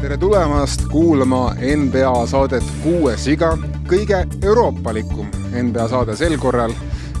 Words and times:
tere 0.00 0.16
tulemast 0.18 0.84
kuulama 0.88 1.54
NBA 1.76 2.26
saadet 2.26 2.64
Kuues 2.82 3.26
iga, 3.26 3.56
kõige 3.90 4.20
euroopalikum 4.42 5.26
NBA 5.62 5.88
saade 5.90 6.14
sel 6.16 6.36
korral. 6.38 6.74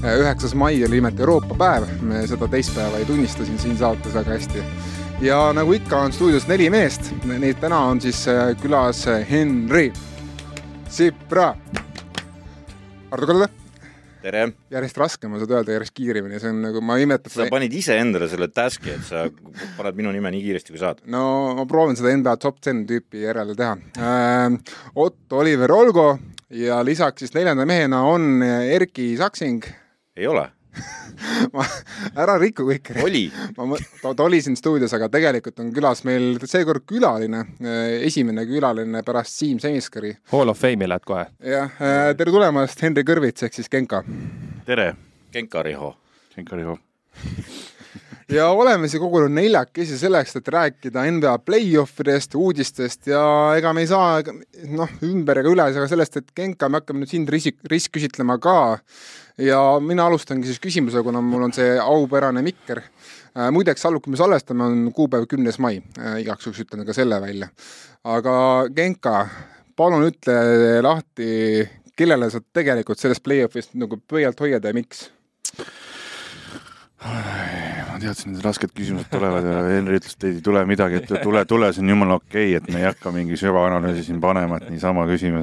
üheksas 0.04 0.54
mai 0.54 0.84
oli 0.84 1.00
nimelt 1.00 1.20
Euroopa 1.20 1.54
päev, 1.58 1.88
me 2.02 2.26
seda 2.26 2.48
teistpäeva 2.48 2.98
ei 2.98 3.04
tunnista 3.08 3.44
siin, 3.44 3.58
siin 3.58 3.78
saates 3.78 4.14
väga 4.14 4.30
hästi. 4.30 4.62
ja 5.20 5.52
nagu 5.52 5.72
ikka, 5.72 5.96
on 5.96 6.12
stuudios 6.12 6.46
neli 6.46 6.70
meest, 6.70 7.10
neid 7.24 7.58
täna 7.60 7.78
on 7.78 8.00
siis 8.00 8.28
äh, 8.28 8.54
külas 8.62 9.06
Henri 9.30 9.92
Sipra. 10.88 11.54
Hardo 13.10 13.26
Kalda 13.26 13.63
tere! 14.24 14.44
järjest 14.72 14.98
raskem 15.00 15.34
on 15.34 15.42
seda 15.42 15.58
öelda, 15.58 15.74
järjest 15.76 15.94
kiiremini, 15.96 16.40
see 16.42 16.52
on 16.52 16.62
nagu, 16.64 16.82
ma 16.84 16.96
imetan 17.02 17.32
sa 17.32 17.48
panid 17.52 17.74
iseendale 17.76 18.28
selle 18.30 18.48
task'i, 18.52 18.94
et 18.96 19.04
sa 19.06 19.26
paned 19.78 19.98
minu 19.98 20.12
nime 20.14 20.32
nii 20.34 20.42
kiiresti, 20.46 20.74
kui 20.74 20.80
saad. 20.80 21.02
no 21.10 21.24
ma 21.58 21.66
proovin 21.70 21.98
seda 21.98 22.14
NBA 22.16 22.36
top 22.42 22.60
ten 22.64 22.84
tüüpi 22.88 23.24
järele 23.26 23.56
teha 23.58 23.76
äh,. 24.00 24.58
Otto 24.94 25.42
Oliver 25.42 25.72
Olgo 25.74 26.08
ja 26.54 26.80
lisaks 26.86 27.24
siis 27.24 27.34
neljanda 27.36 27.66
mehena 27.68 28.04
on 28.08 28.42
Erki 28.44 29.12
Saksing. 29.20 29.64
ei 30.16 30.28
ole 30.30 30.48
ma, 31.54 31.64
ära 32.24 32.36
riku 32.40 32.66
kõike. 32.68 32.96
oli. 33.04 33.24
ma, 33.56 33.80
ta, 34.02 34.14
ta 34.14 34.26
oli 34.26 34.40
siin 34.44 34.56
stuudios, 34.58 34.94
aga 34.96 35.08
tegelikult 35.12 35.60
on 35.64 35.72
külas 35.74 36.04
meil 36.08 36.38
seekord 36.44 36.86
külaline, 36.88 37.44
esimene 38.04 38.46
külaline 38.50 39.04
pärast 39.06 39.38
Siim 39.38 39.60
Semiskari. 39.62 40.14
Hall 40.32 40.52
of 40.52 40.60
Fame'i 40.60 40.88
lähed 40.90 41.06
kohe. 41.08 41.26
jah, 41.54 41.82
tere 42.18 42.34
tulemast, 42.34 42.82
Henri 42.82 43.06
Kõrvits 43.06 43.46
ehk 43.46 43.60
siis 43.60 43.70
Genka. 43.72 44.04
tere. 44.66 44.94
Genka 45.34 45.62
Riho. 45.66 45.94
Genka 46.34 46.56
Riho 46.56 46.78
ja 48.36 48.46
oleme 48.48 48.88
siia 48.88 49.02
kogunenud 49.02 49.34
neljakesi 49.36 49.98
selleks, 49.98 50.36
et 50.38 50.48
rääkida 50.54 51.04
NBA 51.16 51.34
play-off 51.46 52.00
idest, 52.04 52.36
uudistest 52.38 53.10
ja 53.10 53.24
ega 53.58 53.72
me 53.76 53.84
ei 53.84 53.90
saa 53.90 54.22
noh, 54.74 54.94
ümber 55.06 55.42
ega 55.42 55.52
üle 55.52 55.66
ega 55.72 55.86
sellest, 55.90 56.20
et 56.20 56.32
Genka, 56.36 56.70
me 56.70 56.80
hakkame 56.80 57.04
nüüd 57.04 57.12
sind 57.12 57.32
risk, 57.32 57.58
ristküsitlema 57.70 58.38
ka. 58.42 58.56
Ja 59.38 59.60
mina 59.80 60.06
alustangi 60.06 60.46
siis 60.48 60.60
küsimusega, 60.62 61.04
kuna 61.06 61.22
mul 61.24 61.48
on 61.48 61.54
see 61.56 61.74
aupärane 61.80 62.42
mikker 62.46 62.80
äh,. 62.80 63.50
muideks, 63.54 63.86
alluk, 63.86 64.04
kui 64.04 64.14
me 64.14 64.20
salvestame, 64.20 64.64
on 64.64 64.92
kuupäev 64.94 65.26
kümnes 65.30 65.58
mai 65.58 65.80
äh,, 65.98 66.20
igaks 66.22 66.46
juhuks 66.46 66.64
ütlen 66.66 66.86
ka 66.86 66.96
selle 66.96 67.20
välja. 67.22 67.48
aga 68.04 68.36
Genka, 68.76 69.26
palun 69.76 70.06
ütle 70.06 70.38
lahti, 70.84 71.66
kellele 71.96 72.30
sa 72.30 72.42
tegelikult 72.42 73.02
sellest 73.02 73.24
play-off'ist 73.24 73.74
nagu 73.78 73.98
pöialt 74.08 74.40
hoiad 74.40 74.64
ja 74.64 74.74
miks? 74.76 75.08
ma 77.04 77.98
teadsin, 78.00 78.32
et 78.32 78.44
rasked 78.44 78.70
küsimused 78.72 79.10
tulevad 79.12 79.44
ja 79.44 79.58
Henri 79.68 79.98
ütles, 79.98 80.14
et 80.16 80.24
ei 80.30 80.38
tule 80.44 80.62
midagi, 80.66 81.02
et 81.02 81.10
tule, 81.22 81.42
tule, 81.48 81.68
see 81.74 81.82
on 81.84 81.92
jumala 81.92 82.16
okei 82.16 82.54
okay,, 82.54 82.60
et 82.62 82.70
me 82.72 82.80
ei 82.80 82.88
hakka 82.88 83.12
mingi 83.12 83.36
süvaanalüüsi 83.36 84.06
siin 84.06 84.22
panema, 84.22 84.56
et 84.56 84.70
niisama 84.72 85.04
küsime 85.10 85.42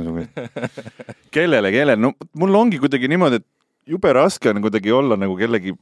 kellele, 1.36 1.72
kellele, 1.76 2.00
no 2.02 2.16
mul 2.40 2.58
ongi 2.58 2.82
kuidagi 2.82 3.12
niimoodi, 3.12 3.44
et 3.44 3.48
jube 3.88 4.14
raske 4.14 4.52
on 4.52 4.62
kuidagi 4.64 4.92
olla 4.94 5.18
nagu 5.20 5.38
kellegi 5.40 5.74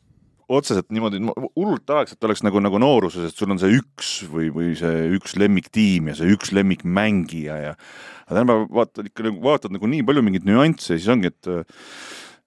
otseselt 0.49 0.87
niimoodi, 0.89 1.19
hullult 1.55 1.83
tahaks, 1.85 2.15
et 2.15 2.25
oleks 2.25 2.41
nagu, 2.41 2.61
nagu 2.63 2.79
nooruses, 2.81 3.27
et 3.29 3.37
sul 3.37 3.51
on 3.53 3.59
see 3.61 3.75
üks 3.77 4.13
või, 4.31 4.47
või 4.53 4.71
see 4.77 5.03
üks 5.17 5.35
lemmiktiim 5.37 6.09
ja 6.09 6.15
see 6.17 6.31
üks 6.33 6.53
lemmikmängija 6.57 7.59
ja 7.61 7.75
aga 7.75 8.31
tänapäeval 8.31 8.65
vaatad 8.79 9.11
ikka 9.11 9.27
nagu, 9.27 9.43
vaatad 9.45 9.75
nagu 9.75 9.91
nii 9.91 10.01
palju 10.07 10.25
mingeid 10.25 10.49
nüansse 10.49 10.95
ja 10.95 11.01
siis 11.01 11.11
ongi, 11.13 11.29
et 11.33 11.53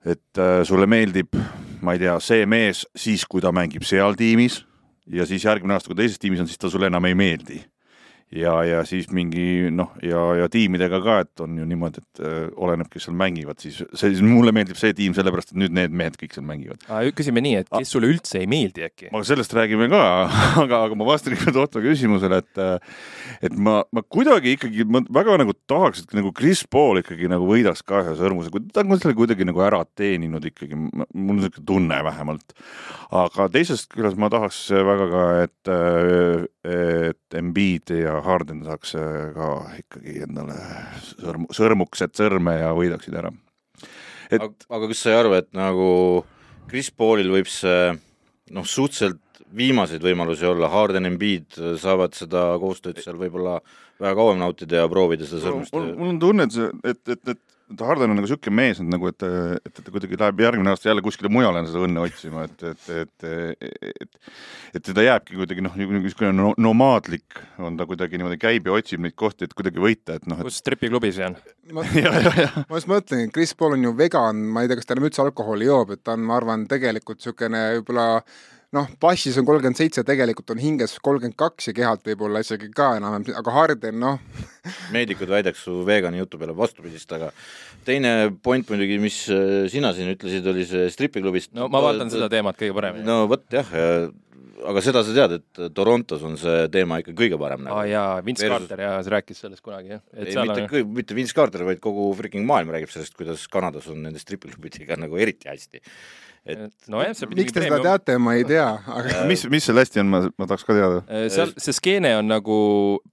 et 0.02 0.40
äh, 0.42 0.64
sulle 0.66 0.88
meeldib, 0.90 1.36
ma 1.86 1.94
ei 1.94 2.00
tea, 2.02 2.16
see 2.18 2.42
mees 2.50 2.82
siis, 2.98 3.22
kui 3.30 3.42
ta 3.44 3.52
mängib 3.54 3.86
seal 3.86 4.18
tiimis 4.18 4.64
ja 5.06 5.26
siis 5.28 5.46
järgmine 5.46 5.76
aasta, 5.76 5.92
kui 5.92 6.00
teises 6.00 6.18
tiimis 6.18 6.42
on, 6.42 6.50
siis 6.50 6.58
ta 6.58 6.70
sulle 6.72 6.90
enam 6.90 7.06
ei 7.06 7.14
meeldi 7.14 7.60
ja, 8.32 8.54
ja 8.64 8.80
siis 8.88 9.10
mingi 9.12 9.70
noh, 9.74 9.92
ja, 10.04 10.20
ja 10.40 10.48
tiimidega 10.52 11.00
ka, 11.04 11.18
et 11.24 11.42
on 11.44 11.56
ju 11.60 11.66
niimoodi, 11.68 12.02
et 12.02 12.22
äh, 12.24 12.46
oleneb, 12.56 12.88
kes 12.92 13.06
seal 13.08 13.16
mängivad, 13.18 13.60
siis 13.62 13.82
see, 13.98 14.12
mulle 14.24 14.54
meeldib 14.56 14.78
see 14.80 14.94
tiim 14.96 15.16
sellepärast, 15.16 15.52
et 15.52 15.60
nüüd 15.60 15.74
need 15.76 15.96
mehed 15.96 16.16
kõik 16.20 16.36
seal 16.36 16.46
mängivad. 16.48 16.86
küsime 17.16 17.42
nii, 17.44 17.58
et 17.62 17.70
kes 17.72 17.92
sulle 17.92 18.08
üldse 18.12 18.40
ei 18.40 18.48
meeldi 18.50 18.86
äkki? 18.88 19.10
ma 19.12 19.22
sellest 19.26 19.52
räägime 19.56 19.90
ka, 19.92 20.02
aga, 20.64 20.84
aga 20.88 20.98
ma 20.98 21.08
vastan 21.08 21.36
ikka 21.36 21.54
Otto 21.62 21.82
küsimusele, 21.84 22.40
et 22.42 22.62
äh, 22.62 22.96
et 23.44 23.56
ma, 23.58 23.82
ma 23.92 24.02
kuidagi 24.02 24.56
ikkagi, 24.56 24.86
ma 24.88 25.02
väga 25.12 25.36
nagu 25.42 25.54
tahaks, 25.70 26.06
et 26.06 26.16
nagu 26.16 26.32
Chris 26.36 26.64
Paul 26.64 27.02
ikkagi 27.02 27.28
nagu 27.30 27.46
võidaks 27.48 27.84
ka 27.86 28.02
ühe 28.02 28.16
sõrmuse, 28.18 28.52
ta 28.72 28.86
on 28.86 28.96
selle 28.96 29.16
kuidagi 29.18 29.46
nagu 29.48 29.62
ära 29.64 29.82
teeninud 29.98 30.46
ikkagi, 30.48 30.78
mul 30.78 31.04
on 31.36 31.40
niisugune 31.40 31.66
tunne 31.68 32.00
vähemalt. 32.06 32.56
aga 33.12 33.48
teisest 33.52 33.90
küljest 33.92 34.16
ma 34.20 34.30
tahaks 34.32 34.64
väga 34.72 35.08
ka, 35.12 35.24
et, 35.44 35.72
äh, 35.72 36.46
et 36.72 37.36
Embiid 37.36 37.92
ja 37.96 38.21
Harden 38.24 38.62
saaks 38.66 38.94
ka 39.36 39.48
ikkagi 39.80 40.22
endale 40.26 40.58
sõrm, 41.08 41.48
sõrmukesed 41.54 42.14
sõrme 42.18 42.56
ja 42.60 42.72
võidaksid 42.76 43.16
ära. 43.18 43.32
et 44.30 44.40
aga, 44.40 44.52
aga 44.70 44.88
kas 44.92 45.04
sa 45.04 45.12
ei 45.12 45.20
arva, 45.20 45.42
et 45.42 45.50
nagu 45.56 45.90
Chris 46.70 46.90
Paulil 46.90 47.30
võib 47.32 47.50
see 47.50 47.92
noh, 48.52 48.66
suhteliselt 48.66 49.20
viimaseid 49.52 50.02
võimalusi 50.04 50.46
olla, 50.48 50.70
Harden, 50.72 51.06
Embiid 51.10 51.58
saavad 51.80 52.14
seda 52.16 52.52
koostööd 52.60 53.02
seal 53.02 53.18
võib-olla 53.20 53.58
väga 54.00 54.14
kauem 54.16 54.40
nautida 54.40 54.80
ja 54.80 54.90
proovida 54.90 55.28
seda 55.28 55.42
sõrmust 55.44 55.74
mul, 55.76 55.90
on 56.08 56.20
tunne, 56.22 56.46
et 56.48 56.56
see, 56.56 56.70
et, 56.88 57.02
et 57.12 57.34
et 57.34 57.40
Harden 57.80 58.10
on 58.10 58.18
nagu 58.18 58.26
niisugune 58.26 58.54
mees, 58.56 58.80
et 58.82 58.88
nagu, 58.88 59.08
et, 59.10 59.24
et, 59.26 59.68
et 59.68 59.80
ta 59.80 59.94
kuidagi 59.94 60.18
läheb 60.20 60.42
järgmine 60.44 60.72
aasta 60.72 60.90
jälle 60.90 61.04
kuskile 61.04 61.30
mujale 61.32 61.62
seda 61.68 61.82
õnne 61.86 62.02
otsima, 62.04 62.44
et, 62.48 62.64
et, 62.70 62.88
et, 63.02 63.26
et, 63.28 63.88
et, 63.90 64.30
et 64.76 64.86
teda 64.88 65.06
jääbki 65.06 65.38
kuidagi 65.40 65.64
noh, 65.64 65.76
niisugune 65.78 66.32
no, 66.36 66.52
nomaadlik 66.60 67.40
on 67.62 67.78
ta 67.80 67.86
kuidagi 67.88 68.20
niimoodi, 68.20 68.40
käib 68.42 68.68
ja 68.68 68.76
otsib 68.78 69.04
neid 69.04 69.16
kohti, 69.18 69.48
et 69.48 69.56
kuidagi 69.58 69.82
võita, 69.82 70.18
et 70.20 70.28
noh 70.30 70.40
et.... 70.40 70.48
kus 70.48 70.60
stripiklubis 70.62 71.18
see 71.18 71.28
on? 71.30 71.38
ma, 71.76 71.86
ma 72.68 72.78
just 72.78 72.90
mõtlen, 72.90 73.28
Chris 73.34 73.56
Paul 73.58 73.78
on 73.78 73.88
ju 73.88 73.94
vegan, 73.98 74.44
ma 74.52 74.64
ei 74.64 74.70
tea, 74.70 74.80
kas 74.80 74.88
ta 74.88 74.96
enam 74.96 75.08
üldse 75.08 75.24
alkoholi 75.24 75.70
joob, 75.70 75.96
et 75.96 76.04
ta 76.04 76.16
on, 76.16 76.26
ma 76.28 76.38
arvan, 76.40 76.66
tegelikult 76.70 77.22
niisugune 77.22 77.68
võib-olla 77.78 78.08
noh, 78.76 78.88
passis 79.02 79.36
on 79.40 79.46
kolmkümmend 79.48 79.78
seitse, 79.78 80.04
tegelikult 80.06 80.54
on 80.54 80.60
hinges 80.62 80.96
kolmkümmend 81.04 81.36
kaks 81.40 81.68
ja 81.70 81.76
kehalt 81.76 82.06
võib-olla 82.08 82.42
isegi 82.44 82.70
ka 82.74 82.94
enam-vähem, 82.98 83.28
aga 83.42 83.54
Harden 83.58 84.00
noh 84.00 84.18
meedikud 84.94 85.30
väidaks 85.32 85.64
su 85.66 85.82
veegani 85.86 86.22
jutu 86.22 86.40
peale 86.40 86.56
vastupidist, 86.56 87.12
aga 87.16 87.32
teine 87.86 88.32
point 88.44 88.68
muidugi, 88.72 88.98
mis 89.02 89.22
äh, 89.32 89.68
sina 89.72 89.92
siin 89.96 90.12
ütlesid, 90.14 90.46
oli 90.48 90.66
see 90.68 90.88
stripiklubist. 90.94 91.52
no 91.58 91.68
ma 91.72 91.82
vaatan 91.84 92.12
seda 92.12 92.30
teemat 92.32 92.60
kõige 92.60 92.76
paremini. 92.78 93.06
no 93.08 93.24
vot 93.30 93.44
jah, 93.52 93.68
aga 94.72 94.84
seda 94.84 95.02
sa 95.04 95.14
tead, 95.16 95.36
et 95.40 95.62
Torontos 95.76 96.24
on 96.26 96.38
see 96.40 96.66
teema 96.72 97.00
ikka 97.02 97.16
kõige 97.18 97.38
parem 97.40 97.66
nagu. 97.66 97.76
aa 97.76 97.86
jaa, 97.90 98.08
Vince 98.24 98.46
Versus... 98.46 98.68
Carter 98.68 98.84
jaa, 98.86 98.96
rääkis 99.16 99.44
sellest 99.44 99.64
kunagi 99.64 99.96
jah. 99.96 100.04
ei, 100.16 100.32
mitte 100.32 100.80
on..., 100.80 100.92
mitte 100.96 101.18
Vince 101.18 101.36
Carter, 101.36 101.66
vaid 101.68 101.82
kogu 101.84 102.08
freaking 102.18 102.48
maailm 102.48 102.72
räägib 102.72 102.92
sellest, 102.94 103.16
kuidas 103.18 103.44
Kanadas 103.52 103.90
on 103.92 104.00
nende 104.06 104.22
stripiklubidega 104.22 104.96
nagu 105.02 105.20
eriti 105.20 105.50
hästi 105.52 105.82
et 106.42 106.90
nojah, 106.90 107.12
see 107.14 107.28
miks 107.30 107.54
te 107.54 107.62
seda 107.62 107.78
teate, 107.84 108.16
ma 108.18 108.34
ei 108.34 108.42
tea, 108.46 108.66
aga 108.98 109.22
mis, 109.30 109.44
mis 109.52 109.62
seal 109.68 109.78
hästi 109.78 110.02
on, 110.02 110.08
ma, 110.10 110.20
ma 110.40 110.48
tahaks 110.50 110.66
ka 110.66 110.74
teada. 110.74 111.02
Äh, 111.06 111.28
seal 111.32 111.52
see 111.54 111.76
skeene 111.76 112.16
on 112.18 112.26
nagu 112.30 112.56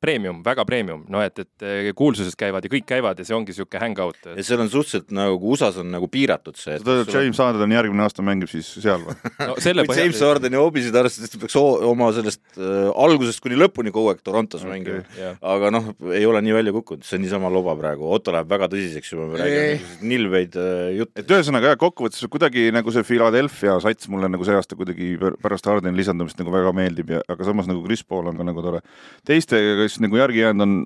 premium, 0.02 0.40
väga 0.46 0.66
premium, 0.66 1.04
noh 1.14 1.22
et, 1.22 1.38
et 1.44 1.66
äh, 1.66 1.90
kuulsused 1.98 2.34
käivad 2.40 2.66
ja 2.66 2.72
kõik 2.74 2.88
käivad 2.90 3.22
ja 3.22 3.28
see 3.28 3.38
ongi 3.38 3.54
niisugune 3.54 3.84
hangout. 3.84 4.18
ja 4.34 4.46
seal 4.46 4.64
on 4.64 4.72
suhteliselt 4.74 5.14
nagu 5.14 5.54
USA-s 5.54 5.78
on 5.84 5.92
nagu 5.94 6.10
piiratud 6.12 6.58
see. 6.58 6.80
sa 6.80 6.82
ütled, 6.82 7.04
et 7.06 7.14
James 7.14 7.42
Harden 7.44 7.76
järgmine 7.78 8.06
aasta 8.06 8.26
mängib 8.26 8.50
siis 8.52 8.72
seal 8.82 9.06
või 9.06 9.16
no, 9.52 9.58
selle 9.62 9.86
kui 9.86 10.00
James 10.00 10.24
Hardeni 10.26 10.60
hobisid 10.60 10.98
arvestades 10.98 11.34
ta 11.34 11.42
peaks 11.44 11.58
oma 11.60 12.10
sellest 12.18 12.42
äh, 12.58 12.90
algusest 13.06 13.44
kuni 13.46 13.60
lõpuni 13.60 13.94
kogu 13.94 14.14
aeg 14.14 14.26
Torontos 14.26 14.66
okay, 14.66 14.74
mängima 14.74 15.04
yeah.. 15.20 15.38
aga 15.54 15.70
noh, 15.76 15.92
ei 16.10 16.26
ole 16.30 16.42
nii 16.46 16.58
välja 16.58 16.74
kukkunud, 16.76 17.06
see 17.06 17.20
on 17.20 17.26
niisama 17.28 17.54
loba 17.54 17.78
praegu, 17.78 18.10
Otto 18.10 18.34
läheb 18.34 18.50
väga 18.50 18.72
tõsiseks 18.74 19.14
juba, 19.14 19.30
me 19.30 19.42
räägime 19.44 20.10
nilbeid 20.10 20.58
äh, 20.58 20.84
jutte. 20.98 21.22
et 21.22 21.38
ühesõnaga 21.38 21.74
jah, 21.74 21.80
kokkuvõttes 21.86 22.26
kuidagi 22.32 22.70
nagu 22.74 22.94
see 22.94 23.06
Philadelphia 23.20 23.76
sats 23.84 24.08
mulle 24.12 24.30
nagu 24.32 24.46
see 24.48 24.56
aasta 24.56 24.78
kuidagi 24.80 25.12
pärast 25.44 25.68
Hardeni 25.68 25.98
lisandumist 26.00 26.40
nagu 26.40 26.54
väga 26.54 26.72
meeldib 26.76 27.12
ja, 27.12 27.20
aga 27.28 27.48
samas 27.48 27.68
nagu 27.68 27.84
Chris 27.84 28.06
Paul 28.08 28.30
on 28.32 28.40
ka 28.40 28.46
nagu 28.48 28.64
tore. 28.64 28.80
teistega, 29.28 29.76
kes 29.82 30.00
nagu 30.00 30.20
järgi 30.20 30.46
jäänud 30.46 30.64
on, 30.64 30.78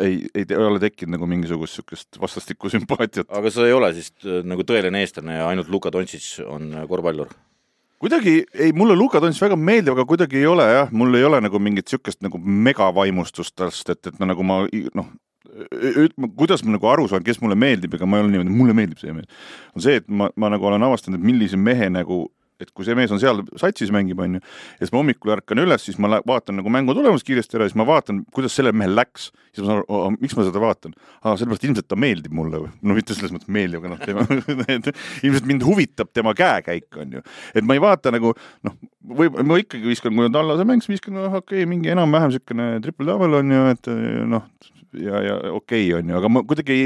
ei, 0.00 0.22
ei, 0.32 0.46
ole 0.56 0.80
tekkinud 0.80 1.18
nagu 1.18 1.28
mingisugust 1.28 1.76
niisugust 1.76 2.20
vastastikku 2.20 2.72
sümpaatiat. 2.72 3.28
aga 3.28 3.52
sa 3.52 3.66
ei 3.68 3.76
ole 3.76 3.92
siis 3.98 4.14
äh, 4.24 4.40
nagu 4.48 4.64
tõeline 4.64 5.04
eestlane 5.04 5.36
ja 5.36 5.50
ainult 5.50 5.68
Luka 5.68 5.92
Doncic 5.92 6.38
on 6.46 6.72
äh, 6.72 6.88
korvpallur? 6.88 7.34
kuidagi 8.00 8.38
ei, 8.54 8.72
mulle 8.72 8.96
Luka 8.96 9.20
Doncic 9.20 9.44
väga 9.44 9.60
meeldib, 9.60 9.92
aga 9.92 10.08
kuidagi 10.08 10.40
ei 10.40 10.48
ole 10.48 10.70
jah, 10.72 10.88
mul 10.96 11.20
ei 11.20 11.28
ole 11.28 11.42
nagu 11.44 11.60
mingit 11.60 11.90
niisugust 11.90 12.24
nagu 12.24 12.40
megavaimustust 12.40 13.58
tast, 13.60 13.92
et, 13.92 14.00
et 14.08 14.18
no 14.22 14.32
nagu 14.32 14.46
ma 14.46 14.62
noh, 14.96 15.12
kuidas 16.36 16.64
ma 16.64 16.76
nagu 16.76 16.90
aru 16.90 17.06
saan, 17.10 17.24
kes 17.26 17.40
mulle 17.42 17.58
meeldib, 17.58 17.94
ega 17.96 18.08
ma 18.08 18.20
ei 18.20 18.26
ole 18.26 18.34
niimoodi, 18.34 18.56
mulle 18.56 18.76
meeldib 18.76 19.00
see 19.02 19.14
mees. 19.16 19.28
on 19.74 19.84
see, 19.84 20.00
et 20.02 20.08
ma, 20.08 20.30
ma 20.36 20.52
nagu 20.52 20.68
olen 20.68 20.84
avastanud, 20.88 21.20
et 21.20 21.30
millise 21.32 21.60
mehe 21.60 21.90
nagu 21.92 22.26
et 22.62 22.70
kui 22.72 22.86
see 22.86 22.96
mees 22.96 23.12
on 23.12 23.20
seal 23.20 23.42
satsis 23.60 23.90
mängib, 23.92 24.20
onju, 24.22 24.40
ja 24.40 24.80
siis 24.80 24.92
ma 24.92 25.00
hommikul 25.02 25.34
ärkan 25.34 25.60
üles, 25.60 25.82
siis 25.84 25.98
ma 26.00 26.20
vaatan 26.26 26.56
nagu 26.60 26.72
mängu 26.72 26.94
tulemust 26.96 27.26
kiiresti 27.28 27.58
ära, 27.58 27.66
siis 27.68 27.76
ma 27.76 27.84
vaatan, 27.88 28.22
kuidas 28.34 28.56
sellel 28.56 28.72
mehel 28.76 28.96
läks. 28.96 29.28
siis 29.52 29.64
ma 29.64 29.68
saan 29.68 29.82
aru, 29.82 30.14
miks 30.22 30.36
ma 30.38 30.46
seda 30.46 30.62
vaatan. 30.62 30.94
aa, 31.22 31.36
sellepärast 31.36 31.66
ilmselt 31.68 31.88
ta 31.90 31.98
meeldib 32.00 32.32
mulle 32.36 32.62
või, 32.64 32.72
no 32.80 32.96
mitte 32.96 33.16
selles 33.16 33.34
mõttes 33.34 33.52
meeldib, 33.52 33.84
aga 33.84 33.92
noh, 33.92 34.00
tema 34.00 34.24
ilmselt 35.26 35.48
mind 35.48 35.66
huvitab 35.68 36.12
tema 36.16 36.32
käekäik, 36.36 36.88
onju. 37.04 37.24
et 37.54 37.68
ma 37.68 37.76
ei 37.76 37.84
vaata 37.84 38.14
nagu 38.14 38.32
noh, 38.66 38.78
või 39.06 39.30
ma 39.46 39.58
ikkagi 39.60 39.86
viskan, 39.86 40.14
kui 40.16 40.26
on 40.26 40.34
tallase 40.34 40.66
mäng, 40.66 40.82
siis 40.82 40.96
viskan, 40.96 41.14
noh, 41.16 41.38
okei 41.38 41.62
okay,, 41.62 41.68
mingi 41.70 41.92
enam-vähem 41.92 42.32
siukene 42.34 42.66
triple 42.84 43.06
double 43.08 43.38
on 43.38 43.52
ju, 43.54 43.62
et 43.72 43.90
noh, 44.32 44.46
ja, 44.98 45.20
ja 45.22 45.36
okei 45.52 45.86
okay, 45.86 45.92
on 45.98 46.10
ju, 46.10 46.16
aga 46.18 46.30
ma 46.32 46.42
kuidagi 46.48 46.76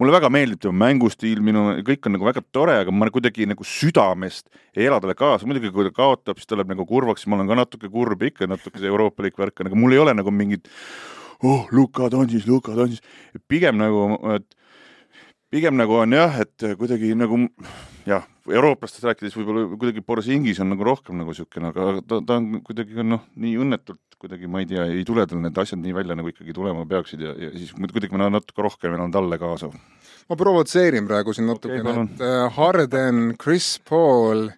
mulle 0.00 0.14
väga 0.14 0.30
meeldib 0.32 0.62
tema 0.62 0.86
mängustiil, 0.86 1.42
minu, 1.44 1.64
kõik 1.86 2.08
on 2.08 2.16
nagu 2.16 2.28
väga 2.28 2.44
tore, 2.54 2.78
aga 2.84 2.94
ma 2.94 3.10
kuidagi 3.12 3.48
nagu 3.50 3.66
südamest 3.66 4.48
ei 4.76 4.88
ela 4.88 5.00
talle 5.02 5.16
kaasa, 5.18 5.48
muidugi 5.48 5.72
kui 5.74 5.88
ta 5.88 5.94
kaotab, 5.96 6.40
siis 6.40 6.48
ta 6.48 6.58
läheb 6.58 6.72
nagu 6.72 6.86
kurvaks, 6.88 7.26
ma 7.28 7.38
olen 7.38 7.52
ka 7.52 7.60
natuke 7.62 7.92
kurb 7.92 8.24
ikka, 8.28 8.48
natuke 8.50 8.80
see 8.80 8.90
euroopalik 8.90 9.38
värk 9.40 9.62
on, 9.62 9.72
aga 9.72 9.80
mul 9.84 9.96
ei 9.96 10.02
ole 10.02 10.16
nagu 10.16 10.34
mingit 10.34 10.70
oh, 11.42 11.66
Luka 11.74 12.08
Dontšis, 12.12 12.46
Luka 12.48 12.76
Dontšis, 12.78 13.02
pigem 13.50 13.80
nagu, 13.80 14.14
et 14.36 14.46
pigem 15.52 15.76
nagu 15.76 16.00
on 16.00 16.16
jah, 16.16 16.40
et 16.44 16.70
kuidagi 16.78 17.12
nagu 17.18 17.44
jah, 18.08 18.24
eurooplastest 18.50 19.06
rääkides 19.06 19.36
võib-olla 19.38 19.66
kuidagi 19.76 20.02
Borisingis 20.04 20.60
on 20.62 20.72
nagu 20.72 20.86
rohkem 20.86 21.18
nagu 21.20 21.34
niisugune, 21.34 21.70
aga 21.70 22.00
ta, 22.06 22.20
ta 22.26 22.38
on 22.40 22.62
kuidagi 22.66 23.04
noh, 23.06 23.26
nii 23.38 23.58
õnnetult 23.62 24.00
kuidagi, 24.22 24.48
ma 24.50 24.62
ei 24.62 24.68
tea, 24.70 24.86
ei 24.86 25.04
tule 25.06 25.26
tal 25.26 25.42
need 25.42 25.58
asjad 25.58 25.80
nii 25.82 25.94
välja, 25.96 26.16
nagu 26.18 26.30
ikkagi 26.30 26.54
tulema 26.54 26.84
peaksid 26.88 27.22
ja, 27.24 27.34
ja 27.38 27.52
siis 27.56 27.74
kuidagi 27.74 28.14
ma 28.14 28.30
natuke 28.30 28.64
rohkem 28.64 28.94
elan 28.96 29.14
talle 29.14 29.38
kaasa. 29.40 29.70
ma 30.30 30.38
provotseerin 30.38 31.06
praegu 31.10 31.34
siin 31.34 31.48
natukene 31.50 31.82
okay,, 31.82 32.08
et 32.08 32.26
äh, 32.26 32.48
Harden, 32.58 33.22
Chris 33.42 33.76
Paul, 33.88 34.48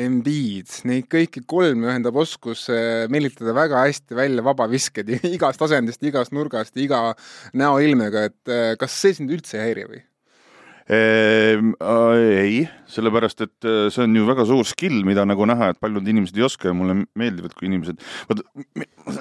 Embiid, 0.00 0.70
neid 0.86 1.08
kõiki 1.10 1.42
kolme 1.50 1.90
ühendab 1.90 2.16
oskus 2.22 2.68
meelitada 3.10 3.52
väga 3.56 3.82
hästi 3.88 4.16
välja 4.16 4.44
vabavisked 4.46 5.10
igast 5.34 5.64
asendist, 5.66 6.04
igast 6.06 6.36
nurgast, 6.36 6.76
iga 6.80 7.10
näoilmega, 7.56 8.28
et 8.30 8.52
äh, 8.52 8.76
kas 8.80 8.96
see 9.02 9.16
sind 9.18 9.32
üldse 9.34 9.58
ei 9.58 9.68
häiri 9.68 9.88
või? 9.90 10.04
Ehm, 10.90 11.74
ei, 12.18 12.64
sellepärast 12.90 13.44
et 13.44 13.66
äh, 13.68 13.84
see 13.94 14.08
on 14.08 14.16
ju 14.16 14.24
väga 14.26 14.42
suur 14.48 14.66
skill, 14.66 15.04
mida 15.06 15.22
nagu 15.28 15.46
näha, 15.46 15.68
et 15.70 15.78
paljud 15.78 16.08
inimesed 16.10 16.40
ei 16.40 16.46
oska 16.48 16.70
ja 16.70 16.74
mulle 16.74 16.96
meeldivad, 17.14 17.54
kui 17.54 17.68
inimesed, 17.68 18.00
vaata, 18.26 18.42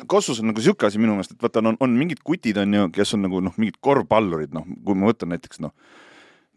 Kossus 0.10 0.42
on 0.42 0.50
nagu 0.50 0.64
sihuke 0.66 0.88
asi 0.90 1.02
minu 1.02 1.14
meelest, 1.14 1.36
et 1.36 1.46
vaata, 1.46 1.62
on, 1.62 1.78
on 1.78 1.94
mingid 2.00 2.24
kutid, 2.26 2.58
on 2.58 2.74
ju, 2.74 2.88
kes 2.96 3.14
on 3.18 3.22
nagu 3.28 3.44
noh, 3.46 3.54
mingid 3.62 3.78
korvpallurid, 3.86 4.56
noh, 4.56 4.66
kui 4.86 4.98
ma 4.98 5.12
võtan 5.12 5.30
näiteks 5.36 5.62
noh, 5.62 5.76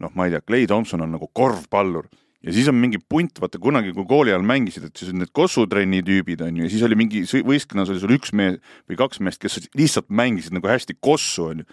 noh, 0.00 0.14
ma 0.17 0.31
ei 0.31 0.32
tea, 0.32 0.41
Clay 0.49 0.70
Thompson 0.70 1.05
on 1.05 1.12
nagu 1.19 1.29
korvpallur 1.37 2.08
ja 2.43 2.55
siis 2.55 2.70
on 2.73 2.79
mingi 2.81 2.99
punt, 2.99 3.37
vaata 3.43 3.61
kunagi, 3.62 3.93
kui 3.94 4.06
kooli 4.08 4.32
ajal 4.32 4.47
mängisid, 4.47 4.88
et 4.88 4.99
siis 4.99 5.12
on 5.12 5.20
need 5.23 5.32
kossutrenni 5.37 6.03
tüübid 6.06 6.43
on 6.47 6.56
ju, 6.56 6.67
ja 6.67 6.73
siis 6.73 6.87
oli 6.87 6.99
mingi 6.99 7.23
võistkonnas 7.29 7.93
oli 7.93 8.03
sul 8.03 8.17
üks 8.17 8.32
mees 8.38 8.58
või 8.91 8.99
kaks 8.99 9.20
meest, 9.23 9.43
kes 9.43 9.61
lihtsalt 9.79 10.08
mängisid 10.08 10.56
nagu 10.56 10.70
hästi 10.70 10.97
kossu 11.00 11.50
on 11.50 11.62
ju. 11.62 11.69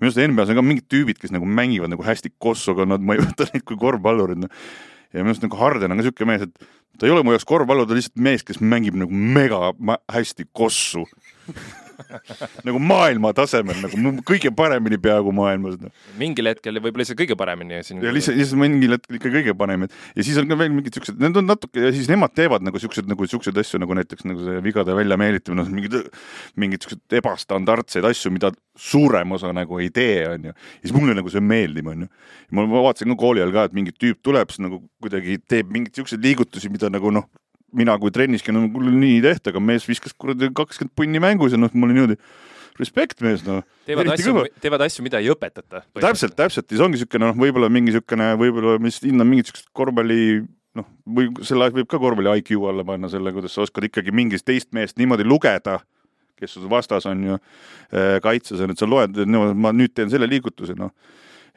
Minu 0.00 0.08
arust 0.08 0.20
NBA-s 0.20 0.52
on 0.52 0.58
ka 0.58 0.64
mingid 0.64 0.88
tüübid, 0.92 1.20
kes 1.20 1.34
nagu 1.34 1.48
mängivad 1.48 1.92
nagu 1.92 2.04
hästi 2.04 2.32
kossu, 2.42 2.74
aga 2.74 2.88
nad, 2.94 3.04
ma 3.04 3.16
ei 3.16 3.24
võta 3.26 3.48
neid 3.50 3.66
kui 3.68 3.78
korvpallurid 3.80 4.44
noh. 4.44 4.52
ja 5.12 5.22
minu 5.22 5.34
arust 5.34 5.44
nagu 5.46 5.60
Harden 5.60 5.94
on 5.94 6.00
ka 6.00 6.08
siuke 6.08 6.28
mees, 6.28 6.46
et 6.48 6.70
ta 6.98 7.08
ei 7.08 7.14
ole 7.14 7.24
mu 7.24 7.34
jaoks 7.36 7.48
korvpallur, 7.48 7.88
ta 7.88 7.96
on 7.96 8.00
lihtsalt 8.00 8.24
mees, 8.24 8.46
kes 8.46 8.62
mängib 8.64 8.98
nagu 9.00 9.12
mega 9.12 9.72
hästi 10.12 10.48
kossu 10.56 11.06
nagu 12.66 12.80
maailma 12.82 13.32
tasemel 13.36 13.78
nagu 13.84 14.14
kõige 14.26 14.52
paremini 14.56 14.98
peaaegu 15.02 15.32
maailmas 15.34 15.78
no.. 15.80 15.92
mingil 16.20 16.50
hetkel 16.50 16.80
võib-olla 16.80 17.06
isegi 17.06 17.24
kõige 17.24 17.38
paremini 17.40 17.78
ja 17.78 17.82
lihtsalt, 17.82 18.38
lihtsalt 18.38 18.60
mingil 18.60 18.96
hetkel 18.96 19.18
ikka 19.20 19.32
kõige 19.36 19.56
parem, 19.58 19.86
et 19.86 19.96
ja 20.18 20.26
siis 20.26 20.40
on 20.40 20.48
ka 20.50 20.58
veel 20.60 20.72
mingid 20.74 20.96
siuksed, 20.96 21.20
need 21.20 21.38
on 21.40 21.48
natuke 21.50 21.86
ja 21.86 21.92
siis 21.94 22.10
nemad 22.10 22.34
teevad 22.36 22.64
nagu 22.66 22.80
siukseid 22.82 23.10
nagu 23.10 23.28
siukseid 23.30 23.58
asju 23.62 23.80
nagu 23.82 23.96
näiteks 23.98 24.26
nagu 24.28 24.46
see 24.46 24.64
vigade 24.64 24.96
väljameelitamine, 24.96 25.64
noh 25.64 25.74
mingid, 25.74 25.96
mingid 26.60 26.86
siuksed 26.86 27.20
ebastandardseid 27.20 28.06
asju, 28.10 28.32
mida 28.34 28.52
suurem 28.80 29.36
osa 29.36 29.52
nagu 29.56 29.80
ei 29.82 29.90
tee, 29.94 30.24
onju. 30.30 30.54
ja 30.54 30.86
siis 30.86 30.94
mulle 30.96 31.16
nagu 31.18 31.32
see 31.32 31.42
meeldib, 31.44 31.90
onju. 31.92 32.08
ma 32.56 32.66
vaatasin 32.70 33.12
ka 33.12 33.18
kooli 33.20 33.42
ajal 33.42 33.54
ka, 33.56 33.68
et 33.68 33.76
mingi 33.76 33.94
tüüp 33.96 34.22
tuleb, 34.26 34.52
siis 34.52 34.64
nagu 34.64 34.82
kuidagi 35.02 35.38
teeb 35.50 35.70
mingeid 35.72 36.00
siukseid 36.00 36.24
liigutusi, 36.24 36.70
mida 36.72 36.90
nagu 36.92 37.12
noh, 37.14 37.28
mina 37.76 37.96
kui 38.00 38.12
trenniski, 38.14 38.52
no 38.54 38.66
mul 38.66 38.90
nii 38.92 39.18
ei 39.18 39.24
tehta, 39.24 39.52
aga 39.52 39.62
mees 39.62 39.86
viskas 39.88 40.14
kuradi 40.16 40.50
kakskümmend 40.56 40.94
punni 40.96 41.22
mängus 41.22 41.54
ja 41.54 41.60
noh, 41.60 41.72
ma 41.74 41.88
olin 41.88 42.00
niimoodi, 42.00 42.16
respekt 42.80 43.22
mees, 43.24 43.44
noh. 43.46 43.62
teevad 43.88 44.12
asju, 44.14 44.44
teevad 44.62 44.84
asju, 44.86 45.04
mida 45.06 45.20
ei 45.22 45.30
õpetata. 45.32 45.84
täpselt, 46.00 46.36
täpselt 46.38 46.70
ja 46.70 46.78
see 46.78 46.86
ongi 46.86 46.98
niisugune 46.98 47.28
noh, 47.28 47.38
võib-olla 47.40 47.70
mingi 47.72 47.92
niisugune, 47.92 48.32
võib-olla 48.40 48.78
lihtsalt 48.80 49.10
hindan 49.10 49.30
mingit 49.30 49.50
niisugust 49.50 49.70
korvpalli 49.76 50.20
noh, 50.78 50.90
või 51.06 51.30
selle 51.46 51.70
võib 51.76 51.88
ka 51.90 52.00
korvpalli 52.02 52.36
IQ 52.42 52.56
alla 52.70 52.86
panna 52.86 53.10
selle, 53.12 53.34
kuidas 53.36 53.56
sa 53.56 53.64
oskad 53.66 53.86
ikkagi 53.90 54.14
mingit 54.14 54.46
teist 54.46 54.72
meest 54.76 54.98
niimoodi 55.00 55.26
lugeda, 55.28 55.78
kes 56.40 56.56
sul 56.56 56.70
vastas 56.72 57.06
on 57.10 57.24
ju 57.26 57.40
kaitses 58.24 58.62
on, 58.64 58.72
et 58.72 58.80
sa 58.80 58.88
loed, 58.88 59.18
ma 59.28 59.74
nüüd 59.76 59.92
teen 59.94 60.12
selle 60.12 60.30
liigutuse, 60.30 60.78
noh 60.78 60.94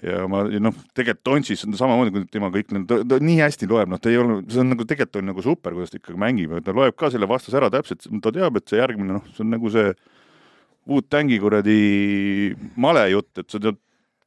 ja 0.03 0.23
ma 0.29 0.43
noh, 0.61 0.75
tegelikult 0.95 1.23
Donchis 1.27 1.63
on 1.67 1.75
samamoodi, 1.79 2.13
kui 2.13 2.25
tema 2.31 2.49
kõik 2.53 2.73
need, 2.75 2.91
ta, 3.07 3.19
nii 3.23 3.39
hästi 3.39 3.69
loeb, 3.71 3.91
noh, 3.93 4.01
ta 4.01 4.11
ei 4.11 4.19
ole, 4.19 4.41
see 4.51 4.61
on 4.63 4.73
nagu 4.73 4.87
tegelikult 4.89 5.21
on 5.21 5.29
nagu 5.31 5.45
super, 5.45 5.75
kuidas 5.75 5.93
ta 5.93 5.99
ikkagi 5.99 6.19
mängib, 6.19 6.55
ta 6.65 6.75
loeb 6.75 6.97
ka 6.99 7.11
selle 7.13 7.29
vastase 7.29 7.59
ära 7.59 7.71
täpselt, 7.73 8.07
ta 8.23 8.33
teab, 8.35 8.59
et 8.59 8.69
see 8.69 8.81
järgmine, 8.81 9.19
noh, 9.19 9.27
see 9.33 9.45
on 9.45 9.53
nagu 9.55 9.71
see 9.73 9.93
Wu-Tangi 10.89 11.37
kuradi 11.39 11.77
male 12.83 13.05
jutt, 13.13 13.31
et 13.39 13.47
sa 13.47 13.61
tead 13.63 13.79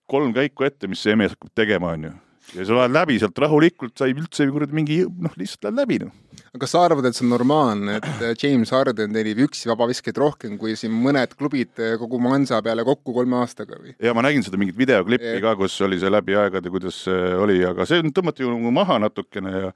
kolm 0.09 0.33
käiku 0.37 0.65
ette, 0.65 0.89
mis 0.89 1.03
see 1.05 1.17
mees 1.19 1.35
hakkab 1.35 1.53
tegema, 1.59 1.93
onju. 1.99 2.15
ja 2.57 2.65
sa 2.65 2.81
lähed 2.81 2.97
läbi 2.97 3.19
sealt 3.21 3.45
rahulikult, 3.45 3.97
sa 3.99 4.09
ei 4.09 4.17
üldse 4.17 4.49
kuradi 4.49 4.79
mingi, 4.79 5.03
noh, 5.05 5.35
lihtsalt 5.37 5.69
lähed 5.69 5.83
läbi, 5.83 6.01
noh 6.07 6.26
kas 6.61 6.75
sa 6.75 6.85
arvad, 6.87 7.09
et 7.09 7.17
see 7.17 7.27
on 7.27 7.33
normaalne, 7.35 7.99
et 8.01 8.25
äh, 8.25 8.35
James 8.43 8.73
Harden 8.75 9.15
teenib 9.17 9.43
üksi 9.47 9.71
vabaviskeid 9.71 10.19
rohkem 10.23 10.57
kui 10.61 10.77
siin 10.79 10.95
mõned 10.95 11.37
klubid 11.39 11.77
äh, 11.83 11.97
kogu 12.01 12.21
Mansa 12.23 12.63
peale 12.65 12.87
kokku 12.87 13.15
kolme 13.17 13.41
aastaga 13.43 13.81
või? 13.81 13.95
ja 14.03 14.15
ma 14.17 14.25
nägin 14.27 14.47
seda 14.47 14.61
mingit 14.61 14.79
videoklippi 14.79 15.39
ka, 15.45 15.57
kus 15.61 15.77
oli 15.87 16.01
see 16.03 16.13
läbi 16.13 16.39
aegade, 16.39 16.73
kuidas 16.73 17.05
see 17.07 17.31
oli, 17.37 17.61
aga 17.69 17.89
see 17.89 18.03
tõmmati 18.15 18.47
ju 18.47 18.53
nagu 18.55 18.75
maha 18.75 19.01
natukene 19.07 19.55
ja 19.55 19.71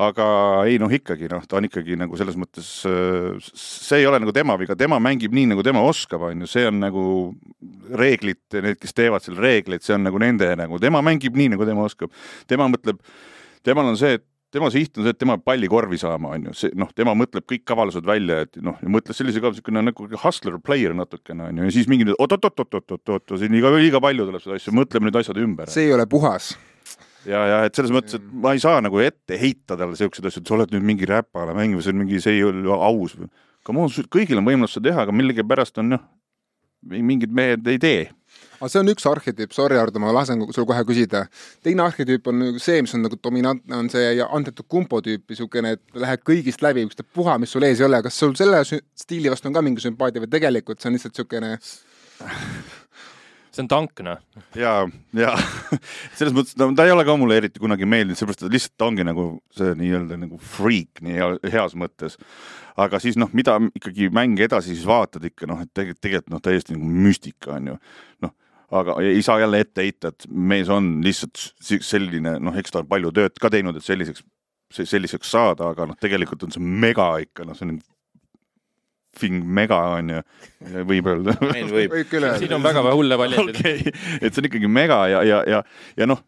aga 0.00 0.26
ei 0.68 0.78
noh, 0.80 0.92
ikkagi 0.92 1.28
noh, 1.28 1.42
ta 1.44 1.58
on 1.58 1.66
ikkagi 1.68 1.98
nagu 2.00 2.16
selles 2.16 2.36
mõttes, 2.40 2.68
see 3.52 4.00
ei 4.00 4.06
ole 4.08 4.22
nagu 4.22 4.32
tema 4.32 4.56
viga, 4.60 4.76
tema 4.78 4.96
mängib 5.02 5.34
nii, 5.36 5.50
nagu 5.52 5.64
tema 5.66 5.82
oskab, 5.84 6.24
on 6.30 6.44
ju, 6.44 6.48
see 6.48 6.64
on 6.68 6.80
nagu 6.80 7.04
reeglid, 8.00 8.40
need, 8.56 8.80
kes 8.80 8.96
teevad 8.96 9.24
seal 9.24 9.36
reegleid, 9.40 9.84
see 9.84 9.96
on 9.98 10.06
nagu 10.08 10.20
nende 10.22 10.48
nagu, 10.56 10.80
tema 10.80 11.02
mängib 11.04 11.36
nii, 11.36 11.52
nagu 11.56 11.68
tema 11.68 11.84
oskab. 11.84 12.12
tema 12.48 12.70
mõtleb, 12.72 13.02
temal 13.66 13.92
on 13.92 14.00
see, 14.00 14.16
et 14.16 14.26
tema 14.52 14.68
siht 14.72 14.98
on 14.98 15.06
see, 15.06 15.14
et 15.14 15.20
tema 15.20 15.38
palli 15.40 15.68
korvi 15.70 15.98
saama, 16.00 16.34
on 16.36 16.50
ju, 16.50 16.56
see 16.62 16.74
noh, 16.78 16.90
tema 16.96 17.14
mõtleb 17.18 17.46
kõik 17.48 17.64
kavalused 17.68 18.06
välja, 18.06 18.42
et 18.46 18.58
noh, 18.64 18.76
mõtles 18.84 19.16
sellise 19.18 19.40
ka 19.42 19.52
niisugune 19.52 19.84
nagu 19.88 20.08
hustler 20.24 20.58
player 20.64 20.96
natukene 20.96 21.48
on 21.48 21.62
ju, 21.62 21.68
ja 21.68 21.76
siis 21.78 21.88
mingi 21.90 22.08
oot-oot-oot-oot-oot-oot, 22.12 23.36
siin 23.40 23.54
liiga, 23.56 23.72
liiga 23.78 24.02
palju 24.04 24.28
tuleb 24.28 24.44
seda 24.44 24.58
asja, 24.60 24.74
mõtleme 24.76 25.08
nüüd 25.08 25.18
asjad 25.22 25.40
ümber. 25.42 25.72
see 25.72 25.88
ei 25.88 25.96
ole 25.96 26.06
puhas 26.10 26.52
ja, 27.28 27.42
ja 27.48 27.60
et 27.66 27.78
selles 27.78 27.94
mõttes, 27.94 28.18
et 28.18 28.32
ma 28.44 28.54
ei 28.56 28.62
saa 28.62 28.82
nagu 28.84 29.00
ette 29.02 29.38
heita 29.40 29.78
talle 29.78 29.96
siukseid 29.98 30.28
asju, 30.28 30.42
et 30.42 30.50
sa 30.50 30.58
oled 30.58 30.74
nüüd 30.74 30.88
mingi 30.92 31.08
räpane 31.08 31.56
mängija, 31.56 31.84
see 31.86 31.94
on 31.94 32.02
mingi, 32.04 32.20
see 32.22 32.38
ei 32.38 32.44
ole 32.46 32.76
aus. 32.76 33.16
Come 33.66 33.84
on, 33.84 33.92
kõigil 34.12 34.40
on 34.40 34.48
võimalus 34.48 34.74
seda 34.74 34.90
teha, 34.90 35.06
aga 35.06 35.14
millegipärast 35.14 35.78
on 35.82 35.94
noh, 35.94 36.02
mingid 36.82 37.30
mehed 37.34 37.68
ei 37.70 37.78
tee 37.82 38.02
aga 38.62 38.70
see 38.70 38.82
on 38.82 38.90
üks 38.92 39.06
arhetüüp, 39.10 39.54
sorry 39.56 39.78
Hardo, 39.80 39.98
ma 39.98 40.12
lasen 40.14 40.44
sul 40.54 40.66
kohe 40.68 40.84
küsida. 40.86 41.24
teine 41.66 41.82
arhetüüp 41.82 42.28
on 42.30 42.38
nagu 42.38 42.62
see, 42.62 42.82
mis 42.86 42.94
on 42.94 43.02
nagu 43.02 43.18
dominantne, 43.18 43.74
on 43.76 43.90
see 43.90 44.12
Antetokounmpo 44.22 45.02
tüüp, 45.02 45.24
niisugune, 45.32 45.74
et 45.76 45.98
lähed 46.04 46.22
kõigist 46.28 46.62
läbi, 46.62 46.86
ükstapuha, 46.86 47.40
mis 47.42 47.50
sul 47.50 47.66
ees 47.66 47.82
ei 47.82 47.88
ole, 47.88 48.02
kas 48.06 48.20
sul 48.22 48.36
selle 48.38 48.62
stiili 48.62 49.32
vastu 49.32 49.50
on 49.50 49.58
ka 49.58 49.64
mingi 49.66 49.82
sümpaatia 49.82 50.22
või 50.22 50.30
tegelikult 50.30 50.78
see 50.78 50.92
on 50.92 50.98
lihtsalt 50.98 51.18
niisugune 51.18 51.56
see 53.52 53.62
on 53.64 53.68
tank, 53.68 54.00
noh. 54.06 54.20
ja, 54.56 54.76
ja 55.16 55.32
selles 56.16 56.32
mõttes, 56.36 56.54
no 56.60 56.70
ta 56.76 56.86
ei 56.86 56.94
ole 56.94 57.04
ka 57.08 57.16
mulle 57.20 57.40
eriti 57.42 57.60
kunagi 57.62 57.88
meeldinud, 57.88 58.18
sellepärast 58.18 58.46
et 58.46 58.54
lihtsalt 58.54 58.76
ta 58.80 58.88
ongi 58.88 59.06
nagu 59.06 59.26
see 59.58 59.74
nii-öelda 59.78 60.20
nagu 60.22 60.38
freak 60.54 61.02
nii 61.04 61.50
heas 61.52 61.74
mõttes. 61.78 62.16
aga 62.80 63.00
siis 63.02 63.18
noh, 63.20 63.28
mida 63.36 63.58
ikkagi 63.74 64.08
mänge 64.14 64.46
edasi 64.46 64.72
siis 64.72 64.86
vaatad 64.88 65.26
ikka 65.28 65.50
noh, 65.50 65.60
et 65.60 65.72
tegelikult, 65.74 66.00
tegelikult 66.00 66.32
noh, 66.32 66.44
täiesti 66.44 66.78
nagu 66.78 66.94
müstika 67.08 67.58
on 67.58 67.74
ju. 67.74 67.76
noh, 68.24 68.36
aga 68.72 68.96
ei 69.04 69.22
saa 69.24 69.40
jälle 69.42 69.60
ette 69.62 69.84
heita, 69.84 70.12
et 70.12 70.26
mees 70.28 70.70
on 70.72 70.94
lihtsalt 71.04 71.40
selline, 71.60 72.38
noh, 72.42 72.56
eks 72.58 72.72
ta 72.72 72.82
on 72.82 72.90
palju 72.90 73.12
tööd 73.14 73.40
ka 73.40 73.50
teinud, 73.52 73.76
et 73.76 73.86
selliseks, 73.86 74.24
selliseks 74.72 75.32
saada, 75.34 75.72
aga 75.74 75.90
noh, 75.90 75.98
tegelikult 76.00 76.46
on 76.46 76.54
see 76.54 76.62
mega 76.62 77.12
ikka, 77.24 77.48
noh, 77.48 77.58
see 77.58 77.68
on 77.68 77.80
Fing 79.12 79.42
mega 79.44 79.76
on 79.98 80.08
ju, 80.08 80.20
võib 80.88 81.08
öelda. 81.12 81.34
võib, 81.44 81.72
võib 81.92 82.06
küll 82.08 82.24
öelda. 82.24 82.38
siin 82.40 82.54
on 82.56 82.62
väga 82.64 82.80
hulle 82.86 83.18
valjendid 83.20 83.58
okay.. 83.60 83.92
et 84.22 84.32
see 84.32 84.40
on 84.40 84.48
ikkagi 84.48 84.70
mega 84.72 85.02
ja, 85.12 85.20
ja, 85.28 85.42
ja, 85.44 85.58
ja 86.00 86.08
noh, 86.08 86.22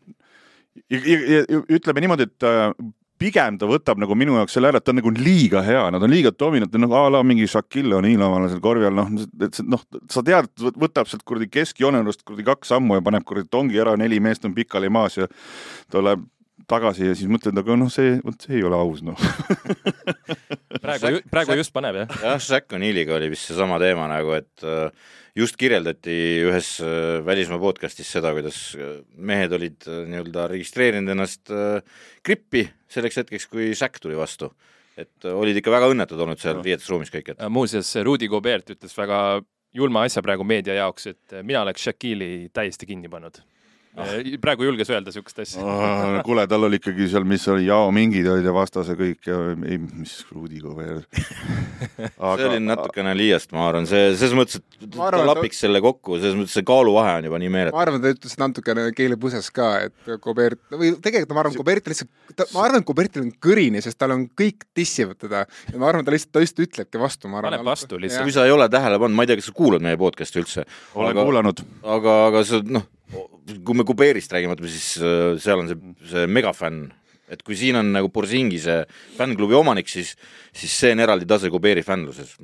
ütleme 0.92 2.04
niimoodi, 2.04 2.28
et 2.28 2.44
äh, 2.44 2.74
pigem 3.20 3.58
ta 3.60 3.68
võtab 3.70 4.00
nagu 4.02 4.16
minu 4.18 4.36
jaoks 4.38 4.56
selle 4.56 4.70
ära, 4.72 4.80
et 4.80 4.86
ta 4.86 4.92
on 4.94 4.98
nagu 5.00 5.12
liiga 5.14 5.62
hea, 5.64 5.84
nad 5.94 6.02
on 6.02 6.12
liiga 6.12 6.32
dominantne, 6.34 6.80
nagu 6.82 6.96
a 6.98 7.06
la 7.14 7.22
mingi 7.26 7.46
Shaquille 7.50 7.98
O'Neal 7.98 8.48
seal 8.50 8.62
korvi 8.64 8.88
all, 8.88 8.98
noh, 8.98 9.26
et 9.46 9.60
noh, 9.64 9.82
sa 10.12 10.24
tead, 10.26 10.50
võtab 10.58 11.10
sealt 11.10 11.24
kuradi 11.26 11.50
keskjoonelust 11.52 12.24
kuradi 12.26 12.46
kaks 12.50 12.74
sammu 12.74 12.98
ja 12.98 13.04
paneb 13.06 13.26
kuradi 13.28 13.50
tongi 13.52 13.80
ära, 13.80 13.96
neli 14.00 14.20
meest 14.24 14.46
on 14.48 14.56
pikali 14.56 14.90
maas 14.92 15.18
ja 15.20 15.30
ta 15.92 16.02
läheb 16.04 16.26
tagasi 16.70 17.08
ja 17.08 17.16
siis 17.16 17.28
mõtled, 17.30 17.56
aga 17.60 17.76
noh, 17.78 17.90
see, 17.92 18.18
vot 18.24 18.46
see 18.46 18.58
ei 18.58 18.64
ole 18.66 18.78
aus, 18.78 19.02
noh. 19.04 19.18
praegu, 20.84 21.20
praegu 21.32 21.58
just 21.58 21.74
paneb 21.74 22.02
jah. 22.02 22.14
jah, 22.22 22.40
Jack 22.40 22.72
O'Neilliga 22.76 23.16
oli 23.18 23.30
vist 23.32 23.50
seesama 23.50 23.78
teema 23.82 24.06
nagu, 24.10 24.32
et 24.36 24.64
äh, 24.64 25.10
just 25.38 25.58
kirjeldati 25.60 26.16
ühes 26.46 26.76
äh, 26.84 27.18
välismaa 27.26 27.60
podcastis 27.62 28.10
seda, 28.16 28.32
kuidas 28.36 28.60
äh, 28.78 28.96
mehed 29.16 29.54
olid 29.56 29.88
nii-öelda 29.90 30.48
registreerinud 30.54 31.14
ennast 31.14 31.52
grippi 32.24 32.64
selleks 32.94 33.22
hetkeks, 33.22 33.48
kui 33.50 33.72
Jack 33.72 34.00
tuli 34.02 34.16
vastu. 34.18 34.52
et 34.96 35.26
olid 35.26 35.56
ikka 35.58 35.72
väga 35.74 35.88
õnnetud 35.90 36.20
olnud 36.22 36.38
seal 36.38 36.60
riietusruumis 36.62 37.10
kõik, 37.10 37.32
et 37.32 37.40
muuseas, 37.50 37.88
Rudi 38.06 38.28
Gobert 38.30 38.70
ütles 38.76 38.94
väga 38.94 39.40
julma 39.74 40.04
asja 40.06 40.22
praegu 40.22 40.46
meedia 40.46 40.76
jaoks, 40.78 41.08
et 41.10 41.34
mina 41.42 41.64
oleks 41.66 41.82
Shaquille'i 41.82 42.52
täiesti 42.54 42.86
kinni 42.86 43.10
pannud 43.10 43.42
ah.. 43.96 44.12
praegu 44.42 44.66
julges 44.68 44.90
öelda 44.92 45.10
niisugust 45.10 45.40
asja 45.44 45.62
ah,. 45.62 46.18
kuule, 46.26 46.46
tal 46.50 46.66
oli 46.68 46.80
ikkagi 46.80 47.08
seal, 47.12 47.26
mis 47.28 47.46
oli, 47.52 47.66
Yao 47.68 47.90
Mingid 47.94 48.28
olid 48.30 48.46
ja 48.46 48.54
vastase 48.54 48.96
kõik 48.98 49.28
ja 49.28 49.38
ei, 49.54 49.78
mis 49.78 50.16
Rudi 50.32 50.60
Gobert 50.62 51.06
Aga... 52.18 52.36
see 52.38 52.48
oli 52.48 52.60
natukene 52.64 53.14
liiast, 53.16 53.52
ma 53.54 53.68
arvan, 53.68 53.88
see, 53.90 54.12
selles 54.18 54.36
mõttes, 54.38 54.60
et 54.60 54.88
ta 54.94 55.22
lapiks 55.22 55.58
ta... 55.58 55.66
selle 55.66 55.82
kokku, 55.84 56.18
selles 56.20 56.38
mõttes 56.38 56.56
see 56.56 56.66
kaaluvahe 56.66 57.18
on 57.20 57.28
juba 57.28 57.40
nii 57.42 57.52
meeletu. 57.54 57.76
ma 57.76 57.84
arvan, 57.84 58.02
ta 58.02 58.14
ütles 58.14 58.38
natukene 58.40 58.86
keelepõses 58.96 59.50
ka, 59.54 59.70
et 59.88 60.14
Gobert, 60.24 60.60
või 60.74 60.94
tegelikult 61.04 61.36
ma 61.36 61.44
arvan, 61.44 61.58
Gobert 61.60 61.92
lihtsalt, 61.92 62.10
ma 62.54 62.64
arvan, 62.66 62.82
et 62.82 62.88
Gobertil 62.88 63.26
on 63.26 63.30
kõrini, 63.46 63.82
sest 63.84 64.00
tal 64.00 64.16
on, 64.16 64.26
kõik 64.38 64.66
dissivad 64.76 65.20
teda 65.20 65.44
ja 65.46 65.80
ma 65.80 65.90
arvan, 65.90 66.06
ta 66.06 66.14
lihtsalt, 66.14 66.34
ta 66.34 66.44
lihtsalt 66.44 66.64
ütlebki 66.66 67.02
vastu, 67.02 67.30
ma 67.30 67.40
arvan. 67.40 67.54
paneb 67.54 67.70
vastu 67.70 68.00
lihtsalt. 68.00 68.26
kui 68.26 68.34
sa 68.34 68.46
ei 68.48 68.54
ole 68.54 68.68
tähele 68.72 68.98
pannud, 69.02 69.16
ma 69.18 69.26
ei 69.26 69.32
tea, 69.32 69.40
kas 69.40 69.50
sa 69.50 69.56
kuulad 69.56 69.84
meie 69.84 70.00
podcast'i 70.00 70.42
üldse. 70.42 70.66
olen 70.94 71.14
aga, 71.14 71.26
kuulanud. 71.28 71.64
aga, 71.96 72.18
aga 72.30 72.44
sa 72.48 72.60
noh, 72.64 72.88
kui 73.64 73.78
me 73.78 73.86
Kuberist 73.86 74.32
räägime, 74.34 74.56
siis 74.68 74.94
äh, 75.00 75.34
seal 75.42 75.62
on 75.62 75.70
see, 75.70 75.94
see 76.10 76.26
megafänn, 76.30 76.88
et 77.32 77.42
kui 77.44 77.56
siin 77.58 77.78
on 77.80 77.92
nagu 77.94 78.10
Borsingise 78.12 78.82
fännklubi 79.16 79.56
omanik, 79.58 79.88
siis, 79.90 80.14
siis 80.52 80.74
see 80.82 80.92
on 80.96 81.04
eraldi 81.04 81.28
tase 81.28 81.52
Kuberi 81.52 81.84
fännluses 81.86 82.36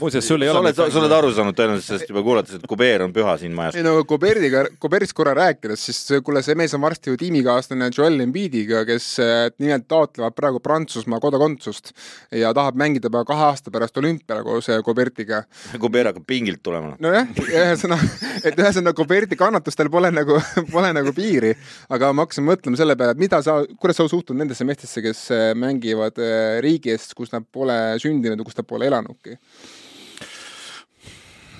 muuseas, 0.00 0.26
sul 0.26 0.42
ei 0.42 0.48
sa 0.48 0.58
ole 0.58 0.70
oled, 0.70 0.78
sa 0.78 1.00
oled 1.00 1.14
aru 1.14 1.30
saanud 1.34 1.56
tõenäoliselt 1.56 1.88
sellest 1.88 2.10
juba 2.12 2.22
kuulates, 2.24 2.56
et 2.58 2.66
Kuber 2.68 3.04
on 3.04 3.14
püha 3.14 3.34
siin 3.40 3.54
majas. 3.56 3.76
ei 3.78 3.84
no 3.84 3.94
Kuberdiga, 4.08 4.64
Kuberist 4.80 5.14
korra 5.16 5.34
rääkides, 5.36 5.84
siis 5.88 6.22
kuule, 6.24 6.42
see 6.46 6.56
mees 6.58 6.74
on 6.76 6.82
varsti 6.84 7.12
ju 7.12 7.20
tiimikaaslane 7.20 7.90
Joel 7.96 8.20
Embiidiga, 8.24 8.84
kes 8.88 9.08
äh, 9.24 9.46
nimelt 9.62 9.86
taotlevad 9.90 10.36
praegu 10.36 10.62
Prantsusmaa 10.64 11.20
kodakondsust 11.22 11.92
ja 12.36 12.52
tahab 12.56 12.78
mängida 12.80 13.10
juba 13.10 13.24
kahe 13.28 13.48
aasta 13.50 13.72
pärast 13.74 13.96
olümpiale 14.00 14.44
koos 14.46 14.70
Kubertiga. 14.84 15.42
Kuber 15.80 16.10
hakkab 16.10 16.26
pingilt 16.28 16.62
tulema. 16.62 16.94
nojah, 17.00 17.28
ühesõnaga, 17.46 18.10
et 18.44 18.58
ühesõnaga 18.58 18.96
Kuberti 18.96 19.38
kannatustel 19.40 19.90
pole 19.92 20.12
nagu, 20.14 20.40
pole 20.74 20.92
nagu 20.96 21.14
piiri, 21.16 21.54
aga 21.92 22.12
ma 22.14 22.26
hakkasin 22.26 22.46
mõtlema 22.46 22.80
selle 22.80 22.96
peale, 23.00 23.16
et 23.16 23.22
mida 23.22 23.42
sa, 23.44 23.60
kuidas 23.80 24.00
sa 24.00 24.08
suhtud 24.10 24.38
nendesse 24.38 24.66
meestesse, 24.68 25.04
kes 25.04 25.26
äh, 25.34 25.50
mängivad 25.58 26.20
äh, 26.20 26.58
riigi 26.64 26.94
eest, 26.94 27.14
kus 27.18 27.32
nad 27.34 27.46
pole 27.52 27.76
sündinud 28.02 28.40
ja 28.40 28.46
kus 28.46 28.58
nad 28.58 28.68
pole 28.68 28.89
elanudki 28.90 29.38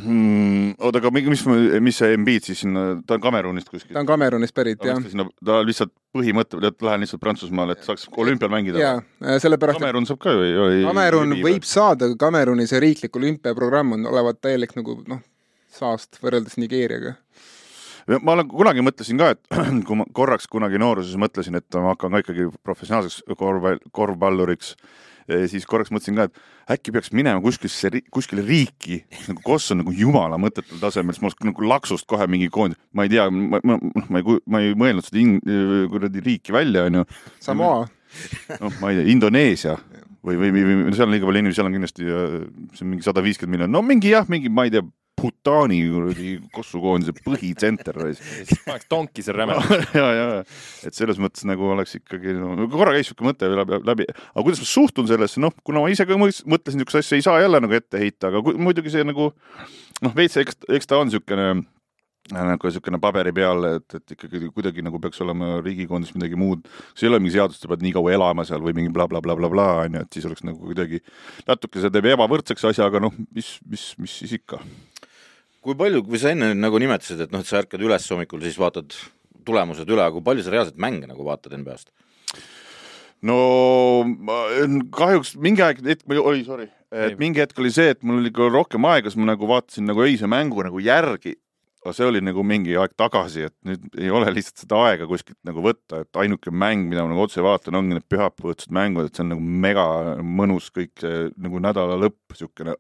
hmm,. 0.04 0.74
oota, 0.78 1.00
aga 1.00 1.12
mis, 1.14 1.44
mis 1.80 2.00
see 2.02 2.12
Embiid 2.16 2.46
siis 2.46 2.62
sinna, 2.64 2.84
ta 3.06 3.16
on 3.16 3.24
Kamerunist 3.24 3.70
kuskilt? 3.70 3.94
ta 3.94 4.02
on 4.02 4.08
Kamerunist 4.08 4.56
pärit, 4.56 4.82
jah. 4.84 5.00
ta 5.44 5.60
lihtsalt 5.66 5.92
põhimõte, 6.16 6.60
et 6.66 6.84
lähen 6.86 7.04
lihtsalt 7.04 7.22
Prantsusmaale, 7.22 7.76
et 7.76 7.86
saaks 7.86 8.08
olümpial 8.18 8.52
mängida. 8.52 8.82
jaa, 8.82 9.38
sellepärast 9.42 9.80
Kamerun 9.80 10.08
saab 10.08 10.22
ka 10.22 10.34
ju. 10.34 10.68
Kamerun 10.86 11.36
võib 11.44 11.66
saada, 11.68 12.10
Kameruni 12.18 12.66
see 12.70 12.82
riiklik 12.82 13.16
olümpiaprogramm 13.20 13.98
on, 13.98 14.08
olevat 14.10 14.40
täielik 14.42 14.74
nagu 14.78 15.00
noh, 15.10 15.22
saast 15.74 16.18
võrreldes 16.24 16.58
Nigeeriaga 16.60 17.16
ma 18.24 18.34
olen 18.34 18.48
kunagi 18.50 18.82
mõtlesin 18.84 19.20
ka, 19.20 19.34
et 19.34 19.60
kui 19.86 19.98
ma 20.00 20.06
korraks 20.16 20.48
kunagi 20.50 20.80
nooruses 20.80 21.18
mõtlesin, 21.20 21.58
et 21.60 21.78
ma 21.78 21.94
hakkan 21.94 22.16
ka 22.16 22.24
ikkagi 22.24 22.48
professionaalseks 22.66 23.22
korvpall, 23.38 23.78
korvpalluriks 23.94 24.74
siis 25.50 25.66
korraks 25.68 25.92
mõtlesin 25.94 26.18
ka, 26.18 26.28
et 26.28 26.76
äkki 26.76 26.94
peaks 26.94 27.12
minema 27.16 27.42
kuskilisse, 27.44 27.90
kuskile 28.14 28.44
riiki, 28.46 29.02
nagu 29.28 29.44
kus 29.46 29.70
on 29.74 29.82
nagu 29.82 29.94
jumala 29.96 30.38
mõttetul 30.40 30.80
tasemel, 30.82 31.16
siis 31.16 31.26
oleks 31.26 31.46
nagu 31.46 31.70
laksust 31.72 32.08
kohe 32.10 32.26
mingi 32.30 32.50
koond, 32.52 32.78
ma 32.96 33.06
ei 33.06 33.14
tea, 33.14 33.28
ma, 33.30 33.62
ma, 33.64 33.78
noh, 33.80 34.10
ma 34.10 34.22
ei, 34.22 34.38
ma 34.46 34.62
ei 34.64 34.76
mõelnud 34.78 35.06
seda 35.06 35.24
kuradi 35.92 36.24
riiki 36.26 36.54
välja, 36.54 36.86
onju. 36.90 37.06
Samoa. 37.42 37.88
noh, 38.58 38.78
ma 38.82 38.92
ei 38.92 39.00
tea, 39.00 39.10
Indoneesia 39.12 39.76
või, 40.26 40.36
või, 40.36 40.50
või, 40.54 40.64
või 40.68 40.96
seal 40.96 41.08
on 41.08 41.14
liiga 41.14 41.28
palju 41.28 41.42
inimesi, 41.42 41.58
seal 41.58 41.68
on 41.70 41.76
kindlasti, 41.76 42.08
see 42.76 42.86
on 42.86 42.90
mingi 42.94 43.06
sada 43.06 43.22
viiskümmend 43.24 43.56
miljonit, 43.56 43.74
no 43.74 43.82
mingi 43.86 44.12
jah, 44.12 44.26
mingi, 44.30 44.52
ma 44.52 44.66
ei 44.66 44.74
tea, 44.74 44.84
Bhutani 45.20 45.80
kuradi 45.92 46.34
kossukoondise 46.54 47.14
põhitsenter. 47.20 47.98
siis 48.16 48.62
paneks 48.64 48.88
tonki 48.90 49.24
seal 49.24 49.36
rämedalt. 49.40 49.88
Ja, 50.00 50.06
ja, 50.14 50.26
et 50.86 50.96
selles 50.96 51.18
mõttes 51.20 51.44
nagu 51.48 51.66
oleks 51.74 51.96
ikkagi 51.98 52.32
no,, 52.38 52.54
korra 52.72 52.94
käis 52.94 53.10
siuke 53.10 53.26
mõte 53.26 53.48
läbi, 53.50 53.80
läbi, 53.84 54.06
aga 54.10 54.44
kuidas 54.46 54.62
ma 54.62 54.68
suhtun 54.70 55.08
sellesse, 55.10 55.42
noh, 55.42 55.52
kuna 55.66 55.82
ma 55.82 55.90
ise 55.92 56.06
ka 56.08 56.16
mõtlesin 56.16 56.80
niisugust 56.80 57.02
asja, 57.02 57.18
ei 57.18 57.26
saa 57.26 57.40
jälle 57.42 57.60
nagu 57.60 57.76
ette 57.76 58.00
heita, 58.00 58.30
aga 58.30 58.54
muidugi 58.56 58.92
see 58.94 59.04
nagu 59.06 59.32
noh, 60.00 60.16
veits 60.16 60.38
eks, 60.40 60.62
eks 60.70 60.88
ta 60.90 61.00
on 61.00 61.10
niisugune 61.10 61.50
nagu 62.30 62.68
niisugune 62.68 63.00
paberi 63.02 63.32
peal, 63.34 63.64
et, 63.76 63.96
et 63.98 64.14
ikkagi 64.14 64.50
kuidagi 64.54 64.84
nagu 64.86 65.00
peaks 65.02 65.20
olema 65.24 65.58
riigikoondis 65.64 66.14
midagi 66.14 66.38
muud, 66.38 66.68
see 66.94 67.08
ei 67.08 67.12
ole 67.12 67.20
mingi 67.22 67.34
seadus, 67.34 67.58
sa 67.60 67.70
pead 67.70 67.82
nii 67.84 67.94
kaua 67.96 68.14
elama 68.14 68.46
seal 68.48 68.62
või 68.64 68.76
mingi 68.76 68.92
blablabla, 68.94 69.66
on 69.86 69.98
ju, 69.98 70.04
et 70.04 70.16
siis 70.18 70.28
oleks 70.28 70.46
nagu 70.46 70.60
kuidagi 70.62 71.02
natuke 71.48 71.82
see 71.82 71.92
teeb 71.94 72.12
ebavõrdseks 72.12 72.68
asja, 72.70 72.86
aga 72.90 73.02
noh, 73.02 73.16
mis, 73.34 73.56
mis, 73.66 73.90
mis 73.98 74.16
siis 74.22 74.38
ikka 74.38 74.60
kui 75.64 75.76
palju, 75.76 76.04
kui 76.06 76.20
sa 76.20 76.32
enne 76.34 76.52
nagu 76.56 76.80
nimetasid, 76.80 77.26
et 77.26 77.34
noh, 77.34 77.42
et 77.42 77.48
sa 77.48 77.60
ärkad 77.60 77.82
üles 77.84 78.06
hommikul, 78.12 78.42
siis 78.44 78.58
vaatad 78.60 78.94
tulemused 79.46 79.88
üle, 79.88 80.02
aga 80.04 80.14
kui 80.16 80.24
palju 80.24 80.44
sa 80.44 80.54
reaalselt 80.54 80.80
mänge 80.80 81.08
nagu 81.10 81.26
vaatad 81.26 81.56
NBA-st? 81.56 81.92
no 83.28 83.36
kahjuks 84.96 85.34
mingi 85.40 85.64
aeg, 85.64 85.82
hetk 85.84 86.16
oli, 86.16 86.42
sorry, 86.46 86.70
et 86.88 87.20
mingi 87.20 87.42
hetk 87.42 87.58
oli 87.60 87.72
see, 87.74 87.92
et 87.94 88.00
mul 88.00 88.22
oli 88.22 88.32
ikka 88.32 88.48
rohkem 88.48 88.88
aega, 88.88 89.10
siis 89.10 89.20
ma 89.20 89.32
nagu 89.34 89.48
vaatasin 89.50 89.88
nagu 89.90 90.04
öise 90.06 90.30
mängu 90.30 90.64
nagu 90.66 90.80
järgi. 90.80 91.36
aga 91.80 91.94
see 91.96 92.04
oli 92.04 92.20
nagu 92.20 92.42
mingi 92.44 92.74
aeg 92.76 92.92
tagasi, 92.92 93.46
et 93.48 93.54
nüüd 93.64 93.84
ei 93.96 94.10
ole 94.12 94.28
lihtsalt 94.36 94.66
seda 94.66 94.82
aega 94.84 95.06
kuskilt 95.08 95.38
nagu 95.48 95.62
võtta, 95.64 96.02
et 96.02 96.18
ainuke 96.20 96.52
mäng, 96.52 96.90
mida 96.90 97.06
ma 97.06 97.14
nagu 97.14 97.22
otse 97.24 97.40
vaatan, 97.40 97.78
ongi 97.78 97.96
need 97.96 98.04
pühapäevased 98.04 98.68
mängud, 98.76 99.08
et 99.08 99.16
see 99.16 99.24
on 99.24 99.32
nagu 99.32 99.54
mega 99.64 99.86
mõnus 100.20 100.68
kõik 100.76 100.92
see 101.00 101.30
nagu 101.40 101.62
nädala 101.64 101.96
lõpp, 102.02 102.36
siukene 102.36 102.76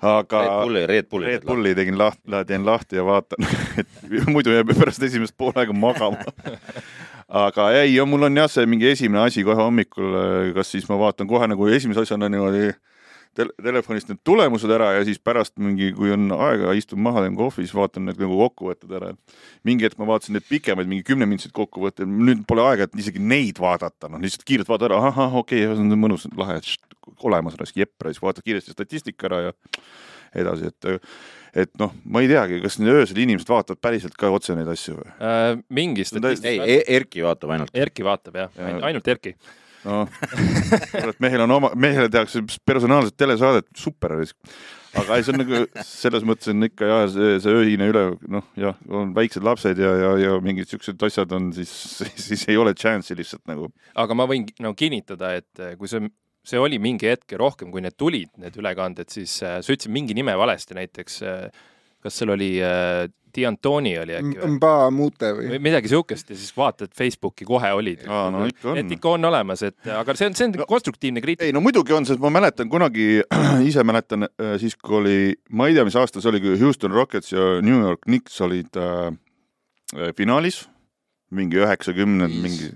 aga 0.00 0.40
Red 0.42 0.56
Bulli, 0.62 0.86
Red 0.86 1.08
Bulli, 1.10 1.26
Red 1.26 1.46
Bulli 1.46 1.74
tegin 1.74 1.98
lahti, 1.98 2.42
teen 2.46 2.66
lahti 2.66 2.98
ja 2.98 3.04
vaatan 3.06 3.46
et 3.80 3.88
muidu 4.28 4.52
jääb 4.54 4.74
pärast 4.76 5.02
esimest 5.02 5.36
poolega 5.38 5.72
magama. 5.72 6.24
Aga 7.26 7.70
ei, 7.80 7.96
mul 8.06 8.28
on 8.28 8.36
jah, 8.38 8.50
see 8.50 8.66
mingi 8.70 8.90
esimene 8.92 9.24
asi 9.24 9.42
kohe 9.44 9.58
hommikul, 9.58 10.12
kas 10.54 10.70
siis 10.74 10.86
ma 10.90 10.98
vaatan 11.00 11.26
kohe 11.30 11.48
nagu 11.50 11.68
esimese 11.72 12.04
asjana 12.04 12.28
niimoodi 12.30 12.70
tel 13.36 13.52
telefonist 13.62 14.10
need 14.10 14.20
tulemused 14.26 14.70
ära 14.72 14.92
ja 14.96 15.04
siis 15.06 15.20
pärast 15.22 15.54
mingi, 15.62 15.90
kui 15.96 16.12
on 16.14 16.30
aega, 16.34 16.72
istun 16.78 17.02
maha, 17.04 17.24
teen 17.24 17.36
kohvi, 17.38 17.66
siis 17.66 17.74
vaatan 17.76 18.08
need 18.08 18.20
nagu 18.22 18.40
kokkuvõtted 18.40 18.96
ära. 18.98 19.12
mingi 19.66 19.86
hetk 19.86 20.00
ma 20.00 20.08
vaatasin 20.10 20.38
neid 20.38 20.48
pikemaid, 20.48 20.90
mingi 20.90 21.06
kümneminutiseid 21.06 21.54
kokkuvõtteid, 21.56 22.10
nüüd 22.10 22.44
pole 22.48 22.64
aega, 22.66 22.88
et 22.88 23.00
isegi 23.02 23.22
neid 23.22 23.60
vaadata, 23.62 24.10
noh 24.12 24.22
lihtsalt 24.22 24.46
kiirelt 24.48 24.70
vaata 24.70 24.90
ära, 24.90 25.00
ahah, 25.10 25.40
okei 25.42 25.64
okay,, 25.64 25.76
see 25.76 25.86
on 25.86 26.02
mõnus, 26.06 26.28
lahe, 26.36 26.60
olemas, 27.26 27.56
oleks 27.58 27.76
jepra, 27.76 28.12
siis 28.12 28.22
vaatad 28.22 28.46
kiiresti 28.46 28.76
statistika 28.76 29.30
ära 29.30 29.42
ja 29.48 29.56
edasi, 30.36 30.72
et 30.72 30.90
et 31.56 31.70
noh, 31.80 31.92
ma 32.04 32.20
ei 32.20 32.28
teagi, 32.28 32.58
kas 32.60 32.76
need 32.80 32.92
öösel 32.92 33.20
inimesed 33.22 33.48
vaatavad 33.48 33.80
päriselt 33.80 34.16
ka 34.20 34.28
otse 34.34 34.56
neid 34.56 34.68
asju 34.68 34.98
või 34.98 35.06
äh,? 35.14 35.52
mingi 35.72 36.04
statistika. 36.04 36.66
ei, 36.66 36.82
Erki 36.98 37.24
vaatab 37.24 37.54
ainult. 37.54 37.72
Erki 37.72 38.04
vaatab 38.04 38.36
jah 38.42 38.58
ja., 38.60 38.74
ainult 38.90 39.08
Erki 39.08 39.32
noh, 39.84 40.08
mehel 41.24 41.44
on 41.44 41.56
oma, 41.58 41.72
mehele 41.78 42.10
tehakse 42.12 42.42
personaalset 42.66 43.16
telesaadet, 43.18 43.68
super. 43.76 44.16
aga 44.96 45.16
ei, 45.16 45.24
see 45.26 45.34
on 45.34 45.42
nagu 45.42 45.62
selles 45.84 46.26
mõttes 46.28 46.52
on 46.52 46.68
ikka 46.68 46.90
jah, 46.90 47.06
see, 47.12 47.38
see 47.44 47.56
öine 47.64 47.90
üle, 47.92 48.04
noh 48.32 48.46
jah, 48.56 48.78
on 48.88 49.12
väiksed 49.16 49.44
lapsed 49.44 49.82
ja, 49.82 49.92
ja, 50.02 50.12
ja 50.22 50.36
mingid 50.44 50.70
siuksed 50.70 51.02
asjad 51.08 51.34
on, 51.36 51.50
siis, 51.56 51.72
siis 52.28 52.46
ei 52.48 52.56
ole 52.60 52.72
chance'i 52.74 53.18
lihtsalt 53.18 53.44
nagu. 53.50 53.68
aga 53.94 54.16
ma 54.16 54.28
võin 54.30 54.48
no 54.64 54.72
kinnitada, 54.78 55.34
et 55.40 55.64
eh, 55.64 55.74
kui 55.80 55.90
see 55.90 56.06
see 56.46 56.60
oli 56.62 56.78
mingi 56.78 57.08
hetk 57.10 57.34
ja 57.34 57.40
rohkem, 57.42 57.72
kui 57.74 57.82
need 57.82 57.96
tulid, 57.98 58.30
need 58.38 58.54
ülekanded, 58.60 59.10
siis 59.10 59.40
äh, 59.42 59.58
sa 59.58 59.74
ütlesid 59.74 59.90
mingi 59.90 60.14
nime 60.14 60.36
valesti, 60.38 60.76
näiteks 60.78 61.16
äh, 61.26 61.64
kas 62.04 62.20
seal 62.20 62.32
oli 62.36 62.52
äh, 62.62 63.06
D'Antoni 63.36 63.92
oli 64.00 64.16
äkki 64.16 64.38
või? 64.40 64.50
Mba 64.56 64.72
Mute 64.94 65.32
või? 65.36 65.58
midagi 65.62 65.90
siukest 65.92 66.30
ja 66.32 66.38
siis 66.38 66.52
vaatad 66.56 66.92
Facebooki, 66.96 67.46
kohe 67.48 67.72
olid. 67.76 68.04
aa, 68.08 68.28
no 68.34 68.44
ikka 68.48 68.72
on. 68.72 68.80
et 68.80 68.94
ikka 68.96 69.12
on 69.16 69.28
olemas, 69.28 69.62
et 69.66 69.90
aga 69.92 70.16
see 70.18 70.30
on, 70.30 70.36
see 70.38 70.48
on 70.48 70.56
no, 70.60 70.68
konstruktiivne 70.70 71.22
kriitika. 71.24 71.48
ei 71.48 71.54
no 71.56 71.62
muidugi 71.64 71.94
on, 71.96 72.06
sest 72.08 72.22
ma 72.22 72.32
mäletan 72.38 72.70
kunagi, 72.72 73.08
ise 73.68 73.84
mäletan 73.86 74.28
äh, 74.28 74.56
siis, 74.62 74.78
kui 74.80 74.98
oli, 75.00 75.18
ma 75.50 75.68
ei 75.70 75.76
tea, 75.76 75.86
mis 75.88 75.98
aasta 75.98 76.22
see 76.22 76.32
oli, 76.32 76.42
kui 76.44 76.56
Houston 76.60 76.94
Rockets 76.94 77.34
ja 77.34 77.60
New 77.64 77.86
York 77.88 78.06
Knicks 78.08 78.40
olid 78.46 78.80
äh, 78.80 79.12
äh 79.96 80.12
finaalis, 80.18 80.64
mingi 81.36 81.58
üheksakümnend, 81.58 82.36
mingi. 82.42 82.70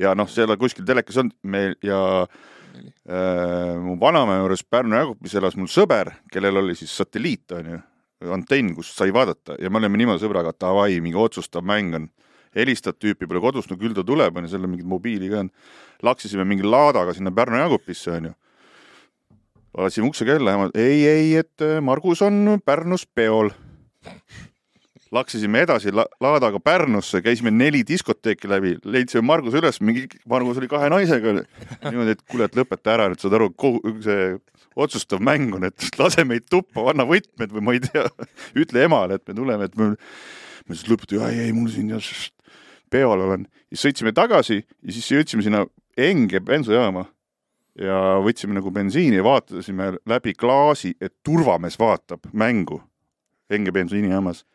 ja 0.00 0.16
noh, 0.18 0.28
seal 0.30 0.56
kuskil 0.60 0.86
telekas 0.88 1.18
on 1.22 1.32
meil 1.42 1.78
ja 1.84 2.02
äh, 2.22 3.78
mu 3.80 3.96
vanaema 4.00 4.42
juures 4.42 4.64
Pärnu 4.64 4.98
Jagupis 4.98 5.38
elas 5.40 5.56
mul 5.56 5.70
sõber, 5.72 6.12
kellel 6.32 6.60
oli 6.64 6.76
siis 6.78 6.92
satelliit, 6.96 7.48
onju 7.56 7.80
antenn, 8.34 8.74
kus 8.76 8.92
sai 8.96 9.12
vaadata 9.14 9.56
ja 9.60 9.70
me 9.70 9.80
olime 9.80 10.00
niimoodi 10.00 10.22
sõbraga, 10.22 10.52
davai, 10.60 11.00
mingi 11.04 11.18
otsustav 11.18 11.64
mäng 11.66 11.96
on. 11.98 12.10
helistad 12.52 12.98
tüüpi 13.00 13.24
pole 13.24 13.40
kodus, 13.40 13.64
no 13.70 13.78
küll 13.80 13.94
ta 13.96 14.02
tuleb, 14.04 14.36
onju, 14.36 14.50
seal 14.52 14.66
on 14.66 14.74
mingid 14.74 14.88
mobiili 14.88 15.30
ka 15.32 15.40
on. 15.40 15.50
laksisime 16.04 16.44
mingi 16.44 16.66
laadaga 16.66 17.14
sinna 17.16 17.32
Pärnu 17.32 17.56
Jagupisse, 17.56 18.10
onju. 18.18 18.32
vaatasime 19.76 20.06
ukse 20.06 20.24
kella 20.28 20.50
ja 20.50 20.58
ma, 20.60 20.70
ei, 20.74 21.06
ei, 21.08 21.36
et 21.40 21.64
äh, 21.64 21.80
Margus 21.80 22.22
on 22.22 22.60
Pärnus 22.64 23.06
peol. 23.06 23.50
Laksisime 25.12 25.60
edasi 25.64 25.92
la 25.92 26.06
laadaga 26.20 26.60
Pärnusse, 26.60 27.20
käisime 27.24 27.50
neli 27.50 27.82
diskoteeki 27.88 28.48
läbi, 28.48 28.76
leidsime 28.84 29.24
Margus 29.28 29.56
üles, 29.56 29.80
mingi, 29.80 30.06
Margus 30.28 30.60
oli 30.60 30.68
kahe 30.68 30.88
naisega. 30.92 31.34
niimoodi, 31.88 32.16
et 32.16 32.22
kuule, 32.28 32.48
et 32.48 32.56
lõpeta 32.56 32.94
ära, 32.94 33.08
nüüd 33.12 33.20
saad 33.20 33.36
aru, 33.36 33.50
see 34.04 34.36
otsustav 34.76 35.22
mäng 35.24 35.54
on, 35.56 35.66
et 35.68 35.88
lase 36.00 36.24
meid 36.28 36.48
tuppa, 36.50 36.90
anna 36.92 37.06
võtmed 37.08 37.52
või 37.54 37.64
ma 37.64 37.74
ei 37.76 37.82
tea, 37.84 38.06
ütle 38.58 38.86
emale, 38.86 39.18
et 39.18 39.28
me 39.28 39.38
tuleme, 39.38 39.68
et 39.70 39.80
me, 39.80 39.92
me 40.68 40.78
siis 40.78 40.88
lõputi, 40.90 41.20
ei, 41.20 41.48
ei 41.48 41.56
mul 41.56 41.70
siin 41.72 41.92
jah 41.94 42.12
peol 42.92 43.24
olen. 43.24 43.46
siis 43.72 43.86
sõitsime 43.86 44.12
tagasi 44.12 44.60
ja 44.60 44.92
siis 44.92 45.10
jõudsime 45.14 45.44
sinna 45.44 45.64
Enge 45.96 46.40
bensujaama 46.40 47.04
ja 47.76 47.96
võtsime 48.24 48.56
nagu 48.56 48.70
bensiini 48.72 49.18
ja 49.18 49.24
vaatasime 49.24 49.90
läbi 50.08 50.32
klaasi, 50.36 50.94
et 51.00 51.14
turvamees 51.24 51.78
vaatab 51.80 52.30
mängu 52.32 52.80
Enge 53.52 53.72
bensiinijaamas. 53.72 54.46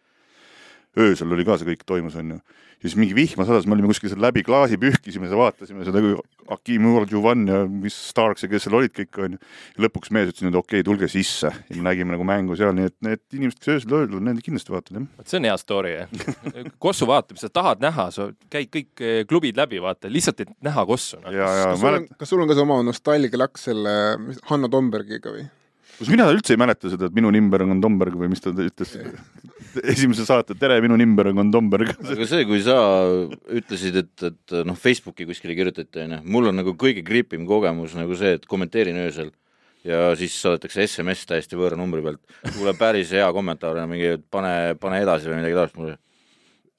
Öösel 0.98 1.34
oli 1.34 1.46
ka 1.48 1.58
see 1.60 1.70
kõik 1.72 1.84
toimus, 1.88 2.16
onju. 2.18 2.38
ja 2.38 2.86
siis 2.86 2.96
mingi 3.00 3.16
vihma 3.18 3.46
sadas, 3.48 3.68
me 3.68 3.76
olime 3.76 3.90
kuskil 3.92 4.12
seal 4.12 4.22
läbi 4.22 4.44
klaasi, 4.46 4.80
pühkisime 4.82 5.30
vaatasime 5.30 5.86
seda 5.86 6.02
Akim 6.54 6.86
Urjuvan 6.88 7.44
ja 7.50 7.60
mis 7.68 7.96
Starks 8.12 8.46
ja 8.46 8.50
kes 8.52 8.68
seal 8.68 8.78
olid 8.80 8.94
kõik, 8.96 9.20
onju. 9.26 9.42
lõpuks 9.84 10.14
mees 10.16 10.32
ütles, 10.32 10.48
et 10.48 10.60
okei 10.60 10.80
okay,, 10.80 10.86
tulge 10.88 11.10
sisse 11.12 11.52
ja 11.52 11.76
me 11.76 11.84
nägime 11.90 12.16
nagu 12.16 12.28
mängu 12.28 12.58
seal, 12.60 12.74
nii 12.78 12.90
et 12.92 12.96
need 13.06 13.24
inimesed, 13.36 13.60
kes 13.60 13.74
öösel 13.76 13.98
ööl, 14.00 14.16
need 14.24 14.42
kindlasti 14.46 14.74
vaatavad 14.74 15.02
jah. 15.02 15.10
vot 15.20 15.34
see 15.34 15.42
on 15.42 15.50
hea 15.50 15.58
story, 15.62 15.94
jah. 15.98 16.72
Kossu 16.88 17.10
vaatab, 17.10 17.42
sa 17.42 17.52
tahad 17.54 17.84
näha, 17.84 18.10
sa 18.16 18.30
käid 18.54 18.72
kõik 18.74 19.04
eh, 19.04 19.22
klubid 19.30 19.60
läbi, 19.60 19.82
vaata, 19.84 20.12
lihtsalt, 20.14 20.46
et 20.46 20.56
näha 20.66 20.88
Kossu 20.90 21.22
no.. 21.22 21.30
kas 21.34 21.62
sul 21.62 21.76
on 21.76 21.86
mälet-,, 21.86 22.10
kas 22.18 22.34
sul 22.34 22.44
on 22.46 22.50
ka 22.50 22.58
see 22.58 22.68
oma 22.68 22.82
nostalgialaks 22.88 23.70
selle 23.70 23.96
mis- 24.24 24.44
Hanno 24.50 24.72
Tombergiga 24.72 25.36
või? 25.36 25.48
Kus 25.98 26.12
mina 26.14 26.28
üldse 26.32 26.56
ei 26.56 26.62
mäleta 26.62 26.92
seda, 26.92 27.10
et 27.10 27.18
minu 27.18 27.32
nimber 27.34 27.66
on 27.66 27.82
Domberg 27.82 28.18
või 28.20 28.30
mis 28.32 28.44
ta 28.44 28.54
ütles 28.54 28.94
esimese 29.94 30.26
saate, 30.28 30.56
tere, 30.60 30.78
minu 30.84 30.98
nimber 31.00 31.32
on 31.34 31.52
Domberg. 31.54 31.96
aga 31.98 32.30
see, 32.30 32.46
kui 32.50 32.62
sa 32.66 32.78
ütlesid, 33.50 34.00
et, 34.04 34.30
et 34.30 34.56
noh, 34.68 34.78
Facebooki 34.78 35.28
kuskile 35.30 35.58
kirjutati, 35.58 36.06
onju, 36.06 36.22
mul 36.30 36.52
on 36.52 36.62
nagu 36.62 36.76
kõige 36.80 37.04
gripim 37.06 37.48
kogemus 37.50 37.98
nagu 37.98 38.18
see, 38.20 38.38
et 38.38 38.48
kommenteerin 38.50 39.00
öösel 39.08 39.34
ja 39.88 40.16
siis 40.20 40.36
saadetakse 40.42 40.86
SMS 40.88 41.26
täiesti 41.30 41.58
võõra 41.60 41.78
numbri 41.80 42.04
pealt. 42.04 42.22
tuleb 42.56 42.80
päris 42.80 43.14
hea 43.16 43.28
kommentaar, 43.34 43.80
mingi 43.90 44.18
pane, 44.32 44.76
pane 44.82 45.02
edasi 45.04 45.30
või 45.30 45.42
midagi 45.42 45.58
taolist 45.58 45.80
mulle. 45.80 45.98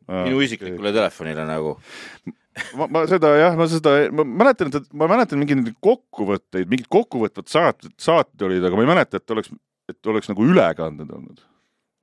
minu 0.09 0.43
isiklikule 0.45 0.93
telefonile 0.93 1.47
nagu. 1.49 1.79
ma, 2.79 2.89
ma 2.91 3.05
seda 3.11 3.33
jah, 3.39 3.55
ma 3.59 3.69
seda, 3.71 3.95
ma 4.15 4.25
mäletan, 4.27 4.73
et 4.75 4.91
ma 4.97 5.09
mäletan 5.11 5.41
mingeid 5.43 5.71
kokkuvõtteid, 5.85 6.69
mingid 6.71 6.91
kokkuvõtvad 6.93 7.49
saated, 7.51 7.95
saated 8.01 8.45
olid, 8.49 8.67
aga 8.67 8.79
ma 8.79 8.85
ei 8.85 8.91
mäleta, 8.91 9.23
et 9.23 9.37
oleks, 9.37 9.55
et 9.91 10.13
oleks 10.13 10.31
nagu 10.33 10.51
ülekanded 10.53 11.17
olnud. 11.19 11.41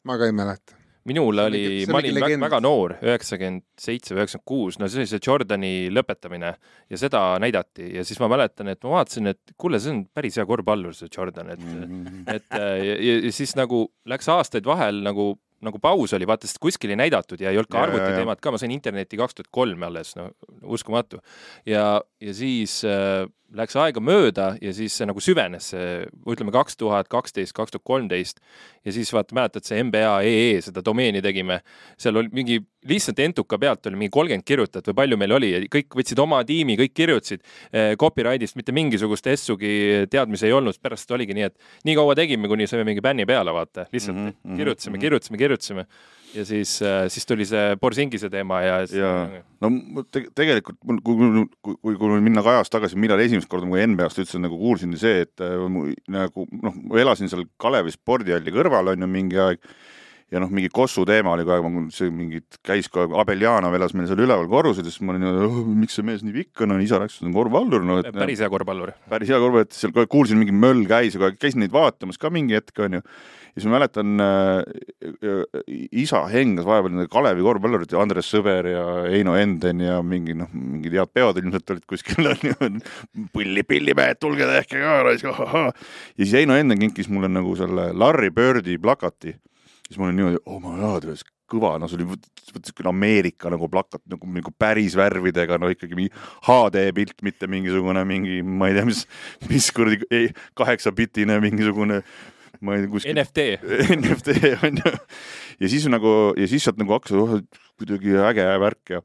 ma 0.05 0.17
ka 0.21 0.27
ei 0.29 0.35
mäleta. 0.35 0.77
minul 1.05 1.37
oli 1.43 1.85
ma 1.89 1.99
olin 1.99 2.15
väga, 2.17 2.25
legend. 2.25 2.45
väga 2.47 2.59
noor, 2.65 2.95
üheksakümmend 3.05 3.65
seitse 3.77 4.15
või 4.15 4.23
üheksakümmend 4.23 4.49
kuus, 4.49 4.79
no 4.81 4.89
see 4.89 5.03
oli 5.03 5.11
see 5.11 5.21
Jordani 5.27 5.73
lõpetamine 5.93 6.55
ja 6.89 6.99
seda 6.99 7.23
näidati 7.41 7.91
ja 7.97 8.05
siis 8.07 8.21
ma 8.23 8.29
mäletan, 8.31 8.71
et 8.73 8.81
ma 8.85 8.97
vaatasin, 8.97 9.29
et 9.35 9.55
kuule, 9.61 9.81
see 9.81 9.93
on 9.93 10.03
päris 10.17 10.39
hea 10.41 10.47
korvpallur, 10.49 10.97
see 10.97 11.11
Jordan, 11.13 11.53
et 11.53 12.37
et 12.39 12.57
äh, 12.57 12.69
ja, 12.81 12.99
ja, 12.99 13.17
ja 13.27 13.33
siis 13.35 13.53
nagu 13.59 13.85
läks 14.09 14.31
aastaid 14.33 14.65
vahel 14.65 15.03
nagu 15.05 15.35
nagu 15.65 15.81
paus 15.81 16.13
oli, 16.17 16.27
vaata, 16.29 16.49
sest 16.49 16.61
kuskil 16.63 16.93
ei 16.93 16.99
näidatud 16.99 17.41
ja 17.41 17.51
ei 17.51 17.59
olnud 17.59 17.71
ka 17.71 17.83
arvutiteemat 17.85 18.43
ka, 18.43 18.53
ma 18.53 18.61
sain 18.61 18.73
internetti 18.75 19.19
kaks 19.19 19.39
tuhat 19.39 19.51
kolm 19.55 19.87
alles, 19.87 20.15
no 20.19 20.29
uskumatu. 20.63 21.21
ja, 21.65 22.01
ja 22.21 22.33
siis 22.37 22.81
äh, 22.87 23.25
läks 23.55 23.75
aega 23.79 24.03
mööda 24.03 24.51
ja 24.61 24.73
siis 24.75 24.95
see 24.97 25.07
nagu 25.09 25.21
süvenes 25.23 25.71
ütleme 25.73 26.53
kaks 26.55 26.77
tuhat 26.79 27.09
kaksteist, 27.11 27.55
kaks 27.55 27.75
tuhat 27.75 27.85
kolmteist 27.87 28.41
ja 28.85 28.93
siis 28.95 29.11
vaata, 29.15 29.35
mäletad 29.37 29.67
see 29.67 29.81
NBA 29.83 30.15
EE 30.27 30.61
seda 30.65 30.83
domeeni 30.85 31.21
tegime, 31.25 31.61
seal 32.01 32.21
oli 32.21 32.31
mingi 32.35 32.59
lihtsalt 32.89 33.19
entuka 33.23 33.57
pealt 33.61 33.87
oli 33.89 33.99
mingi 33.99 34.13
kolmkümmend 34.13 34.45
kirjutajat 34.45 34.89
või 34.91 34.97
palju 35.01 35.19
meil 35.21 35.35
oli 35.37 35.51
ja 35.53 35.61
kõik 35.71 35.97
võtsid 35.99 36.21
oma 36.21 36.41
tiimi, 36.47 36.77
kõik 36.79 36.93
kirjutasid 36.95 37.41
eh, 37.41 37.93
copyright'ist, 38.01 38.57
mitte 38.59 38.75
mingisugust 38.75 39.29
S-ugi 39.35 40.05
teadmisi 40.11 40.49
ei 40.49 40.55
olnud, 40.55 40.77
pärast 40.81 41.11
oligi 41.15 41.37
nii, 41.37 41.49
et 41.49 41.87
nii 41.87 41.97
kaua 41.97 42.17
tegime, 42.17 42.49
kuni 42.51 42.69
saime 42.69 42.85
mingi 42.87 43.03
bänni 43.05 43.25
peale, 43.29 43.53
vaata, 43.55 43.87
lihtsalt 43.93 44.17
mm 44.17 44.29
-hmm, 44.29 44.59
kirjutasime 44.59 44.97
mhm., 44.97 45.01
kirjutasime, 45.07 45.41
kirjutasime 45.41 45.87
ja 46.35 46.45
siis, 46.47 46.77
siis 47.13 47.27
tuli 47.27 47.47
see 47.47 47.75
Borsingise 47.81 48.29
teema 48.33 48.61
ja, 48.65 48.77
ja 48.91 49.11
no 49.63 50.03
te, 50.11 50.25
tegelikult 50.35 50.77
mul, 50.87 51.01
kui, 51.05 51.17
kui, 51.63 51.77
kui, 51.79 51.97
kui 52.01 52.21
minna 52.25 52.43
ka 52.45 52.57
ajas 52.57 52.71
tagasi, 52.73 52.99
millal 52.99 53.21
esimest 53.23 53.49
korda 53.51 53.69
ma 53.69 53.81
NBA-st 53.81 54.23
üldse 54.25 54.41
nagu 54.41 54.59
kuulsin, 54.59 54.93
oli 54.93 55.01
see, 55.01 55.25
et 55.25 55.43
äh, 55.45 55.57
mu, 55.71 55.87
nagu 56.11 56.47
noh, 56.61 56.79
ma 56.85 57.01
elasin 57.01 57.31
seal 57.31 57.45
Kalevi 57.61 57.93
spordihalli 57.95 58.53
kõrval 58.55 58.93
on 58.93 59.05
ju 59.05 59.11
mingi 59.11 59.41
aeg 59.41 59.61
ja 60.33 60.41
noh, 60.41 60.49
mingi 60.53 60.71
Kossu 60.73 61.05
teema 61.07 61.35
oli 61.35 61.45
kogu 61.45 61.69
aeg, 61.69 61.93
see 61.93 62.11
mingid 62.13 62.59
käis 62.65 62.89
kogu 62.89 63.13
aeg, 63.13 63.21
Abeljanov 63.23 63.77
elas 63.77 63.93
meil 63.97 64.09
seal 64.09 64.23
üleval 64.25 64.49
korrusel, 64.51 64.87
siis 64.87 64.99
ma 65.05 65.13
olin 65.13 65.27
oh,, 65.29 65.61
miks 65.69 65.97
see 65.99 66.05
mees 66.07 66.25
nii 66.25 66.35
pikk 66.39 66.65
on, 66.65 66.75
isa 66.83 66.99
ta 66.99 67.07
on 67.07 67.35
korvpallur, 67.35 67.85
no 67.85 67.99
päris 68.09 68.41
hea 68.43 68.49
korvpallur. 68.51 68.95
päris 69.11 69.31
hea 69.31 69.39
korvpall, 69.41 69.67
et 69.67 69.77
seal 69.77 69.93
kogu 69.93 70.05
aeg 70.05 70.13
kuulsin 70.15 70.41
mingi 70.41 70.55
möll 70.55 70.85
käis 70.89 71.17
käisin 71.39 71.63
neid 71.63 71.73
vaatamas 71.75 72.21
ka 72.21 72.33
mingi 72.33 72.57
hetk 72.57 72.85
onju. 72.87 73.05
Ja 73.55 73.61
siis 73.61 73.69
ma 73.71 73.77
mäletan 73.77 74.19
äh,, 74.19 74.63
isa 75.95 76.25
hengas 76.27 76.67
vahepeal 76.67 76.91
nende 76.91 77.07
Kalevi 77.11 77.45
korvpallurid, 77.45 77.93
Andres 77.99 78.27
Sõber 78.31 78.67
ja 78.67 78.83
Heino 79.07 79.37
Enden 79.39 79.83
ja 79.85 80.01
mingi 80.03 80.35
noh, 80.35 80.51
mingid 80.51 80.97
head 80.97 81.13
peod 81.15 81.39
ilmselt 81.39 81.71
olid 81.71 81.85
kuskil 81.87 82.27
onju. 82.33 82.81
pilli, 83.31 83.63
pillimehed, 83.63 84.19
tulge 84.19 84.49
tehke 84.49 84.83
ka 84.83 84.97
raisk, 85.07 85.29
ahahah. 85.31 85.71
ja 85.71 86.23
siis 86.25 86.35
Heino 86.41 86.59
Enden 86.59 86.81
kinkis 86.83 87.07
mulle 87.11 87.31
nagu 87.31 87.55
selle 87.55 87.93
Larry 87.95 88.33
Birdi 88.35 88.75
plakati. 88.81 89.37
siis 89.87 90.01
ma 90.01 90.09
olin 90.09 90.19
niimoodi, 90.19 90.43
oh 90.51 90.59
my 90.59 90.75
god, 90.81 91.07
kõva, 91.49 91.75
no 91.79 91.87
see 91.87 91.99
oli 92.01 92.17
siukene 92.65 92.89
Ameerika 92.89 93.49
nagu 93.53 93.69
plakat 93.71 94.01
nagu, 94.09 94.27
nagu 94.35 94.51
päris 94.59 94.95
värvidega, 94.97 95.59
no 95.61 95.69
ikkagi 95.71 95.97
mingi 95.97 96.11
HD 96.47 96.87
pilt, 96.97 97.17
mitte 97.25 97.49
mingisugune 97.51 98.03
mingi, 98.07 98.41
ma 98.43 98.69
ei 98.69 98.77
tea, 98.77 98.87
mis, 98.89 99.05
mis 99.51 99.69
kuradi 99.75 100.25
kaheksapitine 100.57 101.37
mingisugune, 101.43 102.01
ma 102.61 102.79
tea, 102.79 102.89
kuskil 102.91 103.15
NFT, 103.15 103.45
NFT 103.99 104.35
on 104.65 104.81
ju. 104.81 104.91
ja 105.63 105.71
siis 105.71 105.87
nagu 105.91 106.11
ja 106.39 106.49
siis 106.49 106.65
sealt 106.65 106.81
nagu 106.81 106.95
hakkas 106.95 107.15
oh, 107.19 107.39
kuidagi 107.79 108.17
äge 108.29 108.45
värk 108.63 108.95
ja 108.95 109.01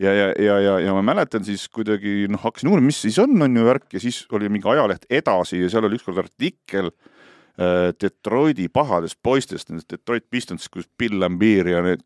ja, 0.00 0.12
ja, 0.12 0.28
ja, 0.38 0.58
ja, 0.60 0.78
ja 0.80 0.94
ma 0.94 1.02
mäletan 1.06 1.44
siis 1.46 1.66
kuidagi 1.72 2.24
noh, 2.30 2.40
hakkasin 2.42 2.70
uurima, 2.70 2.88
mis 2.90 3.00
siis 3.04 3.18
on, 3.22 3.36
on 3.42 3.56
ju 3.56 3.66
värk. 3.66 3.86
Ja 3.94 4.02
siis 4.02 4.24
oli 4.34 4.48
mingi 4.50 4.66
ajaleht 4.70 5.06
Edasi 5.10 5.60
ja 5.62 5.68
seal 5.70 5.86
oli 5.86 6.00
ükskord 6.00 6.18
artikkel 6.24 6.90
äh, 6.90 7.92
Detroiti 8.00 8.66
pahadest 8.72 9.20
poistest, 9.22 9.70
nendest 9.70 9.92
Detroit 9.92 10.26
Pistons, 10.30 10.66
kus 10.72 10.88
Bill 10.98 11.20
Lambier 11.22 11.70
ja 11.70 11.84
need 11.86 12.02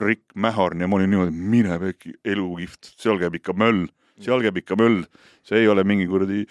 Rick 0.00 0.30
Mahorn 0.38 0.80
ja 0.80 0.88
ma 0.88 0.98
olin 1.00 1.10
niimoodi, 1.10 1.34
mine 1.34 1.78
pekki, 1.82 2.14
elukihvt, 2.24 2.94
seal 3.00 3.18
käib 3.20 3.34
ikka 3.40 3.56
möll, 3.58 3.88
seal 4.22 4.42
käib 4.44 4.58
ikka 4.60 4.76
möll, 4.78 5.02
see 5.44 5.62
ei 5.62 5.68
ole 5.68 5.82
mingi 5.86 6.06
kuradi 6.08 6.44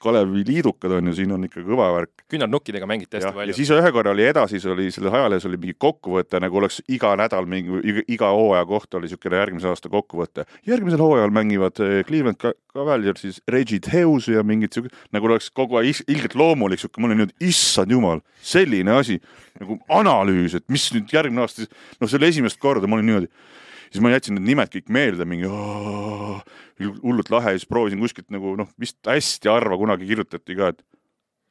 Kalevi 0.00 0.46
liidukad 0.48 0.94
on 0.96 1.10
ju, 1.10 1.12
siin 1.18 1.32
on 1.34 1.42
ikka 1.44 1.60
kõva 1.60 1.90
värk. 1.92 2.22
küünarnukkidega 2.32 2.86
mängiti 2.88 3.18
hästi 3.18 3.26
ja, 3.26 3.32
ja 3.34 3.36
palju. 3.36 3.56
siis 3.58 3.72
ühe 3.74 3.90
korra 3.92 4.14
oli 4.14 4.24
edasi, 4.24 4.56
siis 4.56 4.70
oli 4.72 4.86
selles 4.94 5.12
ajalehes 5.12 5.44
oli 5.50 5.58
mingi 5.60 5.74
kokkuvõte, 5.76 6.40
nagu 6.40 6.56
oleks 6.56 6.78
iga 6.88 7.10
nädal 7.20 7.48
mingi, 7.50 7.82
iga, 8.08 8.30
hooaja 8.32 8.64
kohta 8.70 8.96
oli 8.96 9.10
niisugune 9.10 9.42
järgmise 9.42 9.68
aasta 9.68 9.92
kokkuvõte. 9.92 10.46
järgmisel 10.70 11.04
hooajal 11.04 11.34
mängivad 11.36 11.82
eh, 11.84 12.00
Cleveland 12.08 12.40
Ca- 12.40 12.54
Cavaliers 12.72 13.26
siis 13.26 13.42
Reggie 13.50 13.82
Theus 13.84 14.30
ja 14.32 14.46
mingid 14.46 14.72
siuke, 14.72 14.94
nagu 15.12 15.28
oleks 15.28 15.50
kogu 15.52 15.76
aeg 15.82 16.00
ilgelt 16.08 16.38
loomulik 16.38 16.80
siuke, 16.80 17.02
ma 17.02 17.10
olin 17.10 17.26
nüüd, 17.26 17.36
issand 17.44 17.92
jumal, 17.92 18.24
selline 18.40 18.96
asi 18.96 19.18
nagu 19.60 19.76
analüüs, 19.92 20.56
et 20.56 20.68
mis 20.72 20.88
nüüd 20.96 21.12
järgmine 21.12 21.44
aasta, 21.44 21.68
noh, 22.00 22.08
see 22.08 22.16
oli 22.16 22.32
esimest 22.32 22.62
korda, 22.62 22.88
ma 22.88 22.96
olin 22.96 23.10
niimoodi 23.10 23.32
siis 23.90 24.02
ma 24.04 24.12
jätsin 24.14 24.38
need 24.38 24.48
nimed 24.52 24.70
kõik 24.72 24.92
meelde, 24.92 25.26
mingi 25.28 25.50
hullult 27.02 27.32
lahe 27.34 27.54
ja 27.54 27.60
siis 27.60 27.68
proovisin 27.70 28.00
kuskilt 28.02 28.30
nagu 28.32 28.54
noh, 28.58 28.70
vist 28.80 28.98
hästi 29.06 29.50
harva 29.50 29.78
kunagi 29.80 30.08
kirjutati 30.08 30.56
ka, 30.58 30.72
et 30.74 30.82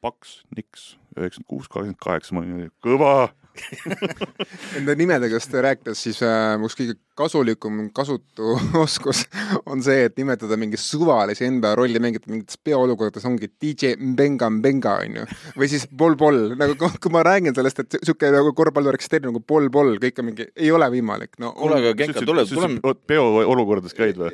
paks, 0.00 0.40
niks, 0.56 0.94
üheksakümmend 1.16 1.50
kuus, 1.50 1.68
kakskümmend 1.68 2.00
kaheksa, 2.00 2.34
ma 2.34 2.44
olin 2.44 2.72
kõva. 2.84 3.14
Nende 4.74 4.94
nimedest 4.98 5.54
rääkides, 5.54 6.02
siis 6.06 6.20
äh, 6.26 6.56
üks 6.64 6.76
kõige 6.78 6.96
kasulikum 7.20 7.80
kasutu 7.96 8.54
oskus 8.84 9.24
on 9.68 9.82
see, 9.84 10.06
et 10.08 10.16
nimetada 10.20 10.56
mingi 10.60 10.78
suvalisi 10.80 11.48
NBA 11.50 11.74
rolli 11.78 12.00
mängijat 12.02 12.28
mingites 12.30 12.60
peoolukordades 12.64 13.26
ongi 13.28 13.50
DJ 13.60 13.94
Mbenga 14.00 14.50
Mbenga 14.54 14.96
onju. 15.04 15.26
või 15.60 15.70
siis 15.72 15.86
Bol 15.90 16.16
Bol, 16.20 16.40
nagu 16.60 16.76
kui- 16.80 17.12
ma 17.12 17.24
räägin 17.26 17.56
sellest, 17.56 17.82
et 17.84 17.98
sihuke 18.02 18.30
nagu 18.32 18.54
korvpallur 18.56 18.96
eksisteerib 18.98 19.30
nagu 19.30 19.42
Bol 19.46 19.68
Bol, 19.72 19.96
kõik 20.02 20.22
on 20.22 20.30
mingi, 20.30 20.48
ei 20.56 20.70
ole 20.74 20.88
võimalik, 20.92 21.34
no. 21.42 21.52
kuule, 21.58 21.80
aga 21.82 21.94
Genka, 21.98 22.24
tule, 22.26 22.46
tuleme, 22.48 22.94
peo 23.06 23.26
olukordades 23.44 23.96
käid 23.96 24.20
või? 24.20 24.32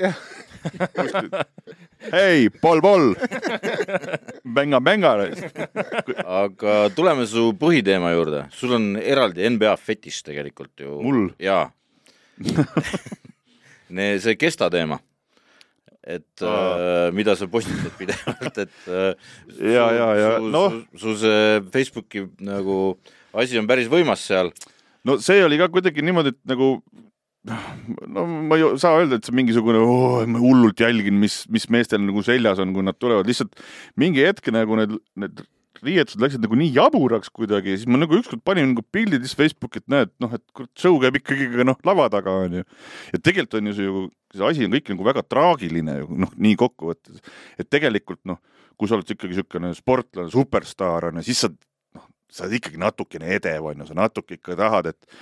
hei, 2.17 2.49
pool-pool, 2.63 3.15
bänga-bänga. 4.57 5.13
aga 6.25 6.77
tuleme 6.97 7.27
su 7.31 7.51
põhiteema 7.59 8.13
juurde, 8.15 8.47
sul 8.55 8.77
on 8.79 8.89
eraldi 9.01 9.49
NBA 9.57 9.75
fetiš 9.81 10.23
tegelikult 10.27 10.85
ju. 10.85 11.01
Mul? 11.05 11.29
jaa. 11.43 11.69
see 14.23 14.37
Kesta 14.39 14.69
teema, 14.73 14.99
et 16.07 16.43
äh, 16.43 17.11
mida 17.17 17.37
sa 17.39 17.49
postitad 17.51 17.95
pidevalt, 17.99 18.59
et 18.67 18.89
äh, 18.89 19.13
Ja, 19.61 19.91
ja, 19.95 20.09
ja, 20.19 20.31
su, 20.39 20.51
noh. 20.53 20.81
su, 20.93 20.99
su 21.03 21.19
see 21.25 21.61
Facebooki 21.75 22.27
nagu 22.45 22.97
asi 23.37 23.59
on 23.61 23.69
päris 23.69 23.91
võimas 23.93 24.25
seal. 24.27 24.53
no 25.05 25.19
see 25.23 25.45
oli 25.45 25.59
ka 25.61 25.69
kuidagi 25.73 26.05
niimoodi, 26.05 26.35
et 26.35 26.41
nagu 26.51 26.77
no 27.47 28.25
ma 28.27 28.59
ei 28.59 28.71
saa 28.83 29.01
öelda, 29.01 29.19
et 29.19 29.29
see 29.29 29.37
mingisugune 29.37 29.81
oh,, 29.83 30.23
ma 30.31 30.41
hullult 30.43 30.81
jälgin, 30.83 31.19
mis, 31.23 31.45
mis 31.53 31.69
meestel 31.73 32.03
nagu 32.03 32.25
seljas 32.27 32.63
on, 32.63 32.73
kui 32.75 32.87
nad 32.87 32.99
tulevad, 32.99 33.29
lihtsalt 33.29 33.55
mingi 34.01 34.25
hetk 34.27 34.51
nagu 34.55 34.79
need, 34.81 34.97
need 35.21 35.45
riietused 35.85 36.23
läksid 36.23 36.45
nagu 36.45 36.57
nii 36.59 36.73
jaburaks 36.75 37.31
kuidagi, 37.35 37.77
siis 37.77 37.91
ma 37.91 38.01
nagu 38.01 38.17
ükskord 38.19 38.43
panin 38.47 38.71
nagu 38.73 38.85
pildid 38.95 39.25
siis 39.25 39.37
Facebooki, 39.39 39.83
et 39.83 39.93
näed, 39.93 40.13
noh, 40.23 40.33
et 40.37 40.43
kurat, 40.57 40.71
show 40.79 40.99
käib 41.03 41.19
ikkagi 41.21 41.49
ka 41.53 41.67
noh, 41.67 41.79
lava 41.87 42.09
taga 42.13 42.35
onju. 42.47 42.65
ja 43.13 43.21
tegelikult 43.21 43.59
on 43.61 43.71
ju 43.71 43.77
see 43.77 43.89
ju, 43.89 44.05
see 44.35 44.49
asi 44.51 44.67
on 44.67 44.75
kõik 44.77 44.91
nagu 44.95 45.09
väga 45.11 45.25
traagiline 45.27 45.99
ju 46.01 46.21
noh, 46.25 46.35
nii 46.49 46.59
kokkuvõttes, 46.63 47.23
et 47.61 47.71
tegelikult 47.73 48.23
noh, 48.29 48.41
kui 48.77 48.89
sa 48.89 48.99
oled 48.99 49.15
ikkagi 49.15 49.35
niisugune 49.35 49.73
sportlane, 49.77 50.33
superstaar 50.33 51.11
on 51.11 51.21
ju, 51.21 51.29
siis 51.31 51.45
sa 51.47 51.53
noh, 51.53 52.09
sa 52.33 52.47
oled 52.47 52.59
ikkagi 52.61 52.81
natukene 52.83 53.33
edev 53.39 53.71
on 53.71 53.85
ju, 53.85 53.91
sa 53.91 54.01
natuke 54.01 54.41
ikka 54.41 54.59
tahad, 54.59 54.93
et, 54.93 55.17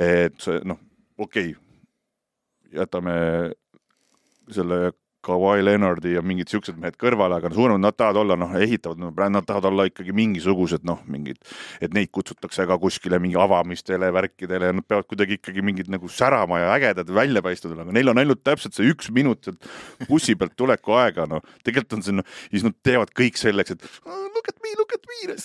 et 0.00 0.52
noh, 0.68 0.80
okei 1.18 1.52
okay,, 1.52 1.67
jätame 2.74 3.18
selle 4.52 4.92
Kawhi 5.28 5.64
Leonardi 5.64 6.12
ja 6.14 6.22
mingid 6.22 6.48
siuksed 6.48 6.76
mehed 6.78 6.94
kõrvale, 7.00 7.40
aga 7.40 7.50
suuremad 7.52 7.82
nad 7.82 7.96
tahavad 7.98 8.20
olla 8.22 8.36
noh, 8.38 8.52
ehitavad, 8.54 9.00
nad 9.18 9.46
tahavad 9.48 9.66
olla 9.72 9.86
ikkagi 9.88 10.14
mingisugused 10.14 10.86
noh, 10.86 11.00
mingid, 11.10 11.40
et 11.82 11.92
neid 11.96 12.12
kutsutakse 12.14 12.64
ka 12.70 12.78
kuskile 12.80 13.18
mingi 13.22 13.36
avamistele, 13.40 14.12
värkidele 14.14 14.70
ja 14.70 14.76
nad 14.78 14.86
peavad 14.86 15.08
kuidagi 15.10 15.40
ikkagi 15.40 15.64
mingid 15.66 15.90
nagu 15.92 16.08
särama 16.12 16.62
ja 16.62 16.70
ägedad 16.76 17.10
välja 17.12 17.42
paistvad 17.44 17.74
olema, 17.74 17.94
neil 17.96 18.12
on 18.14 18.22
ainult 18.22 18.44
täpselt 18.46 18.78
see 18.78 18.88
üks 18.92 19.10
minut 19.14 19.50
bussi 20.06 20.38
pealt 20.38 20.54
tuleku 20.56 20.94
aega, 21.00 21.26
noh, 21.28 21.42
tegelikult 21.66 21.98
on 21.98 22.06
see 22.06 22.16
noh, 22.20 22.36
siis 22.52 22.68
nad 22.68 22.78
teevad 22.86 23.10
kõik 23.10 23.42
selleks, 23.42 23.74
et 23.74 23.88
"Oh, 24.06 24.28
look 24.36 24.48
at 24.48 24.62
me, 24.62 24.76
look 24.78 24.94
at 24.94 25.10
me 25.10 25.36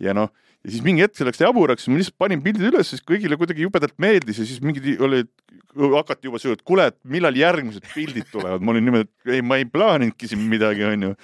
ja 0.00 0.16
noh, 0.16 0.32
ja 0.64 0.72
siis 0.74 0.82
mingi 0.84 1.04
hetk 1.04 1.16
see 1.16 1.28
läks 1.28 1.40
jaburaks, 1.40 1.86
ma 1.88 2.00
lihtsalt 2.00 2.18
panin 2.20 2.42
pildid 2.44 2.68
üles, 2.70 2.90
siis 2.92 3.04
kõigile 3.06 3.38
kuidagi 3.40 3.64
jubedalt 3.64 3.96
meeldis 4.02 4.42
ja 4.42 4.48
siis 4.48 4.60
mingid 4.64 4.90
olid, 5.00 5.30
hakati 5.76 6.28
juba 6.28 6.40
see, 6.42 6.52
et 6.56 6.66
kuule, 6.66 6.90
et 6.90 6.98
millal 7.08 7.36
järgmised 7.36 7.86
pildid 7.94 8.28
tulevad, 8.32 8.64
ma 8.64 8.74
olin 8.74 8.86
niimoodi, 8.88 9.08
et 9.08 9.38
ei, 9.38 9.46
ma 9.46 9.60
ei 9.60 9.64
plaaninudki 9.70 10.28
siin 10.28 10.44
midagi, 10.50 10.84
onju. 10.84 11.14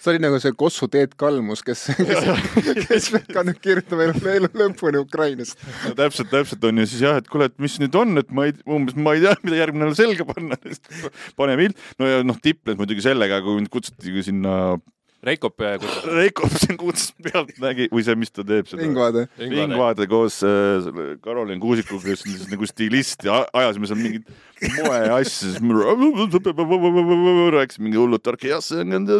see 0.00 0.14
oli 0.14 0.22
nagu 0.24 0.38
see 0.42 0.54
Kossu 0.58 0.88
Teet 0.90 1.14
Kalmus, 1.20 1.62
kes, 1.62 1.86
kes, 2.66 2.86
kes 2.88 3.08
ka 3.30 3.44
nüüd 3.46 3.62
kirjutab 3.62 4.02
elu, 4.06 4.18
elu 4.34 4.50
lõpuni 4.64 4.98
Ukrainast. 5.04 5.60
no 5.86 5.94
täpselt, 5.98 6.32
täpselt 6.32 6.64
on 6.66 6.82
ju 6.82 6.90
siis 6.90 7.06
jah, 7.06 7.20
et 7.22 7.30
kuule, 7.30 7.52
et 7.52 7.58
mis 7.62 7.78
nüüd 7.82 7.98
on, 8.02 8.18
et 8.18 8.34
ma 8.34 8.48
ei, 8.48 8.56
umbes 8.66 8.98
ma 8.98 9.14
ei 9.14 9.28
tea, 9.28 9.36
mida 9.46 9.62
järgmine 9.62 9.86
nädal 9.86 10.00
selga 10.00 10.26
panna, 10.26 10.58
pane 11.40 11.58
pilt, 11.60 11.90
no 12.02 12.10
ja 12.10 12.24
noh, 12.26 12.42
tipnes 12.42 12.80
muidugi 12.80 13.06
sellega, 13.06 13.44
kui 13.44 13.60
mind 13.60 13.70
kutsuti 13.70 14.24
sinna, 14.26 14.56
Reikop 15.24 15.56
kutsus. 15.60 16.04
Reiko 16.08 16.48
kutsus 16.80 17.10
pealtnägi 17.20 17.90
või 17.92 18.04
see, 18.06 18.16
mis 18.16 18.32
ta 18.32 18.44
teeb 18.46 18.68
seda. 18.70 18.80
Ringvaade. 18.80 19.26
ringvaade 19.40 20.06
koos 20.08 20.38
äh, 20.46 20.86
Karolin 21.24 21.60
Kuusikuga, 21.60 22.06
kes 22.06 22.24
on 22.24 22.38
siis 22.38 22.48
nagu 22.48 22.68
stilist 22.68 23.26
ja 23.28 23.42
ajasime 23.52 23.90
seal 23.90 24.00
mingit 24.00 24.30
moeasja, 24.78 25.50
siis 25.50 25.60
me 25.60 25.76
rääkisime 27.58 27.88
mingi 27.90 28.00
hullult 28.00 28.24
tarka, 28.24 28.48
jah, 28.48 28.64
see 28.64 28.80
on, 28.80 29.12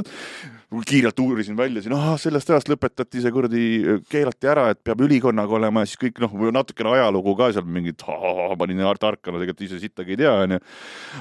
kiirelt 0.87 1.18
uurisin 1.18 1.56
välja 1.59 1.83
siin, 1.83 1.94
ahah, 1.96 2.14
sellest 2.20 2.50
ajast 2.52 2.68
lõpetati 2.70 3.22
see 3.22 3.33
kuradi, 3.35 3.62
keelati 4.11 4.50
ära, 4.52 4.68
et 4.70 4.78
peab 4.87 5.02
ülikonnaga 5.02 5.56
olema 5.59 5.83
ja 5.83 5.90
siis 5.90 5.98
kõik 5.98 6.20
noh, 6.22 6.37
natukene 6.54 6.92
ajalugu 6.94 7.35
ka 7.38 7.50
seal 7.56 7.66
mingit, 7.66 8.04
panin 8.61 8.85
tarkana, 9.00 9.40
tegelikult 9.40 9.64
ise 9.66 9.80
sittagi 9.83 10.14
ei 10.14 10.20
tea, 10.22 10.37
onju. 10.44 10.61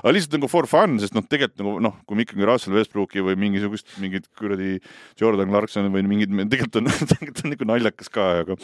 aga 0.03 0.13
lihtsalt 0.13 0.37
nagu 0.37 0.51
for 0.51 0.69
fun, 0.69 0.99
sest 1.01 1.17
noh, 1.17 1.25
tegelikult 1.25 1.63
nagu 1.63 1.73
noh, 1.87 1.97
kui 2.05 2.19
me 2.19 2.27
ikkagi 2.27 2.47
Russell 2.49 2.77
Westbrooki 2.77 3.25
või 3.25 3.39
mingisugust 3.41 3.97
mingit 4.03 4.29
kuradi 4.37 4.77
Jordan 5.19 5.49
Clarksoni 5.49 5.91
või 5.93 6.05
mingid, 6.05 6.35
tegelikult 6.45 6.81
on, 6.83 6.93
tegelikult 7.15 7.43
on 7.43 7.55
nagu 7.55 7.69
naljakas 7.73 8.13
ka, 8.13 8.29
aga 8.43 8.59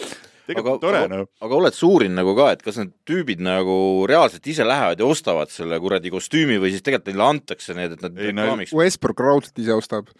tegelikult 0.45 0.83
tore 0.83 1.01
aga, 1.01 1.21
noh. 1.23 1.29
aga 1.41 1.57
oled 1.57 1.75
sa 1.75 1.87
uurinud 1.89 2.19
nagu 2.19 2.35
ka, 2.37 2.51
et 2.53 2.61
kas 2.65 2.77
need 2.81 2.93
tüübid 3.09 3.41
nagu 3.43 3.77
reaalselt 4.09 4.45
ise 4.51 4.67
lähevad 4.67 5.01
ja 5.01 5.09
ostavad 5.09 5.51
selle 5.53 5.79
kuradi 5.81 6.13
kostüümi 6.13 6.59
või 6.61 6.73
siis 6.75 6.85
tegelikult 6.85 7.09
neile 7.11 7.27
antakse 7.31 7.77
need, 7.77 7.97
et 7.97 8.05
nad 8.05 8.23
reklaamiks? 8.27 8.75
Westbrook 8.77 9.25
raudselt 9.25 9.65
ise 9.65 9.75
ostab. 9.75 10.13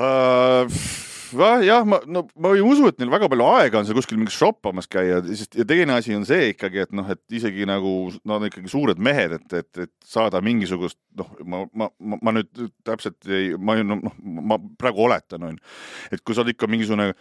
Uh, 0.00 0.68
jah, 1.64 1.84
ma, 1.88 1.98
no 2.08 2.22
ma 2.40 2.52
ei 2.56 2.62
usu, 2.64 2.86
et 2.88 2.98
neil 3.00 3.10
väga 3.12 3.28
palju 3.32 3.46
aega 3.56 3.80
on 3.80 3.86
seal 3.88 3.96
kuskil 3.96 4.18
mingis 4.20 4.36
shoppamas 4.36 4.88
käia, 4.90 5.20
sest 5.28 5.56
ja 5.56 5.64
teine 5.68 5.94
asi 5.96 6.14
on 6.16 6.24
see 6.28 6.50
ikkagi, 6.52 6.82
et 6.84 6.92
noh, 6.96 7.08
et 7.12 7.20
isegi 7.36 7.66
nagu 7.68 7.92
nad 8.24 8.38
on 8.38 8.48
ikkagi 8.48 8.72
suured 8.72 9.00
mehed, 9.02 9.36
et, 9.38 9.56
et, 9.62 9.82
et 9.86 9.92
saada 10.04 10.42
mingisugust 10.44 10.98
noh, 11.18 11.30
ma, 11.44 11.62
ma, 11.76 11.88
ma, 12.00 12.20
ma 12.28 12.34
nüüd 12.38 12.50
täpselt 12.88 13.20
ei, 13.28 13.52
ma 13.56 13.76
ei- 13.78 13.86
noh, 13.88 14.00
ma 14.22 14.60
praegu 14.80 15.06
oletan, 15.08 15.48
on 15.48 15.56
ju, 15.56 15.72
et 16.12 16.24
kui 16.24 16.36
sa 16.36 16.44
oled 16.44 16.54
ikka 16.54 16.68
mingisugune 16.72 17.12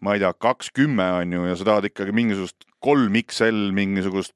ma 0.00 0.16
ei 0.16 0.22
tea, 0.22 0.32
kakskümmend 0.46 1.20
on 1.24 1.38
ju 1.38 1.48
ja 1.50 1.56
sa 1.60 1.66
tahad 1.70 1.90
ikkagi 1.90 2.14
mingisugust 2.16 2.66
kolm 2.82 3.18
XL 3.20 3.70
mingisugust 3.76 4.34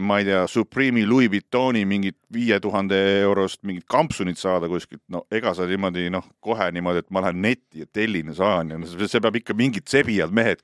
ma 0.00 0.18
ei 0.20 0.26
tea, 0.28 0.42
Supreme'i 0.50 1.06
Louis 1.08 1.30
Vuittoni 1.32 1.84
mingit 1.88 2.18
viie 2.32 2.60
tuhande 2.60 2.98
eurost 3.22 3.62
mingit 3.64 3.86
kampsunit 3.88 4.38
saada 4.38 4.68
kuskilt, 4.68 5.02
no 5.08 5.24
ega 5.32 5.54
sa 5.56 5.68
niimoodi 5.68 6.10
noh, 6.12 6.26
kohe 6.44 6.68
niimoodi, 6.74 7.04
et 7.04 7.10
ma 7.14 7.24
lähen 7.24 7.40
netti 7.44 7.84
ja 7.84 7.88
tellin 7.88 8.32
ja 8.34 8.36
saan 8.42 8.74
ja 8.74 8.78
no 8.80 8.86
see 8.90 9.22
peab 9.22 9.40
ikka 9.40 9.56
mingid 9.56 9.88
sebijad 9.90 10.34
mehed. 10.34 10.62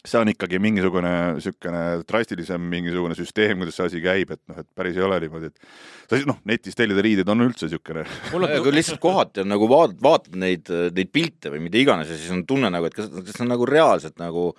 see 0.00 0.16
on 0.16 0.30
ikkagi 0.32 0.56
mingisugune 0.56 1.10
niisugune 1.36 1.80
drastilisem 2.08 2.62
mingisugune 2.72 3.12
süsteem, 3.18 3.58
kuidas 3.60 3.76
see 3.76 3.88
asi 3.90 3.98
käib, 4.00 4.30
et 4.32 4.40
noh, 4.48 4.62
et 4.62 4.68
päris 4.74 4.96
ei 4.96 5.04
ole 5.04 5.18
niimoodi, 5.20 5.50
et 5.50 6.08
sa 6.08 6.20
noh, 6.24 6.38
netis 6.48 6.78
tellida 6.78 7.04
riideid 7.04 7.28
on 7.28 7.44
üldse 7.44 7.68
niisugune 7.68 8.06
mul 8.32 8.48
on 8.48 8.54
kui 8.64 8.72
lihtsalt 8.72 9.02
kohati 9.02 9.44
on 9.44 9.52
nagu 9.52 9.68
vaatad, 9.68 9.98
vaatad 10.02 10.38
neid, 10.40 10.72
neid 10.96 11.12
pilte 11.12 11.52
või 11.52 11.60
mida 11.66 11.82
iganes 11.82 12.08
ja 12.08 12.16
siis 12.16 12.32
on 12.32 12.46
tunne 12.48 12.72
nagu, 12.72 12.88
et 12.88 12.96
kas, 12.96 13.12
kas 13.12 13.36
see 13.36 13.44
on 13.44 13.52
nagu 13.52 13.68
reaalselt 13.68 14.16
nagu, 14.22 14.54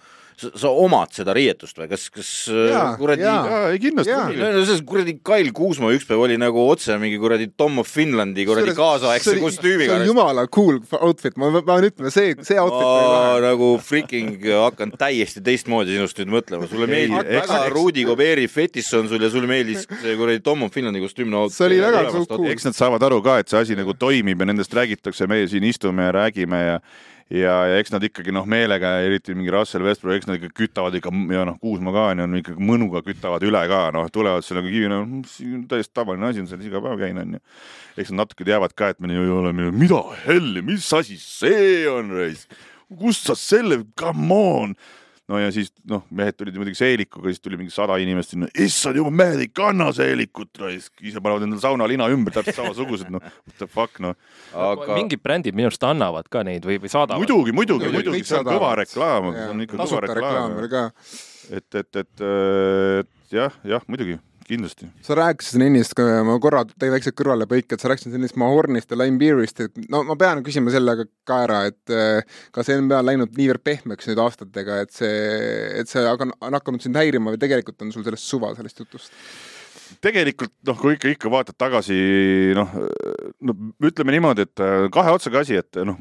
sa 0.58 0.70
omad 0.74 1.12
seda 1.16 1.34
riietust 1.38 1.78
või? 1.80 1.88
Kas, 1.92 2.08
kas 2.14 2.30
Jaa, 2.50 2.96
kuradi 3.00 3.26
jaa. 3.26 3.60
ei 3.74 3.80
kindlasti 3.84 4.38
no 4.40 4.64
see 4.68 4.80
kuradi 4.88 5.16
Kail 5.24 5.52
Kuusma 5.56 5.92
üks 5.96 6.08
päev 6.10 6.24
oli 6.26 6.38
nagu 6.42 6.64
otse 6.72 6.98
mingi 7.02 7.20
kuradi 7.22 7.50
Tom 7.58 7.80
of 7.84 7.90
Finlandi 7.92 8.46
kuradi 8.50 8.74
kaasaegse 8.78 9.36
kostüümiga 9.42 9.96
see 9.98 10.02
on. 10.02 10.08
jumala 10.12 10.46
cool 10.52 10.80
outfit, 11.02 11.38
ma 11.38 11.50
ma 11.54 11.62
pean 11.68 11.88
ütlema, 11.90 12.12
see, 12.14 12.34
see 12.46 12.60
outfit 12.62 12.86
oli 12.88 13.08
ma 13.12 13.36
nagu 13.48 13.72
freaking 13.84 14.40
hakkan 14.50 14.94
täiesti 14.98 15.44
teistmoodi 15.46 15.96
sinust 15.98 16.20
nüüd 16.24 16.34
mõtlema, 16.38 16.70
sulle 16.72 16.90
meeldib 16.92 17.22
eks- 17.22 17.48
väga 17.52 17.70
Rudi 17.76 18.08
Gobeeri 18.10 18.48
fetiš 18.52 18.92
on 19.00 19.10
sul 19.12 19.22
ja 19.24 19.30
sulle 19.34 19.50
meeldis 19.52 19.86
see 20.02 20.18
kuradi 20.20 20.42
Tom 20.46 20.64
of 20.68 20.74
Finlandi 20.76 21.02
kostüüm, 21.04 21.32
See 21.52 21.66
oli 21.68 21.80
väga 21.84 22.06
cool. 22.12 22.50
eks 22.52 22.66
nad 22.70 22.76
saavad 22.78 23.04
aru 23.08 23.22
ka, 23.26 23.38
et 23.42 23.50
see 23.52 23.60
asi 23.62 23.76
nagu 23.80 23.94
toimib 23.98 24.40
ja 24.42 24.46
nendest 24.50 24.74
räägitakse, 24.74 25.28
meie 25.30 25.48
siin 25.52 25.64
istume 25.68 26.04
ja 26.10 26.12
räägime 26.16 26.60
ja 26.66 26.80
ja, 27.30 27.56
ja 27.70 27.80
eks 27.82 27.94
nad 27.94 28.04
ikkagi 28.06 28.34
noh, 28.36 28.48
meelega, 28.50 28.94
eriti 29.06 29.36
mingi 29.38 29.54
Russell 29.54 29.86
Westbrook, 29.86 30.18
eks 30.18 30.30
nad 30.30 30.40
ikka 30.40 30.52
kütavad 30.58 30.96
ikka 30.98 31.14
ja 31.34 31.46
noh, 31.48 31.60
Kuusma 31.62 31.94
ka 31.96 32.08
on 32.12 32.24
ju, 32.24 32.28
on 32.30 32.40
ikkagi 32.42 32.70
mõnuga 32.72 33.04
kütavad 33.06 33.46
üle 33.48 33.62
ka, 33.72 33.82
noh, 33.96 34.08
tulevad 34.14 34.48
selle 34.48 34.64
kivi, 34.66 34.90
no 34.92 35.04
täiesti 35.72 35.94
tavaline 35.98 36.32
asi 36.32 36.44
on 36.44 36.50
selles 36.52 36.70
iga 36.70 36.82
päev 36.84 37.02
käin 37.02 37.22
on 37.22 37.38
ju. 37.38 37.44
eks 37.98 38.14
nad 38.14 38.26
natuke 38.26 38.48
teavad 38.48 38.74
ka, 38.78 38.94
et 38.94 39.04
me 39.04 39.12
ei 39.14 39.30
ole, 39.32 39.54
mida 39.54 40.02
helli, 40.26 40.64
mis 40.66 40.88
asi 40.98 41.20
see 41.22 41.86
on, 41.92 42.14
kust 43.00 43.30
sa 43.30 43.38
selle, 43.40 43.84
come 44.00 44.32
on 44.32 44.76
no 45.32 45.40
ja 45.40 45.52
siis 45.56 45.72
noh, 45.88 46.04
mehed 46.14 46.36
tulid 46.38 46.58
muidugi 46.60 46.80
seelikuga, 46.82 47.32
siis 47.32 47.44
tuli 47.44 47.60
mingi 47.60 47.74
sada 47.74 47.98
inimest 48.02 48.36
sinna, 48.36 48.50
issand 48.66 49.00
jumal, 49.00 49.16
mehed 49.24 49.44
ei 49.46 49.50
kanna 49.56 49.90
seelikut, 49.96 50.52
raisk, 50.62 50.94
ise 51.00 51.24
panevad 51.24 51.48
endale 51.48 51.64
saunalina 51.64 52.10
ümber, 52.12 52.36
täpselt 52.36 52.60
samasugused, 52.60 53.12
noh, 53.14 53.24
what 53.24 53.58
the 53.62 53.70
fuck, 53.72 54.02
noh. 54.04 54.18
aga 54.52 54.98
mingid 55.00 55.24
brändid 55.24 55.58
minu 55.58 55.72
arust 55.72 55.86
annavad 55.88 56.28
ka 56.32 56.44
neid 56.48 56.68
või, 56.68 56.82
või 56.84 56.92
saadavad. 56.92 57.24
muidugi, 57.24 57.56
muidugi, 57.56 57.92
Muidugi, 57.92 58.24
see 58.28 58.40
on 58.40 58.48
kõva 58.48 58.74
reklaam, 58.82 59.32
see 59.36 59.52
on 59.54 59.66
ikka 59.66 59.80
kõva 59.82 60.04
reklaam 60.08 60.60
et, 61.52 61.68
et, 61.76 61.96
et, 62.04 62.26
et 62.26 63.36
jah, 63.36 63.56
jah, 63.68 63.88
muidugi, 63.92 64.20
kindlasti. 64.52 64.90
sa 65.06 65.18
rääkisid 65.18 65.64
ennist, 65.66 66.02
ma 66.28 66.38
korra 66.44 66.64
tõin 66.72 66.94
väikse 66.96 67.14
kõrvalepõike, 67.18 67.76
et 67.76 67.84
sa 67.84 67.92
rääkisid 67.92 68.18
ennist 68.18 68.38
Mahornist 68.42 68.92
ja 68.92 69.00
Lime 69.00 69.20
Beerist, 69.22 69.64
et 69.64 69.80
no 69.92 70.04
ma 70.08 70.18
pean 70.20 70.44
küsima 70.46 70.74
selle 70.74 70.98
ka- 71.04 71.40
ära, 71.42 71.64
et 71.72 71.96
eh, 71.96 72.38
kas 72.56 72.72
NBA 72.74 73.00
on 73.00 73.10
läinud 73.12 73.40
niivõrd 73.40 73.64
pehmeks 73.66 74.12
nüüd 74.12 74.22
aastatega, 74.24 74.82
et 74.86 74.94
see, 74.96 75.16
et 75.82 75.92
see 75.92 76.04
on 76.06 76.36
hakanud 76.42 76.84
sind 76.84 77.00
häirima 77.00 77.34
või 77.34 77.42
tegelikult 77.42 77.82
on 77.86 77.96
sul 77.96 78.06
sellest 78.08 78.28
suva, 78.28 78.54
sellest 78.58 78.84
jutust? 78.84 79.16
Tegelikult 80.04 80.54
noh, 80.68 80.78
kui 80.80 80.96
ikka, 80.96 81.12
ikka 81.16 81.32
vaatad 81.34 81.58
tagasi, 81.60 81.98
noh, 82.58 82.76
no 83.44 83.56
ütleme 83.88 84.16
niimoodi, 84.16 84.46
et 84.48 84.64
äh, 84.64 84.88
kahe 84.94 85.14
otsaga 85.16 85.44
asi, 85.44 85.60
et 85.62 85.82
noh, 85.88 86.00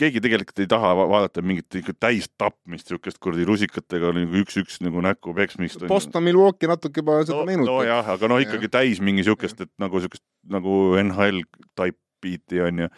keegi 0.00 0.22
tegelikult 0.24 0.62
ei 0.64 0.70
taha 0.70 0.92
va- 0.96 1.06
vaadata 1.10 1.44
mingit 1.44 1.78
ikka 1.80 1.94
täis 2.06 2.28
tapmist, 2.40 2.88
siukest 2.90 3.20
kuradi 3.22 3.46
rusikatega 3.48 4.14
nagu 4.16 4.40
üks-üks 4.42 4.80
nagu 4.84 5.02
näkku 5.04 5.34
peksmist. 5.36 5.84
Boston 5.90 6.24
Milwaukee 6.26 6.70
natuke 6.70 7.02
juba 7.02 7.20
seda 7.24 7.42
no, 7.42 7.48
meenutab. 7.50 7.74
nojah, 7.74 8.12
aga 8.16 8.30
no 8.32 8.40
ikkagi 8.42 8.70
täis 8.72 9.02
mingi 9.04 9.26
siukest, 9.26 9.60
et 9.66 9.72
nagu 9.82 10.00
siukest 10.02 10.24
nagu 10.50 10.94
NHL 11.02 11.44
type 11.76 12.00
beat'i 12.24 12.62
onju. 12.64 12.88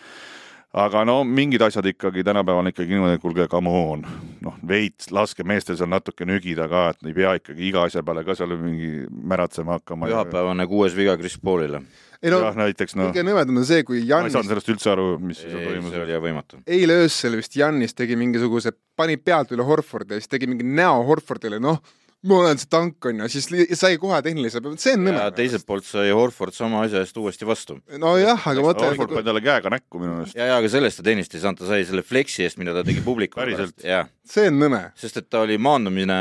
Aga 0.76 1.04
no 1.08 1.20
mingid 1.24 1.62
asjad 1.64 1.86
ikkagi 1.88 2.24
tänapäeval 2.26 2.68
ikkagi 2.70 2.92
niimoodi, 2.92 3.16
et 3.16 3.22
kuulge, 3.22 3.46
come 3.52 3.72
on, 3.72 4.02
noh 4.44 4.56
veits 4.68 5.10
laske 5.14 5.44
meestel 5.46 5.78
seal 5.78 5.88
natuke 5.90 6.26
nügida 6.28 6.68
ka, 6.70 6.90
et 6.92 7.08
ei 7.08 7.16
pea 7.16 7.36
ikkagi 7.40 7.70
iga 7.70 7.86
asja 7.88 8.04
peale 8.06 8.24
ka 8.26 8.36
seal 8.36 8.52
mingi 8.60 9.06
märatsema 9.08 9.78
hakkama. 9.78 10.10
pühapäevane 10.10 10.68
kuues 10.68 10.96
viga 10.96 11.16
Chris 11.16 11.38
Paulile. 11.40 11.80
ei 12.20 12.32
no 12.32 12.42
jah, 12.44 12.58
näiteks 12.60 12.96
noh, 12.98 13.08
kõige 13.08 13.24
nõmedam 13.24 13.62
on 13.62 13.68
see, 13.68 13.84
kui 13.88 14.02
ma 14.02 14.04
ei 14.04 14.10
Jannis 14.12 14.36
saanud 14.36 14.52
sellest 14.52 14.72
üldse 14.74 14.92
aru, 14.92 15.06
mis 15.20 15.40
seal 15.40 15.56
see 15.56 15.70
toimus. 15.70 15.96
oli 16.02 16.16
jah 16.16 16.24
võimatu. 16.24 16.60
eile 16.78 17.00
öösel 17.06 17.38
vist 17.40 17.56
Jannis 17.56 17.96
tegi 17.96 18.18
mingisuguse, 18.20 18.74
pani 18.96 19.16
pealt 19.16 19.56
üle 19.56 19.64
Horfordi 19.64 20.16
ja 20.16 20.20
siis 20.20 20.32
tegi 20.32 20.50
mingi 20.50 20.66
näo 20.66 21.00
Horfordile, 21.08 21.60
noh, 21.62 21.80
ma 22.26 22.40
olen 22.42 22.60
see 22.60 22.70
tank 22.72 23.08
onju, 23.10 23.28
siis 23.32 23.48
sai 23.78 23.98
kohe 24.02 24.18
tehnilise 24.24 24.62
peale, 24.62 24.80
see 24.82 24.96
on 24.96 25.06
ja 25.06 25.12
nõme. 25.12 25.28
teiselt 25.36 25.66
poolt 25.68 25.86
sai 25.88 26.10
Horford 26.10 26.56
sama 26.56 26.82
asja 26.86 27.02
eest 27.04 27.16
uuesti 27.20 27.48
vastu. 27.48 27.78
nojah, 28.02 28.48
aga 28.52 28.64
ma 28.64 28.74
Horford 28.74 29.14
pani 29.14 29.28
talle 29.30 29.44
käega 29.44 29.72
näkku 29.76 30.02
minu 30.02 30.18
meelest. 30.18 30.38
ja, 30.38 30.50
ja 30.52 30.58
aga 30.60 30.70
sellest 30.72 31.00
ta 31.00 31.06
teenist 31.06 31.36
ei 31.36 31.44
saanud, 31.44 31.62
ta 31.62 31.70
sai 31.70 31.86
selle 31.88 32.04
fleksi 32.06 32.46
eest, 32.46 32.60
mida 32.62 32.74
ta 32.76 32.84
tegi 32.86 33.04
publiku 33.06 33.40
Päriselt? 33.40 33.78
jah, 33.84 34.10
see 34.26 34.50
on 34.50 34.60
nõme. 34.64 34.82
sest 34.98 35.22
et 35.22 35.30
ta 35.30 35.44
oli 35.46 35.58
maandumine 35.62 36.20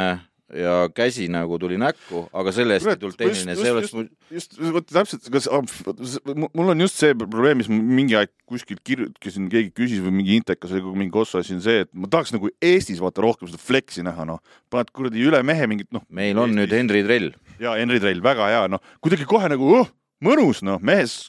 ja 0.53 0.73
käsi 0.93 1.25
nagu 1.31 1.57
tuli 1.59 1.77
näkku, 1.81 2.25
aga 2.35 2.51
selle 2.53 2.77
eest 2.77 2.89
ei 2.91 2.99
tulnud 3.01 3.17
tehniline, 3.17 3.55
see 3.57 3.71
oleks 3.73 3.93
mu- 3.95 4.05
just, 4.33 4.53
vot 4.75 4.85
täpselt, 4.85 5.25
kas, 5.33 5.47
mul 6.45 6.69
on 6.73 6.83
just 6.85 7.01
see 7.01 7.15
probleem, 7.17 7.63
mis 7.63 7.69
mingi 7.71 8.17
aeg 8.19 8.29
kuskil 8.49 8.77
kirjutasin, 8.85 9.49
keegi 9.49 9.73
küsis 9.73 10.03
või 10.05 10.13
mingi 10.19 10.37
intekas 10.37 10.75
või 10.75 11.01
mingi 11.01 11.15
kossu 11.15 11.41
asi 11.41 11.55
on 11.57 11.63
see, 11.65 11.81
et 11.87 11.91
ma 11.97 12.09
tahaks 12.11 12.35
nagu 12.35 12.51
Eestis 12.61 13.01
vaata 13.01 13.25
rohkem 13.25 13.49
seda 13.49 13.61
flex'i 13.61 14.05
näha, 14.05 14.27
noh. 14.29 14.41
paned 14.69 14.93
kuradi 14.93 15.25
üle 15.25 15.41
mehe 15.47 15.69
mingit, 15.71 15.89
noh. 15.95 16.05
meil 16.13 16.37
on 16.41 16.53
nüüd 16.53 16.73
Henri 16.77 17.01
Trell. 17.07 17.33
ja 17.61 17.73
Henri 17.79 18.01
Trell, 18.03 18.21
väga 18.25 18.51
hea, 18.53 18.65
noh, 18.69 18.83
kuidagi 19.01 19.25
kohe 19.29 19.49
nagu 19.49 19.71
oh, 19.81 19.89
mõnus, 20.25 20.61
noh, 20.65 20.77
mees, 20.77 21.23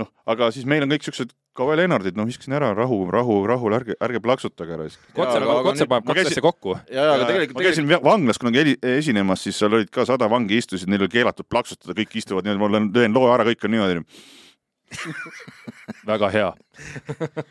noh, 0.00 0.08
aga 0.24 0.48
siis 0.54 0.64
meil 0.64 0.86
on 0.86 0.96
kõik 0.96 1.10
siuksed 1.10 1.36
Kawhi 1.56 1.76
Leonardid, 1.80 2.16
noh, 2.18 2.26
viskasin 2.28 2.52
ära, 2.58 2.70
rahu, 2.76 2.98
rahu, 3.10 3.38
rahu, 3.48 3.70
ärge, 3.76 3.96
ärge 4.04 4.20
plaksutage. 4.20 4.76
Kotse 5.16 5.40
Kotse 5.40 5.84
nüüd- 5.84 5.88
paneb 5.88 6.06
kaks 6.10 6.30
asja 6.30 6.42
kokku. 6.44 6.76
ja, 6.92 7.06
aga 7.14 7.28
tegelikult, 7.30 7.56
ma 7.56 7.64
käisin 7.66 7.88
va- 7.88 8.02
vanglas 8.04 8.38
kunagi 8.42 8.76
esinemas, 8.82 9.42
siis 9.46 9.56
seal 9.56 9.72
olid 9.72 9.90
ka 9.90 10.04
sada 10.04 10.28
vangi 10.28 10.58
istusid, 10.60 10.88
neil 10.88 11.06
oli 11.06 11.12
keelatud 11.16 11.48
plaksutada, 11.48 11.96
kõik 11.96 12.16
istuvad 12.20 12.44
niimoodi, 12.44 12.60
ma 12.60 12.66
olen- 12.70 12.92
teen 12.92 13.14
loo 13.16 13.30
ära, 13.32 13.44
kõik 13.48 13.64
on 13.64 13.70
niimoodi. 13.76 14.04
väga 16.06 16.28
hea. 16.30 16.50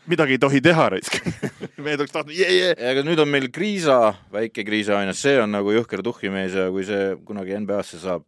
midagi 0.08 0.36
ei 0.36 0.38
tohi 0.40 0.60
teha, 0.64 0.86
raisk. 0.94 1.18
mehed 1.84 2.00
oleks 2.00 2.12
tahtnud 2.14 2.32
jee, 2.36 2.48
jee. 2.48 2.70
aga 2.90 3.02
nüüd 3.04 3.20
on 3.20 3.28
meil 3.28 3.50
Kriisa, 3.52 4.14
väike 4.32 4.64
Kriisa 4.64 5.00
aina, 5.00 5.12
see 5.12 5.36
on 5.42 5.50
nagu 5.52 5.74
jõhker 5.74 6.00
tuhhimees 6.06 6.54
ja 6.56 6.68
kui 6.72 6.86
see 6.88 7.16
kunagi 7.28 7.58
NBA-sse 7.60 8.00
saab, 8.06 8.24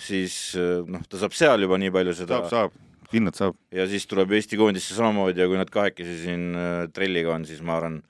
siis 0.00 0.56
äh, 0.56 0.80
noh, 0.88 1.04
ta 1.08 1.20
saab 1.20 1.36
seal 1.36 1.60
juba 1.62 1.78
nii 1.78 1.92
palju 1.94 2.14
seda 2.16 2.40
saab, 2.42 2.50
saab, 2.50 2.80
kindlalt 3.12 3.38
saab. 3.38 3.58
ja 3.74 3.86
siis 3.90 4.06
tuleb 4.10 4.32
Eesti 4.38 4.58
koondisse 4.60 4.96
samamoodi 4.96 5.42
ja 5.42 5.48
kui 5.50 5.60
nad 5.60 5.70
kahekesi 5.72 6.18
siin 6.24 6.50
äh, 6.56 6.72
trelliga 6.94 7.34
on, 7.36 7.46
siis 7.48 7.62
ma 7.64 7.76
arvan, 7.78 8.00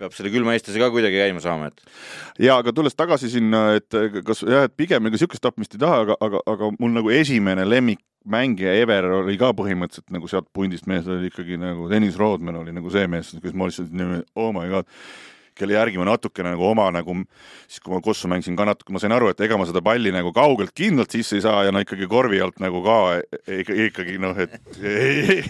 peab 0.00 0.14
selle 0.16 0.32
külma 0.34 0.56
eestlase 0.56 0.82
ka 0.82 0.90
kuidagi 0.94 1.20
käima 1.20 1.42
saama, 1.44 1.70
et 1.70 2.46
ja 2.48 2.58
aga 2.60 2.74
tulles 2.74 2.96
tagasi 2.98 3.30
sinna, 3.32 3.64
et 3.78 3.98
kas 4.26 4.44
jah, 4.46 4.66
et 4.68 4.76
pigem 4.76 5.10
ega 5.10 5.20
siukest 5.20 5.44
tapmist 5.44 5.76
ei 5.76 5.82
taha, 5.82 6.02
aga, 6.06 6.18
aga, 6.26 6.42
aga 6.54 6.70
mul 6.78 6.94
nagu 6.96 7.12
esimene 7.14 7.66
lemmikmängija 7.68 8.74
ever 8.82 9.10
oli 9.22 9.38
ka 9.40 9.52
põhimõtteliselt 9.58 10.14
nagu 10.14 10.30
sealt 10.30 10.50
pundist 10.54 10.88
mees 10.90 11.08
oli 11.10 11.30
ikkagi 11.32 11.60
nagu 11.60 11.90
Dennis 11.92 12.18
Rodman 12.20 12.62
oli 12.62 12.74
nagu 12.74 12.90
see 12.94 13.06
mees, 13.10 13.34
kes 13.42 13.54
ma 13.54 13.70
lihtsalt 13.70 13.94
oh 14.34 14.50
my 14.56 14.68
god 14.72 14.90
kelle 15.58 15.76
järgi 15.76 16.00
ma 16.00 16.06
natukene 16.10 16.54
nagu 16.54 16.64
oma 16.66 16.88
nagu, 16.94 17.16
siis 17.66 17.82
kui 17.82 17.94
ma 17.94 18.00
Kossu 18.04 18.30
mängisin 18.30 18.56
ka 18.58 18.66
natuke, 18.68 18.92
ma 18.94 19.02
sain 19.02 19.14
aru, 19.14 19.30
et 19.32 19.40
ega 19.44 19.58
ma 19.60 19.66
seda 19.68 19.82
palli 19.84 20.12
nagu 20.14 20.32
kaugelt 20.36 20.74
kindlalt 20.76 21.12
sisse 21.14 21.38
ei 21.38 21.44
saa 21.44 21.66
ja 21.66 21.74
no 21.74 21.82
ikkagi 21.84 22.08
korvi 22.10 22.40
alt 22.44 22.60
nagu 22.62 22.82
ka 22.84 22.98
ikkagi, 23.60 23.88
ikkagi 23.90 24.18
noh, 24.22 24.38
et 24.42 24.56
ei, 24.80 25.42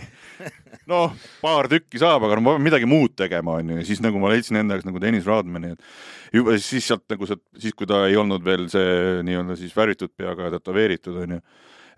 noh, 0.91 1.17
paar 1.43 1.71
tükki 1.73 2.01
saab, 2.03 2.27
aga 2.27 2.39
no 2.39 2.47
ma 2.47 2.57
pean 2.57 2.67
midagi 2.67 2.89
muud 2.91 3.17
tegema, 3.19 3.59
onju, 3.63 3.81
ja 3.81 3.89
siis 3.89 4.03
nagu 4.05 4.21
ma 4.23 4.33
leidsin 4.33 4.61
enda 4.61 4.79
jaoks 4.79 4.89
nagu 4.89 5.03
Dennis 5.03 5.29
Rodmani, 5.29 5.75
et 5.77 6.39
juba 6.39 6.57
siis 6.61 6.87
sealt 6.89 7.05
nagu 7.13 7.29
sealt, 7.29 7.45
siis 7.61 7.77
kui 7.79 7.89
ta 7.91 8.05
ei 8.09 8.19
olnud 8.19 8.45
veel 8.47 8.69
see 8.73 9.21
nii-öelda 9.27 9.59
siis 9.61 9.75
värvitud 9.77 10.15
peaga 10.17 10.49
ja 10.49 10.57
tätoveeritud 10.57 11.21
onju, 11.27 11.43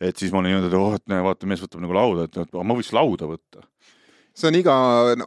et 0.05 0.19
siis 0.21 0.35
ma 0.35 0.43
olin 0.43 0.55
niimoodi, 0.55 0.73
et 0.73 0.81
oh, 0.81 0.99
et 0.99 1.07
näe, 1.11 1.23
vaata, 1.25 1.49
mees 1.49 1.63
võtab 1.65 1.85
nagu 1.85 1.97
lauda, 1.97 2.29
et 2.29 2.43
et 2.45 2.59
ma 2.61 2.77
võiks 2.77 2.93
lauda 2.97 3.31
võtta. 3.31 3.65
See 4.35 4.49
on 4.51 4.57
iga 4.59 4.75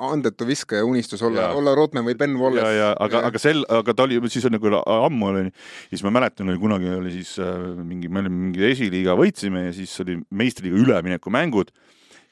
andetu 0.10 0.48
viskaja 0.48 0.86
unistus 0.86 1.22
olla 1.24 1.50
olla 1.56 1.74
Rodman 1.78 2.06
või 2.08 2.18
Ben 2.20 2.36
Wallace. 2.40 2.74
ja 2.76 2.90
aga, 3.00 3.24
aga 3.30 3.40
sel, 3.42 3.64
aga 3.72 3.96
ta 3.96 4.04
oli 4.04 4.20
siis 4.32 4.48
on 4.50 4.58
nagu 4.58 4.72
ammu 4.84 5.30
oli, 5.32 5.44
siis 5.90 6.04
ma 6.04 6.12
mäletan, 6.20 6.50
oli 6.52 6.60
kunagi 6.62 6.92
oli 6.92 7.14
siis 7.16 7.38
äh, 7.44 7.54
mingi, 7.82 8.12
me 8.12 8.24
olime 8.24 8.48
mingi 8.48 8.66
esiliiga 8.68 9.16
võitsime 9.20 9.68
ja 9.70 9.76
siis 9.76 9.94
oli 10.04 10.20
meistriliiga 10.30 10.84
üleminekumängud. 10.84 11.72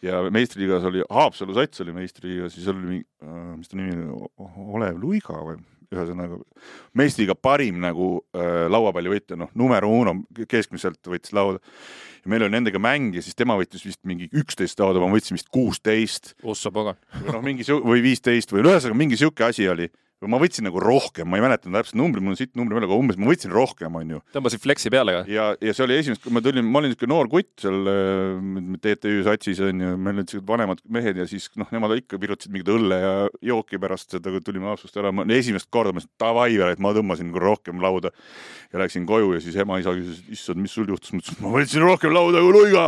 Ja 0.06 0.20
meistriliigas 0.30 0.84
oli 0.86 1.02
Haapsalu 1.10 1.56
sats 1.56 1.82
oli 1.82 1.94
meistriliigas, 1.96 2.54
siis 2.54 2.68
oli, 2.70 3.00
mis 3.56 3.72
ta 3.72 3.80
nimi 3.80 3.96
oli, 3.96 4.28
Olev 4.76 5.00
Luiga 5.02 5.40
või? 5.40 5.62
Ühesõnaga 5.94 6.40
meistriga 6.98 7.36
parim 7.38 7.78
nagu 7.80 8.18
äh, 8.36 8.66
lauapallivõitja, 8.74 9.38
noh, 9.40 9.52
numero 9.58 9.90
uno 9.94 10.18
keskmiselt 10.50 11.00
võttis 11.08 11.34
lauda. 11.34 11.62
Ja 12.26 12.32
meil 12.34 12.46
oli 12.46 12.56
nendega 12.58 12.82
mäng 12.82 13.14
ja 13.16 13.22
siis 13.24 13.38
tema 13.38 13.56
võttis 13.60 13.86
vist 13.86 14.02
mingi 14.08 14.28
üksteist 14.34 14.80
lauda, 14.82 15.02
ma 15.02 15.12
võtsin 15.14 15.38
vist 15.38 15.52
kuusteist 15.54 16.34
Usso 16.44 16.72
Pagan. 16.74 16.98
noh, 17.28 17.42
mingi 17.46 17.68
või 17.86 18.02
viisteist 18.06 18.52
või 18.54 18.66
no 18.66 18.74
ühesõnaga 18.74 18.98
mingi 18.98 19.20
sihuke 19.22 19.46
asi 19.46 19.70
oli. 19.70 19.92
Ma 20.24 20.40
võtsin 20.40 20.66
nagu 20.66 20.80
rohkem, 20.80 21.28
ma 21.28 21.38
ei 21.38 21.44
mäleta 21.44 21.70
täpselt 21.72 21.98
numbri, 22.00 22.22
mul 22.24 22.34
on 22.34 22.40
siit 22.40 22.54
numbri 22.58 22.78
peal, 22.78 22.88
aga 22.88 22.98
umbes 22.98 23.18
ma 23.20 23.28
võtsin 23.30 23.52
rohkem, 23.54 23.98
onju. 24.00 24.22
tõmbasid 24.36 24.64
flexi 24.64 24.92
peale 24.94 25.18
ka? 25.18 25.24
ja, 25.32 25.48
ja 25.60 25.74
see 25.76 25.86
oli 25.86 25.98
esimest, 26.00 26.24
kui 26.24 26.34
ma 26.34 26.42
tulin, 26.46 26.66
ma 26.66 26.80
olin 26.82 26.94
niisugune 26.94 27.12
noor 27.12 27.30
kutt 27.32 27.66
seal 27.66 27.92
äh, 27.92 28.78
TTÜ 28.86 29.16
satsis 29.28 29.62
onju, 29.66 29.96
meil 30.00 30.22
olid 30.22 30.32
siuksed 30.32 30.48
vanemad 30.50 30.84
mehed 30.98 31.20
ja 31.20 31.28
siis 31.30 31.50
noh, 31.60 31.70
nemad 31.76 31.98
ikka 32.00 32.20
virutasid 32.22 32.54
mingit 32.56 32.72
õlle 32.76 33.00
ja 33.02 33.14
jooki 33.52 33.82
pärast 33.82 34.16
seda, 34.16 34.32
kui 34.34 34.44
tulime 34.46 34.72
Haapsust 34.72 34.96
ära, 35.02 35.12
ma 35.16 35.28
esimest 35.36 35.70
korda 35.74 35.94
ma 35.94 36.02
ütlesin 36.02 36.16
davai, 36.22 36.54
et 36.72 36.84
ma 36.84 36.94
tõmbasin 36.96 37.30
nagu 37.32 37.44
rohkem 37.44 37.84
lauda 37.84 38.14
ja 38.72 38.82
läksin 38.82 39.08
koju 39.10 39.36
ja 39.36 39.44
siis 39.44 39.60
ema-isa 39.62 39.94
küsis, 39.98 40.24
issand, 40.32 40.64
mis 40.64 40.74
sul 40.76 40.88
juhtus, 40.90 41.12
ma 41.12 41.22
ütlesin, 41.22 41.44
ma 41.44 41.54
võtsin 41.60 41.86
rohkem 41.86 42.16
lauda 42.16 42.44
kui 42.46 42.56
luiga. 42.56 42.88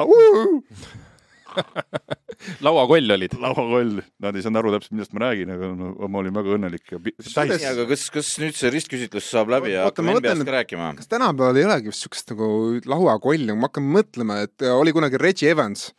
lauakoll 2.68 3.14
olid. 3.18 3.36
lauakoll, 3.42 4.02
nad 4.24 4.38
ei 4.38 4.46
saanud 4.46 4.62
aru 4.62 4.74
täpselt, 4.76 4.96
millest 4.96 5.16
ma 5.16 5.24
räägin, 5.26 5.54
aga 5.56 5.72
ma 6.08 6.22
olin 6.22 6.38
väga 6.38 6.56
õnnelik 6.58 6.94
ja 6.94 7.02
täis 7.02 7.68
aga 7.70 7.88
kas, 7.92 8.08
kas 8.14 8.34
nüüd 8.42 8.58
see 8.58 8.72
ristküsitlus 8.74 9.30
saab 9.34 9.52
läbi 9.54 9.74
ja 9.76 9.88
hakkame 9.90 10.18
NBA-st 10.18 10.48
ka 10.48 10.58
rääkima? 10.60 10.92
kas 11.00 11.12
tänapäeval 11.12 11.62
ei 11.62 11.68
olegi 11.70 11.94
vist 11.94 12.06
siukest 12.06 12.34
nagu 12.34 12.50
lauakolli, 12.90 13.54
ma 13.54 13.72
hakkan 13.72 13.88
mõtlema, 13.98 14.42
et 14.48 14.68
oli 14.72 14.96
kunagi 14.96 15.22
Reggie 15.22 15.54
Evans 15.54 15.90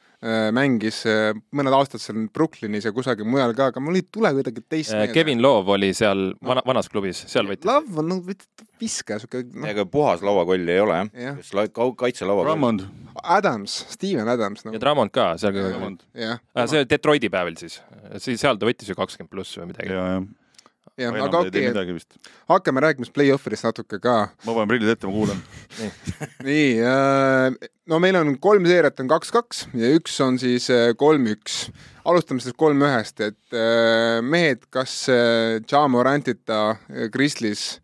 mängis 0.55 1.05
äh, 1.07 1.31
mõned 1.55 1.75
aastad 1.77 2.03
seal 2.03 2.25
Brooklynis 2.35 2.89
ja 2.89 2.93
kusagil 2.95 3.29
mujal 3.29 3.55
ka, 3.55 3.69
aga 3.73 3.83
mul 3.83 4.01
ei 4.01 4.07
tule 4.11 4.33
kuidagi 4.35 4.65
teist 4.67 4.99
Äh, 4.99 5.13
Kevin 5.15 5.43
Love 5.43 5.71
oli 5.77 5.93
seal 5.95 6.33
vana, 6.45 6.63
vanas 6.67 6.89
klubis, 6.91 7.21
seal 7.31 7.49
võttis. 7.49 7.69
Love 7.69 8.01
on 8.03 8.11
nagu 8.13 8.37
viskaja, 8.81 9.21
siuke 9.23 9.45
noh, 9.47 9.69
ega 9.71 9.85
puhas 9.89 10.23
lauakoll 10.27 10.69
ei 10.69 10.81
ole 10.83 10.99
jah 10.99 11.39
ja.? 11.39 11.69
kaitselauakoll? 12.03 12.51
Rammond, 12.51 12.85
Adams, 13.23 13.79
Steven 13.95 14.29
Adams 14.31 14.65
ja 14.65 14.71
nagu, 14.71 14.83
Drummond 14.83 15.15
ka, 15.15 15.31
seal 15.41 15.59
jah, 15.59 16.43
see 16.65 16.83
oli 16.83 16.91
Detroiti 16.91 17.31
päevil 17.33 17.59
siis, 17.61 17.81
siis 18.23 18.43
seal 18.43 18.59
ta 18.59 18.69
võttis 18.69 18.91
ju 18.91 18.99
kakskümmend 18.99 19.33
pluss 19.33 19.59
või 19.61 19.71
midagi. 19.73 19.95
ja, 19.95 20.05
jah. 20.17 20.29
jah, 20.99 21.15
aga 21.15 21.43
okei 21.45 21.71
okay,, 21.71 21.99
hakkame 22.51 22.83
rääkima 22.85 23.07
siis 23.07 23.15
play-off'idest 23.15 23.69
natuke 23.69 24.01
ka 24.03 24.17
ma 24.45 24.55
panen 24.55 24.71
prillid 24.71 24.93
ette, 24.95 25.09
ma 25.09 25.15
kuulan. 25.15 25.43
nii 26.49 26.67
äh,, 26.83 27.71
no 27.91 28.01
meil 28.03 28.19
on 28.21 28.35
kolm 28.43 28.67
seeriat 28.69 29.01
on 29.03 29.11
kaks-kaks 29.11 29.69
ja 29.79 29.93
üks 29.99 30.19
on 30.25 30.41
siis 30.43 30.69
äh, 30.75 30.91
kolm-üks. 30.99 31.69
alustame 32.09 32.43
siis 32.45 32.57
kolm-ühest, 32.59 33.23
et 33.25 33.57
äh, 33.57 34.19
mehed, 34.25 34.67
kas 34.75 35.01
äh, 35.13 35.61
Ja 35.71 35.87
Morantita 35.89 36.63
äh, 36.75 37.09
Grizzlies 37.13 37.79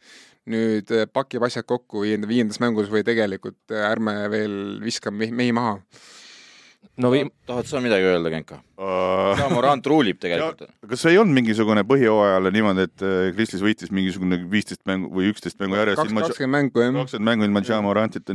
nüüd 0.50 0.90
äh, 0.92 1.07
pakib 1.09 1.44
asjad 1.46 1.66
kokku 1.68 2.05
viienda, 2.05 2.29
viiendas 2.29 2.61
mängus 2.61 2.90
või 2.92 3.05
tegelikult 3.07 3.72
äh, 3.72 3.87
ärme 3.92 4.16
veel 4.33 4.59
mehi, 5.11 5.33
mehi 5.33 5.55
maha? 5.57 5.79
No 7.02 7.11
või 7.12 7.24
tahad 7.48 7.68
sa 7.68 7.80
midagi 7.83 8.07
öelda, 8.07 8.30
Genka? 8.33 8.59
Morant 9.52 9.87
ruulib 9.90 10.18
tegelikult. 10.22 10.66
kas 10.90 11.04
ei 11.11 11.18
olnud 11.20 11.37
mingisugune 11.37 11.85
põhijooajale 11.88 12.52
niimoodi, 12.54 12.87
et 12.88 13.04
äh, 13.04 13.28
Kristis 13.37 13.62
võitis 13.64 13.92
mingisugune 13.94 14.38
viisteist 14.50 14.85
mängu 14.88 15.11
või 15.14 15.30
üksteist 15.33 15.61
mängu 15.62 15.78
järjest 15.80 16.04
ilma 16.07 16.26
kakskümmend 16.26 16.59
mängu 16.59 16.85
jah. 16.85 16.98
kakskümmend 17.00 17.30
mängu 17.30 17.48
ilma 17.48 17.64
Ja 17.64 17.80
Morantita, 17.85 18.35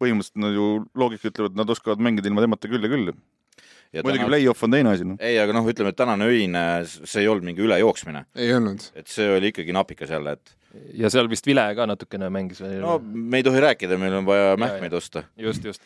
põhimõtteliselt 0.00 0.44
nad 0.44 0.54
ju 0.56 0.68
loogika 0.98 1.32
ütleb, 1.32 1.50
et 1.50 1.58
nad 1.58 1.74
oskavad 1.74 2.04
mängida 2.04 2.30
ilma 2.30 2.44
temata 2.44 2.70
küll 2.70 2.84
ja 2.84 2.92
küll. 2.92 3.12
muidugi 3.12 4.22
täna... 4.22 4.28
play-off 4.30 4.64
on 4.64 4.76
teine 4.76 4.94
asi, 4.94 5.08
noh. 5.08 5.18
ei, 5.20 5.38
aga 5.40 5.56
noh, 5.56 5.68
ütleme, 5.68 5.92
et 5.92 5.98
tänane 5.98 6.28
öine, 6.28 6.64
see 6.86 7.24
ei 7.24 7.28
olnud 7.32 7.48
mingi 7.50 7.64
ülejooksmine, 7.64 8.26
ei 8.36 8.52
olnud. 8.54 8.90
et 8.96 9.08
see 9.10 9.28
oli 9.36 9.52
ikkagi 9.52 9.74
napikas 9.76 10.12
jälle, 10.12 10.36
et 10.38 10.56
ja 11.00 11.10
seal 11.12 11.28
vist 11.30 11.48
Vile 11.48 11.64
ka 11.76 11.86
natukene 11.88 12.28
mängis 12.32 12.60
või 12.62 12.76
no 12.82 12.98
me 13.00 13.40
ei 13.40 13.46
tohi 13.46 13.62
rääkida, 13.64 13.98
meil 14.00 14.20
on 14.20 14.28
vaja 14.28 14.56
mähkmeid 14.60 14.94
osta. 14.96 15.24
just, 15.36 15.64
just. 15.64 15.82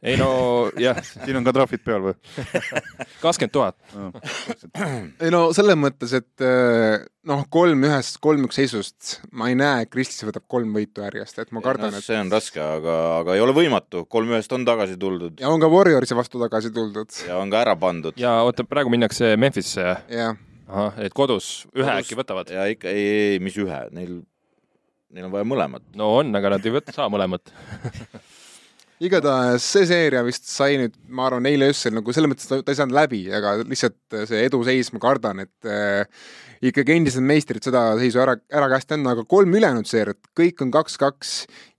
Ei 0.00 0.16
no 0.16 0.30
jah, 0.80 0.98
siin 1.04 1.36
on 1.36 1.44
ka 1.44 1.52
trahvid 1.54 1.82
peal 1.84 2.04
või? 2.08 2.14
kakskümmend 3.24 3.52
tuhat. 3.52 3.76
ei 5.20 5.32
no 5.32 5.42
selles 5.56 5.76
mõttes, 5.80 6.14
et 6.16 6.44
eh, 6.44 7.04
noh, 7.28 7.44
kolm 7.52 7.84
ühest, 7.88 8.16
kolm-üks 8.24 8.60
seisust 8.62 9.18
ma 9.36 9.50
ei 9.52 9.58
näe, 9.60 9.84
et 9.84 9.92
Kristis 9.92 10.24
võtab 10.28 10.46
kolm 10.50 10.72
võitu 10.76 11.04
järjest, 11.04 11.42
et 11.44 11.52
ma 11.56 11.62
kardan, 11.64 11.96
et 11.96 12.06
see 12.06 12.16
on 12.20 12.32
raske, 12.32 12.62
aga, 12.64 12.96
aga 13.20 13.36
ei 13.36 13.44
ole 13.44 13.56
võimatu, 13.56 14.06
kolm 14.08 14.32
ühest 14.32 14.56
on 14.56 14.64
tagasi 14.68 14.96
tuldud 15.00 15.44
ja 15.44 15.52
on 15.52 15.60
ka 15.60 15.68
Warriorsi 15.72 16.16
vastu 16.16 16.40
tagasi 16.42 16.72
tuldud. 16.74 17.20
ja 17.28 17.36
on 17.40 17.52
ka 17.52 17.60
ära 17.66 17.76
pandud. 17.80 18.16
ja 18.20 18.38
oota, 18.46 18.64
praegu 18.68 18.92
minnakse 18.92 19.34
Memphisse, 19.40 19.84
jah, 20.08 20.36
ahah, 20.70 21.00
et 21.04 21.12
kodus 21.16 21.66
ühe 21.74 21.84
Kodus- 21.84 21.96
äkki 22.00 22.20
võtavad. 22.22 22.56
ja 22.56 22.64
ikka, 22.72 22.88
ei, 22.88 23.06
ei, 23.34 23.38
mis 23.44 23.60
ühe, 23.60 23.84
neil, 23.92 24.22
neil 25.12 25.28
on 25.28 25.36
vaja 25.36 25.52
mõlemat. 25.52 25.90
no 25.92 26.14
on, 26.22 26.32
aga 26.40 26.56
nad 26.56 26.64
ei 26.64 26.78
võta, 26.80 26.96
saa 26.96 27.12
mõlemat. 27.12 27.52
igatahes 29.00 29.64
see 29.64 29.86
seeria 29.88 30.20
vist 30.26 30.46
sai 30.50 30.76
nüüd, 30.80 30.94
ma 31.08 31.26
arvan, 31.28 31.48
eile 31.48 31.70
öösel 31.70 31.94
nagu 31.96 32.12
selles 32.14 32.30
mõttes 32.32 32.48
ta, 32.50 32.60
ta 32.60 32.72
ei 32.72 32.78
saanud 32.78 32.96
läbi, 32.96 33.22
aga 33.32 33.56
lihtsalt 33.62 34.18
see 34.28 34.42
eduseis, 34.44 34.92
ma 34.92 35.00
kardan, 35.02 35.44
et 35.46 35.68
äh, 35.68 36.04
ikkagi 36.68 36.98
endised 36.98 37.24
meistrid 37.24 37.64
seda 37.64 37.86
seisu 38.00 38.20
ära, 38.22 38.36
ära 38.52 38.68
käest 38.72 38.92
anda, 38.96 39.14
aga 39.16 39.24
kolm 39.28 39.56
ülejäänud 39.56 39.88
seeriat, 39.88 40.20
kõik 40.36 40.60
on 40.64 40.72
kaks-kaks 40.74 41.34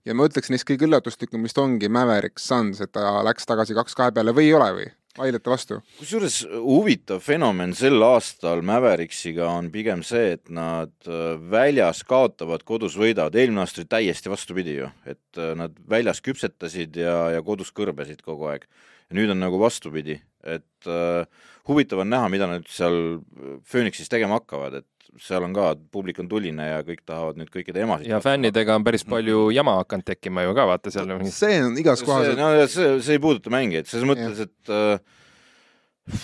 ja 0.08 0.16
ma 0.18 0.26
ütleks, 0.26 0.50
neist 0.50 0.66
kõige 0.68 0.88
üllatuslikum 0.88 1.46
vist 1.46 1.62
ongi 1.62 1.90
Mavericks 1.92 2.48
Suns, 2.50 2.82
et 2.82 2.92
ta 2.96 3.20
läks 3.26 3.46
tagasi 3.46 3.78
kaks-kahe 3.78 4.14
peale 4.16 4.34
või 4.34 4.50
ei 4.50 4.58
ole 4.58 4.72
või? 4.80 4.90
Vaidlete 5.18 5.50
vastu? 5.50 5.78
kusjuures 5.98 6.38
huvitav 6.52 7.20
fenomen 7.24 7.74
sel 7.76 8.02
aastal 8.06 8.62
Mavericksiga 8.66 9.48
on 9.50 9.70
pigem 9.74 10.04
see, 10.06 10.36
et 10.36 10.52
nad 10.52 10.92
äh, 11.08 11.36
väljas 11.52 12.02
kaotavad, 12.08 12.64
kodus 12.68 12.96
võidavad, 13.00 13.36
eelmine 13.36 13.64
aasta 13.64 13.82
oli 13.82 13.90
täiesti 13.92 14.32
vastupidi 14.32 14.78
ju, 14.78 14.90
et 15.06 15.40
äh, 15.40 15.52
nad 15.58 15.76
väljas 15.88 16.22
küpsetasid 16.24 16.96
ja, 17.02 17.16
ja 17.36 17.44
kodus 17.46 17.72
kõrbesid 17.76 18.24
kogu 18.24 18.50
aeg. 18.52 18.68
ja 19.10 19.18
nüüd 19.18 19.32
on 19.34 19.42
nagu 19.42 19.60
vastupidi, 19.60 20.20
et 20.42 20.90
äh, 20.90 21.48
huvitav 21.68 22.02
on 22.02 22.12
näha, 22.12 22.30
mida 22.32 22.48
nad 22.50 22.66
seal 22.70 23.20
Phoenixis 23.68 24.10
tegema 24.12 24.40
hakkavad, 24.40 24.80
et 24.80 24.88
seal 25.20 25.44
on 25.44 25.54
ka, 25.56 25.72
publik 25.92 26.20
on 26.22 26.28
tuline 26.30 26.66
ja 26.68 26.82
kõik 26.86 27.02
tahavad 27.08 27.40
nüüd 27.40 27.50
kõikide 27.52 27.82
emasid 27.84 28.08
ja 28.10 28.20
fännidega 28.24 28.76
on 28.78 28.86
päris 28.86 29.04
palju 29.08 29.50
jama 29.54 29.76
hakanud 29.80 30.06
tekkima 30.08 30.46
ju 30.46 30.54
ka, 30.56 30.68
vaata 30.70 30.92
seal 30.94 31.10
on 31.16 31.26
see 31.32 31.58
on 31.64 31.76
igas 31.82 32.04
kohas 32.06 32.30
see, 32.30 32.38
no 32.38 32.52
see, 32.70 32.94
see 33.04 33.18
ei 33.18 33.22
puuduta 33.22 33.52
mängijaid, 33.52 33.90
selles 33.90 34.08
mõttes, 34.08 34.46
et 34.46 34.72
äh, 34.72 36.22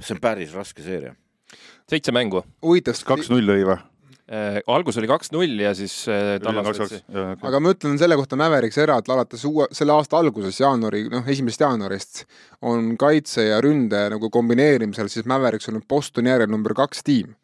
see 0.00 0.14
on 0.16 0.22
päris 0.22 0.54
raske 0.56 0.84
seeria. 0.84 1.16
seitse 1.90 2.14
mängu. 2.14 2.44
huvitav, 2.64 3.00
kaks-null 3.08 3.44
lõi 3.50 3.66
või? 3.70 3.80
Äh, 4.24 4.62
algus 4.72 4.96
oli 4.96 5.04
kaks-null 5.04 5.58
ja 5.60 5.74
siis 5.76 5.92
äh, 6.08 6.38
Tallas 6.40 6.78
võttis. 6.78 7.02
aga 7.12 7.58
ma 7.60 7.74
ütlen 7.74 7.98
selle 8.00 8.16
kohta 8.16 8.38
Mavericks 8.40 8.78
era, 8.80 8.96
et 8.96 9.10
alates 9.12 9.42
uue, 9.44 9.66
selle 9.76 9.92
aasta 9.92 10.16
alguses, 10.16 10.56
jaanuari, 10.62 11.02
noh, 11.12 11.26
esimesest 11.28 11.60
jaanuarist 11.60 12.22
on 12.64 12.94
kaitse 12.96 13.44
ja 13.50 13.58
ründe 13.60 14.00
nagu 14.14 14.30
kombineerimisel 14.32 15.10
siis 15.12 15.28
Mavericks 15.28 15.68
olnud 15.68 15.84
Bostoni 15.92 16.32
järel 16.32 16.48
number 16.48 16.72
kaks 16.78 17.04
tiim. 17.04 17.34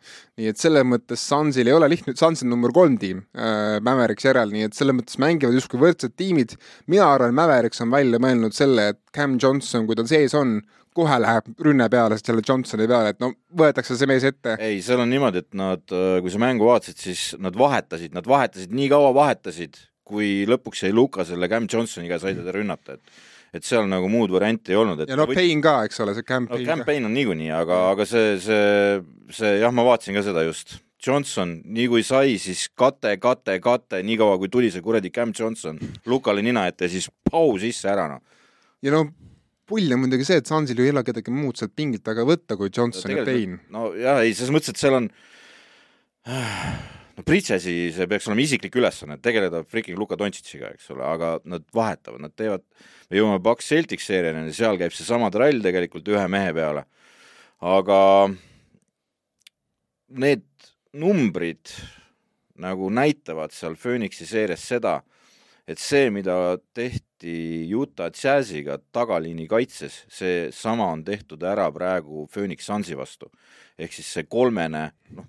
nii 0.40 0.48
et 0.54 0.62
selles 0.62 0.88
mõttes 0.88 1.20
Sunsil 1.20 1.68
ei 1.68 1.76
ole 1.76 1.90
lihtne, 1.92 2.16
Suns 2.16 2.46
on 2.46 2.54
number 2.54 2.72
kolm 2.72 2.96
tiim 3.02 3.26
äh, 3.36 3.76
Mavericks 3.84 4.24
järel, 4.24 4.48
nii 4.56 4.70
et 4.70 4.80
selles 4.80 4.96
mõttes 4.96 5.20
mängivad 5.20 5.60
justkui 5.60 5.84
võrdsed 5.84 6.16
tiimid. 6.16 6.56
mina 6.88 7.12
arvan, 7.12 7.36
Mavericks 7.36 7.84
on 7.84 7.92
välja 7.92 8.24
mõelnud 8.24 8.56
selle, 8.56 8.94
et 8.94 9.02
Cam 9.12 9.36
Johnson, 9.36 9.84
kui 9.84 10.00
ta 10.00 10.08
sees 10.08 10.32
on, 10.32 10.62
kohe 10.96 11.18
läheb 11.22 11.50
rünne 11.62 11.86
peale 11.92 12.18
selle 12.18 12.42
Johnsoni 12.46 12.88
peale, 12.90 13.14
et 13.14 13.20
no 13.22 13.32
võetakse 13.56 13.96
see 13.98 14.10
mees 14.10 14.26
ette. 14.26 14.56
ei, 14.58 14.80
seal 14.84 15.02
on 15.04 15.10
niimoodi, 15.12 15.44
et 15.44 15.58
nad, 15.58 15.84
kui 15.86 16.32
sa 16.32 16.42
mängu 16.42 16.66
vaatasid, 16.68 16.98
siis 17.00 17.24
nad 17.42 17.56
vahetasid, 17.58 18.14
nad 18.16 18.26
vahetasid 18.28 18.74
nii 18.74 18.90
kaua 18.92 19.12
vahetasid, 19.16 19.78
kui 20.10 20.40
lõpuks 20.50 20.86
jäi 20.86 20.94
Luka 20.96 21.26
selle 21.26 21.48
Cam 21.50 21.68
Johnsoniga 21.70 22.18
sai 22.22 22.34
teda 22.38 22.54
rünnata, 22.56 22.98
et 22.98 23.20
et 23.50 23.66
seal 23.66 23.88
nagu 23.90 24.06
muud 24.06 24.30
varianti 24.30 24.70
ei 24.70 24.78
olnud, 24.78 25.00
et 25.02 25.10
ja 25.10 25.16
no 25.18 25.26
Payne 25.26 25.62
ka, 25.64 25.80
eks 25.88 25.98
ole, 26.04 26.14
see 26.14 26.22
no 26.22 26.28
campaign 26.28 26.66
ka. 26.66 26.76
campaign 26.76 27.08
on 27.08 27.16
niikuinii, 27.16 27.50
aga, 27.54 27.80
aga 27.96 28.06
see, 28.06 28.36
see, 28.42 29.00
see 29.34 29.56
jah, 29.58 29.74
ma 29.74 29.86
vaatasin 29.88 30.14
ka 30.18 30.22
seda 30.26 30.46
just. 30.46 30.78
Johnson, 31.00 31.54
nii 31.64 31.86
kui 31.88 32.02
sai, 32.04 32.34
siis 32.36 32.66
kate, 32.76 33.14
kate, 33.22 33.54
kate, 33.64 34.02
niikaua 34.04 34.36
kui 34.38 34.50
tuli 34.52 34.68
see 34.70 34.84
kuradi 34.84 35.08
Cam 35.14 35.30
Johnson 35.32 35.78
Lukale 36.04 36.44
nina 36.44 36.66
ette 36.68 36.84
ja 36.84 36.92
siis 36.92 37.06
pau 37.24 37.54
sisse 37.58 37.88
ära 37.88 38.04
noh. 38.10 38.20
ja 38.84 38.92
no 38.92 39.06
pull 39.70 39.94
on 39.94 40.02
muidugi 40.02 40.26
see, 40.26 40.40
et 40.42 40.50
Sunsil 40.50 40.80
ju 40.80 40.86
ei 40.86 40.94
ole 40.94 41.04
kedagi 41.06 41.32
muud 41.34 41.58
sealt 41.60 41.76
pingilt 41.78 42.04
taga 42.06 42.26
võtta 42.26 42.58
kui 42.58 42.72
Johnson 42.74 43.14
ja 43.14 43.26
Payne. 43.26 43.60
no 43.72 43.90
jah, 43.98 44.22
ei 44.24 44.34
selles 44.34 44.52
mõttes, 44.54 44.74
et 44.74 44.80
seal 44.80 44.98
on 44.98 45.10
no 47.16 47.26
Pritsesi 47.26 47.74
see 47.94 48.08
peaks 48.10 48.28
olema 48.28 48.44
isiklik 48.44 48.76
ülesanne, 48.80 49.18
tegeleda 49.22 49.62
freaking 49.68 49.98
Luka 50.00 50.18
Dontšitšiga, 50.20 50.74
eks 50.76 50.90
ole, 50.94 51.04
aga 51.06 51.32
nad 51.48 51.66
vahetavad, 51.76 52.22
nad 52.24 52.34
teevad, 52.36 52.64
me 53.10 53.20
jõuame 53.20 53.42
Paks 53.44 53.70
Celtics 53.72 54.08
seeriani, 54.10 54.54
seal 54.56 54.80
käib 54.80 54.94
seesama 54.96 55.30
trall 55.34 55.62
tegelikult 55.64 56.08
ühe 56.12 56.26
mehe 56.32 56.54
peale. 56.56 56.86
aga 57.60 58.00
need 60.10 60.46
numbrid 60.96 61.74
nagu 62.60 62.88
näitavad 62.92 63.52
seal 63.54 63.76
Phoenixi 63.80 64.26
seerias 64.28 64.64
seda, 64.66 65.00
et 65.68 65.78
see, 65.78 66.08
mida 66.12 66.58
tehti 66.74 67.09
Utah 67.24 68.10
Jazziga 68.14 68.78
tagaliini 68.92 69.46
kaitses, 69.48 70.04
seesama 70.08 70.86
on 70.94 71.04
tehtud 71.04 71.42
ära 71.42 71.66
praegu 71.72 72.26
Phoenix 72.32 72.66
Sunsi 72.66 72.96
vastu. 72.96 73.30
ehk 73.80 73.92
siis 73.92 74.08
see 74.12 74.24
kolmene, 74.28 74.90
noh 75.16 75.28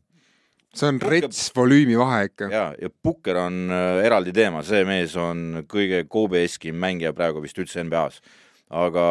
see 0.75 0.88
on 0.88 1.01
rets 1.04 1.49
volüümi 1.56 1.97
vahe 1.99 2.25
ikka. 2.30 2.47
ja, 2.51 2.65
ja 2.80 2.89
Pukker 3.04 3.39
on 3.43 3.67
äh, 3.71 4.06
eraldi 4.06 4.34
teema, 4.36 4.63
see 4.63 4.84
mees 4.88 5.15
on 5.19 5.65
kõige 5.69 6.06
Kobe-eskim 6.10 6.77
mängija 6.80 7.13
praegu 7.15 7.43
vist 7.43 7.60
üldse 7.60 7.84
NBA-s. 7.84 8.21
aga, 8.69 9.06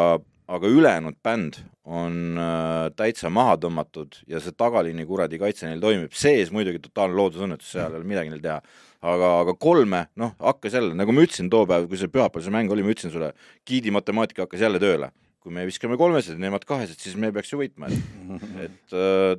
aga 0.49 0.71
ülejäänud 0.73 1.19
bänd 1.23 1.61
on 1.85 2.39
äh, 2.41 2.89
täitsa 2.97 3.31
maha 3.33 3.59
tõmmatud 3.61 4.23
ja 4.31 4.41
see 4.41 4.57
tagaliini 4.57 5.05
kuradi 5.07 5.41
kaitse 5.41 5.69
neil 5.69 5.83
toimib, 5.83 6.15
sees 6.17 6.53
muidugi 6.55 6.81
totaalne 6.87 7.19
loodusõnnetus, 7.19 7.75
seal 7.75 7.93
ei 7.93 8.01
ole 8.01 8.09
midagi 8.09 8.33
neil 8.33 8.45
teha. 8.45 8.61
aga, 9.01 9.33
aga 9.45 9.57
kolme, 9.61 10.05
noh, 10.21 10.35
hakkas 10.43 10.77
jälle, 10.77 10.95
nagu 10.99 11.15
ma 11.17 11.25
ütlesin 11.25 11.51
too 11.53 11.67
päev, 11.69 11.89
kui 11.91 12.01
see 12.01 12.13
pühapäeval 12.13 12.47
see 12.47 12.55
mäng 12.55 12.73
oli, 12.73 12.85
ma 12.87 12.95
ütlesin 12.95 13.13
sulle, 13.15 13.33
giidi 13.69 13.93
matemaatika 13.95 14.47
hakkas 14.47 14.67
jälle 14.67 14.83
tööle. 14.83 15.13
kui 15.41 15.55
me 15.57 15.63
viskame 15.65 15.97
kolmesed 15.97 16.35
ja 16.37 16.41
nemad 16.43 16.67
kahesed, 16.69 16.99
siis 17.01 17.15
me 17.17 17.31
peaks 17.33 17.49
ju 17.49 17.63
võitma, 17.63 17.89
et, 17.89 18.11
et 18.67 18.93
äh, 18.93 19.39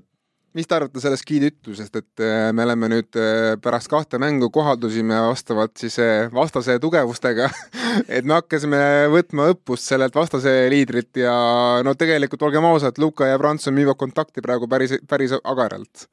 mis 0.58 0.68
te 0.68 0.76
arvate 0.76 1.02
sellest 1.04 1.26
Giidi 1.28 1.52
ütlusest, 1.52 1.96
et 1.96 2.24
äh, 2.24 2.50
me 2.56 2.66
oleme 2.66 2.90
nüüd 2.92 3.20
äh, 3.20 3.54
pärast 3.62 3.90
kahte 3.92 4.20
mängu 4.22 4.50
kohaldusime 4.54 5.20
vastavalt 5.28 5.76
siis 5.80 5.98
äh, 6.02 6.26
vastase 6.34 6.78
tugevustega, 6.84 7.48
et 8.18 8.28
me 8.28 8.40
hakkasime 8.40 8.82
võtma 9.14 9.52
õppust 9.54 9.92
sellelt 9.94 10.16
vastase 10.18 10.54
liidrilt 10.74 11.22
ja 11.22 11.34
no 11.86 11.96
tegelikult 12.00 12.44
olgem 12.48 12.68
ausad, 12.68 13.00
Luka 13.02 13.30
ja 13.30 13.40
Branson 13.42 13.78
müüvad 13.78 14.00
kontakti 14.00 14.44
praegu 14.44 14.68
päris, 14.72 14.98
päris 15.08 15.38
agaralt. 15.38 16.08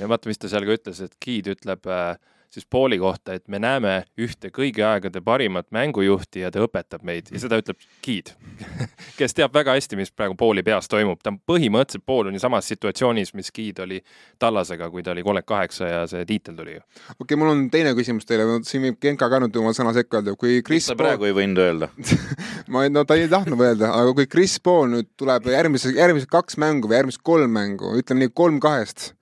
ja 0.00 0.08
vaata, 0.10 0.32
mis 0.32 0.42
ta 0.42 0.50
seal 0.50 0.66
ka 0.66 0.80
ütles, 0.80 1.04
et 1.04 1.14
Kiid 1.22 1.52
ütleb 1.54 1.86
äh, 1.86 2.16
siis 2.50 2.66
Pauli 2.70 2.98
kohta, 2.98 3.34
et 3.36 3.48
me 3.48 3.58
näeme 3.62 3.96
ühte 4.20 4.50
kõigi 4.54 4.84
aegade 4.86 5.20
parimat 5.24 5.68
mängujuhti 5.74 6.44
ja 6.44 6.50
ta 6.54 6.62
õpetab 6.64 7.04
meid 7.06 7.30
ja 7.32 7.40
seda 7.42 7.58
ütleb 7.60 7.80
Kiid, 8.04 8.32
kes 9.18 9.36
teab 9.36 9.54
väga 9.54 9.76
hästi, 9.76 9.98
mis 9.98 10.12
praegu 10.12 10.36
Pauli 10.38 10.62
peas 10.66 10.88
toimub. 10.88 11.20
ta 11.22 11.32
on 11.34 11.40
põhimõtteliselt, 11.48 12.06
Paul 12.06 12.30
on 12.30 12.38
ju 12.38 12.42
samas 12.42 12.68
situatsioonis, 12.72 13.34
mis 13.38 13.50
Kiid 13.54 13.80
oli 13.84 14.00
Tallasega, 14.38 14.90
kui 14.90 15.02
ta 15.02 15.14
oli 15.14 15.24
kolmkümmend 15.26 15.46
kaheksa 15.46 15.88
ja 15.90 16.04
see 16.10 16.24
tiitel 16.28 16.56
tuli 16.56 16.76
ju. 16.78 16.80
okei 16.80 17.24
okay,, 17.24 17.40
mul 17.40 17.52
on 17.52 17.66
teine 17.70 17.92
küsimus 17.98 18.28
teile, 18.28 18.46
siin 18.68 18.84
võib 18.86 19.00
Genka 19.02 19.28
ka 19.32 19.40
nüüd 19.42 19.56
oma 19.60 19.74
sõna 19.76 19.92
sekka 19.96 20.20
öelda, 20.20 20.36
kui 20.38 20.62
Chris 20.66 20.88
sa 20.90 20.96
praegu 20.98 21.28
ei 21.28 21.36
võinud 21.36 21.60
öelda. 21.62 21.90
ma 22.72 22.86
ei, 22.86 22.92
no 22.94 23.04
ta 23.04 23.18
ei 23.18 23.28
tahtnud 23.32 23.60
öelda, 23.60 23.92
aga 23.96 24.14
kui 24.16 24.30
Chris 24.30 24.58
Paul 24.62 24.90
nüüd 24.94 25.10
tuleb 25.20 25.50
järgmise, 25.52 25.92
järgmised 25.96 26.30
kaks 26.32 26.58
mängu 26.62 26.90
või 26.90 27.00
järgmised 27.00 27.24
kolm 27.26 27.52
mängu, 27.56 27.92
ütleme 28.00 28.24
nii 28.24 28.34
kolm 28.36 28.60
kahest, 28.62 29.12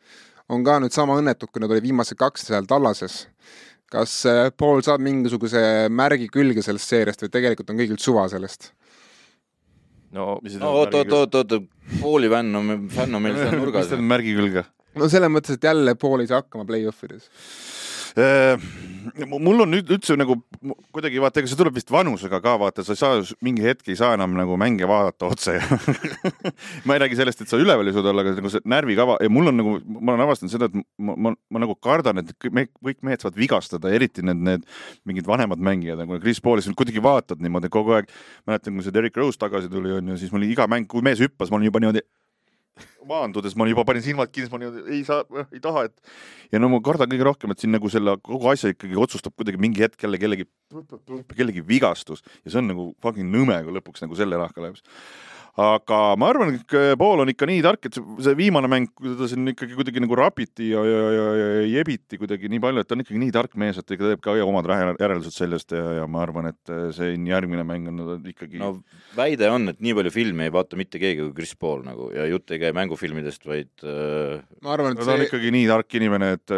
on 0.53 0.65
ka 0.67 0.79
nüüd 0.83 0.95
sama 0.95 1.19
õnnetud, 1.21 1.51
kui 1.53 1.63
nad 1.63 1.73
olid 1.73 1.85
viimased 1.85 2.19
kaks 2.21 2.49
seal 2.51 2.69
Tallases. 2.69 3.25
kas 3.95 4.15
äh, 4.27 4.49
Paul 4.57 4.83
saab 4.83 5.03
mingisuguse 5.05 5.61
märgi 5.93 6.27
külge 6.33 6.65
sellest 6.65 6.91
seeriast 6.91 7.23
või 7.23 7.31
tegelikult 7.31 7.71
on 7.71 7.79
kõigil 7.79 8.01
suva 8.01 8.27
sellest? 8.33 8.73
no 10.15 10.73
oot, 10.81 10.95
oot, 10.95 11.13
oot, 11.13 11.35
oot, 11.41 11.71
Pauli 12.01 12.31
fänn 12.33 12.55
on, 12.57 12.89
fänn 12.91 13.19
on 13.19 13.23
meil 13.23 13.37
seal 13.39 13.53
mis 13.55 13.61
nurgas 13.61 13.91
ta. 13.91 13.99
on 13.99 14.09
märgi 14.09 14.35
külge? 14.37 14.65
no 14.99 15.09
selles 15.11 15.33
mõttes, 15.33 15.59
et 15.59 15.69
jälle 15.71 15.97
Paul 16.01 16.23
ei 16.23 16.31
saa 16.31 16.43
hakkama 16.43 16.67
play-off 16.69 17.07
ides. 17.07 17.29
Äh, 18.15 18.61
mul 19.27 19.59
on 19.65 19.73
nüüd 19.73 19.89
üldse 19.91 20.15
nagu 20.15 20.37
kuidagi 20.95 21.19
vaata, 21.23 21.41
ega 21.43 21.51
see 21.51 21.59
tuleb 21.59 21.75
vist 21.75 21.91
vanusega 21.91 22.39
ka 22.43 22.53
vaata, 22.63 22.85
sa 22.87 22.95
ei 22.95 23.01
saa 23.01 23.37
mingi 23.45 23.65
hetk 23.65 23.91
ei 23.91 23.97
saa 23.99 24.13
enam 24.15 24.37
nagu 24.39 24.55
mänge 24.61 24.87
vaadata 24.87 25.33
otse 25.35 25.57
ma 26.87 26.95
ei 26.95 27.03
räägi 27.03 27.19
sellest, 27.19 27.43
et 27.43 27.51
sa 27.51 27.59
üleval 27.59 27.91
ei 27.91 27.97
suuda 27.97 28.13
olla, 28.13 28.23
aga 28.23 28.37
nagu 28.39 28.53
see 28.55 28.63
närvikava 28.71 29.19
ja 29.25 29.33
mul 29.35 29.51
on 29.51 29.59
nagu, 29.59 29.75
ma 29.99 30.15
olen 30.15 30.25
avastanud 30.29 30.55
seda, 30.55 30.71
et 30.71 30.79
ma, 30.79 31.19
ma, 31.27 31.35
ma 31.35 31.65
nagu 31.67 31.75
kardan, 31.83 32.23
et 32.23 32.31
kõik 32.39 32.55
me- 32.55 32.69
kõik 32.71 33.03
mehed 33.07 33.25
saavad 33.25 33.39
vigastada, 33.43 33.93
eriti 33.99 34.23
need, 34.23 34.47
need 34.47 34.69
mingid 35.11 35.27
vanemad 35.27 35.59
mängijad 35.59 35.99
nagu 36.05 36.23
Chris 36.23 36.39
Paul, 36.45 36.63
siis 36.63 36.79
kuidagi 36.79 37.03
vaatad 37.03 37.43
niimoodi 37.43 37.73
kogu 37.75 37.99
aeg. 37.99 38.15
mäletan, 38.47 38.79
kui 38.79 38.87
see 38.87 38.95
Derrick 38.95 39.19
Rose 39.19 39.43
tagasi 39.43 39.71
tuli, 39.73 39.91
onju, 39.99 40.21
siis 40.23 40.31
mul 40.31 40.47
iga 40.47 40.71
mäng, 40.71 40.87
kui 40.87 41.03
mees 41.03 41.19
hüppas, 41.23 41.51
ma 41.51 41.59
olin 41.59 41.73
juba 41.73 41.83
niimoodi 41.83 42.07
maandudes 43.09 43.55
ma 43.59 43.67
juba 43.69 43.85
panin 43.87 44.03
silmad 44.05 44.33
kinni, 44.35 44.51
ma 44.53 44.61
niimoodi 44.63 44.97
ei 44.97 45.03
saa, 45.07 45.23
ei 45.53 45.61
taha, 45.63 45.87
et 45.89 46.55
ja 46.55 46.61
no 46.63 46.71
ma 46.73 46.81
kardan 46.85 47.11
kõige 47.13 47.29
rohkem, 47.29 47.55
et 47.55 47.63
siin 47.63 47.75
nagu 47.75 47.91
selle 47.93 48.17
kogu 48.25 48.51
asja 48.51 48.73
ikkagi 48.75 48.99
otsustab 49.07 49.37
kuidagi 49.39 49.61
mingi 49.63 49.85
hetk 49.85 50.07
jälle 50.07 50.21
kellegi, 50.21 50.49
kellegi 51.35 51.65
vigastus. 51.69 52.25
Ja 52.43 52.55
see 52.55 52.63
on 52.63 52.71
nagu 52.73 52.89
fucking 53.05 53.31
nõme, 53.31 53.61
kui 53.67 53.77
lõpuks 53.79 54.05
nagu 54.05 54.19
selle 54.19 54.41
nahka 54.41 54.65
läheb 54.65 54.81
aga 55.61 55.99
ma 56.19 56.29
arvan, 56.33 56.57
et 56.57 56.73
Paul 56.99 57.23
on 57.23 57.31
ikka 57.31 57.47
nii 57.47 57.61
tark, 57.63 57.87
et 57.87 57.95
see, 57.95 58.35
viimane 58.39 58.67
mäng, 58.71 58.89
teda 58.99 59.29
siin 59.31 59.53
ikkagi 59.53 59.77
kuidagi 59.79 60.03
nagu 60.03 60.17
rapiti 60.19 60.73
ja, 60.73 60.81
ja, 60.83 61.03
ja, 61.15 61.27
ja 61.39 61.49
jebiti 61.77 62.19
kuidagi 62.19 62.51
nii 62.51 62.63
palju, 62.65 62.83
et 62.83 62.91
ta 62.91 62.97
on 62.97 63.05
ikkagi 63.05 63.21
nii 63.23 63.35
tark 63.35 63.55
mees, 63.63 63.79
et 63.79 63.87
ta 63.87 63.99
teeb 64.01 64.23
ka 64.25 64.35
omad 64.43 64.67
järeldused 64.67 65.37
sellest 65.37 65.77
ja, 65.77 66.01
ja 66.01 66.09
ma 66.11 66.25
arvan, 66.25 66.51
et 66.51 66.73
see 66.97 67.15
järgmine 67.31 67.63
mäng 67.69 67.87
on 67.93 68.27
ikkagi. 68.27 68.59
no 68.59 68.73
väide 69.15 69.51
on, 69.55 69.71
et 69.71 69.79
nii 69.85 69.95
palju 70.01 70.15
filme 70.15 70.49
ei 70.49 70.55
vaata 70.55 70.79
mitte 70.81 70.99
keegi 71.03 71.23
kui 71.23 71.37
Chris 71.37 71.55
Paul 71.55 71.85
nagu 71.87 72.11
ja 72.15 72.27
jutt 72.31 72.51
ei 72.51 72.63
käi 72.65 72.75
mängufilmidest, 72.75 73.47
vaid 73.47 73.87
äh.... 73.87 74.43
ma 74.65 74.75
arvan, 74.75 74.97
et 74.97 75.03
ta 75.03 75.07
see... 75.07 75.21
on 75.21 75.29
ikkagi 75.29 75.55
nii 75.55 75.69
tark 75.71 76.01
inimene, 76.01 76.33
et 76.41 76.57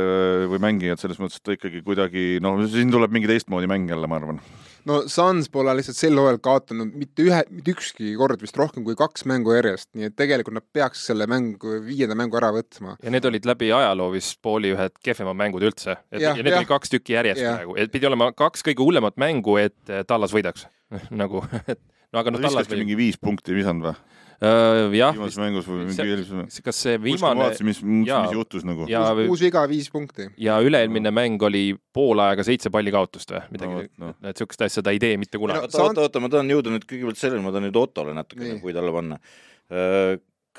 või 0.48 0.62
mängija, 0.70 0.96
et 0.96 1.04
selles 1.04 1.20
mõttes, 1.20 1.42
et 1.42 1.44
ta 1.44 1.58
ikkagi 1.58 1.84
kuidagi 1.84 2.24
noh, 2.44 2.64
siin 2.72 2.94
tuleb 2.94 3.12
mingi 3.12 3.28
teistmoodi 3.28 3.68
mäng 3.68 3.92
jälle, 3.92 4.08
ma 4.08 4.22
arvan 4.22 4.40
no 4.86 5.00
Suns 5.10 5.48
pole 5.52 5.74
lihtsalt 5.76 5.98
sel 5.98 6.18
hooajal 6.18 6.38
kaotanud 6.44 6.94
mitte 6.98 7.24
ühe, 7.26 7.40
mitte 7.52 7.74
ükski 7.74 8.12
kord 8.18 8.42
vist 8.42 8.58
rohkem 8.58 8.84
kui 8.86 8.96
kaks 8.98 9.26
mängu 9.28 9.54
järjest, 9.56 9.88
nii 9.98 10.10
et 10.10 10.16
tegelikult 10.18 10.58
nad 10.58 10.66
peaks 10.76 11.06
selle 11.10 11.28
mängu, 11.30 11.80
viienda 11.86 12.16
mängu 12.18 12.38
ära 12.40 12.52
võtma. 12.54 12.96
ja 13.02 13.12
need 13.14 13.26
olid 13.28 13.48
läbi 13.48 13.72
ajaloo 13.74 14.12
vist 14.14 14.38
pooli 14.44 14.72
ühed 14.76 14.96
kehvemad 15.04 15.38
mängud 15.38 15.66
üldse. 15.66 15.98
et 16.12 16.22
ja, 16.22 16.34
need 16.38 16.52
ja. 16.52 16.60
oli 16.60 16.70
kaks 16.70 16.94
tükki 16.94 17.16
järjest 17.18 17.42
ja. 17.42 17.56
praegu, 17.58 17.76
et 17.82 17.92
pidi 17.92 18.08
olema 18.10 18.30
kaks 18.36 18.64
kõige 18.66 18.84
hullemat 18.86 19.18
mängu, 19.20 19.58
et 19.62 19.96
Tallas 20.08 20.34
võidaks 20.34 20.68
nagu, 21.22 21.42
et 21.66 21.80
no 22.12 22.22
aga 22.22 22.34
noh, 22.34 22.42
Tallas 22.46 22.70
mingi 22.72 22.98
viis 22.98 23.18
punkti 23.20 23.56
visanud 23.56 23.90
või? 23.90 24.22
Uh, 24.36 24.92
jah. 24.92 25.14
viimases 25.16 25.38
mängus 25.40 25.64
või 25.64 25.86
mingi 25.86 26.04
eelmises? 26.04 26.60
kas 26.60 26.76
see 26.84 26.98
viimane? 27.00 27.40
vaatasin, 27.40 27.64
mis, 27.64 27.78
mis, 27.80 28.10
juhtus 28.34 28.66
nagu. 28.68 28.84
kuus 28.84 29.40
viga, 29.40 29.62
viis 29.70 29.88
punkti. 29.88 30.26
ja 30.44 30.58
üle-eelmine 30.60 31.08
mäng 31.08 31.40
oli 31.48 31.70
poole 31.96 32.26
aega 32.26 32.44
seitse 32.44 32.68
palli 32.74 32.92
kaotust 32.92 33.32
või 33.32 33.40
midagi 33.54 33.78
no,, 33.78 33.86
no. 34.02 34.10
et 34.20 34.34
niisugust 34.34 34.66
asja 34.68 34.84
ta 34.84 34.92
ei 34.92 35.00
tee 35.00 35.16
mitte 35.16 35.40
kunagi. 35.40 35.64
oota, 35.64 35.80
oota, 35.86 36.04
oota, 36.04 36.20
ma 36.20 36.28
tahan 36.34 36.52
jõuda 36.52 36.74
nüüd 36.74 36.84
kõigepealt 36.84 37.22
sellele, 37.22 37.40
ma 37.46 37.54
tahan 37.54 37.64
nüüd 37.70 37.80
Ottole 37.80 38.12
natukene 38.18 38.60
puid 38.60 38.76
alla 38.76 38.92
panna. 38.98 39.20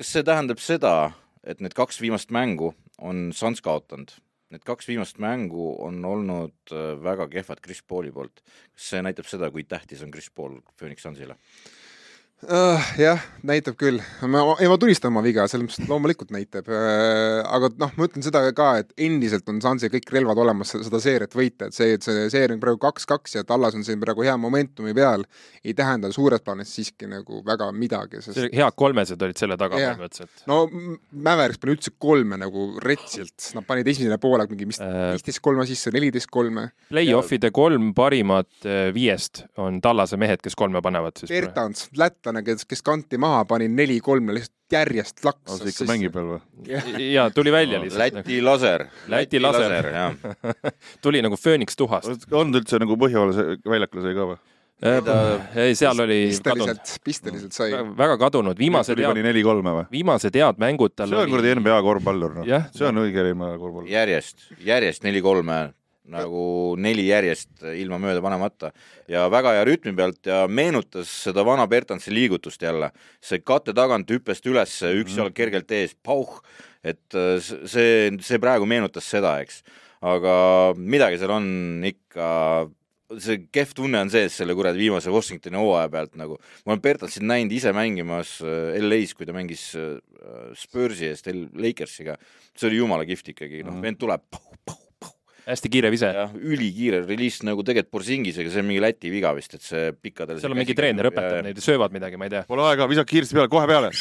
kas 0.02 0.12
see 0.16 0.26
tähendab 0.26 0.58
seda, 0.64 0.94
et 1.46 1.62
need 1.62 1.78
kaks 1.78 2.02
viimast 2.02 2.34
mängu 2.34 2.74
on 2.98 3.28
Suns 3.30 3.62
kaotanud? 3.62 4.10
Need 4.50 4.66
kaks 4.66 4.90
viimast 4.90 5.22
mängu 5.22 5.70
on 5.86 6.02
olnud 6.08 6.78
väga 7.04 7.30
kehvad 7.30 7.62
Chris 7.62 7.86
Pauli 7.86 8.10
poolt. 8.10 8.42
kas 8.74 8.90
see 8.90 9.06
näitab 9.06 9.30
seda, 9.30 9.54
kui 9.54 9.62
tähtis 9.62 10.02
on 10.02 10.10
Chris 10.10 10.32
Paul 10.34 10.58
Phoenix 10.74 11.06
Sunsile? 11.06 11.38
Uh,. 12.46 12.90
jah, 12.98 13.22
näitab 13.46 13.76
küll. 13.78 13.98
ma, 14.30 14.42
ei 14.60 14.68
ma 14.70 14.76
tunnistan 14.80 15.10
oma 15.10 15.22
viga, 15.24 15.46
selles 15.50 15.66
mõttes, 15.66 15.88
loomulikult 15.90 16.30
näitab 16.34 16.68
uh,. 16.70 17.42
aga 17.56 17.70
noh, 17.80 17.94
ma 17.98 18.08
ütlen 18.08 18.24
seda 18.24 18.42
ka, 18.56 18.70
et 18.82 18.92
endiselt 19.08 19.48
on 19.50 19.60
Sansi 19.64 19.90
kõik 19.92 20.10
relvad 20.14 20.38
olemas 20.44 20.74
seda 20.76 21.00
seeriat 21.02 21.34
võita, 21.34 21.68
et 21.68 21.76
see, 21.76 21.96
et 21.96 22.06
see 22.06 22.28
seeria 22.32 22.54
on 22.54 22.62
praegu 22.62 22.80
kaks-kaks 22.84 23.38
ja 23.38 23.44
Tallas 23.48 23.76
on 23.78 23.86
siin 23.86 24.00
praegu 24.02 24.26
hea 24.26 24.36
momentumi 24.40 24.94
peal, 24.96 25.26
ei 25.64 25.74
tähenda 25.78 26.12
suures 26.14 26.44
plaanis 26.44 26.72
siiski 26.76 27.10
nagu 27.10 27.42
väga 27.46 27.70
midagi 27.74 28.22
sest.... 28.22 28.44
head 28.54 28.78
kolmesed 28.78 29.26
olid 29.26 29.40
selle 29.40 29.58
taga 29.60 29.80
põhimõtteliselt. 29.80 30.46
no 30.50 30.60
Mäveriks 30.68 31.60
pani 31.62 31.74
üldse 31.74 31.94
kolme 31.98 32.38
nagu 32.38 32.70
retsilt, 32.84 33.50
nad 33.56 33.66
panid 33.66 33.88
esimene 33.90 34.20
poolaeg 34.22 34.52
mingi 34.54 34.70
vist 34.70 34.84
äh, 34.84 35.14
viisteist 35.16 35.42
kolme 35.42 35.66
sisse, 35.68 35.90
neliteist 35.94 36.30
kolme. 36.32 36.68
Play-off'ide 36.92 37.50
kolm 37.54 37.90
parimat 37.96 38.66
viiest 38.94 39.42
on 39.60 39.80
Tallase 39.82 40.18
mehed, 40.20 40.42
kes 40.44 40.56
kolme 40.58 40.82
panevad 40.84 41.18
siis. 41.18 41.30
Bertans, 41.32 41.88
Lätt 41.98 42.27
lätlane, 42.28 42.44
kes, 42.44 42.64
kes 42.68 42.82
kanti 42.82 43.18
maha, 43.18 43.44
pani 43.48 43.68
neli-kolm 43.68 44.32
lihtsalt 44.34 44.72
järjest 44.72 45.24
laksas. 45.24 45.64
ikka 45.70 45.86
mängib 45.88 46.14
veel 46.14 46.28
või? 46.34 47.08
ja 47.14 47.28
tuli 47.30 47.52
välja 47.52 47.80
lihtsalt. 47.80 48.18
Läti 48.18 48.42
laser. 48.42 48.86
Läti 49.08 49.40
laser, 49.40 49.90
jah 49.94 50.14
tuli 51.04 51.22
nagu 51.24 51.36
fööniks 51.36 51.76
tuhast. 51.76 52.28
on 52.32 52.52
ta 52.52 52.60
üldse 52.60 52.80
nagu 52.82 52.96
Põhja-Vallas 53.00 53.58
väljakule 53.64 54.04
sai 54.04 54.14
ka 54.18 54.28
või? 54.32 54.38
Äh, 54.78 55.56
ei, 55.58 55.74
seal 55.74 55.98
oli 56.04 56.28
pisteliselt, 56.28 56.92
pisteliselt 57.02 57.56
sai. 57.56 57.72
väga 57.98 58.14
kadunud, 58.20 58.58
viimased 58.58 59.00
head, 59.00 59.18
neli-kolme 59.24 59.72
või? 59.74 59.88
viimased 59.90 60.36
head 60.38 60.60
mängud 60.62 60.94
tal 60.94 61.10
see 61.10 61.18
on 61.18 61.32
kuradi. 61.32 61.56
NBA 61.58 61.80
korvpallur, 61.82 62.36
noh. 62.38 62.68
see 62.76 62.86
on 62.86 63.02
õige 63.02 63.24
NBA 63.32 63.56
korvpallur. 63.58 63.90
järjest, 63.90 64.46
järjest 64.62 65.02
neli-kolme 65.08 65.58
nagu 66.12 66.74
neli 66.80 67.08
järjest 67.08 67.64
ilma 67.76 67.98
mööda 68.02 68.22
panemata 68.24 68.72
ja 69.10 69.26
väga 69.32 69.54
hea 69.56 69.66
rütmi 69.68 69.94
pealt 69.96 70.30
ja 70.30 70.44
meenutas 70.48 71.10
seda 71.26 71.44
vana 71.46 71.66
Bertansi 71.68 72.14
liigutust 72.14 72.62
jälle. 72.62 72.90
see 73.20 73.40
kate 73.40 73.74
tagant 73.74 74.10
hüppest 74.10 74.46
üles, 74.46 74.80
üks 74.82 75.16
jalg 75.16 75.32
mhm. 75.32 75.36
kergelt 75.36 75.70
ees, 75.70 75.94
pauh, 75.94 76.40
et 76.82 77.14
äh, 77.14 77.36
see, 77.42 78.10
see 78.20 78.40
praegu 78.40 78.66
meenutas 78.66 79.04
seda, 79.04 79.38
eks. 79.42 79.62
aga 80.00 80.34
midagi 80.78 81.18
seal 81.18 81.34
on 81.34 81.46
ikka 81.84 82.28
see 83.16 83.38
kehv 83.54 83.72
tunne 83.76 84.00
on 84.02 84.10
sees 84.12 84.34
selle 84.36 84.54
kuradi 84.56 84.82
viimase 84.82 85.12
Washingtoni 85.12 85.56
hooaja 85.56 85.88
pealt 85.92 86.16
nagu. 86.20 86.36
ma 86.66 86.74
olen 86.74 86.82
Bertansit 86.84 87.24
näinud 87.24 87.54
ise 87.56 87.72
mängimas 87.72 88.38
äh, 88.44 88.76
LA-s, 88.82 89.14
kui 89.16 89.26
ta 89.28 89.36
mängis 89.36 89.70
äh, 89.78 89.96
Spursi 90.56 91.08
eest 91.08 91.30
Lakersiga. 91.32 92.18
see 92.54 92.68
oli 92.68 92.82
jumala 92.82 93.06
kihvt 93.08 93.32
ikkagi, 93.32 93.62
noh, 93.64 93.80
vend 93.82 94.00
tuleb, 94.00 94.24
pauh, 94.30 94.52
pauh, 94.66 94.87
hästi 95.48 95.70
kiire 95.72 95.90
vise. 95.92 96.10
jah, 96.14 96.32
ülikiire 96.34 97.00
reliis 97.06 97.40
nagu 97.46 97.64
tegelikult 97.66 97.94
Borsingisega, 97.98 98.50
see 98.52 98.62
on 98.62 98.68
mingi 98.68 98.82
Läti 98.84 99.12
viga 99.12 99.32
vist, 99.36 99.54
et 99.56 99.64
see 99.64 99.92
pikkadel 99.96 100.40
seal 100.42 100.54
on 100.54 100.60
mingi 100.60 100.76
treener 100.78 101.08
õpetab 101.10 101.42
neid, 101.46 101.60
söövad 101.64 101.94
midagi, 101.94 102.16
ma 102.20 102.28
ei 102.28 102.34
tea. 102.34 102.42
Pole 102.48 102.66
aega, 102.68 102.88
visake 102.90 103.10
kiiresti 103.14 103.38
peale, 103.38 103.50
kohe 103.52 103.66
peale 103.70 103.88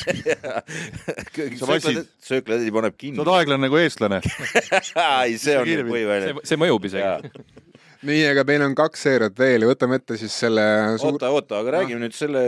sööklatädi 2.28 2.74
paneb 2.76 2.98
kinni. 3.00 3.18
sa 3.18 3.24
oled 3.24 3.34
aeglane 3.38 3.68
nagu 3.68 3.80
eestlane 3.80 4.20
ei, 5.24 5.38
see 5.40 5.56
on 5.60 5.70
nüüd 5.70 5.88
või 5.88 6.04
välja. 6.10 6.36
see 6.48 6.60
mõjub 6.60 6.88
isegi 6.90 7.32
nii, 8.08 8.24
aga 8.30 8.44
meil 8.48 8.66
on 8.68 8.76
kaks 8.78 9.06
seeriat 9.08 9.40
veel 9.40 9.66
ja 9.66 9.72
võtame 9.72 10.00
ette 10.02 10.18
siis 10.20 10.36
selle 10.44 10.66
suur... 11.02 11.16
oota, 11.16 11.32
oota, 11.34 11.62
aga 11.64 11.78
räägime 11.80 12.04
nüüd 12.04 12.18
selle, 12.18 12.44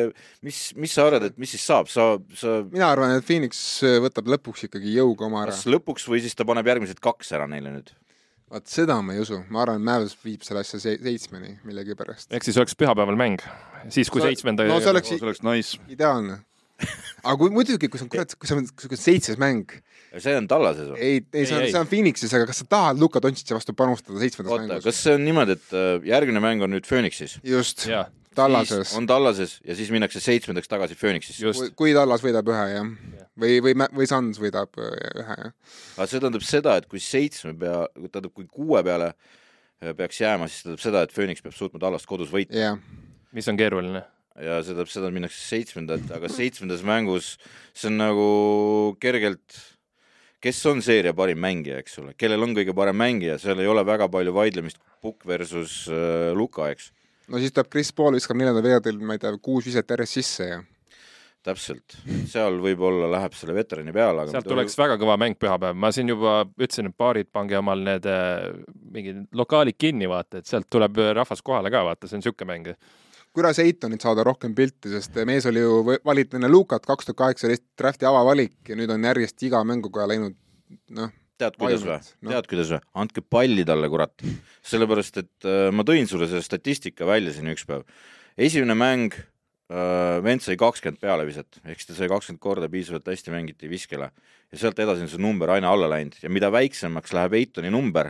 mis, 0.45 0.59
mis 0.79 0.93
sa 0.95 1.07
arvad, 1.09 1.29
et 1.31 1.39
mis 1.41 1.55
siis 1.55 1.63
saab, 1.65 1.89
sa, 1.91 2.11
sa 2.37 2.59
mina 2.69 2.91
arvan, 2.91 3.15
et 3.17 3.25
Phoenix 3.25 3.63
võtab 4.03 4.29
lõpuks 4.35 4.67
ikkagi 4.69 4.93
jõuga 4.99 5.29
oma 5.29 5.45
ära. 5.45 5.55
kas 5.55 5.65
lõpuks 5.69 6.05
või 6.11 6.21
siis 6.25 6.37
ta 6.37 6.47
paneb 6.47 6.69
järgmised 6.69 7.01
kaks 7.03 7.33
ära 7.37 7.49
neile 7.49 7.79
nüüd? 7.79 7.91
Vaat 8.49 8.67
seda 8.71 8.99
ma 9.05 9.15
ei 9.15 9.23
usu, 9.23 9.43
ma 9.53 9.63
arvan, 9.63 9.81
et 9.81 9.87
Mavs 9.89 10.17
viib 10.25 10.43
selle 10.45 10.63
asja 10.65 10.81
se 10.81 10.97
seitsmeni 10.97 11.57
millegipärast. 11.67 12.31
ehk 12.33 12.45
siis 12.47 12.57
oleks 12.57 12.77
pühapäeval 12.79 13.19
mäng, 13.19 13.43
siis 13.93 14.11
kui 14.13 14.23
seitsmenda 14.25 14.67
no 14.69 14.79
see 14.83 14.93
oleks, 14.93 15.11
see 15.13 15.25
oleks 15.25 15.43
nice. 15.45 15.81
ideaalne 15.91 16.41
aga 17.23 17.35
kui 17.41 17.51
muidugi, 17.53 17.89
kui 17.91 17.99
see 17.99 18.07
on 18.07 18.11
kurat, 18.13 18.35
kui 18.39 18.49
see 18.49 18.57
on, 18.57 18.67
on 18.67 19.01
seitsmes 19.01 19.39
mäng. 19.41 19.73
see 20.15 20.35
on 20.37 20.47
Tallases 20.49 20.91
või? 20.93 20.99
ei, 21.03 21.23
ei, 21.33 21.45
see 21.45 21.57
on, 21.57 21.65
see 21.67 21.81
on 21.81 21.89
Phoenixis, 21.91 22.33
aga 22.37 22.47
kas 22.49 22.61
sa 22.63 22.69
tahad 22.71 23.01
Luka 23.01 23.21
Dontšitši 23.23 23.57
vastu 23.57 23.75
panustada 23.77 24.21
seitsmendas 24.21 24.55
Oota, 24.55 24.67
mängus? 24.67 24.87
kas 24.87 25.01
see 25.05 25.17
on 25.17 25.25
niimoodi, 25.27 25.57
et 25.59 25.75
äh, 25.75 25.91
järgmine 26.09 26.43
mäng 26.43 26.65
on 26.65 26.73
nüüd 26.73 26.87
Phoenixis? 26.87 27.37
just, 27.45 27.85
Tallases. 28.35 28.93
on 28.97 29.07
Tallases 29.09 29.57
ja 29.65 29.75
siis 29.75 29.89
minnakse 29.93 30.21
seitsmendaks 30.21 30.69
tagasi 30.69 30.97
Phoenixisse. 30.99 31.71
kui 31.77 31.93
Tallas 31.97 32.23
võidab 32.23 32.51
ühe, 32.51 32.65
jah 32.73 32.91
ja 33.17 33.25
või, 33.39 33.57
või, 33.63 33.73
või 33.95 34.07
Suns 34.09 34.39
võidab 34.41 34.77
äh, 34.81 34.93
ühe, 35.23 35.37
jah. 35.45 35.55
aga 35.97 36.07
see 36.11 36.21
tähendab 36.21 36.45
seda, 36.45 36.77
et 36.79 36.89
kui 36.91 37.01
seitsme 37.03 37.55
pea, 37.59 37.81
tähendab, 38.05 38.33
kui 38.35 38.45
kuue 38.45 38.83
peale 38.85 39.11
äh, 39.13 39.95
peaks 39.97 40.21
jääma, 40.21 40.49
siis 40.51 40.65
tähendab 40.65 40.85
seda, 40.85 41.03
et 41.05 41.15
Phoenix 41.15 41.43
peab 41.45 41.57
suutma 41.57 41.81
Tallast 41.81 42.09
kodus 42.09 42.31
võita 42.33 42.55
yeah.. 42.55 42.79
mis 43.35 43.49
on 43.51 43.59
keeruline. 43.59 44.03
ja 44.37 44.61
see 44.61 44.73
tähendab 44.73 44.93
seda, 44.93 45.09
et 45.09 45.17
minnakse 45.17 45.41
seitsmendat, 45.47 46.05
aga 46.15 46.31
seitsmendas 46.31 46.85
mängus 46.87 47.35
see 47.73 47.89
on 47.91 47.99
nagu 48.01 48.29
kergelt 49.01 49.57
kes 50.43 50.61
on 50.71 50.83
seeria 50.83 51.13
parim 51.15 51.39
mängija, 51.43 51.79
eks 51.81 51.99
ole, 52.01 52.13
kellel 52.19 52.45
on 52.45 52.55
kõige 52.57 52.75
parem 52.75 52.97
mängija, 52.99 53.39
seal 53.41 53.59
ei 53.59 53.67
ole 53.69 53.83
väga 53.87 54.07
palju 54.11 54.35
vaidlemist 54.35 54.79
Pukk 54.99 55.23
versus 55.27 55.85
äh, 55.87 56.31
Luka, 56.35 56.69
eks. 56.73 56.89
No 57.29 57.41
siis 57.41 57.53
tuleb 57.55 57.71
Chris 57.71 57.93
Paul 57.95 58.17
viskab 58.17 58.39
neljandal 58.39 58.65
veerandil, 58.65 58.99
ma 59.05 59.15
ei 59.17 59.23
tea, 59.23 59.33
kuus 59.43 59.69
viset 59.69 59.95
järjest 59.95 60.19
sisse 60.19 60.49
ja 60.49 60.59
täpselt, 61.45 61.95
seal 62.27 62.57
võib-olla 62.59 63.07
läheb 63.13 63.35
selle 63.37 63.55
veterani 63.55 63.93
peale, 63.95 64.25
aga 64.25 64.33
sealt 64.33 64.47
tuleks 64.49 64.75
väga 64.79 64.97
kõva 64.99 65.15
mäng 65.21 65.37
pühapäev, 65.39 65.77
ma 65.79 65.91
siin 65.95 66.11
juba 66.11 66.41
ütlesin, 66.49 66.89
et 66.91 66.97
baarid, 66.99 67.29
pange 67.31 67.55
omal 67.59 67.83
need 67.85 68.07
äh, 68.11 68.49
mingid 68.95 69.21
lokaalid 69.39 69.77
kinni, 69.79 70.09
vaata, 70.11 70.41
et 70.41 70.49
sealt 70.49 70.67
tuleb 70.71 70.99
rahvas 71.15 71.43
kohale 71.45 71.71
ka, 71.71 71.85
vaata, 71.87 72.09
see 72.09 72.19
on 72.19 72.25
niisugune 72.25 72.49
mäng. 72.51 72.73
kuidas 73.35 73.61
Eitonit 73.63 74.03
saada 74.03 74.25
rohkem 74.27 74.55
pilti, 74.55 74.91
sest 74.91 75.15
mees 75.29 75.47
oli 75.47 75.63
ju 75.63 75.79
valitud 76.05 76.35
enne 76.39 76.51
Lukat 76.51 76.85
kaks 76.85 77.07
tuhat 77.07 77.21
kaheksateist 77.23 77.65
drafti 77.77 78.09
avavalik 78.09 78.57
ja 78.67 78.75
nüüd 78.75 78.91
on 78.91 79.07
järjest 79.07 79.47
iga 79.47 79.63
mänguga 79.63 80.09
läinud 80.11 80.35
noh, 80.97 81.13
tead, 81.39 81.57
kuidas 81.59 81.87
või 81.87 81.97
no.? 81.97 82.31
tead, 82.33 82.51
kuidas 82.51 82.75
või? 82.75 82.83
andke 83.03 83.25
palli 83.25 83.65
talle, 83.67 83.89
kurat. 83.91 84.29
sellepärast, 84.73 85.23
et 85.23 85.49
äh, 85.49 85.67
ma 85.73 85.87
tõin 85.87 86.09
sulle 86.09 86.29
selle 86.29 86.45
statistika 86.45 87.07
välja 87.09 87.33
siin 87.35 87.51
üks 87.55 87.67
päev. 87.69 87.87
esimene 88.37 88.77
mäng 88.77 89.19
Äh, 89.69 90.17
vend 90.25 90.41
sai 90.41 90.55
kakskümmend 90.57 90.97
pealeviset, 90.97 91.59
ehk 91.61 91.77
siis 91.77 91.91
ta 91.91 91.95
sai 91.99 92.07
kakskümmend 92.09 92.41
korda 92.41 92.65
piisavalt 92.73 93.05
hästi 93.05 93.29
mängiti 93.29 93.67
viskele 93.69 94.07
ja 94.09 94.57
sealt 94.57 94.79
edasi 94.81 95.03
on 95.05 95.11
see 95.11 95.21
number 95.21 95.51
aina 95.53 95.69
alla 95.69 95.85
läinud 95.91 96.15
ja 96.23 96.31
mida 96.33 96.49
väiksemaks 96.49 97.13
läheb 97.13 97.35
Eitoni 97.37 97.69
number, 97.69 98.09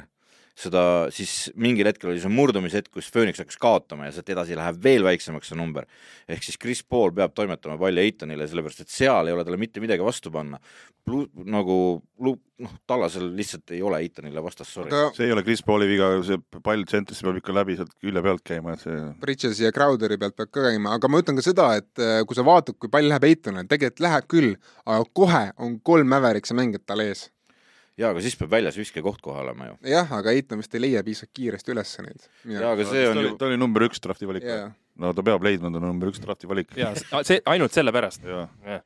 seda 0.59 0.83
siis 1.13 1.49
mingil 1.59 1.87
hetkel 1.87 2.11
oli 2.11 2.21
see 2.21 2.31
murdumishetk, 2.33 2.91
kus 2.95 3.09
Phoenix 3.13 3.39
hakkas 3.39 3.59
kaotama 3.61 4.09
ja 4.09 4.15
sealt 4.15 4.31
edasi 4.33 4.57
läheb 4.59 4.79
veel 4.83 5.05
väiksemaks 5.07 5.51
see 5.51 5.59
number. 5.59 5.87
ehk 6.27 6.43
siis 6.45 6.59
Chris 6.59 6.81
Paul 6.83 7.13
peab 7.15 7.33
toimetama 7.37 7.77
palli 7.79 8.03
Eitonile, 8.03 8.47
sellepärast 8.49 8.83
et 8.83 8.91
seal 8.91 9.29
ei 9.29 9.35
ole 9.35 9.45
talle 9.47 9.59
mitte 9.61 9.83
midagi 9.83 10.03
vastu 10.03 10.31
panna. 10.31 10.59
nagu 11.45 11.77
noh, 12.19 12.73
Tallasel 12.85 13.31
lihtsalt 13.37 13.71
ei 13.71 13.81
ole 13.81 14.01
Eitonile 14.03 14.43
vastast, 14.43 14.73
sorry 14.75 14.91
Aga.... 14.91 15.15
see 15.15 15.29
ei 15.29 15.33
ole 15.33 15.43
Chris 15.47 15.63
Pauli 15.65 15.87
viga, 15.89 16.11
see 16.27 16.37
pall 16.63 16.83
tsentrisse 16.83 17.25
peab 17.25 17.39
ikka 17.39 17.55
läbi 17.55 17.79
sealt 17.79 17.95
külje 17.95 18.25
pealt 18.27 18.45
käima, 18.51 18.75
et 18.75 18.83
see 18.83 18.99
Bridgesi 19.23 19.65
ja 19.65 19.73
Crowderi 19.75 20.19
pealt 20.19 20.35
peab 20.37 20.51
ka 20.51 20.67
käima, 20.67 20.93
aga 20.99 21.11
ma 21.11 21.23
ütlen 21.23 21.39
ka 21.39 21.45
seda, 21.45 21.71
et 21.79 22.03
äh, 22.03 22.21
kui 22.27 22.37
sa 22.37 22.45
vaatad, 22.45 22.77
kui 22.77 22.91
pall 22.91 23.07
läheb 23.07 23.31
Eitonile, 23.31 23.67
tegelikult 23.71 24.05
läheb 24.05 24.31
küll, 24.31 24.55
aga 24.85 25.03
kohe 25.15 25.43
on 25.57 25.79
kolm 25.87 26.09
Mäverikse 26.09 26.57
mängijat 26.57 26.89
tal 26.89 27.07
ees 27.07 27.29
jaa, 27.99 28.11
aga 28.13 28.23
siis 28.23 28.37
peab 28.39 28.53
väljas 28.53 28.77
viskekoht 28.79 29.21
kohe 29.23 29.41
olema 29.43 29.71
ju. 29.71 29.77
jah, 29.93 30.11
aga 30.19 30.33
Eitan 30.35 30.61
vist 30.61 30.75
ei 30.75 30.83
leia 30.85 31.03
piisavalt 31.05 31.33
kiiresti 31.39 31.73
üles 31.75 31.95
neid. 32.05 32.29
jaa, 32.55 32.73
aga 32.73 32.85
see 32.89 33.07
on 33.09 33.23
ju 33.23 33.33
ta 33.39 33.49
oli 33.49 33.59
number 33.59 33.85
üks 33.89 34.03
drafti 34.03 34.29
valik 34.29 34.45
yeah.. 34.47 34.69
no 34.99 35.11
ta 35.15 35.25
peab 35.25 35.43
leidma, 35.45 35.71
ta 35.73 35.81
on 35.81 35.89
number 35.91 36.11
üks 36.11 36.21
drafti 36.23 36.49
valik. 36.49 36.71
jaa, 36.79 36.93
see, 37.27 37.41
ainult 37.49 37.75
sellepärast. 37.75 38.23
okei 38.23 38.79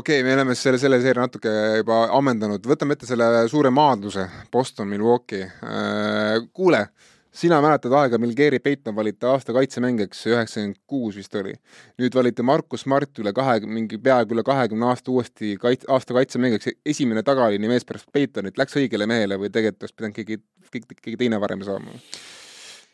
okay,, 0.00 0.24
me 0.26 0.34
oleme 0.36 0.56
selle, 0.58 0.80
selle 0.82 1.00
seeria 1.02 1.26
natuke 1.26 1.54
juba 1.82 2.02
ammendanud, 2.18 2.66
võtame 2.72 2.98
ette 2.98 3.08
selle 3.10 3.30
suure 3.52 3.72
maadluse, 3.74 4.26
Boston, 4.52 4.90
Milwaukee. 4.90 5.46
Äh, 5.66 6.36
kuule 6.54 6.86
sina 7.32 7.60
mäletad 7.62 7.94
aega, 7.94 8.18
mil 8.18 8.32
Gary 8.36 8.58
Payton 8.58 8.96
valiti 8.96 9.26
aasta 9.26 9.54
kaitsemängijaks, 9.54 10.22
üheksakümmend 10.26 10.80
kuus 10.90 11.16
vist 11.16 11.34
oli. 11.38 11.54
nüüd 12.00 12.14
valiti 12.14 12.42
Markus 12.42 12.84
Smart 12.86 13.18
üle 13.22 13.32
kahe, 13.32 13.60
mingi 13.66 13.98
peaaegu 13.98 14.34
üle 14.34 14.44
kahekümne 14.46 14.90
aasta 14.90 15.12
uuesti 15.12 15.54
kait-, 15.62 15.86
aasta 15.88 16.16
kaitsemängijaks, 16.16 16.72
esimene 16.86 17.22
tagaliini 17.22 17.70
mees 17.70 17.86
pärast 17.86 18.10
Paytonit, 18.12 18.58
läks 18.58 18.76
õigele 18.80 19.06
mehele 19.06 19.38
või 19.38 19.52
tegelikult 19.52 19.86
oleks 19.86 19.96
pidanud 19.96 20.18
keegi, 20.18 20.40
keegi, 20.70 20.98
keegi 21.02 21.20
teine 21.24 21.40
varem 21.40 21.62
saama? 21.66 21.94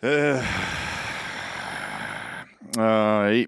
Äh,? 0.04 0.52
Äh, 2.76 3.26
ei, 3.30 3.46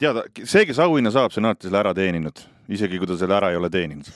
tead, 0.00 0.22
see, 0.44 0.64
kes 0.64 0.78
auhinna 0.80 1.12
saab, 1.12 1.34
see 1.34 1.42
on 1.42 1.50
alati 1.50 1.68
selle 1.68 1.80
ära 1.82 1.92
teeninud, 1.96 2.44
isegi 2.72 3.00
kui 3.02 3.10
ta 3.10 3.18
selle 3.20 3.36
ära 3.36 3.50
ei 3.52 3.58
ole 3.60 3.68
teeninud 3.72 4.08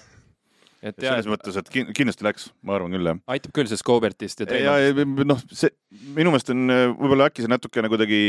et 0.84 0.98
ja, 1.00 1.14
selles 1.14 1.28
mõttes, 1.32 1.56
et 1.56 1.70
kindlasti 1.72 2.26
läks, 2.26 2.48
ma 2.66 2.76
arvan 2.76 2.92
küll, 2.94 3.08
jah. 3.08 3.20
aitab 3.34 3.54
küll 3.56 3.68
sellest 3.70 3.86
Cobertist 3.88 4.42
ja 4.42 4.48
Treimannist. 4.48 5.22
noh, 5.30 5.40
see 5.50 5.72
minu 6.16 6.34
meelest 6.34 6.52
on, 6.52 6.64
võib-olla 6.98 7.28
äkki 7.30 7.44
see 7.44 7.52
natukene 7.52 7.90
kuidagi 7.92 8.20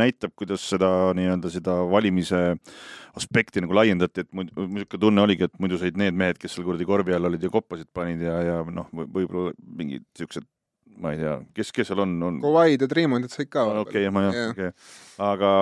näitab, 0.00 0.34
kuidas 0.38 0.64
seda 0.70 0.90
nii-öelda 1.18 1.50
seda 1.52 1.76
valimise 1.90 2.44
aspekti 3.18 3.62
nagu 3.62 3.76
laiendati, 3.76 4.24
et 4.24 4.30
niisugune 4.34 5.00
tunne 5.00 5.22
oligi, 5.22 5.48
et 5.48 5.62
muidu 5.62 5.78
said 5.80 5.98
need 5.98 6.16
mehed, 6.18 6.38
kes 6.40 6.54
seal 6.54 6.66
kuradi 6.66 6.86
korvi 6.88 7.14
all 7.14 7.30
olid 7.30 7.42
ja 7.42 7.52
koppasid 7.52 7.90
panid 7.94 8.22
ja, 8.24 8.40
ja 8.46 8.56
noh, 8.70 8.90
võib-olla 8.94 9.54
mingid 9.78 10.06
niisugused 10.06 10.46
ma 11.00 11.12
ei 11.14 11.20
tea, 11.20 11.34
kes, 11.56 11.70
kes 11.74 11.90
seal 11.90 12.02
on, 12.04 12.14
on. 12.26 12.40
Kawhi'd 12.42 12.84
ja 12.84 12.88
Treemondid 12.90 13.34
said 13.34 13.50
ka. 13.52 13.64
okei, 13.82 14.06
ma 14.14 14.24
jah, 14.28 14.40
okei. 14.52 14.72
aga 15.26 15.52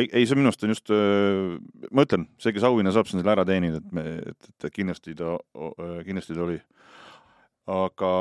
ei, 0.00 0.08
ei, 0.12 0.28
see 0.28 0.38
minu 0.38 0.52
arust 0.52 0.64
on 0.66 0.74
just, 0.74 0.94
ma 1.90 2.06
ütlen, 2.06 2.28
see, 2.42 2.54
kes 2.56 2.66
auhinna 2.68 2.94
saab, 2.94 3.08
see 3.08 3.18
on 3.18 3.24
selle 3.24 3.36
ära 3.36 3.46
teeninud, 3.48 3.82
et 3.82 3.96
me, 3.96 4.06
et, 4.32 4.50
et 4.52 4.72
kindlasti 4.74 5.16
ta, 5.18 5.36
kindlasti 6.06 6.36
ta 6.36 6.46
oli. 6.46 6.58
aga 7.76 8.14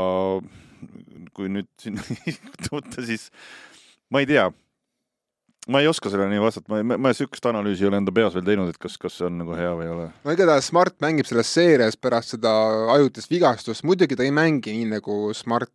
kui 1.37 1.51
nüüd 1.51 1.71
siin 1.81 1.99
võtta, 2.73 3.03
siis 3.05 3.29
ma 4.13 4.23
ei 4.23 4.29
tea 4.29 4.49
ma 5.67 5.81
ei 5.81 5.87
oska 5.89 6.09
sellele 6.09 6.29
nii 6.29 6.41
vastata, 6.41 6.69
ma, 6.69 6.81
ma, 6.83 6.97
ma 7.01 7.11
niisugust 7.11 7.45
analüüsi 7.49 7.85
ei 7.85 7.89
ole 7.89 7.99
enda 8.01 8.13
peas 8.13 8.35
veel 8.37 8.45
teinud, 8.45 8.69
et 8.69 8.77
kas, 8.81 8.97
kas 9.01 9.17
see 9.17 9.27
on 9.27 9.39
nagu 9.41 9.55
hea 9.57 9.71
või 9.77 9.87
ei 9.87 9.93
ole. 9.93 10.05
no 10.25 10.35
igatahes 10.35 10.69
Smart 10.69 10.97
mängib 11.03 11.29
selles 11.29 11.49
seerias 11.53 11.97
pärast 11.97 12.35
seda 12.35 12.51
ajutist 12.95 13.31
vigastust, 13.31 13.85
muidugi 13.87 14.17
ta 14.17 14.25
ei 14.25 14.33
mängi 14.35 14.75
nii 14.75 14.91
nagu 14.97 15.17
Smart 15.37 15.71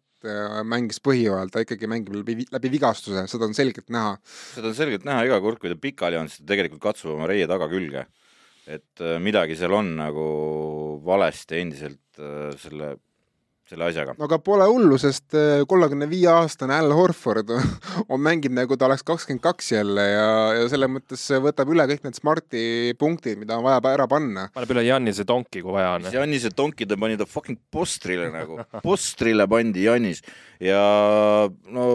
mängis 0.68 1.00
põhijooajal, 1.04 1.50
ta 1.52 1.64
ikkagi 1.64 1.88
mängib 1.90 2.14
läbi, 2.18 2.46
läbi 2.52 2.72
vigastuse, 2.72 3.26
seda 3.30 3.46
on 3.48 3.56
selgelt 3.56 3.88
näha. 3.92 4.16
seda 4.54 4.70
on 4.72 4.76
selgelt 4.76 5.06
näha 5.08 5.26
iga 5.28 5.40
kord, 5.40 5.60
kui 5.62 5.72
ta 5.72 5.78
pikali 5.80 6.18
on, 6.20 6.28
siis 6.28 6.44
ta 6.44 6.52
tegelikult 6.52 6.82
katsub 6.84 7.14
oma 7.14 7.28
reie 7.30 7.48
tagakülge. 7.50 8.06
et 8.70 9.02
äh, 9.02 9.16
midagi 9.18 9.56
seal 9.58 9.72
on 9.74 9.94
nagu 9.98 10.26
valesti 11.04 11.58
endiselt 11.58 12.20
äh, 12.20 12.52
selle 12.60 12.96
selle 13.70 13.86
asjaga. 13.86 14.14
aga 14.26 14.38
pole 14.42 14.66
hullu, 14.70 14.98
sest 15.00 15.36
äh, 15.38 15.62
kolmekümne 15.70 16.08
viie 16.10 16.28
aastane 16.32 16.76
Al 16.80 16.92
Horford 16.96 17.52
on 18.12 18.22
mänginud 18.22 18.58
nagu 18.58 18.78
ta 18.78 18.88
oleks 18.88 19.04
kakskümmend 19.06 19.44
kaks 19.44 19.72
jälle 19.76 20.06
ja, 20.08 20.28
ja 20.58 20.68
selles 20.72 20.90
mõttes 20.90 21.24
võtab 21.44 21.70
üle 21.74 21.86
kõik 21.92 22.06
need 22.06 22.18
Smarti 22.18 22.64
punktid, 23.00 23.38
mida 23.40 23.58
on 23.58 23.66
vaja 23.66 23.80
ära 23.94 24.08
panna. 24.10 24.48
paneb 24.54 24.74
üle 24.74 24.86
Jannise 24.88 25.26
tonki, 25.28 25.62
kui 25.62 25.74
vaja 25.74 25.96
on. 25.98 26.10
Jannise 26.14 26.52
tonki 26.56 26.88
ta 26.88 26.98
pani 27.00 27.18
ta 27.20 27.28
fucking 27.28 27.60
postrile 27.70 28.30
nagu, 28.34 28.60
postrile 28.84 29.46
pandi 29.50 29.86
Jannis 29.86 30.24
ja 30.60 30.82
no 31.70 31.90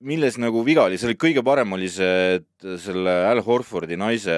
milles 0.00 0.38
nagu 0.40 0.62
viga 0.64 0.86
oli, 0.88 0.96
see 0.96 1.10
oli 1.10 1.18
kõige 1.20 1.44
parem 1.44 1.76
oli 1.76 1.88
see, 1.92 2.40
et 2.40 2.68
selle 2.80 3.12
Al 3.28 3.42
Horfordi 3.44 3.98
naise 4.00 4.34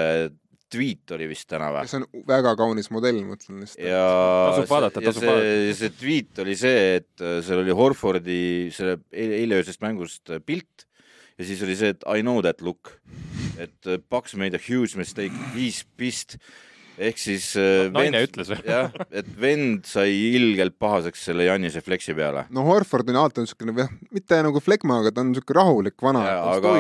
tweet 0.73 1.15
oli 1.17 1.29
vist 1.31 1.49
täna 1.51 1.71
või? 1.75 1.91
see 1.91 2.01
on 2.01 2.25
väga 2.29 2.55
kaunis 2.59 2.89
modell, 2.95 3.21
ma 3.27 3.37
ütlen 3.39 3.61
lihtsalt. 3.65 3.85
ja 3.85 4.07
tasub 4.53 4.71
vaadata, 4.73 5.05
tasub 5.05 5.25
see, 5.25 5.33
vaadata. 5.33 5.77
see 5.81 5.93
tweet 6.01 6.43
oli 6.45 6.57
see, 6.59 6.87
et 7.01 7.25
äh, 7.25 7.39
seal 7.45 7.63
oli 7.65 7.77
Horfordi 7.77 8.41
selle 8.75 8.99
eileöösest 9.13 9.85
mängust 9.85 10.33
äh, 10.33 10.43
pilt 10.45 10.87
ja 11.39 11.49
siis 11.49 11.63
oli 11.67 11.77
see, 11.79 11.95
et 11.97 12.05
I 12.09 12.25
know 12.25 12.43
that 12.45 12.63
look. 12.65 12.97
et 13.59 13.87
äh, 13.87 14.01
Paks 14.09 14.37
made 14.41 14.57
a 14.57 14.63
huge 14.63 14.97
mistake, 14.97 15.33
he's 15.55 15.83
pissed 15.97 16.39
ehk 16.99 17.21
siis 17.21 17.53
äh, 17.61 17.89
no, 17.89 18.01
naine 18.01 18.23
ütles 18.27 18.51
või? 18.53 18.59
jah, 18.75 18.91
et 19.11 19.29
vend 19.41 19.87
sai 19.89 20.13
ilgelt 20.37 20.77
pahaseks 20.83 21.25
selle 21.29 21.47
Janise 21.47 21.83
fleksi 21.85 22.15
peale. 22.17 22.47
no 22.53 22.65
Horford 22.67 23.09
on 23.13 23.21
alati 23.23 23.45
niisugune, 23.45 23.75
jah, 23.79 23.93
mitte 24.13 24.41
nagu 24.45 24.63
flekma, 24.63 25.01
aga 25.03 25.15
ta 25.15 25.25
on 25.25 25.33
niisugune 25.33 25.59
rahulik 25.59 26.05
vana. 26.05 26.25
aga, 26.53 26.75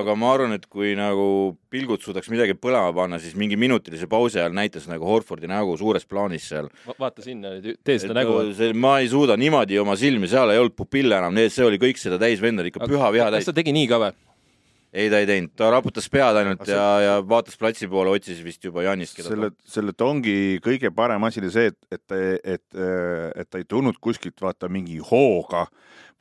aga 0.00 0.16
ma 0.18 0.32
arvan, 0.34 0.56
et 0.56 0.66
kui 0.70 0.94
nagu 0.98 1.26
pilgud 1.74 2.02
suudaks 2.04 2.30
midagi 2.32 2.56
põlema 2.58 2.92
panna, 2.96 3.20
siis 3.22 3.36
mingi 3.38 3.58
minutilise 3.60 4.08
pausi 4.10 4.40
ajal 4.40 4.54
näitas 4.56 4.88
nagu 4.90 5.08
Horfordi 5.08 5.50
nägu 5.50 5.76
suures 5.80 6.06
plaanis 6.08 6.48
seal 6.52 6.70
Va. 6.86 6.96
vaata 7.06 7.24
sinna, 7.24 7.56
tee 7.60 7.98
seda 8.02 8.16
nägu. 8.16 8.38
ma 8.78 8.98
ei 9.02 9.10
suuda 9.12 9.36
niimoodi 9.40 9.80
oma 9.82 9.96
silmi, 10.00 10.30
seal 10.30 10.54
ei 10.54 10.62
olnud 10.62 10.76
pupille 10.78 11.18
enam, 11.18 11.42
see 11.48 11.66
oli 11.66 11.80
kõik 11.82 12.00
seda 12.00 12.20
täis, 12.22 12.42
vend 12.42 12.62
oli 12.62 12.72
ikka 12.72 12.86
püha 12.88 13.10
viha 13.14 13.30
täis. 13.34 13.44
kas 13.44 13.52
ta 13.52 13.60
tegi 13.60 13.74
nii 13.76 13.90
ka 13.90 14.00
või? 14.02 14.14
Ei, 14.94 15.10
ta 15.10 15.20
ei 15.20 15.26
teinud, 15.28 15.52
ta 15.58 15.68
raputas 15.74 16.06
pead 16.12 16.38
ainult 16.38 16.62
see... 16.66 16.76
ja, 16.76 16.86
ja 17.02 17.14
vaatas 17.26 17.58
platsi 17.58 17.88
poole, 17.90 18.12
otsis 18.14 18.40
vist 18.46 18.62
juba 18.64 18.84
Jaanist. 18.86 19.18
selle, 19.26 19.50
selle 19.66 19.94
tongi 19.98 20.60
kõige 20.64 20.92
parem 20.94 21.26
asi 21.26 21.42
oli 21.42 21.50
see, 21.54 21.72
et, 21.72 21.98
et, 21.98 22.16
et, 22.54 22.80
et 23.42 23.50
ta 23.50 23.60
ei 23.60 23.66
tulnud 23.68 23.98
kuskilt 24.02 24.38
vaata 24.44 24.70
mingi 24.72 25.00
hooga, 25.02 25.66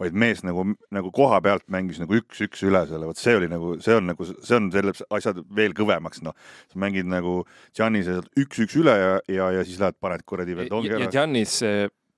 vaid 0.01 0.17
mees 0.17 0.41
nagu, 0.45 0.65
nagu 0.93 1.13
koha 1.13 1.39
pealt 1.45 1.67
mängis 1.71 2.01
nagu 2.01 2.17
üks-üks 2.17 2.65
üle 2.65 2.81
selle, 2.89 3.05
vot 3.09 3.21
see 3.21 3.37
oli 3.37 3.49
nagu, 3.51 3.75
see 3.83 3.97
on 3.99 4.09
nagu, 4.09 4.27
see 4.33 4.57
on 4.57 4.71
selle 4.73 4.95
asja 5.13 5.35
veel 5.55 5.77
kõvemaks, 5.77 6.23
noh. 6.25 6.33
sa 6.73 6.81
mängid 6.81 7.09
nagu 7.09 7.43
Giannis 7.77 8.09
üks-üks 8.39 8.79
üle 8.81 8.97
ja, 8.97 9.17
ja, 9.29 9.51
ja 9.59 9.67
siis 9.67 9.81
lähed, 9.83 10.01
paned 10.01 10.25
kuradi 10.25 10.57
veel 10.57 10.73
tongi 10.73 10.95
ära. 10.95 11.05
ja 11.05 11.13
Giannis 11.13 11.61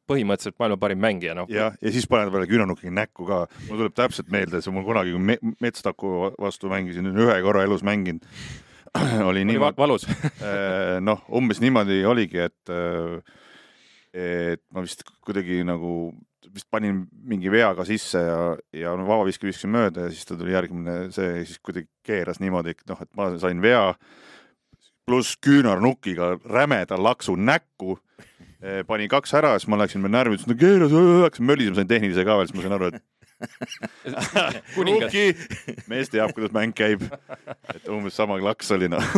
põhimõtteliselt 0.10 0.58
maailma 0.62 0.78
parim 0.82 1.02
mängija, 1.02 1.36
noh. 1.38 1.50
jah, 1.52 1.76
ja 1.82 1.94
siis 1.94 2.08
paned 2.10 2.32
veel 2.34 2.46
küünarnukiga 2.50 2.94
näkku 2.94 3.26
ka. 3.28 3.46
mul 3.70 3.82
tuleb 3.82 3.96
täpselt 3.98 4.30
meelde, 4.34 4.62
see 4.62 4.74
mul 4.74 4.86
kunagi, 4.88 5.16
kui 5.16 5.26
me, 5.32 5.40
Metstaku 5.64 6.14
vastu 6.42 6.70
mängisin, 6.72 7.10
ühe 7.14 7.40
korra 7.46 7.66
elus 7.66 7.84
mänginud 7.86 8.26
oli 9.30 9.46
niimoodi. 9.46 9.78
valus 9.78 10.08
äh, 10.10 11.00
noh, 11.04 11.26
umbes 11.36 11.60
niimoodi 11.64 12.04
oligi, 12.08 12.46
et, 12.46 12.72
äh, 12.72 13.20
et 14.14 14.64
ma 14.74 14.86
vist 14.86 15.04
kuidagi 15.26 15.64
nagu 15.68 16.14
vist 16.56 16.70
panin 16.72 17.02
mingi 17.28 17.52
veaga 17.52 17.84
sisse 17.88 18.22
ja, 18.22 18.40
ja 18.74 18.94
no 18.96 19.08
vabaviske 19.08 19.48
viskasin 19.50 19.74
mööda 19.74 20.06
ja 20.06 20.14
siis 20.14 20.28
ta 20.28 20.38
tuli 20.40 20.54
järgmine 20.56 21.10
see, 21.16 21.44
siis 21.44 21.60
kuidagi 21.60 21.90
keeras 22.06 22.40
niimoodi, 22.40 22.76
et 22.76 22.88
noh, 22.92 23.02
et 23.02 23.12
ma 23.18 23.34
sain 23.42 23.60
vea 23.64 23.90
pluss 25.06 25.36
küünarnukiga 25.44 26.36
rämeda 26.50 26.98
laksu 27.02 27.36
näkku 27.36 27.98
pani 28.88 29.10
kaks 29.12 29.36
ära, 29.38 29.56
siis 29.60 29.70
ma 29.72 29.80
läksin 29.82 30.06
veel 30.06 30.14
närvi, 30.16 30.40
ütlesin, 30.40 30.54
no 30.54 30.60
keera, 30.60 30.88
hakkasin 31.26 31.50
mölisema, 31.50 31.80
sain 31.80 31.92
tehnilise 31.92 32.26
ka 32.28 32.40
veel, 32.40 32.50
siis 32.50 32.58
ma 32.58 32.66
sain 32.66 32.78
aru, 32.78 32.92
et 32.94 33.04
Ruki, 34.78 35.26
mees 35.92 36.12
teab, 36.12 36.34
kuidas 36.36 36.54
mäng 36.56 36.76
käib. 36.76 37.04
et 37.74 37.90
umbes 37.92 38.16
sama 38.16 38.40
klaks 38.42 38.72
oli 38.76 38.92
noh. 38.92 39.04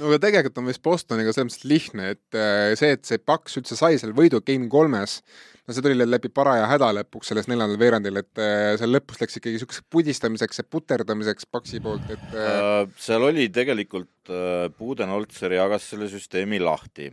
No 0.00 0.08
aga 0.08 0.20
tegelikult 0.22 0.56
on 0.62 0.68
vist 0.70 0.80
Bostoniga 0.80 1.32
selles 1.34 1.50
mõttes 1.50 1.66
lihtne, 1.68 2.12
et 2.14 2.36
äh, 2.38 2.70
see, 2.78 2.94
et 2.96 3.02
see 3.04 3.18
Paks 3.20 3.58
üldse 3.60 3.76
sai 3.76 3.98
selle 4.00 4.14
võidu 4.16 4.38
Game 4.46 4.70
kolmes, 4.72 5.18
no 5.66 5.74
see 5.76 5.84
tuli 5.84 6.06
läbi 6.06 6.30
paraja 6.32 6.68
häda 6.70 6.88
lõpuks 6.96 7.28
selles 7.28 7.50
neljandal 7.50 7.76
veerandil, 7.80 8.20
et 8.22 8.40
äh, 8.40 8.78
seal 8.80 8.94
lõpus 8.94 9.20
läks 9.20 9.36
ikkagi 9.36 9.58
niisuguseks 9.58 9.84
pudistamiseks 9.92 10.62
ja 10.62 10.64
puterdamiseks 10.72 11.50
Paksi 11.52 11.82
poolt, 11.84 12.06
et 12.14 12.32
äh... 12.32 12.86
seal 13.02 13.26
oli 13.28 13.50
tegelikult 13.52 14.32
äh,, 14.32 14.70
Budenholzer 14.78 15.58
jagas 15.58 15.90
selle 15.90 16.08
süsteemi 16.08 16.62
lahti 16.64 17.10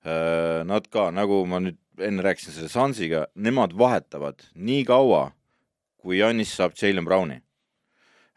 nad 0.00 0.86
ka, 0.88 1.10
nagu 1.12 1.42
ma 1.44 1.58
nüüd 1.60 1.76
enne 2.00 2.24
rääkisin 2.24 2.54
selle 2.54 2.70
Sansiga, 2.72 3.26
nemad 3.34 3.74
vahetavad 3.78 4.42
nii 4.54 4.84
kaua, 4.88 5.30
kui 6.00 6.18
Jannis 6.20 6.54
saab 6.56 6.72
Jalen 6.78 7.04
Browni. 7.04 7.40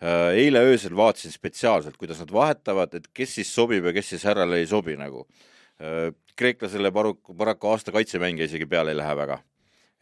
Äh, 0.03 0.33
eile 0.35 0.59
öösel 0.67 0.95
vaatasin 0.99 1.31
spetsiaalselt, 1.31 1.95
kuidas 1.97 2.19
nad 2.19 2.31
vahetavad, 2.33 2.91
et 2.97 3.07
kes 3.15 3.37
siis 3.37 3.53
sobib 3.55 3.85
ja 3.87 3.93
kes 3.95 4.09
siis 4.11 4.25
härrale 4.27 4.59
ei 4.59 4.67
sobi 4.67 4.97
nagu. 4.99 5.23
Äh, 5.79 6.11
kreeklasele 6.35 6.91
paraku, 6.91 7.35
paraku 7.37 7.71
aasta 7.71 7.93
kaitsemängija 7.95 8.49
isegi 8.49 8.67
peale 8.67 8.91
ei 8.91 8.99
lähe 8.99 9.15
väga 9.15 9.39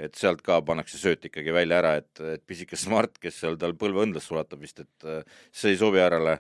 et 0.02 0.18
sealt 0.18 0.40
ka 0.42 0.56
pannakse 0.66 0.98
sööt 0.98 1.28
ikkagi 1.28 1.54
välja 1.54 1.78
ära, 1.78 1.92
et, 2.00 2.22
et 2.26 2.42
pisike 2.50 2.74
Smart, 2.80 3.20
kes 3.22 3.36
seal 3.44 3.60
tal 3.62 3.76
põlveõndlas 3.78 4.26
sulatab 4.26 4.64
vist, 4.64 4.80
et 4.82 5.06
äh, 5.06 5.22
see 5.54 5.76
ei 5.76 5.78
sobi 5.82 6.02
härrale, 6.02 6.40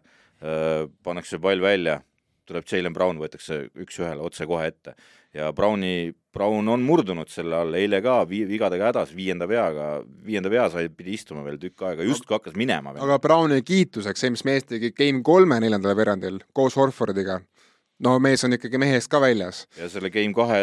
pannakse 1.06 1.38
pall 1.38 1.62
välja, 1.62 2.00
tuleb 2.48 2.68
Jalen 2.68 2.94
Brown, 2.94 3.20
võetakse 3.22 3.64
üks-ühele 3.84 4.24
otsekohe 4.26 4.70
ette 4.72 4.96
ja 5.34 5.52
Browni, 5.56 6.12
Brown 6.34 6.68
on 6.72 6.84
murdunud 6.84 7.30
selle 7.32 7.56
all, 7.62 7.76
eile 7.80 8.02
ka 8.04 8.22
vi-, 8.28 8.44
vigadega 8.50 8.90
hädas, 8.90 9.14
viienda 9.16 9.48
veaga, 9.50 10.02
viienda 10.26 10.52
vea 10.52 10.68
sai, 10.72 10.90
pidi 10.96 11.16
istuma 11.18 11.44
veel 11.46 11.60
tükk 11.62 11.86
aega, 11.88 12.08
justkui 12.08 12.36
hakkas 12.38 12.58
minema 12.60 12.94
veel. 12.94 13.04
aga 13.06 13.20
Browni 13.24 13.62
kiituseks, 13.68 14.24
see, 14.24 14.34
mis 14.36 14.46
mees 14.48 14.68
tegi 14.68 14.92
Game 14.98 15.24
kolme 15.26 15.60
neljandal 15.64 15.96
veerandil 15.98 16.42
koos 16.56 16.76
Horfordiga, 16.80 17.40
no 18.04 18.18
mees 18.24 18.44
on 18.48 18.58
ikkagi 18.58 18.82
mehe 18.82 18.98
eest 19.00 19.12
ka 19.12 19.22
väljas. 19.24 19.64
ja 19.80 19.88
selle 19.92 20.12
Game 20.14 20.36
kahe 20.36 20.60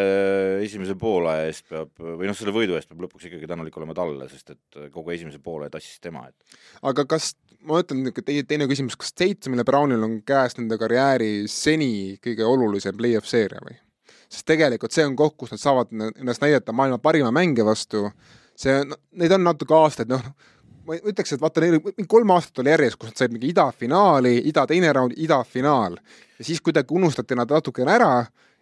esimese 0.66 0.99
poole 1.01 1.35
eest 1.47 1.64
peab, 1.70 1.95
või 1.97 2.29
noh, 2.29 2.37
selle 2.37 2.55
võidu 2.55 2.76
eest 2.76 2.93
peab 2.93 3.07
lõpuks 3.07 3.31
ikkagi 3.31 3.49
tänulik 3.49 3.76
olema 3.81 3.97
talle, 3.97 4.29
sest 4.33 4.53
et 4.57 4.83
kogu 4.93 5.16
esimese 5.16 5.41
poole 5.41 5.70
tassis 5.72 6.01
tema, 6.05 6.26
et 6.29 6.61
aga 6.93 7.09
kas, 7.09 7.33
ma 7.67 7.81
ütlen, 7.83 8.05
teie 8.25 8.45
teine 8.47 8.69
küsimus, 8.71 8.97
kas 8.99 9.13
ja 9.59 9.65
Brownil 9.67 10.05
on 10.05 10.21
käes 10.27 10.59
nende 10.59 10.79
karjääri 10.79 11.49
seni 11.51 12.19
kõige 12.23 12.47
olulisem 12.47 12.97
play-off 12.97 13.27
seeria 13.27 13.63
või? 13.65 13.79
sest 14.29 14.45
tegelikult 14.47 14.93
see 14.93 15.07
on 15.09 15.17
koht, 15.17 15.39
kus 15.41 15.55
nad 15.55 15.61
saavad 15.63 15.93
ennast 15.93 16.43
näidata 16.45 16.73
maailma 16.77 16.99
parima 17.01 17.31
mängija 17.33 17.65
vastu, 17.65 18.11
see, 18.59 18.83
neid 19.17 19.33
on 19.33 19.47
natuke 19.47 19.73
aastaid, 19.75 20.11
noh, 20.13 20.27
ma 20.89 20.99
ütleks, 20.99 21.33
et 21.33 21.41
vaata, 21.41 21.63
neil 21.65 21.81
kolm 22.11 22.35
aastat 22.35 22.61
oli 22.63 22.75
järjest, 22.75 22.99
kus 23.01 23.13
nad 23.13 23.23
said 23.23 23.33
mingi 23.33 23.49
idafinaali, 23.55 24.35
ida 24.51 24.67
teine 24.69 24.93
raund, 24.93 25.17
idafinaal. 25.17 25.97
ja 26.39 26.45
siis 26.45 26.61
kuidagi 26.61 26.95
unustati 26.95 27.39
nad 27.39 27.51
natukene 27.57 27.95
ära 27.95 28.13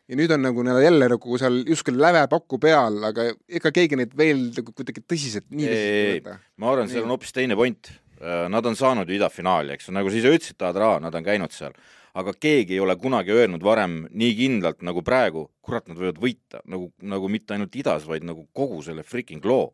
ja 0.07 0.19
nüüd 0.19 0.33
on 0.35 0.43
nagu 0.47 0.65
neil 0.67 0.81
jälle 0.85 1.09
nagu 1.11 1.39
seal 1.41 1.61
justkui 1.67 1.97
lävepaku 1.99 2.59
peal, 2.63 2.99
aga 3.11 3.29
ega 3.49 3.73
keegi 3.75 3.99
neid 3.99 4.15
veel 4.19 4.49
nagu 4.55 4.75
kuidagi 4.75 5.03
tõsiselt 5.03 5.49
nii 5.51 5.67
tõsiselt 5.67 5.95
ei 6.01 6.19
võta. 6.21 6.39
ma 6.63 6.73
arvan, 6.73 6.91
seal 6.91 7.07
on 7.07 7.15
hoopis 7.17 7.35
teine 7.35 7.59
point. 7.59 7.91
Äh, 8.27 8.49
nad 8.49 8.67
on 8.67 8.75
saanud 8.77 9.09
ju 9.09 9.15
idafinaali, 9.15 9.77
eks, 9.77 9.93
nagu 9.95 10.11
sa 10.11 10.19
ise 10.19 10.33
ütlesid, 10.35 10.57
Taadra, 10.59 10.97
nad 11.03 11.15
on 11.15 11.27
käinud 11.27 11.53
seal. 11.55 11.77
Aga 12.17 12.33
keegi 12.35 12.75
ei 12.75 12.81
ole 12.83 12.97
kunagi 12.99 13.31
öelnud 13.31 13.63
varem 13.63 14.01
nii 14.11 14.33
kindlalt 14.39 14.81
nagu 14.89 15.03
praegu, 15.07 15.45
kurat, 15.63 15.87
nad 15.87 16.01
võivad 16.01 16.19
võita, 16.19 16.63
nagu, 16.67 16.89
nagu 17.07 17.31
mitte 17.31 17.55
ainult 17.55 17.77
idas, 17.79 18.07
vaid 18.09 18.27
nagu 18.27 18.49
kogu 18.57 18.81
selle 18.83 19.05
freaking 19.07 19.45
loo. 19.47 19.69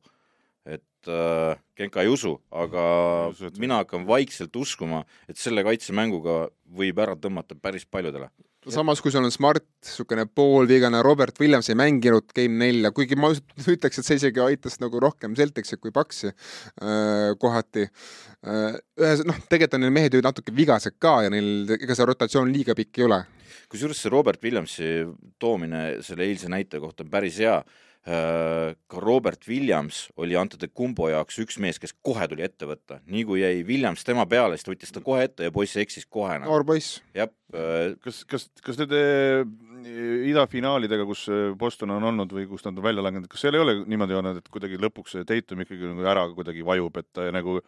Et 0.68 1.08
äh, 1.08 1.54
Genka 1.78 2.04
ei 2.04 2.12
usu, 2.12 2.34
aga 2.50 2.84
usu, 3.30 3.48
et... 3.48 3.60
mina 3.62 3.80
hakkan 3.80 4.04
vaikselt 4.10 4.58
uskuma, 4.58 5.06
et 5.30 5.40
selle 5.40 5.64
kaitsemänguga 5.64 6.42
võib 6.76 7.00
ära 7.00 7.16
tõmmata 7.16 7.56
päris 7.56 7.88
paljudele. 7.88 8.28
Samas, 8.70 9.00
kui 9.02 9.10
sul 9.10 9.24
on 9.24 9.32
Smart, 9.34 9.64
niisugune 9.82 10.26
poolvigane 10.30 11.00
Robert 11.02 11.38
Williams 11.42 11.70
ei 11.72 11.78
mänginud 11.78 12.30
Game 12.36 12.60
nelja, 12.60 12.92
kuigi 12.94 13.18
ma 13.18 13.32
ütleks, 13.74 13.98
et 13.98 14.06
see 14.06 14.20
isegi 14.20 14.42
aitas 14.44 14.78
nagu 14.82 15.00
rohkem 15.02 15.34
Celticsi 15.38 15.78
kui 15.80 15.94
Paxi 15.94 16.30
äh, 16.30 17.32
kohati 17.42 17.88
äh,. 17.88 18.78
ühes, 19.02 19.24
noh, 19.26 19.38
tegelikult 19.48 19.78
on 19.78 19.86
neil 19.86 19.94
mehed 19.94 20.16
ju 20.16 20.22
natuke 20.24 20.54
vigased 20.54 20.98
ka 21.02 21.22
ja 21.26 21.32
neil, 21.32 21.70
ega 21.78 21.96
see 21.98 22.08
rotatsioon 22.08 22.52
liiga 22.54 22.76
pikk 22.78 23.02
ei 23.02 23.08
ole. 23.08 23.22
kusjuures 23.72 24.04
see 24.04 24.12
Robert 24.12 24.42
Williamsi 24.44 24.92
toomine 25.42 26.02
selle 26.04 26.28
eilse 26.28 26.50
näite 26.52 26.80
kohta 26.80 27.06
on 27.06 27.10
päris 27.10 27.40
hea 27.42 27.58
ka 28.02 28.98
Robert 28.98 29.44
Williams 29.46 30.08
oli 30.18 30.34
Ante 30.34 30.66
Kumbo 30.68 31.06
jaoks 31.06 31.36
üks 31.44 31.58
mees, 31.62 31.78
kes 31.78 31.94
kohe 32.02 32.26
tuli 32.26 32.42
ette 32.42 32.66
võtta, 32.66 32.98
nii 33.06 33.22
kui 33.28 33.44
jäi 33.44 33.60
Williams 33.68 34.02
tema 34.02 34.24
peale, 34.26 34.56
siis 34.58 34.66
ta 34.66 34.72
võttis 34.72 34.94
ta 34.94 35.02
kohe 35.04 35.28
ette 35.28 35.46
ja 35.46 35.54
poiss 35.54 35.78
eksis 35.78 36.08
kohe 36.10 36.40
noor 36.42 36.66
poiss. 36.66 36.98
jah. 37.14 37.30
Äh, 37.52 37.94
kas, 38.02 38.24
kas, 38.26 38.48
kas 38.64 38.80
nende 38.80 39.02
idafinaalidega, 40.30 41.06
kus 41.06 41.26
Boston 41.58 41.94
on 41.94 42.10
olnud 42.10 42.32
või 42.34 42.46
kus 42.50 42.64
nad 42.66 42.76
on 42.76 42.84
välja 42.84 43.04
langenud, 43.04 43.28
kas 43.30 43.42
seal 43.44 43.58
ei 43.58 43.62
ole 43.62 43.76
niimoodi 43.86 44.18
olnud, 44.18 44.42
et 44.42 44.50
kuidagi 44.52 44.78
lõpuks 44.82 45.18
Tatum 45.26 45.62
ikkagi 45.64 45.90
nagu 45.90 46.06
ära 46.06 46.26
kuidagi 46.34 46.64
vajub, 46.66 46.98
et 47.02 47.08
ta 47.14 47.28
nagu 47.34 47.60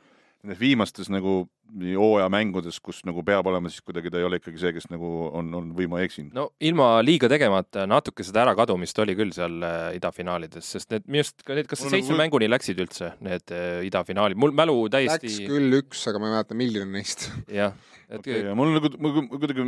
nendes 0.45 0.61
viimastes 0.61 1.09
nagu 1.13 1.45
hooajamängudes, 1.75 2.77
kus 2.85 3.01
nagu 3.09 3.25
peab 3.27 3.49
olema, 3.51 3.71
siis 3.73 3.83
kuidagi 3.83 4.13
ta 4.13 4.21
ei 4.21 4.27
ole 4.29 4.39
ikkagi 4.39 4.61
see, 4.61 4.73
kes 4.77 4.87
nagu 4.93 5.09
on, 5.35 5.49
on 5.57 5.71
või 5.77 5.89
ma 5.91 6.03
eksin? 6.05 6.29
no 6.37 6.51
ilma 6.63 6.91
liiga 7.03 7.31
tegemata 7.33 7.87
natuke 7.91 8.27
seda 8.27 8.45
ärakadumist 8.45 8.99
oli 9.03 9.17
küll 9.19 9.33
seal 9.35 9.57
äh, 9.65 9.89
idafinaalides, 9.99 10.69
sest 10.77 10.93
need 10.93 11.09
minu 11.09 11.25
arust 11.25 11.43
ka 11.47 11.57
need, 11.57 11.71
kas 11.71 11.83
seitsme 11.87 12.15
nagu... 12.15 12.21
mänguni 12.21 12.51
läksid 12.53 12.85
üldse, 12.85 13.15
need 13.25 13.55
äh, 13.57 13.81
idafinaalid, 13.89 14.39
mul 14.41 14.55
mälu 14.57 14.77
täiesti 14.93 15.33
Läks 15.33 15.51
küll 15.51 15.81
üks, 15.81 16.05
aga 16.11 16.21
ma 16.21 16.31
ei 16.31 16.37
mäleta, 16.37 16.59
milline 16.61 16.89
neist. 16.93 17.29
jah. 17.61 17.75
Okay, 18.15 18.45
ja 18.45 18.55
mul 18.59 18.75
nagu, 18.77 18.91
kuidagi 19.33 19.65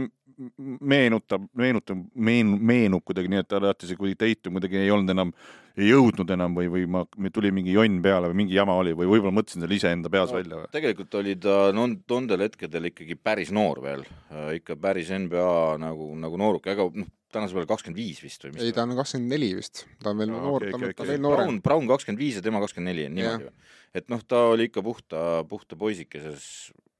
meenutab, 0.85 1.47
meenutab, 1.57 2.03
meen-, 2.15 2.59
meenub 2.61 3.05
kuidagi 3.07 3.33
nii, 3.33 3.43
et 3.43 3.57
alati 3.57 3.89
see, 3.89 3.99
kui 3.99 4.13
Tatum 4.19 4.59
kuidagi 4.59 4.83
ei 4.85 4.93
olnud 4.93 5.15
enam, 5.17 5.33
ei 5.77 5.91
jõudnud 5.91 6.31
enam 6.33 6.55
või, 6.57 6.69
või 6.73 6.87
ma, 6.89 7.03
tuli 7.33 7.51
mingi 7.55 7.75
jonn 7.75 8.01
peale 8.05 8.31
või 8.31 8.41
mingi 8.43 8.57
jama 8.57 8.79
oli 8.81 8.95
või 8.97 9.11
võib-olla 9.11 9.35
mõtlesin 9.37 9.65
selle 9.65 9.77
iseenda 9.77 10.13
peas 10.13 10.33
no, 10.33 10.39
välja. 10.39 10.63
tegelikult 10.73 11.19
oli 11.21 11.37
ta 11.41 11.57
no, 11.77 11.87
nendel 11.93 12.47
hetkedel 12.47 12.91
ikkagi 12.91 13.19
päris 13.21 13.53
noor 13.55 13.83
veel, 13.85 14.07
äh, 14.33 14.57
ikka 14.61 14.79
päris 14.81 15.13
NBA 15.13 15.77
nagu, 15.83 16.09
nagu 16.23 16.41
nooruk, 16.41 16.69
ega 16.73 16.89
noh, 16.89 17.11
tänasel 17.33 17.59
päeval 17.59 17.71
kakskümmend 17.75 18.01
viis 18.01 18.23
vist 18.25 18.47
või 18.47 18.55
mis 18.55 18.65
ei, 18.65 18.73
ta 18.75 18.87
on 18.87 18.97
kakskümmend 18.97 19.35
neli 19.35 19.53
vist, 19.59 19.85
ta 20.03 20.13
on 20.15 20.23
veel 20.23 20.33
no, 20.33 20.41
noor 20.47 20.65
okay,, 20.65 20.73
ta, 20.73 20.81
okay, 20.81 20.97
ta 20.97 21.05
on 21.05 21.13
veel 21.13 21.23
noorem. 21.23 21.45
Brown, 21.45 21.63
Brown 21.69 21.93
kakskümmend 21.93 22.25
viis 22.25 22.39
ja 22.39 22.45
tema 22.47 22.63
kakskümmend 22.65 22.93
neli 22.93 23.09
on 23.11 23.17
niimoodi 23.19 23.49
või? 23.51 23.71
et 24.01 24.11
noh, 24.13 24.25
ta 24.29 24.47
oli 24.55 24.71
ikka 24.71 24.85
puhta, 24.87 25.21
puhta 25.51 25.79
poisikeses 25.81 26.47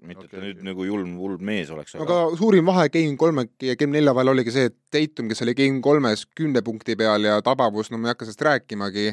mitte 0.05 0.27
okay, 0.27 0.29
et 0.29 0.35
ta 0.35 0.43
nüüd 0.43 0.59
okay. 0.59 0.67
nagu 0.69 0.87
julm, 0.87 1.15
hull 1.21 1.39
mees 1.45 1.71
oleks. 1.73 1.95
aga, 1.97 2.05
aga 2.05 2.39
suurim 2.39 2.69
vahe 2.69 2.89
Game 2.93 3.17
kolme 3.21 3.47
ja 3.65 3.77
Game 3.79 3.97
nelja 3.97 4.15
vahel 4.17 4.35
oligi 4.35 4.53
see, 4.55 4.69
et 4.71 4.77
Tatum, 4.93 5.31
kes 5.31 5.43
oli 5.47 5.57
Game 5.57 5.81
kolmes 5.85 6.27
kümne 6.37 6.63
punkti 6.67 6.97
peal 6.99 7.25
ja 7.29 7.39
tabavus, 7.45 7.91
no 7.91 8.01
ma 8.01 8.11
ei 8.11 8.15
hakka 8.15 8.29
sellest 8.29 8.45
rääkimagi, 8.47 9.07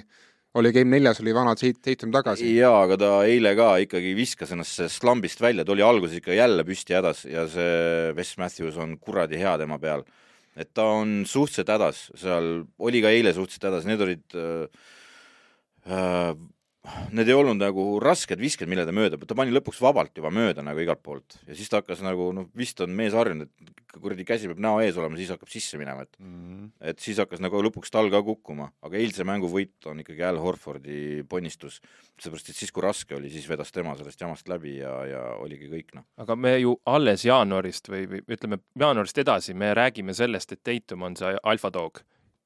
oli 0.59 0.73
Game 0.75 0.91
neljas 0.91 1.21
oli 1.23 1.35
vana 1.35 1.55
Tatum 1.55 2.11
tagasi. 2.15 2.49
jaa, 2.57 2.81
aga 2.83 2.97
ta 2.99 3.11
eile 3.29 3.55
ka 3.59 3.69
ikkagi 3.85 4.15
viskas 4.17 4.51
ennast 4.55 4.83
slambist 4.97 5.41
välja, 5.43 5.65
ta 5.65 5.75
oli 5.75 5.85
alguses 5.85 6.19
ikka 6.19 6.35
jälle 6.35 6.65
püsti 6.67 6.97
hädas 6.97 7.23
ja 7.29 7.47
see 7.51 8.11
Wes 8.17 8.35
Matthews 8.41 8.79
on 8.81 8.97
kuradi 8.99 9.39
hea 9.39 9.55
tema 9.61 9.79
peal. 9.79 10.03
et 10.55 10.69
ta 10.73 10.83
on 10.99 11.23
suhteliselt 11.25 11.71
hädas, 11.73 12.09
seal 12.19 12.67
oli 12.77 13.01
ka 13.01 13.09
eile 13.09 13.31
suhteliselt 13.33 13.71
hädas, 13.71 13.87
need 13.89 14.03
olid 14.03 14.35
äh, 14.37 14.67
äh 15.87 16.35
need 17.15 17.29
ei 17.31 17.35
olnud 17.35 17.61
nagu 17.61 17.83
rasked 18.03 18.39
visked, 18.41 18.67
mille 18.67 18.83
ta 18.83 18.91
mööda, 18.95 19.15
ta 19.15 19.37
pani 19.37 19.53
lõpuks 19.55 19.79
vabalt 19.83 20.17
juba 20.19 20.31
mööda 20.33 20.65
nagu 20.65 20.81
igalt 20.83 20.99
poolt 21.03 21.37
ja 21.47 21.55
siis 21.55 21.71
ta 21.71 21.79
hakkas 21.79 22.03
nagu 22.03 22.31
noh, 22.35 22.49
vist 22.59 22.81
on 22.83 22.91
mees 22.95 23.15
harjunud, 23.15 23.47
et 23.47 23.99
kuradi 24.01 24.25
käsi 24.27 24.49
peab 24.49 24.59
näo 24.63 24.81
ees 24.83 24.97
olema, 24.99 25.15
siis 25.19 25.31
hakkab 25.31 25.51
sisse 25.51 25.79
minema, 25.79 26.03
et 26.03 26.17
mm 26.19 26.33
-hmm. 26.33 26.69
et 26.91 26.99
siis 26.99 27.21
hakkas 27.23 27.39
nagu 27.43 27.61
lõpuks 27.63 27.93
tal 27.93 28.09
ka 28.11 28.23
kukkuma, 28.23 28.71
aga 28.81 28.97
eilse 28.99 29.23
mängu 29.23 29.47
võit 29.47 29.87
on 29.87 30.03
ikkagi 30.03 30.23
Al 30.27 30.41
Horfordi 30.43 31.23
ponnistus, 31.29 31.79
seepärast 32.19 32.49
et 32.49 32.55
siis, 32.55 32.71
kui 32.71 32.83
raske 32.83 33.15
oli, 33.15 33.29
siis 33.29 33.47
vedas 33.49 33.71
tema 33.71 33.95
sellest 33.97 34.21
jamast 34.21 34.49
läbi 34.49 34.77
ja, 34.77 35.05
ja 35.05 35.21
oligi 35.39 35.69
kõik 35.71 35.95
noh. 35.95 36.03
aga 36.17 36.35
me 36.35 36.57
ju 36.59 36.75
alles 36.85 37.23
jaanuarist 37.25 37.87
või, 37.89 38.07
või 38.09 38.23
ütleme, 38.27 38.59
jaanuarist 38.79 39.17
edasi 39.17 39.53
me 39.53 39.73
räägime 39.73 40.13
sellest, 40.13 40.51
et 40.51 40.63
Tatum 40.63 41.01
on 41.03 41.15
see 41.15 41.37
alfadoog 41.43 42.03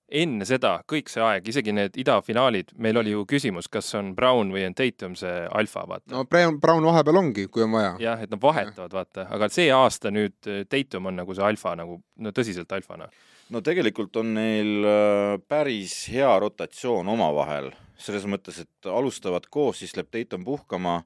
enne 0.08 0.46
seda, 0.48 0.78
kõik 0.88 1.10
see 1.12 1.24
aeg, 1.24 1.48
isegi 1.52 1.74
need 1.76 1.98
idafinaalid, 2.00 2.72
meil 2.84 3.00
oli 3.02 3.12
ju 3.12 3.26
küsimus, 3.28 3.68
kas 3.72 3.90
on 4.00 4.14
Brown 4.16 4.54
või 4.56 4.64
on 4.68 4.76
Tatum 4.78 5.18
see 5.20 5.34
alfa, 5.60 5.84
vaata. 5.90 6.08
no 6.14 6.24
Brown, 6.30 6.60
Brown 6.64 6.86
vahepeal 6.88 7.20
ongi, 7.20 7.48
kui 7.52 7.66
on 7.66 7.76
vaja. 7.76 7.96
jah, 8.04 8.24
et 8.24 8.32
nad 8.32 8.42
vahetavad, 8.42 8.94
vaata, 8.96 9.28
aga 9.36 9.50
see 9.52 9.68
aasta 9.74 10.12
nüüd 10.14 10.48
äh, 10.48 10.64
Tatum 10.70 11.12
on 11.12 11.20
nagu 11.22 11.36
see 11.36 11.46
alfa 11.48 11.76
nagu, 11.80 12.00
no 12.24 12.34
tõsiselt 12.36 12.72
alfana. 12.78 13.10
no 13.52 13.64
tegelikult 13.66 14.16
on 14.24 14.34
neil 14.38 14.88
äh, 14.88 15.36
päris 15.48 16.00
hea 16.14 16.32
rotatsioon 16.40 17.12
omavahel, 17.18 17.74
selles 18.00 18.28
mõttes, 18.30 18.64
et 18.64 18.92
alustavad 18.92 19.50
koos, 19.52 19.84
siis 19.84 19.96
läheb 19.98 20.12
Tatum 20.14 20.48
puhkama 20.48 21.02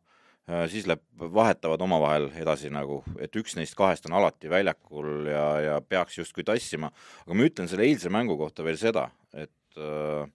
siis 0.71 0.87
läheb, 0.89 1.01
vahetavad 1.33 1.81
omavahel 1.85 2.29
edasi 2.41 2.71
nagu, 2.73 3.01
et 3.21 3.35
üks 3.39 3.55
neist 3.57 3.75
kahest 3.77 4.07
on 4.09 4.15
alati 4.19 4.49
väljakul 4.51 5.27
ja, 5.29 5.45
ja 5.65 5.79
peaks 5.81 6.17
justkui 6.17 6.45
tassima, 6.47 6.91
aga 7.25 7.37
ma 7.37 7.47
ütlen 7.47 7.69
selle 7.71 7.87
eilse 7.87 8.11
mängu 8.13 8.37
kohta 8.39 8.65
veel 8.65 8.79
seda, 8.81 9.07
et 9.33 9.79
äh, 9.79 10.25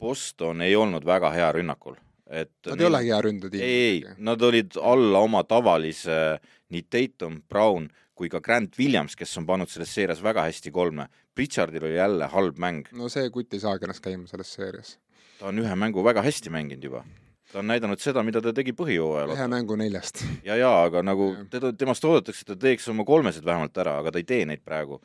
Boston 0.00 0.64
ei 0.64 0.76
olnud 0.76 1.04
väga 1.06 1.32
hea 1.34 1.50
rünnakul, 1.58 1.98
et 2.26 2.54
Nad 2.66 2.80
ei 2.80 2.88
olegi 2.88 3.12
hea 3.12 3.22
ründetiim. 3.26 3.64
ei, 3.64 4.04
nad 4.18 4.42
olid 4.42 4.78
alla 4.80 5.24
oma 5.26 5.44
tavalise 5.44 6.40
nii 6.72 6.86
Tatum, 6.88 7.42
Brown 7.48 7.90
kui 8.20 8.28
ka 8.32 8.40
Grant 8.44 8.76
Williams, 8.78 9.16
kes 9.16 9.32
on 9.40 9.46
pannud 9.48 9.70
selles 9.72 9.92
seerias 9.96 10.20
väga 10.20 10.44
hästi 10.44 10.72
kolme. 10.74 11.06
Pritchardil 11.34 11.86
oli 11.88 11.96
jälle 11.96 12.26
halb 12.28 12.58
mäng. 12.60 12.84
no 12.92 13.08
see 13.08 13.30
kutt 13.32 13.54
ei 13.56 13.62
saagi 13.62 13.86
ennast 13.88 14.04
käima 14.04 14.28
selles 14.28 14.52
seerias. 14.52 14.98
ta 15.38 15.48
on 15.48 15.58
ühe 15.62 15.76
mängu 15.76 16.04
väga 16.04 16.20
hästi 16.22 16.52
mänginud 16.52 16.84
juba 16.84 17.04
ta 17.52 17.60
on 17.62 17.70
näidanud 17.70 18.00
seda, 18.02 18.22
mida 18.26 18.42
ta 18.44 18.52
tegi 18.56 18.74
põhijooajal. 18.76 19.34
ühe 19.34 19.48
mängu 19.50 19.76
neljast. 19.80 20.22
ja, 20.46 20.56
ja 20.58 20.70
aga 20.84 21.02
nagu 21.06 21.32
teda, 21.50 21.72
temast 21.76 22.04
oodatakse, 22.04 22.44
et 22.46 22.52
ta 22.54 22.58
teeks 22.68 22.88
oma 22.92 23.06
kolmesed 23.08 23.44
vähemalt 23.46 23.76
ära, 23.82 23.98
aga 24.02 24.14
ta 24.14 24.22
ei 24.22 24.28
tee 24.28 24.46
neid 24.48 24.64
praegu. 24.64 25.00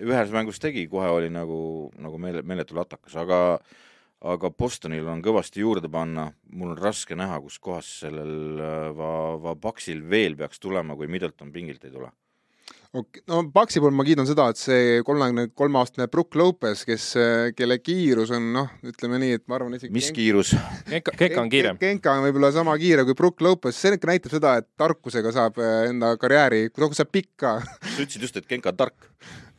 ühes 0.00 0.32
mängus 0.32 0.58
tegi, 0.58 0.86
kohe 0.88 1.08
oli 1.12 1.28
nagu, 1.28 1.90
nagu 2.00 2.18
meele, 2.18 2.42
meeletu 2.42 2.78
latakas, 2.78 3.16
aga 3.20 3.40
aga 4.20 4.50
Bostonil 4.52 5.06
on 5.08 5.22
kõvasti 5.24 5.62
juurde 5.62 5.88
panna, 5.88 6.26
mul 6.52 6.74
on 6.74 6.80
raske 6.80 7.16
näha, 7.16 7.38
kus 7.40 7.58
kohas 7.58 7.88
sellel 8.02 8.60
äh, 8.60 8.88
va-, 8.96 9.38
va-, 9.40 9.56
Paksil 9.56 10.02
veel 10.10 10.36
peaks 10.36 10.60
tulema, 10.60 10.96
kui 10.96 11.08
Middleton 11.08 11.52
pingilt 11.52 11.84
ei 11.84 11.94
tule. 11.94 12.10
No 13.30 13.40
Paksi 13.54 13.80
puhul 13.80 13.94
ma 13.94 14.04
kiidan 14.06 14.26
seda, 14.26 14.48
et 14.50 14.58
see 14.58 15.02
kolmekümne 15.06 15.50
kolme 15.54 15.78
aastane 15.78 16.08
Brook 16.10 16.34
Lopez, 16.38 16.82
kes, 16.88 17.06
kelle 17.58 17.78
kiirus 17.78 18.32
on 18.34 18.48
noh, 18.56 18.72
ütleme 18.86 19.20
nii, 19.22 19.36
et 19.38 19.44
ma 19.50 19.58
arvan 19.60 19.76
isegi 19.78 19.94
mis 19.94 20.10
kiirus? 20.14 20.54
Genka, 20.88 21.14
Genka 21.18 21.44
on 21.44 21.52
kiirem. 21.52 21.78
Genka 21.80 22.16
on 22.16 22.26
võib-olla 22.26 22.50
sama 22.54 22.74
kiire 22.80 23.06
kui 23.06 23.18
Brook 23.18 23.44
Lopez, 23.46 23.78
see 23.78 23.94
ikka 23.94 24.10
näitab 24.10 24.34
seda, 24.34 24.56
et 24.62 24.68
tarkusega 24.80 25.34
saab 25.36 25.60
äh, 25.62 25.84
enda 25.92 26.16
karjääri, 26.20 26.66
kui 26.74 26.90
sa 26.98 27.06
pikka 27.06 27.60
sa 27.62 28.02
ütlesid 28.02 28.26
just, 28.26 28.42
et 28.42 28.50
Genka 28.50 28.74
on 28.74 28.82
tark 28.82 29.10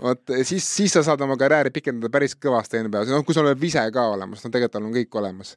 vot 0.01 0.33
siis, 0.47 0.65
siis 0.65 0.93
sa 0.95 1.03
saad 1.05 1.21
oma 1.25 1.37
karjääri 1.39 1.71
pikendada 1.73 2.11
päris 2.13 2.35
kõvasti 2.39 2.81
NBA-s, 2.85 3.11
noh, 3.13 3.23
kui 3.27 3.35
sul 3.37 3.49
on 3.49 3.59
vise 3.59 3.83
ka 3.93 4.07
olemas, 4.13 4.43
no 4.43 4.51
tegelikult 4.51 4.75
tal 4.75 4.87
on 4.87 4.95
kõik 4.95 5.17
olemas. 5.21 5.53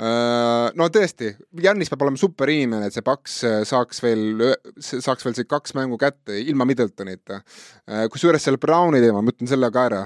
Äh, 0.00 0.72
no 0.78 0.88
tõesti, 0.92 1.32
Jannis 1.64 1.92
peab 1.92 2.06
olema 2.06 2.20
super 2.20 2.52
inimene, 2.52 2.88
et 2.88 2.96
see 2.96 3.06
paks 3.06 3.38
äh, 3.48 3.60
saaks 3.68 4.02
veel, 4.04 4.44
saaks 4.80 5.26
veel 5.26 5.38
see 5.38 5.48
kaks 5.48 5.76
mängu 5.78 6.00
kätte 6.00 6.36
ilma 6.40 6.66
Middletonita. 6.68 7.42
Äh, 7.88 8.06
kusjuures 8.12 8.44
selle 8.44 8.60
Browni 8.62 9.02
teema, 9.04 9.22
ma 9.22 9.34
ütlen 9.34 9.50
selle 9.50 9.72
ka 9.74 9.88
ära. 9.90 10.04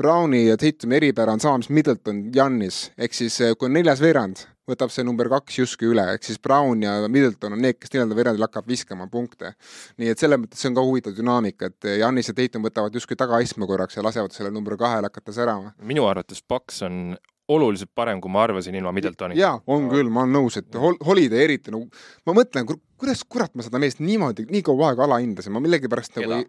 Browni 0.00 0.46
ja 0.46 0.56
Tatumi 0.60 0.96
eripära 0.96 1.34
on 1.36 1.42
sama, 1.42 1.60
mis 1.60 1.72
Middleton, 1.76 2.24
Jannis, 2.34 2.88
ehk 2.98 3.14
siis 3.16 3.36
kui 3.58 3.68
on 3.68 3.76
neljas 3.76 4.00
veerand 4.00 4.46
võtab 4.68 4.92
see 4.92 5.04
number 5.06 5.30
kaks 5.32 5.60
justkui 5.60 5.90
üle, 5.90 6.04
ehk 6.14 6.26
siis 6.26 6.40
Brown 6.42 6.82
ja 6.84 6.98
Middleton 7.08 7.56
on 7.56 7.62
need, 7.64 7.78
kes 7.80 7.92
neljandal 7.94 8.18
veerandil 8.18 8.46
hakkab 8.46 8.68
viskama 8.68 9.08
punkte. 9.10 9.54
nii 10.00 10.12
et 10.12 10.20
selles 10.20 10.40
mõttes 10.40 10.60
see 10.60 10.70
on 10.70 10.78
ka 10.78 10.84
huvitav 10.86 11.16
dünaamika, 11.16 11.70
et 11.72 11.90
Janis 12.02 12.30
ja 12.30 12.36
Tatum 12.36 12.66
võtavad 12.66 12.94
justkui 12.94 13.18
tagaistme 13.18 13.66
korraks 13.70 13.96
ja 13.96 14.04
lasevad 14.06 14.36
selle 14.36 14.52
number 14.54 14.76
kahel 14.80 15.08
hakata 15.08 15.34
särama. 15.34 15.74
minu 15.82 16.06
arvates 16.06 16.42
Paks 16.42 16.82
on 16.86 17.16
oluliselt 17.50 17.90
parem, 17.94 18.20
kui 18.22 18.30
ma 18.30 18.44
arvasin 18.46 18.76
ilma 18.78 18.92
Middletonita. 18.94 19.40
jaa, 19.40 19.56
on 19.66 19.88
küll, 19.90 20.10
ma 20.12 20.24
olen 20.24 20.36
nõus, 20.38 20.58
et 20.60 20.76
hol-, 20.78 20.98
Holiday 21.06 21.48
eriti 21.48 21.74
nagu, 21.74 21.88
ma 22.28 22.36
mõtlen, 22.36 22.68
kuidas 23.00 23.24
kurat 23.26 23.56
ma 23.58 23.66
seda 23.66 23.80
meest 23.82 24.02
niimoodi 24.04 24.46
nii 24.50 24.62
kaua 24.66 24.92
aega 24.92 25.06
alahindasin, 25.08 25.54
ma 25.54 25.62
millegipärast 25.64 26.20
nagu 26.20 26.44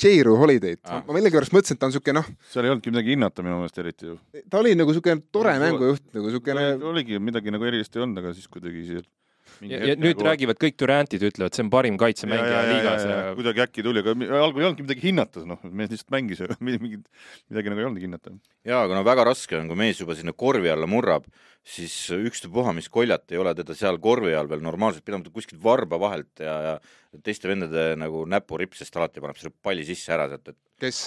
J-Ru 0.00 0.36
Holiday'd 0.40 0.80
ah., 0.90 1.02
ma 1.06 1.16
millegipärast 1.16 1.54
mõtlesin, 1.54 1.78
et 1.78 1.82
ta 1.82 1.88
on 1.88 1.92
niisugune 1.92 2.18
noh. 2.18 2.30
seal 2.50 2.66
ei 2.66 2.72
olnudki 2.74 2.92
midagi 2.94 3.14
hinnata 3.14 3.44
minu 3.46 3.60
meelest 3.60 3.82
eriti 3.82 4.08
ju. 4.10 4.16
ta 4.50 4.60
oli 4.60 4.74
nagu 4.78 4.90
niisugune 4.90 5.22
tore 5.34 5.54
no, 5.54 5.66
mängujuht, 5.66 6.06
nagu 6.16 6.30
niisugune. 6.30 6.64
oligi 6.92 7.20
midagi 7.22 7.54
nagu 7.54 7.68
erilist 7.70 7.94
ei 7.94 8.02
olnud, 8.06 8.22
aga 8.22 8.34
siis 8.34 8.50
kuidagi 8.50 8.82
see 8.88 9.04
ja, 9.70 9.80
ja 9.90 9.96
nüüd 9.96 10.18
nagu... 10.18 10.26
räägivad 10.28 10.60
kõik 10.60 10.76
Durantid, 10.80 11.24
ütlevad, 11.28 11.54
see 11.56 11.64
on 11.64 11.70
parim 11.72 11.96
kaitsemängija 12.00 12.60
liigas. 12.68 13.06
Ja... 13.08 13.16
kuidagi 13.38 13.64
äkki 13.64 13.84
tuli, 13.86 14.02
aga 14.04 14.14
algul 14.42 14.62
ei 14.62 14.68
olnudki 14.68 14.86
midagi 14.86 15.06
hinnata, 15.08 15.44
noh, 15.48 15.62
mees 15.64 15.92
lihtsalt 15.92 16.14
mängis 16.14 16.42
ja 16.42 16.48
mingit, 16.68 17.08
midagi 17.52 17.72
nagu 17.72 17.82
ei 17.82 17.88
olnudki 17.88 18.08
hinnata. 18.08 18.34
jaa, 18.68 18.84
aga 18.84 18.98
no 18.98 19.04
väga 19.06 19.26
raske 19.30 19.58
on, 19.58 19.70
kui 19.70 19.80
mees 19.84 20.02
juba 20.02 20.16
sinna 20.18 20.36
korvi 20.44 20.72
alla 20.72 20.88
murrab, 20.90 21.26
siis 21.64 21.96
ükstapuha, 22.14 22.76
mis 22.76 22.90
koljat 22.92 23.32
ei 23.32 23.40
ole 23.40 23.54
teda 23.56 23.76
seal 23.78 24.00
korvi 24.04 24.36
all 24.36 24.50
veel 24.50 24.64
normaalselt 24.64 25.06
pidanud 25.06 25.32
kuskilt 25.34 25.62
varba 25.64 26.00
vahelt 26.00 26.44
ja, 26.44 26.56
ja 26.68 27.20
teiste 27.24 27.48
vendade 27.50 27.92
nagu 28.00 28.24
näpuripsest 28.28 28.96
alati 29.00 29.24
paneb 29.24 29.40
selle 29.40 29.54
palli 29.64 29.86
sisse 29.88 30.12
ära 30.14 30.28
sealt, 30.32 30.52
et 30.52 30.60
kes? 30.84 31.06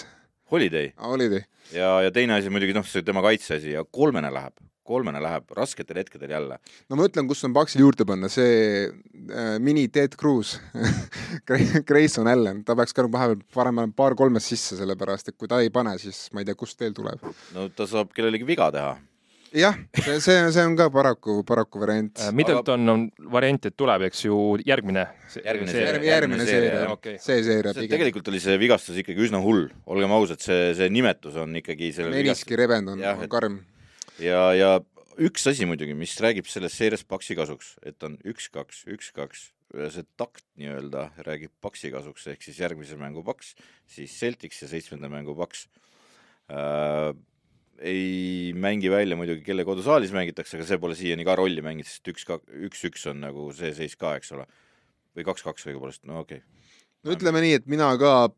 Holiday 0.51 0.93
ah,. 0.95 1.11
Holiday. 1.11 1.43
ja, 1.73 1.97
ja 2.05 2.13
teine 2.15 2.37
asi 2.37 2.51
muidugi 2.53 2.75
noh, 2.77 2.87
see 2.87 3.05
tema 3.05 3.23
kaitseasi 3.25 3.75
ja 3.75 3.85
kolmene 3.85 4.31
läheb 4.33 4.57
kolmene 4.87 5.19
läheb 5.23 5.51
rasketel 5.57 5.99
hetkedel 6.01 6.31
jälle. 6.31 6.59
no 6.89 6.99
ma 6.99 7.07
ütlen, 7.09 7.27
kus 7.27 7.43
on 7.47 7.55
Paksil 7.55 7.83
juurde 7.83 8.05
panna, 8.07 8.29
see 8.31 8.87
äh, 8.87 9.57
mini 9.63 9.87
Ted 9.93 10.15
Cruz 10.19 10.55
Grayson 11.89 12.29
Allan, 12.31 12.63
ta 12.67 12.77
peaks 12.79 12.95
ka 12.95 13.07
vahepeal 13.11 13.43
panema 13.55 13.87
paar 13.95 14.15
kolmest 14.19 14.53
sisse, 14.53 14.79
sellepärast 14.79 15.33
et 15.33 15.37
kui 15.37 15.51
ta 15.51 15.59
ei 15.63 15.73
pane, 15.73 15.97
siis 16.01 16.27
ma 16.33 16.43
ei 16.43 16.47
tea, 16.47 16.57
kust 16.59 16.79
veel 16.81 16.95
tuleb. 16.97 17.27
no 17.55 17.67
ta 17.75 17.89
saab 17.89 18.15
kellelegi 18.15 18.47
viga 18.47 18.71
teha 18.75 18.95
jah, 19.55 19.77
see, 19.95 20.19
see, 20.51 20.63
on 20.63 20.75
ka 20.79 20.89
paraku, 20.93 21.39
paraku 21.47 21.81
variant. 21.83 22.19
Äh, 22.19 22.33
Middleton 22.35 22.83
Aga... 22.83 22.95
on 22.95 23.31
variant, 23.33 23.69
et 23.69 23.77
tuleb, 23.77 24.07
eks 24.09 24.25
ju, 24.25 24.37
järgmine. 24.67 25.07
järgmine 25.43 25.71
seeria, 25.71 26.03
järgmine, 26.07 26.49
seeria, 26.49 26.83
okay. 26.91 27.17
see 27.23 27.39
seeria 27.45 27.73
pigem. 27.77 27.93
tegelikult 27.95 28.29
oli 28.33 28.41
see 28.43 28.57
vigastus 28.61 28.99
ikkagi 29.03 29.27
üsna 29.29 29.41
hull, 29.43 29.67
olgem 29.89 30.13
ausad, 30.17 30.43
see, 30.43 30.71
see 30.77 30.91
nimetus 30.93 31.37
on 31.39 31.55
ikkagi 31.61 31.93
meniski 32.11 32.59
rebend 32.59 32.93
on, 32.93 33.03
on 33.03 33.27
karm 33.31 33.59
ja, 34.21 34.41
ja 34.57 34.71
üks 35.17 35.47
asi 35.49 35.67
muidugi, 35.69 35.95
mis 35.97 36.15
räägib 36.23 36.49
selles 36.49 36.75
seerias 36.77 37.05
Paksi 37.07 37.37
kasuks, 37.37 37.75
et 37.85 38.03
on 38.05 38.17
üks-kaks, 38.27 38.83
üks-kaks, 38.93 39.49
see 39.93 40.05
takt 40.19 40.45
nii-öelda 40.59 41.09
räägib 41.25 41.53
Paksi 41.63 41.91
kasuks, 41.93 42.27
ehk 42.31 42.45
siis 42.45 42.59
järgmise 42.61 42.97
mängu 42.99 43.23
Paks, 43.27 43.55
siis 43.89 44.13
Celtics 44.17 44.61
ja 44.63 44.71
seitsmenda 44.71 45.11
mängu 45.11 45.35
Paks 45.37 45.67
äh,. 46.51 47.13
Ei 47.79 48.53
mängi 48.57 48.89
välja 48.91 49.17
muidugi, 49.19 49.43
kelle 49.45 49.65
kodusaalis 49.67 50.13
mängitakse, 50.15 50.57
aga 50.57 50.65
see 50.65 50.79
pole 50.81 50.97
siiani 50.97 51.25
ka 51.27 51.35
rolli 51.37 51.61
mänginud, 51.65 51.89
sest 51.89 52.09
üks, 52.09 52.25
üks-üks 52.69 53.05
on 53.11 53.21
nagu 53.25 53.51
see 53.57 53.73
seis 53.77 53.95
ka, 53.99 54.15
eks 54.17 54.33
ole. 54.37 54.47
või 55.17 55.25
kaks-kaks 55.25 55.65
õigupoolest, 55.69 56.03
no 56.09 56.21
okei 56.21 56.41
okay.. 56.41 56.75
no 57.05 57.13
ütleme 57.15 57.41
nii, 57.41 57.55
et 57.61 57.69
mina 57.69 57.89
ka 58.01 58.29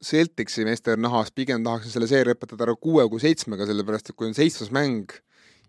Celticsi 0.00 0.64
meeste 0.64 0.94
nahas 0.96 1.28
pigem 1.36 1.64
tahaksin 1.64 1.92
selle 1.92 2.06
seeria 2.08 2.32
õpetada 2.32 2.64
ära 2.64 2.74
kuue 2.76 3.04
kui 3.12 3.20
seitsmega, 3.20 3.66
sellepärast 3.68 4.12
et 4.12 4.16
kui 4.16 4.30
on 4.30 4.36
seitsmes 4.36 4.72
mäng 4.72 5.12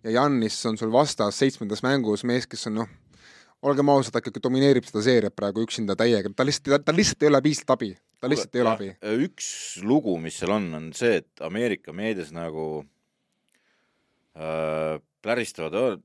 ja 0.05 0.14
Jannis 0.16 0.59
on 0.70 0.80
sul 0.80 0.91
vastas 0.91 1.39
seitsmendas 1.41 1.84
mängus 1.84 2.24
mees, 2.28 2.47
kes 2.47 2.70
on 2.70 2.80
noh, 2.80 2.93
olgem 3.68 3.91
ausad, 3.91 4.16
ta 4.16 4.22
ikkagi 4.24 4.43
domineerib 4.43 4.88
seda 4.88 5.03
seeriat 5.05 5.36
praegu 5.36 5.66
üksinda 5.66 5.97
täiega, 5.99 6.32
ta 6.36 6.47
lihtsalt, 6.47 6.86
tal 6.88 6.97
lihtsalt 6.97 7.26
ei 7.26 7.32
ole 7.32 7.43
piisavalt 7.43 7.76
abi, 7.76 7.91
tal 8.24 8.34
lihtsalt 8.34 8.55
ei 8.55 8.64
ole 8.64 8.72
abi. 8.72 8.89
üks 9.28 9.51
lugu, 9.84 10.16
mis 10.24 10.39
seal 10.41 10.55
on, 10.55 10.72
on 10.80 10.89
see, 10.97 11.20
et 11.22 11.43
Ameerika 11.45 11.93
meedias 11.95 12.32
nagu 12.36 12.86
pläristavad, 14.34 16.01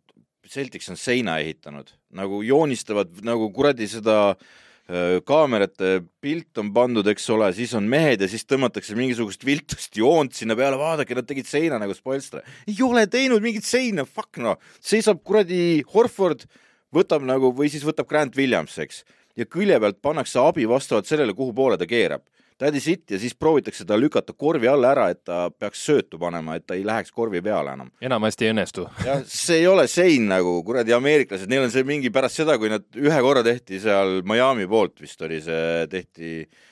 Celtics 0.46 0.88
on 0.92 0.98
seina 0.98 1.38
ehitanud, 1.42 1.88
nagu 2.14 2.38
joonistavad 2.46 3.22
nagu 3.26 3.48
kuradi 3.54 3.88
seda 3.90 4.16
äh, 4.32 4.46
Äh, 4.86 5.16
kaamerate 5.26 6.04
pilt 6.22 6.60
on 6.62 6.68
pandud, 6.70 7.08
eks 7.10 7.24
ole, 7.34 7.48
siis 7.56 7.72
on 7.74 7.88
mehed 7.90 8.20
ja 8.22 8.28
siis 8.30 8.44
tõmmatakse 8.46 8.94
mingisugust 8.94 9.42
viltust 9.42 9.98
joont 9.98 10.30
sinna 10.38 10.54
peale, 10.54 10.78
vaadake, 10.78 11.16
nad 11.18 11.26
tegid 11.26 11.48
seina 11.50 11.80
nagu 11.82 11.94
Spoilstra. 11.96 12.44
ei 12.70 12.76
ole 12.86 13.02
teinud 13.10 13.42
mingit 13.42 13.66
seina, 13.66 14.04
fuck 14.06 14.38
noh, 14.38 14.60
seisab 14.78 15.24
kuradi 15.26 15.82
Horford, 15.90 16.46
võtab 16.94 17.26
nagu 17.26 17.50
või 17.50 17.66
siis 17.72 17.82
võtab 17.82 18.06
Grant 18.06 18.38
Williams, 18.38 18.78
eks, 18.78 19.02
ja 19.34 19.48
külje 19.50 19.80
pealt 19.82 19.98
pannakse 19.98 20.38
abi 20.38 20.68
vastavalt 20.70 21.10
sellele, 21.10 21.34
kuhu 21.34 21.50
poole 21.50 21.74
ta 21.82 21.90
keerab 21.90 22.22
tädi 22.58 22.80
sitt 22.80 23.10
ja 23.10 23.18
siis 23.20 23.34
proovitakse 23.38 23.84
ta 23.88 23.98
lükata 24.00 24.32
korvi 24.36 24.68
alla 24.68 24.92
ära, 24.94 25.08
et 25.12 25.22
ta 25.24 25.46
peaks 25.50 25.82
söötu 25.88 26.20
panema, 26.20 26.56
et 26.56 26.66
ta 26.66 26.76
ei 26.76 26.84
läheks 26.86 27.12
korvi 27.12 27.42
peale 27.44 27.74
enam. 27.76 27.90
enamasti 28.00 28.48
ei 28.48 28.54
õnnestu. 28.54 28.86
jah, 29.04 29.24
see 29.26 29.60
ei 29.62 29.66
ole 29.70 29.86
sein 29.90 30.28
nagu 30.30 30.58
kuradi 30.66 30.94
ameeriklased, 30.96 31.50
neil 31.50 31.66
on 31.66 31.74
see 31.74 31.86
mingi 31.86 32.12
pärast 32.14 32.42
seda, 32.42 32.58
kui 32.58 32.72
nad 32.72 32.86
ühe 32.96 33.20
korra 33.24 33.44
tehti 33.46 33.80
seal 33.82 34.22
Miami 34.26 34.68
poolt 34.70 35.00
vist 35.04 35.22
oli 35.22 35.42
see, 35.44 35.86
tehti 35.92 36.32
äh, 36.44 36.64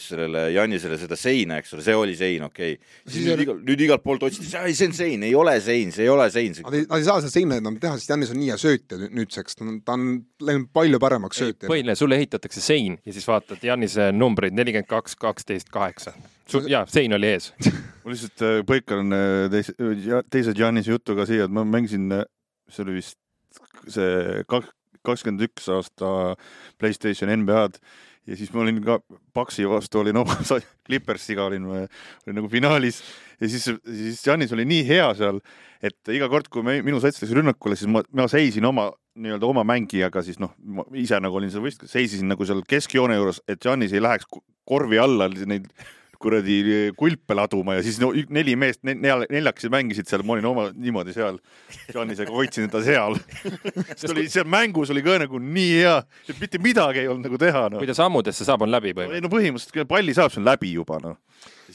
sellele 0.00 0.44
Janisele 0.54 0.98
seda 1.00 1.16
seina, 1.18 1.58
eks 1.60 1.74
ole, 1.74 1.84
see 1.86 1.96
oli 1.98 2.16
sein, 2.18 2.44
okei 2.46 2.76
okay.. 2.76 2.92
siis 3.10 3.26
nüüd, 3.28 3.42
igal, 3.44 3.58
nüüd 3.68 3.84
igalt 3.86 4.04
poolt 4.04 4.26
otsiti, 4.28 4.50
ei 4.60 4.76
see 4.76 4.90
on 4.90 4.96
sein, 4.96 5.24
ei 5.26 5.34
ole 5.38 5.56
sein, 5.64 5.92
see 5.94 6.06
ei 6.06 6.12
ole 6.12 6.28
sein. 6.34 6.54
Nad 6.64 6.76
ei, 6.78 6.84
nad 6.88 7.00
ei 7.00 7.08
saa 7.08 7.22
seda 7.24 7.32
seina 7.32 7.58
enam 7.62 7.78
teha, 7.82 7.96
sest 7.98 8.12
Janis 8.12 8.34
on 8.34 8.40
nii 8.40 8.52
hea 8.52 8.60
söötja 8.60 9.00
nüüdseks, 9.04 9.58
ta 9.58 9.66
on, 9.66 9.80
ta 9.86 9.96
on 9.98 10.06
läinud 10.44 10.70
palju 10.76 11.00
paremaks 11.02 11.42
söötjaks. 11.42 11.70
põhiline, 11.70 11.98
sulle 11.98 12.20
ehitatakse 12.20 12.62
sein 12.64 13.00
ja 13.04 13.16
siis 13.16 13.26
vaatad 13.28 13.64
Janise 13.64 14.10
numbreid 14.14 14.56
nelikümmend 14.56 14.90
kaks, 14.90 15.18
kaksteist, 15.20 15.72
kaheksa. 15.74 16.14
jaa, 16.68 16.84
sein 16.90 17.16
oli 17.16 17.32
ees 17.34 17.50
ma 18.04 18.12
lihtsalt 18.12 18.44
äh, 18.44 18.62
põikan 18.68 19.16
äh, 19.16 19.50
teise, 19.52 19.74
teise 20.30 20.56
Janise 20.58 20.92
jutuga 20.92 21.26
siia, 21.28 21.48
et 21.48 21.54
ma 21.54 21.64
mängisin, 21.66 22.10
see 22.68 22.84
oli 22.84 22.98
vist 23.00 23.18
see 23.90 24.44
kakskümmend 24.48 25.44
üks 25.48 25.68
aasta 25.72 26.10
Playstation 26.80 27.32
NBA-d 27.42 27.80
ja 28.26 28.38
siis 28.38 28.52
ma 28.54 28.62
olin 28.64 28.80
ka 28.84 28.98
Paksi 29.34 29.66
vastu 29.68 30.00
olin 30.00 30.16
oma 30.22 30.36
Clippersiga 30.86 31.46
olin, 31.48 31.66
olin 31.66 32.38
nagu 32.40 32.48
finaalis. 32.48 33.02
Ja 33.40 33.48
siis, 33.48 33.66
siis 33.66 34.20
Janis 34.26 34.52
oli 34.54 34.66
nii 34.68 34.84
hea 34.88 35.08
seal, 35.18 35.40
et 35.82 36.12
iga 36.14 36.28
kord, 36.32 36.48
kui 36.52 36.62
me, 36.66 36.78
minu 36.86 37.00
sats 37.02 37.22
läks 37.22 37.34
rünnakule, 37.34 37.76
siis 37.78 37.90
ma, 37.90 38.04
ma 38.14 38.28
seisin 38.30 38.64
oma 38.68 38.90
nii-öelda 39.14 39.46
oma 39.46 39.62
mängijaga 39.66 40.22
siis 40.26 40.40
noh, 40.42 40.54
ma 40.58 40.84
ise 40.98 41.18
nagu 41.22 41.38
olin 41.38 41.52
seal 41.52 41.62
võistluses, 41.62 41.92
seisisin 41.94 42.30
nagu 42.30 42.46
seal 42.46 42.64
keskjoone 42.66 43.18
juures, 43.18 43.40
et 43.50 43.62
Janis 43.62 43.94
ei 43.94 44.02
läheks 44.02 44.26
korvi 44.66 44.98
alla 44.98 45.28
neid 45.30 45.68
kuradi 46.24 46.58
kulpe 46.98 47.36
laduma 47.36 47.78
ja 47.78 47.84
siis 47.84 48.00
no, 48.02 48.10
neli 48.34 48.56
meest 48.58 48.82
nel, 48.86 49.26
neljakesi 49.30 49.70
mängisid 49.72 50.10
seal, 50.10 50.24
ma 50.26 50.36
olin 50.36 50.48
oma 50.50 50.66
niimoodi 50.72 51.14
seal 51.16 51.38
Jaanisega, 51.94 52.32
hoidsin 52.32 52.70
teda 52.70 52.82
seal. 52.86 53.18
Sest 53.98 54.10
oli 54.12 54.26
seal 54.32 54.48
mängus 54.50 54.92
oli 54.94 55.04
ka 55.04 55.18
nagu 55.24 55.40
nii 55.42 55.74
hea, 55.82 55.98
et 56.28 56.40
mitte 56.40 56.60
midagi 56.62 57.04
ei 57.04 57.10
olnud 57.10 57.28
nagu 57.28 57.40
teha 57.40 57.66
no.. 57.68 57.82
kui 57.82 57.90
ta 57.90 57.96
sammudesse 57.98 58.46
saab, 58.46 58.64
on 58.66 58.72
läbi 58.72 58.94
põhimõtteliselt? 58.96 59.28
no 59.28 59.34
põhimõtteliselt 59.36 59.90
palli 59.90 60.16
saab, 60.16 60.32
see 60.32 60.42
on 60.42 60.48
läbi 60.48 60.72
juba 60.74 61.00
noh 61.04 61.20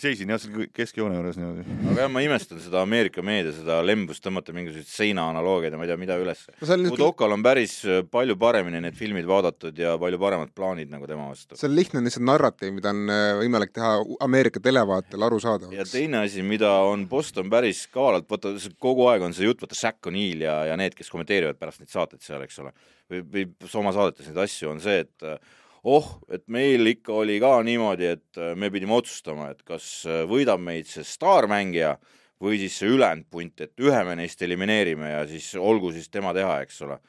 seisin 0.01 0.31
jah, 0.33 0.39
seal 0.41 0.67
keskjoone 0.75 1.17
juures 1.17 1.37
niimoodi. 1.39 1.63
aga 1.91 2.03
jah, 2.03 2.11
ma 2.11 2.23
imestan 2.23 2.61
seda 2.63 2.81
Ameerika 2.83 3.23
meedia, 3.25 3.53
seda 3.55 3.79
lembust 3.85 4.23
tõmmata 4.25 4.55
mingisuguseid 4.55 4.89
seina 4.89 5.27
analoogiaid 5.31 5.75
ja 5.75 5.79
ma 5.79 5.85
ei 5.85 5.91
tea, 5.91 5.99
mida 6.01 6.17
üles 6.21 6.45
no,. 6.49 6.93
Udokal 6.95 7.35
on 7.35 7.43
päris 7.45 7.75
äh, 7.85 8.01
palju 8.09 8.37
paremini 8.39 8.81
need 8.83 8.97
filmid 8.97 9.27
vaadatud 9.29 9.77
ja 9.79 9.95
palju 10.01 10.21
paremad 10.21 10.53
plaanid 10.55 10.91
nagu 10.93 11.07
tema 11.09 11.29
vastu. 11.29 11.57
see 11.59 11.69
on 11.69 11.75
lihtne 11.75 12.03
lihtsalt 12.05 12.25
narratiiv, 12.29 12.73
mida 12.77 12.93
on 12.95 13.13
äh, 13.13 13.25
võimalik 13.43 13.75
teha 13.75 13.93
Ameerika 14.25 14.63
televaatel 14.63 15.27
arusaadavaks. 15.29 15.77
ja 15.77 15.87
teine 15.89 16.23
asi, 16.25 16.45
mida 16.45 16.71
on 16.87 17.07
Boston 17.11 17.51
päris 17.51 17.85
kavalalt, 17.93 18.29
vaata 18.31 18.55
kogu 18.79 19.07
aeg 19.11 19.27
on 19.27 19.35
see 19.37 19.47
jutt, 19.47 19.61
vaata 19.63 19.77
Shaq 19.77 20.11
O'Neal 20.11 20.47
ja, 20.47 20.57
ja 20.71 20.79
need, 20.79 20.97
kes 20.97 21.11
kommenteerivad 21.13 21.59
pärast 21.59 21.83
neid 21.83 21.93
saateid 21.93 22.25
seal, 22.25 22.43
eks 22.47 22.59
ole, 22.63 22.73
või, 23.11 23.23
või 23.35 23.47
oma 23.83 23.95
saadetes 23.95 24.29
neid 24.29 24.43
asju, 24.45 24.73
on 24.73 24.83
see, 24.83 25.03
et 25.05 25.27
äh, 25.27 25.39
oh, 25.83 26.07
et 26.31 26.45
meil 26.51 26.87
ikka 26.91 27.13
oli 27.21 27.39
ka 27.41 27.59
niimoodi, 27.65 28.13
et 28.17 28.39
äh, 28.39 28.55
me 28.55 28.71
pidime 28.73 28.95
otsustama, 28.97 29.51
et 29.53 29.61
kas 29.67 30.05
äh, 30.07 30.23
võidab 30.29 30.61
meid 30.63 30.89
see 30.89 31.05
staarmängija 31.07 31.95
või 32.43 32.59
siis 32.61 32.79
see 32.79 32.91
ülejäänud 32.95 33.27
punt, 33.31 33.61
et 33.63 33.83
ühe 33.83 34.01
me 34.07 34.15
neist 34.19 34.41
elimineerime 34.41 35.13
ja 35.13 35.23
siis 35.27 35.51
olgu 35.59 35.91
siis 35.95 36.09
tema 36.11 36.33
teha, 36.35 36.61
eks 36.63 36.81
ole. 36.87 36.99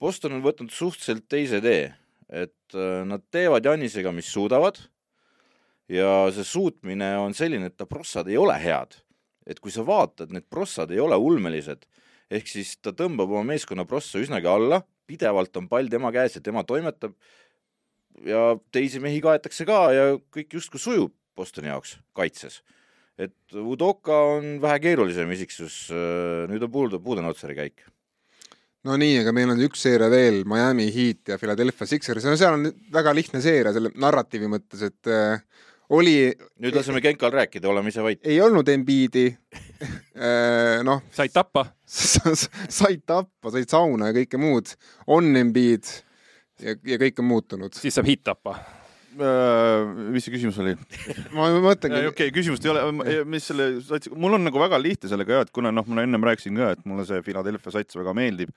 Boston 0.00 0.36
on 0.38 0.44
võtnud 0.44 0.72
suhteliselt 0.74 1.28
teise 1.30 1.60
tee, 1.64 1.92
et 2.28 2.76
äh, 2.76 3.02
nad 3.08 3.24
teevad 3.32 3.64
Jannisega, 3.64 4.12
mis 4.14 4.30
suudavad 4.32 4.80
ja 5.92 6.30
see 6.32 6.46
suutmine 6.46 7.14
on 7.20 7.36
selline, 7.36 7.68
et 7.68 7.76
ta 7.76 7.88
prossad 7.88 8.28
ei 8.30 8.38
ole 8.40 8.56
head. 8.60 9.00
et 9.42 9.58
kui 9.58 9.72
sa 9.74 9.82
vaatad, 9.82 10.30
need 10.30 10.44
prossad 10.46 10.92
ei 10.94 11.00
ole 11.02 11.16
ulmelised, 11.18 11.80
ehk 12.30 12.46
siis 12.46 12.76
ta 12.78 12.92
tõmbab 12.94 13.26
oma 13.26 13.42
meeskonna 13.48 13.82
prossa 13.90 14.20
üsnagi 14.22 14.46
alla, 14.46 14.78
pidevalt 15.02 15.56
on 15.58 15.66
pall 15.66 15.90
tema 15.90 16.12
käes 16.14 16.36
ja 16.36 16.42
tema 16.44 16.62
toimetab 16.62 17.16
ja 18.26 18.52
teisi 18.72 19.00
mehi 19.02 19.20
kaetakse 19.24 19.66
ka 19.68 19.80
ja 19.94 20.06
kõik 20.34 20.58
justkui 20.58 20.80
sujub 20.82 21.14
Bostoni 21.36 21.70
jaoks 21.70 21.96
kaitses. 22.16 22.60
et 23.18 23.54
Udoka 23.54 24.16
on 24.36 24.56
vähe 24.60 24.80
keerulisem 24.80 25.30
isiksus, 25.32 25.86
nüüd 26.48 26.62
on 26.64 26.72
puudu 26.72 27.00
Budenholzeri 27.00 27.56
käik. 27.56 27.84
no 28.84 28.96
nii, 28.96 29.18
aga 29.22 29.32
meil 29.32 29.52
on 29.54 29.64
üks 29.64 29.84
seeria 29.86 30.10
veel, 30.10 30.42
Miami 30.48 30.90
Heat 30.92 31.32
ja 31.32 31.38
Philadelphia 31.38 31.86
Sixers, 31.86 32.24
no 32.24 32.36
seal 32.36 32.58
on 32.58 32.72
väga 32.92 33.14
lihtne 33.14 33.40
seeria 33.40 33.72
selle 33.72 33.92
narratiivi 33.94 34.50
mõttes, 34.50 34.84
et 34.88 35.10
äh, 35.10 35.42
oli, 35.92 36.16
nüüd 36.62 36.76
laseme 36.76 37.02
Genkal 37.04 37.32
rääkida, 37.34 37.68
oleme 37.68 37.92
ise 37.92 38.04
vait. 38.04 38.20
ei 38.24 38.40
olnud 38.40 38.68
Embiidi 38.68 39.26
äh,, 39.28 40.80
noh, 40.84 41.04
said 41.12 41.32
tappa, 41.34 41.66
said 41.86 43.04
tappa, 43.06 43.52
said 43.52 43.68
sauna 43.72 44.10
ja 44.10 44.20
kõike 44.20 44.40
muud, 44.40 44.74
on 45.06 45.32
Embiid 45.36 45.88
ja, 46.62 46.76
ja 46.94 47.00
kõik 47.02 47.20
on 47.22 47.28
muutunud. 47.28 47.74
siis 47.78 47.98
saab 47.98 48.08
hit 48.10 48.24
tappa. 48.26 48.56
Äh, 49.12 49.90
mis 50.14 50.24
see 50.24 50.32
küsimus 50.32 50.56
oli? 50.62 50.72
ma 51.36 51.50
mõtlengi 51.52 52.06
okei 52.08 52.30
okay,, 52.30 52.32
küsimust 52.32 52.64
ei 52.64 52.72
ole, 52.72 52.86
mis 53.28 53.50
selle 53.50 53.68
mul 54.16 54.38
on 54.38 54.46
nagu 54.48 54.62
väga 54.62 54.80
lihtne 54.80 55.10
sellega 55.10 55.40
ja 55.40 55.44
et 55.46 55.52
kuna 55.52 55.72
noh, 55.74 55.84
ma 55.84 56.06
ennem 56.06 56.24
rääkisin 56.30 56.56
ka, 56.56 56.72
et 56.78 56.88
mulle 56.88 57.04
see 57.08 57.20
Philadelphia 57.26 57.74
sats 57.74 57.98
väga 57.98 58.16
meeldib 58.16 58.54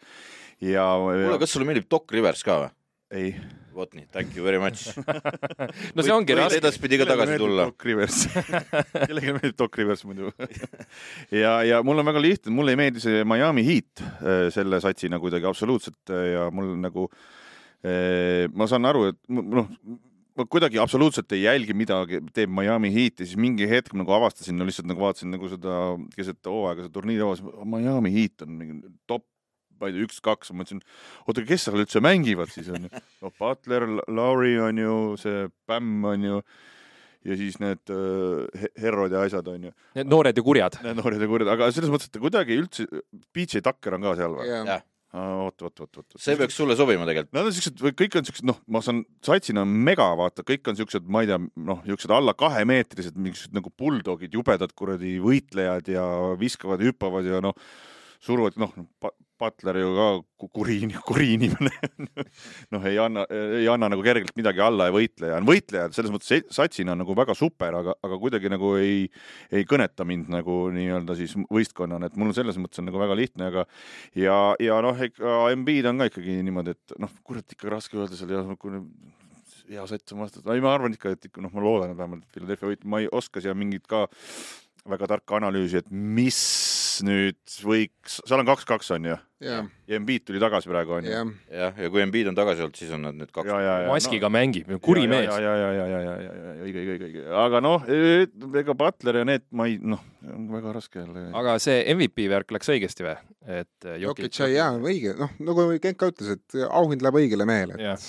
ja, 0.64 0.88
kuule, 0.96 1.36
kas 1.42 1.58
sulle 1.58 1.68
meeldib 1.68 1.90
Doc 1.92 2.16
Rivers 2.16 2.46
ka 2.48 2.62
või? 2.64 2.74
ei. 3.16 3.36
vot 3.76 3.92
nii, 3.92 4.06
thank 4.12 4.36
you 4.38 4.46
very 4.46 4.60
much. 4.60 4.88
no 5.96 6.04
see 6.04 6.14
ongi 6.16 6.36
raske. 6.38 6.62
edaspidi 6.62 7.02
ka 7.02 7.08
tagasi 7.10 7.36
tulla. 7.42 7.68
Doc 7.68 7.84
Rivers 7.84 8.22
kellelegi 9.10 9.36
meeldib 9.36 9.58
Doc 9.60 9.76
Rivers 9.76 10.06
muidu 10.08 10.32
ja, 11.36 11.58
ja 11.68 11.82
mul 11.84 12.00
on 12.00 12.08
väga 12.08 12.24
lihtne, 12.24 12.56
mulle 12.56 12.76
ei 12.76 12.80
meeldi 12.80 13.04
see 13.04 13.26
Miami 13.28 13.66
Heat 13.68 14.06
äh, 14.06 14.46
selle 14.56 14.80
satsina 14.84 15.20
kuidagi 15.20 15.52
absoluutselt 15.52 16.16
äh, 16.16 16.30
ja 16.38 16.48
mul 16.56 16.72
nagu, 16.80 17.10
ma 18.56 18.68
saan 18.72 18.88
aru, 18.90 19.06
et 19.12 19.18
noh, 19.30 19.68
ma 20.36 20.46
kuidagi 20.52 20.80
absoluutselt 20.82 21.32
ei 21.36 21.46
jälgi, 21.46 21.76
mida 21.78 22.02
teeb 22.36 22.52
Miami 22.52 22.90
Heat 22.92 23.22
ja 23.22 23.28
siis 23.28 23.38
mingi 23.40 23.68
hetk 23.72 23.94
nagu 23.96 24.12
avastasin, 24.18 24.58
no 24.60 24.68
lihtsalt 24.68 24.90
nagu 24.90 25.04
vaatasin 25.04 25.32
nagu 25.32 25.48
seda 25.52 25.78
keset 26.16 26.42
hooaega 26.50 26.86
seda 26.86 26.96
turniiri 26.98 27.24
avastasin, 27.24 27.56
Miami 27.72 28.12
Heat 28.16 28.44
on 28.44 28.56
mingi 28.60 28.94
top, 29.08 29.24
ma 29.80 29.90
ei 29.90 29.96
tea, 29.96 30.06
üks-kaks, 30.08 30.52
ma 30.54 30.62
mõtlesin, 30.64 30.82
oota, 31.28 31.44
kes 31.48 31.68
seal 31.68 31.80
üldse 31.84 32.02
mängivad 32.04 32.52
siis 32.52 32.68
on 32.72 32.88
ju, 32.88 33.04
no 33.24 33.32
Butler, 33.40 33.88
Lauri 34.08 34.58
on 34.64 34.80
ju, 34.82 34.96
see 35.20 35.46
Bam 35.68 35.94
on 36.12 36.28
ju 36.28 36.42
ja 37.26 37.38
siis 37.40 37.56
need 37.64 37.90
äh, 37.90 38.68
Herrod 38.82 39.16
ja 39.16 39.24
asjad 39.26 39.48
on 39.50 39.70
ju, 39.70 39.72
Need 39.98 40.12
noored 40.12 40.38
ja 40.38 40.44
kurjad. 40.46 40.76
need 40.86 41.00
noored 41.00 41.24
ja 41.24 41.30
kurjad, 41.32 41.54
aga 41.56 41.72
selles 41.74 41.90
mõttes, 41.94 42.12
et 42.12 42.20
kuidagi 42.22 42.60
üldse, 42.60 42.86
PJ 43.34 43.64
Tucker 43.66 43.96
on 43.98 44.06
ka 44.06 44.14
seal 44.20 44.36
või? 44.38 44.50
jah 44.52 44.68
jah, 44.76 44.84
oot, 45.16 45.62
oot, 45.62 45.82
oot, 45.84 46.00
oot. 46.02 46.18
see 46.20 46.36
peaks 46.40 46.58
sulle 46.60 46.76
sobima 46.78 47.08
tegelikult. 47.08 47.34
Nad 47.36 47.50
on 47.50 47.56
siuksed, 47.56 47.82
kõik 48.02 48.18
on 48.20 48.28
siuksed, 48.28 48.48
noh, 48.50 48.60
ma 48.72 48.82
saan, 48.86 49.04
satsina 49.26 49.64
on 49.66 49.74
mega, 49.88 50.08
vaata, 50.20 50.46
kõik 50.48 50.72
on 50.72 50.80
siuksed, 50.80 51.08
ma 51.12 51.24
ei 51.24 51.30
tea, 51.32 51.40
noh, 51.70 51.84
siuksed 51.88 52.14
alla 52.16 52.36
kahemeetrised, 52.38 53.18
mingisugused 53.18 53.56
nagu 53.56 53.72
bulldogid, 53.78 54.36
jubedad 54.36 54.74
kuradi 54.78 55.18
võitlejad 55.24 55.92
ja 55.96 56.06
viskavad, 56.42 56.84
hüppavad 56.86 57.28
ja 57.30 57.42
noh, 57.44 57.56
suruvad, 58.26 58.60
noh, 58.62 58.76
Butler 59.40 59.80
ju 59.82 59.90
ka 59.96 60.08
ku- 60.42 60.50
kuri, 60.60 60.78
kuri 61.08 61.28
inimene. 61.36 61.72
noh, 62.74 62.86
ei 62.88 63.00
anna, 63.02 63.26
ei 63.32 63.68
anna 63.72 63.90
nagu 63.92 64.06
kergelt 64.06 64.36
midagi 64.38 64.64
alla 64.64 64.90
ja 64.90 64.96
võitleja 64.96 65.40
on 65.42 65.50
võitleja, 65.50 65.90
selles 65.96 66.14
mõttes 66.14 66.46
satsina 66.56 66.96
on 66.96 67.04
nagu 67.04 67.18
väga 67.18 67.36
super, 67.38 67.80
aga, 67.82 67.98
aga 68.06 68.20
kuidagi 68.22 68.52
nagu 68.52 68.76
ei, 68.80 69.06
ei 69.52 69.68
kõneta 69.68 70.08
mind 70.08 70.32
nagu 70.34 70.66
nii-öelda 70.76 71.18
siis 71.20 71.36
võistkonnana, 71.52 72.10
et 72.10 72.20
mul 72.20 72.34
selles 72.38 72.60
mõttes 72.62 72.82
on 72.82 72.90
nagu 72.90 73.02
väga 73.02 73.18
lihtne, 73.20 73.52
aga 73.52 73.66
ja, 74.20 74.40
ja 74.64 74.80
noh, 74.86 75.04
ega 75.08 75.38
Embiid 75.54 75.92
on 75.92 76.02
ka 76.02 76.10
ikkagi 76.12 76.40
niimoodi, 76.46 76.76
et 76.76 76.98
noh, 77.02 77.12
kurat 77.28 77.56
ikka 77.56 77.72
raske 77.76 78.00
öelda 78.00 78.18
seal 78.18 78.34
ja 78.36 78.44
kui 78.60 78.74
nüüd 78.76 78.90
hea 79.70 79.86
sats 79.90 80.14
on 80.14 80.22
vastu, 80.22 80.44
ei 80.54 80.62
ma 80.64 80.76
arvan 80.76 80.94
ikka, 80.96 81.16
et 81.16 81.28
noh, 81.42 81.52
ma 81.54 81.64
loodan, 81.64 81.94
et 81.94 82.00
vähemalt 82.00 82.28
Philadelphia 82.34 82.72
võit, 82.72 82.86
ma 82.90 83.02
ei 83.02 83.10
oska 83.12 83.42
siia 83.42 83.56
mingit 83.58 83.88
ka 83.90 84.06
väga 84.86 85.10
tarka 85.16 85.40
analüüsi, 85.40 85.82
et 85.82 85.90
mis 85.90 86.38
nüüd 87.06 87.40
võiks, 87.66 88.20
seal 88.26 88.42
on 88.42 88.50
kaks-kaks 88.50 88.92
on 88.96 89.10
ju, 89.10 89.18
jah, 89.44 89.68
ja 89.88 89.98
Embiid 90.00 90.24
tuli 90.28 90.40
tagasi 90.40 90.70
praegu 90.72 90.96
on 90.98 91.08
ju. 91.08 91.12
jah, 91.12 91.80
ja 91.82 91.90
kui 91.92 92.02
Embiid 92.04 92.30
on 92.32 92.38
tagasi 92.38 92.64
olnud, 92.66 92.80
siis 92.80 92.92
on 92.96 93.04
nad 93.08 93.18
nüüd 93.18 93.32
kaks. 93.36 93.52
maskiga 93.90 94.30
mängib, 94.32 94.70
kuri 94.84 95.06
mees 95.12 95.28
ja, 95.28 95.40
ja, 95.44 95.56
ja, 95.60 95.72
ja, 95.76 95.86
ja, 95.92 96.00
ja, 96.06 96.16
ja, 96.24 96.34
ja 96.40 96.56
õige, 96.66 96.86
õige, 96.86 97.10
õige, 97.10 97.26
aga 97.44 97.62
noh, 97.64 97.88
ega 98.62 98.78
Butler 98.80 99.22
ja 99.22 99.28
need 99.28 99.46
ma 99.52 99.68
ei, 99.70 99.78
noh, 99.84 100.04
on 100.32 100.50
väga 100.56 100.76
raske 100.80 101.04
jälle. 101.04 101.28
aga 101.42 101.58
see 101.64 101.84
MVP 101.96 102.30
värk 102.32 102.56
läks 102.56 102.72
õigesti 102.72 103.08
või? 103.08 103.18
et 103.60 103.90
äh, 103.90 104.00
Jokic 104.02 104.36
sai 104.36 104.56
jaa, 104.56 104.72
õige, 104.80 105.16
noh, 105.20 105.34
nagu 105.44 105.68
Genka 105.84 106.10
ütles, 106.14 106.38
et 106.40 106.62
auhind 106.70 107.04
läheb 107.04 107.24
õigele 107.26 107.48
mehele. 107.50 107.80
jah, 107.82 108.00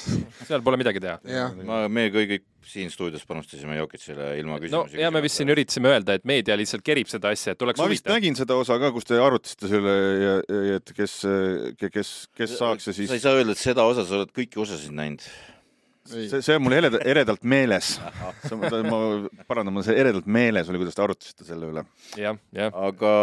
seal 0.47 0.63
pole 0.67 0.79
midagi 0.81 1.03
teha. 1.03 1.19
ma, 1.67 1.87
me 1.91 2.09
kõik 2.15 2.47
siin 2.67 2.91
stuudios 2.91 3.27
panustasime 3.27 3.77
Jokicile 3.77 4.33
ilma 4.41 4.57
no 4.57 4.63
küsimusi 4.63 5.01
ja 5.01 5.11
me 5.15 5.23
vist 5.25 5.39
siin 5.39 5.51
üritasime 5.53 5.93
öelda, 5.93 6.17
et 6.19 6.25
meedia 6.29 6.57
lihtsalt 6.59 6.83
kerib 6.87 7.11
seda 7.11 7.31
asja, 7.35 7.55
et 7.55 7.63
oleks 7.63 7.81
ma 7.81 7.89
vist 7.91 8.03
huvitav. 8.03 8.17
nägin 8.17 8.39
seda 8.39 8.57
osa 8.59 8.79
ka, 8.83 8.91
kus 8.95 9.07
te 9.07 9.21
arutasite 9.23 9.71
selle, 9.71 9.95
et 10.77 10.93
kes, 10.97 11.16
kes, 11.81 12.15
kes 12.37 12.57
saaks 12.59 12.91
ja 12.91 12.97
siis 12.97 13.11
sa 13.11 13.19
ei 13.19 13.23
saa 13.23 13.37
öelda, 13.39 13.55
et 13.57 13.63
seda 13.63 13.87
osa, 13.89 14.07
sa 14.07 14.21
oled 14.21 14.33
kõiki 14.37 14.61
osasid 14.63 14.95
näinud. 14.97 15.25
see, 16.07 16.41
see 16.43 16.59
on 16.59 16.65
mul 16.67 16.77
eredalt, 16.77 17.07
eredalt 17.07 17.47
meeles. 17.47 17.97
ma 18.01 19.01
parandan, 19.49 19.75
mul 19.75 19.87
see 19.87 19.97
eredalt 19.99 20.29
meeles 20.31 20.71
oli, 20.71 20.83
kuidas 20.83 20.99
te 20.99 21.05
arutasite 21.07 21.49
selle 21.49 21.73
üle. 21.73 21.87
jah, 22.21 22.39
jah, 22.55 22.75
aga 22.89 23.15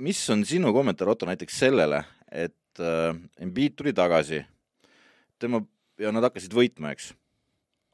mis 0.00 0.22
on 0.32 0.44
sinu 0.48 0.72
kommentaar, 0.76 1.12
Otto, 1.12 1.28
näiteks 1.28 1.60
sellele, 1.64 2.02
et 2.32 2.80
äh, 2.80 3.14
Embiid 3.42 3.76
tuli 3.78 3.92
tagasi, 3.96 4.42
tema 5.40 5.62
ja 6.00 6.12
nad 6.14 6.24
hakkasid 6.24 6.54
võitma, 6.56 6.94
eks, 6.94 7.10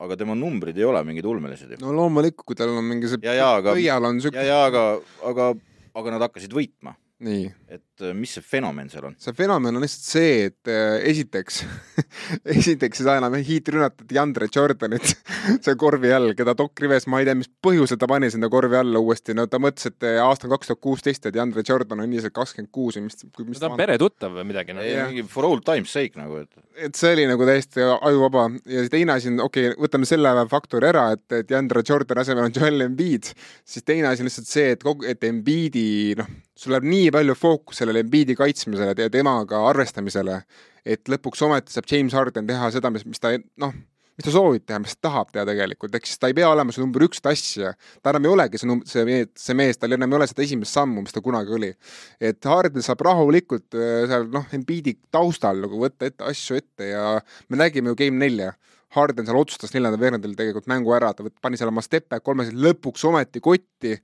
aga 0.02 0.18
tema 0.20 0.36
numbrid 0.38 0.76
ei 0.78 0.86
ole 0.86 1.02
mingid 1.08 1.26
ulmelised 1.28 1.74
ju. 1.74 1.80
no 1.82 1.94
loomulikult, 1.96 2.46
kui 2.46 2.58
tal 2.58 2.74
on 2.74 2.84
mingi 2.86 3.10
see 3.10 3.22
ja, 3.24 3.34
ja 3.38 3.50
aga, 3.58 3.74
pöial 3.76 4.08
on 4.08 4.20
ja, 4.20 4.26
siuke, 4.26 4.46
ja 4.46 4.62
aga, 4.68 4.84
aga, 5.26 5.50
aga 5.96 6.14
nad 6.14 6.26
hakkasid 6.28 6.54
võitma, 6.56 6.94
nii 7.26 7.48
et 7.96 8.10
äh, 8.10 8.14
mis 8.16 8.32
see 8.36 8.44
fenomen 8.44 8.90
seal 8.92 9.08
on? 9.08 9.16
see 9.20 9.34
fenomen 9.36 9.78
on 9.78 9.84
lihtsalt 9.84 10.08
see, 10.10 10.32
et 10.50 10.70
äh, 10.70 10.98
esiteks, 11.10 11.62
esiteks 12.56 13.00
ei 13.00 13.08
saa 13.08 13.20
enam 13.20 13.36
hiit 13.40 13.70
rünnata 13.72 14.06
Deandre 14.08 14.48
Jordanit 14.52 15.14
see 15.64 15.76
korvi 15.80 16.12
all, 16.12 16.34
keda 16.36 16.56
Doc 16.58 16.82
Rivers, 16.82 17.08
ma 17.10 17.22
ei 17.22 17.28
tea, 17.28 17.36
mis 17.38 17.50
põhjusel 17.64 18.00
ta 18.00 18.08
pani 18.10 18.30
sinna 18.32 18.50
korvi 18.52 18.78
alla 18.78 19.00
uuesti, 19.02 19.36
no 19.36 19.46
ta 19.50 19.60
mõtles, 19.62 19.88
et 19.90 20.08
äh, 20.08 20.20
aasta 20.22 20.48
on 20.48 20.56
kaks 20.56 20.72
tuhat 20.72 20.82
kuusteist 20.84 21.28
ja 21.28 21.34
Deandre 21.34 21.64
Jordan 21.66 22.04
on 22.04 22.12
ilmselt 22.12 22.36
kakskümmend 22.36 22.72
kuus 22.74 23.00
või 23.00 23.08
mis, 23.08 23.26
mis 23.48 23.62
ta 23.62 23.70
on 23.70 23.80
peretuttav 23.80 24.36
või 24.36 24.48
midagi, 24.52 24.76
noh. 24.76 24.86
mingi 25.10 25.26
for 25.30 25.48
old 25.48 25.64
time's 25.66 25.94
sake 25.96 26.20
nagu, 26.20 26.44
et 26.44 26.66
et 26.76 26.98
see 26.98 27.14
oli 27.14 27.24
nagu 27.28 27.46
täiesti 27.48 27.80
ajuvaba 27.80 28.46
ja 28.68 28.82
see 28.84 28.92
teine 28.92 29.14
asi 29.16 29.30
on, 29.30 29.40
okei 29.46 29.70
okay,, 29.70 29.80
võtame 29.80 30.08
selle 30.08 30.32
faktori 30.50 30.88
ära, 30.90 31.08
et, 31.16 31.24
et 31.32 31.48
Deandre 31.48 31.82
Jordan 31.86 32.20
asemel 32.20 32.48
on 32.48 32.54
Joel 32.54 32.84
Embiid, 32.84 33.30
siis 33.64 33.86
teine 33.86 34.10
asi 34.10 34.24
on 34.24 34.28
lihtsalt 34.28 34.50
see, 34.50 34.74
et 34.74 34.84
kogu, 34.84 35.06
et 35.08 35.24
Embiidi, 35.24 35.86
noh, 36.18 36.28
sul 36.56 36.74
läheb 36.74 36.88
nii 36.88 37.08
palju 37.14 37.36
fookus 37.38 37.82
sellele 37.86 38.02
Embiidi 38.04 38.34
kaitsmisele 38.38 38.94
ja 38.98 39.10
temaga 39.12 39.62
arvestamisele, 39.70 40.40
et 40.86 41.06
lõpuks 41.10 41.44
ometi 41.46 41.74
saab 41.74 41.86
James 41.90 42.16
Harden 42.16 42.48
teha 42.48 42.72
seda, 42.74 42.90
mis, 42.90 43.06
mis 43.06 43.22
ta 43.22 43.32
noh, 43.62 43.74
mis 44.16 44.24
ta 44.24 44.32
soovib 44.32 44.64
teha, 44.64 44.80
mis 44.82 44.96
ta 44.96 45.08
tahab 45.10 45.32
teha 45.32 45.44
tegelikult, 45.48 45.94
ehk 45.96 46.08
siis 46.08 46.20
ta 46.20 46.30
ei 46.30 46.36
pea 46.36 46.48
olema 46.48 46.72
see 46.72 46.82
number 46.82 47.04
üks 47.04 47.20
tassija. 47.24 47.74
ta 48.02 48.12
enam 48.14 48.28
ei 48.28 48.32
olegi 48.32 48.60
see 48.60 48.78
see 48.88 49.18
see 49.46 49.58
mees, 49.58 49.80
tal 49.80 49.92
enam 49.96 50.12
ei 50.12 50.20
ole 50.20 50.28
seda 50.30 50.44
esimest 50.46 50.76
sammu, 50.76 51.04
mis 51.04 51.16
ta 51.16 51.22
kunagi 51.24 51.52
oli. 51.58 51.72
et 52.20 52.50
Harden 52.52 52.84
saab 52.84 53.04
rahulikult 53.06 53.76
äh, 53.76 54.06
seal 54.10 54.28
noh, 54.32 54.46
Embiidi 54.56 54.96
taustal 55.12 55.60
nagu 55.64 55.82
võtta 55.82 56.08
ette 56.08 56.24
asju 56.24 56.56
ette 56.62 56.92
ja 56.94 57.20
me 57.48 57.60
nägime 57.60 57.92
ju 57.92 58.00
Game 58.04 58.24
nelja. 58.24 58.54
Harden 58.94 59.26
seal 59.26 59.36
otsustas 59.36 59.72
neljandal 59.74 59.98
veerandil 60.00 60.34
tegelikult 60.38 60.68
mängu 60.70 60.92
ära, 60.94 61.10
ta 61.12 61.24
pani 61.42 61.58
seal 61.58 61.68
oma 61.72 61.82
step 61.82 62.06
back 62.08 62.22
kolmesid 62.24 62.54
lõpuks 62.54 63.02
ometi 63.08 63.40
kotti. 63.42 63.96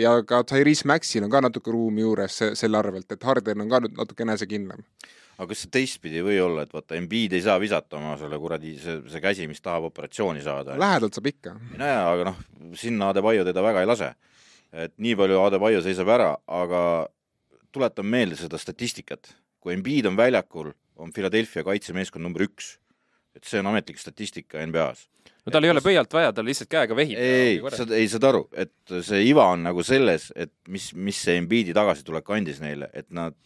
ja 0.00 0.12
ka 0.24 0.42
Tyrese 0.46 0.86
Maxil 0.86 1.24
on 1.26 1.30
ka 1.32 1.40
natuke 1.42 1.72
ruumi 1.74 2.00
juures 2.04 2.36
se- 2.38 2.54
selle 2.54 2.78
arvelt, 2.78 3.10
et 3.12 3.22
Harden 3.22 3.60
on 3.60 3.68
ka 3.68 3.80
nüüd 3.80 3.96
natuke 3.98 4.22
enesekindlam. 4.22 4.84
aga 5.40 5.48
kas 5.48 5.58
see 5.64 5.70
teistpidi 5.72 6.20
ei 6.20 6.22
või 6.22 6.38
olla, 6.44 6.62
et 6.62 6.72
vaata, 6.72 6.94
Embiid 7.00 7.32
ei 7.32 7.42
saa 7.42 7.58
visata 7.58 7.96
oma 7.96 8.16
selle 8.20 8.38
kuradi, 8.38 8.74
see, 8.78 8.98
see 9.08 9.20
käsi, 9.24 9.46
mis 9.48 9.60
tahab 9.60 9.86
operatsiooni 9.88 10.42
saada. 10.44 10.76
lähedalt 10.78 11.14
saab 11.16 11.26
ikka. 11.26 11.54
nojah, 11.76 12.02
aga 12.12 12.24
noh, 12.30 12.36
sinna 12.76 13.08
Adebayo 13.10 13.44
teda 13.44 13.62
väga 13.62 13.80
ei 13.80 13.86
lase. 13.88 14.14
et 14.72 14.92
nii 14.98 15.16
palju 15.16 15.40
Adebayo 15.42 15.80
seisab 15.82 16.08
ära, 16.08 16.36
aga 16.46 17.08
tuletan 17.72 18.06
meelde 18.06 18.36
seda 18.36 18.58
statistikat. 18.58 19.34
kui 19.60 19.74
Embiid 19.74 20.06
on 20.06 20.16
väljakul, 20.16 20.72
on 20.96 21.12
Philadelphia 21.12 21.64
kaitsemeeskond 21.64 22.22
number 22.22 22.42
üks. 22.46 22.78
Et 23.36 23.46
see 23.46 23.62
on 23.62 23.70
ametlik 23.70 24.00
statistika 24.00 24.62
NBA-s 24.66 25.06
no 25.44 25.54
tal 25.54 25.64
ei 25.64 25.72
ole 25.72 25.82
pöialt 25.84 26.12
vaja, 26.14 26.32
ta 26.34 26.44
lihtsalt 26.44 26.70
käega 26.70 26.96
vehib. 26.96 27.18
ei, 27.18 27.58
sa 27.74 27.86
ei 27.96 28.08
saad 28.10 28.26
aru, 28.30 28.44
et 28.52 28.94
see 29.06 29.22
iva 29.30 29.48
on 29.54 29.64
nagu 29.68 29.84
selles, 29.86 30.30
et 30.36 30.52
mis, 30.68 30.90
mis 30.94 31.18
see 31.26 31.38
Embiidi 31.40 31.74
tagasitulek 31.76 32.30
andis 32.36 32.60
neile, 32.62 32.90
et 32.96 33.08
nad, 33.14 33.36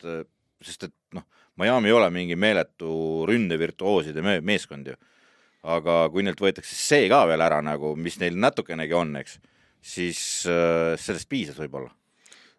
sest 0.65 0.89
et 0.89 0.95
noh, 1.17 1.27
Miami 1.61 1.91
ei 1.91 1.97
ole 1.97 2.11
mingi 2.11 2.37
meeletu 2.39 3.25
ründevirtuooside 3.31 4.25
me 4.27 4.41
meeskond 4.43 4.91
ju. 4.91 4.97
aga 5.65 6.09
kui 6.13 6.25
neilt 6.27 6.41
võetakse 6.43 6.75
see 6.77 7.07
ka 7.09 7.23
veel 7.31 7.41
ära 7.41 7.63
nagu, 7.65 7.95
mis 7.97 8.19
neil 8.21 8.35
natukenegi 8.37 8.97
on, 8.99 9.15
eks, 9.23 9.39
siis 9.81 10.19
äh, 10.51 10.93
sellest 11.01 11.29
piisas 11.29 11.61
võib-olla 11.61 11.93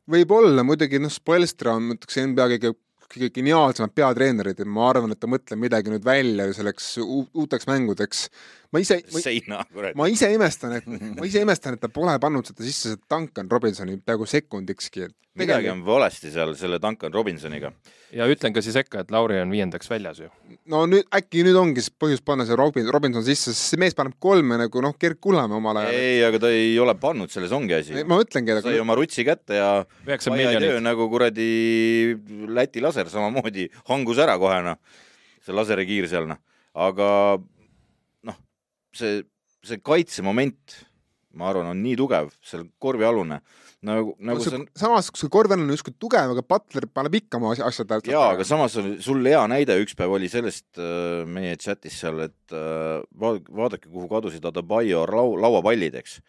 võib-olla, 0.10 0.64
muidugi 0.66 1.00
noh, 1.02 1.12
Spoelstra 1.12 1.76
on, 1.78 1.90
ma 1.90 1.98
ütleks, 1.98 2.18
NBA 2.22 2.48
kõige 2.56 2.74
kõige 3.12 3.32
geniaalsemad 3.36 3.94
peatreenerid 3.96 4.60
ja 4.62 4.68
ma 4.70 4.90
arvan, 4.90 5.14
et 5.14 5.20
ta 5.22 5.30
mõtleb 5.30 5.62
midagi 5.62 5.92
nüüd 5.94 6.06
välja 6.06 6.48
selleks 6.58 6.96
uuteks 7.02 7.68
mängudeks. 7.70 8.26
ma 8.74 8.82
ise, 8.84 9.00
ma 9.96 10.08
ise 10.12 10.32
imestan, 10.34 10.78
et, 10.80 10.88
ma 10.88 11.28
ise 11.28 11.44
imestan, 11.46 11.78
et 11.78 11.84
ta 11.84 11.90
pole 11.90 12.18
pannud 12.20 12.48
seda 12.48 12.66
sisse, 12.66 12.96
see 12.96 13.04
Duncan 13.12 13.52
Robinsoni 13.52 13.98
peaaegu 14.02 14.28
sekundikski. 14.30 15.10
Midagi 15.40 15.70
on 15.72 15.84
valesti 15.86 16.32
seal 16.34 16.56
selle 16.60 16.80
Duncan 16.82 17.14
Robinsoniga 17.14 17.72
ja 18.16 18.28
ütlen 18.30 18.54
ka 18.56 18.62
siis 18.64 18.76
sekka, 18.78 19.02
et 19.04 19.12
Lauri 19.14 19.38
on 19.42 19.52
viiendaks 19.52 19.90
väljas 19.90 20.22
ju. 20.24 20.30
no 20.72 20.84
nüüd 20.90 21.08
äkki 21.16 21.44
nüüd 21.46 21.58
ongi 21.60 21.84
siis 21.84 21.94
põhjus 22.02 22.24
panna 22.26 22.46
see 22.48 22.58
Robin, 22.60 22.88
Robinson 22.94 23.26
sisse, 23.26 23.54
sest 23.54 23.74
see 23.74 23.82
mees 23.82 23.98
paneb 23.98 24.16
kolme 24.22 24.60
nagu 24.62 24.84
noh, 24.84 24.96
Gerd 25.02 25.20
Kullamäe 25.24 25.58
omal 25.60 25.82
ajal. 25.82 25.98
ei, 25.98 26.22
aga 26.28 26.42
ta 26.46 26.52
ei 26.54 26.74
ole 26.82 26.96
pannud, 27.02 27.32
selles 27.34 27.54
ongi 27.56 27.78
asi. 27.78 27.98
ma 28.04 28.20
mõtlengi. 28.22 28.58
sai 28.64 28.80
oma 28.82 28.98
rutsi 28.98 29.26
kätte 29.28 29.60
ja 29.60 30.80
nagu 30.86 31.10
kuradi 31.12 31.50
Läti 32.56 32.84
laser 32.84 33.12
samamoodi 33.12 33.68
hangus 33.92 34.22
ära 34.24 34.38
kohe 34.42 34.62
noh, 34.66 34.80
see 35.44 35.56
laserikiir 35.56 36.10
seal 36.12 36.30
noh, 36.32 36.42
aga 36.88 37.10
noh, 38.30 38.42
see, 38.96 39.22
see 39.66 39.84
kaitsemoment, 39.84 40.80
ma 41.36 41.52
arvan, 41.52 41.74
on 41.74 41.84
nii 41.84 42.00
tugev, 42.00 42.32
seal 42.46 42.68
korvialune 42.80 43.42
nagu, 43.86 44.16
nagu 44.24 44.44
see 44.44 44.56
on. 44.58 44.66
samas, 44.78 45.10
kui 45.14 45.30
Korven 45.32 45.64
on 45.64 45.74
justkui 45.74 45.96
tugev, 46.00 46.34
aga 46.36 46.44
Butler 46.46 46.88
paneb 46.92 47.18
ikka 47.20 47.40
oma 47.40 47.54
asjad 47.54 47.92
ära. 47.92 48.04
jaa, 48.14 48.32
aga 48.36 48.48
samas 48.48 48.78
on 48.82 48.96
sul 49.04 49.26
hea 49.28 49.44
näide 49.52 49.78
üks 49.82 49.98
päev 49.98 50.16
oli 50.18 50.30
sellest 50.32 50.80
äh, 50.80 51.24
meie 51.28 51.58
chatis 51.62 52.00
seal, 52.02 52.26
et 52.28 52.56
äh, 52.56 53.04
vaadake, 53.20 53.90
kuhu 53.90 54.10
kadusid 54.12 54.46
Adebayo 54.48 55.06
lau-, 55.12 55.38
lauapallid, 55.42 55.98
eks. 56.02 56.20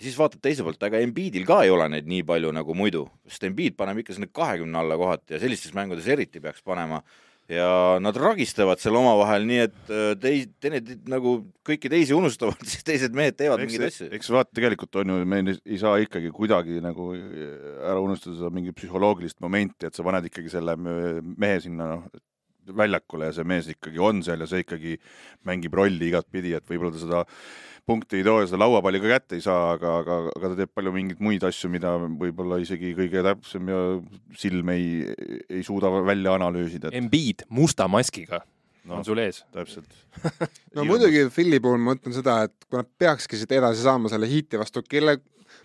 siis 0.00 0.16
vaatad 0.18 0.42
teise 0.44 0.66
poolt, 0.66 0.82
aga 0.86 1.02
Embiidil 1.04 1.46
ka 1.48 1.62
ei 1.66 1.74
ole 1.74 1.88
neid 1.92 2.08
nii 2.10 2.24
palju 2.28 2.52
nagu 2.54 2.76
muidu, 2.78 3.06
sest 3.28 3.48
Embiid 3.50 3.78
paneb 3.78 4.02
ikka 4.02 4.16
sinna 4.16 4.30
kahekümne 4.32 4.82
alla 4.82 4.98
kohati 5.00 5.36
ja 5.36 5.42
sellistes 5.42 5.74
mängudes 5.76 6.08
eriti 6.12 6.42
peaks 6.44 6.64
panema 6.66 7.02
ja 7.50 7.98
nad 8.02 8.16
ragistavad 8.18 8.80
seal 8.82 8.98
omavahel, 8.98 9.46
nii 9.46 9.60
et 9.66 9.92
äh, 9.92 10.12
teis-, 10.20 10.48
teine 10.62 10.80
nagu 11.10 11.38
kõiki 11.66 11.90
teisi 11.92 12.16
unustavad, 12.16 12.62
siis 12.66 12.86
teised 12.86 13.14
mehed 13.16 13.38
teevad 13.38 13.62
eks, 13.62 13.72
mingeid 13.72 13.92
asju. 13.92 14.08
eks 14.18 14.32
vaata, 14.34 14.50
tegelikult 14.58 15.00
on 15.02 15.14
ju, 15.14 15.26
me 15.28 15.42
ei 15.54 15.80
saa 15.80 15.96
ikkagi 16.02 16.32
kuidagi 16.34 16.80
nagu 16.84 17.12
ära 17.16 17.98
unustada 18.02 18.36
seda 18.38 18.50
mingit 18.54 18.78
psühholoogilist 18.78 19.38
momenti, 19.44 19.86
et 19.88 19.96
sa 19.96 20.06
paned 20.06 20.26
ikkagi 20.30 20.52
selle 20.52 20.74
mehe 20.80 21.60
sinna 21.62 21.92
noh, 21.94 22.08
väljakule 22.76 23.30
ja 23.30 23.36
see 23.36 23.46
mees 23.48 23.70
ikkagi 23.72 24.02
on 24.02 24.22
seal 24.26 24.42
ja 24.42 24.50
see 24.50 24.64
ikkagi 24.64 24.96
mängib 25.46 25.76
rolli 25.76 26.10
igatpidi, 26.10 26.54
et 26.56 26.66
võib-olla 26.68 26.94
ta 26.94 27.02
seda 27.02 27.22
punkti 27.86 28.18
ei 28.18 28.26
too 28.26 28.40
ja 28.42 28.48
seda 28.50 28.60
lauapalli 28.64 29.00
ka 29.02 29.12
kätte 29.12 29.38
ei 29.38 29.44
saa, 29.44 29.76
aga, 29.76 29.92
aga, 30.02 30.18
aga 30.32 30.50
ta 30.50 30.58
teeb 30.58 30.72
palju 30.74 30.92
mingeid 30.94 31.22
muid 31.22 31.46
asju, 31.46 31.70
mida 31.72 31.94
võib-olla 32.02 32.58
isegi 32.62 32.92
kõige 32.98 33.22
täpsem 33.26 33.70
ja 33.70 33.80
silm 34.38 34.74
ei, 34.74 34.88
ei 35.46 35.62
suuda 35.66 35.92
välja 36.06 36.34
analüüsida 36.34 36.90
et.... 36.90 36.98
Embiid 36.98 37.46
musta 37.54 37.86
maskiga 37.90 38.42
no, 38.86 38.98
on 38.98 39.06
sul 39.06 39.22
ees. 39.22 39.44
täpselt. 39.54 39.88
No 40.76 40.84
muidugi 40.88 41.26
Philly 41.34 41.60
puhul 41.62 41.82
ma 41.82 41.94
ütlen 41.96 42.14
seda, 42.16 42.42
et 42.48 42.66
kui 42.66 42.80
nad 42.80 42.88
peakski 42.98 43.38
siit 43.38 43.54
edasi 43.54 43.84
saama 43.86 44.10
selle 44.12 44.28
hiiti 44.30 44.58
vastu, 44.60 44.82
kelle, 44.86 45.18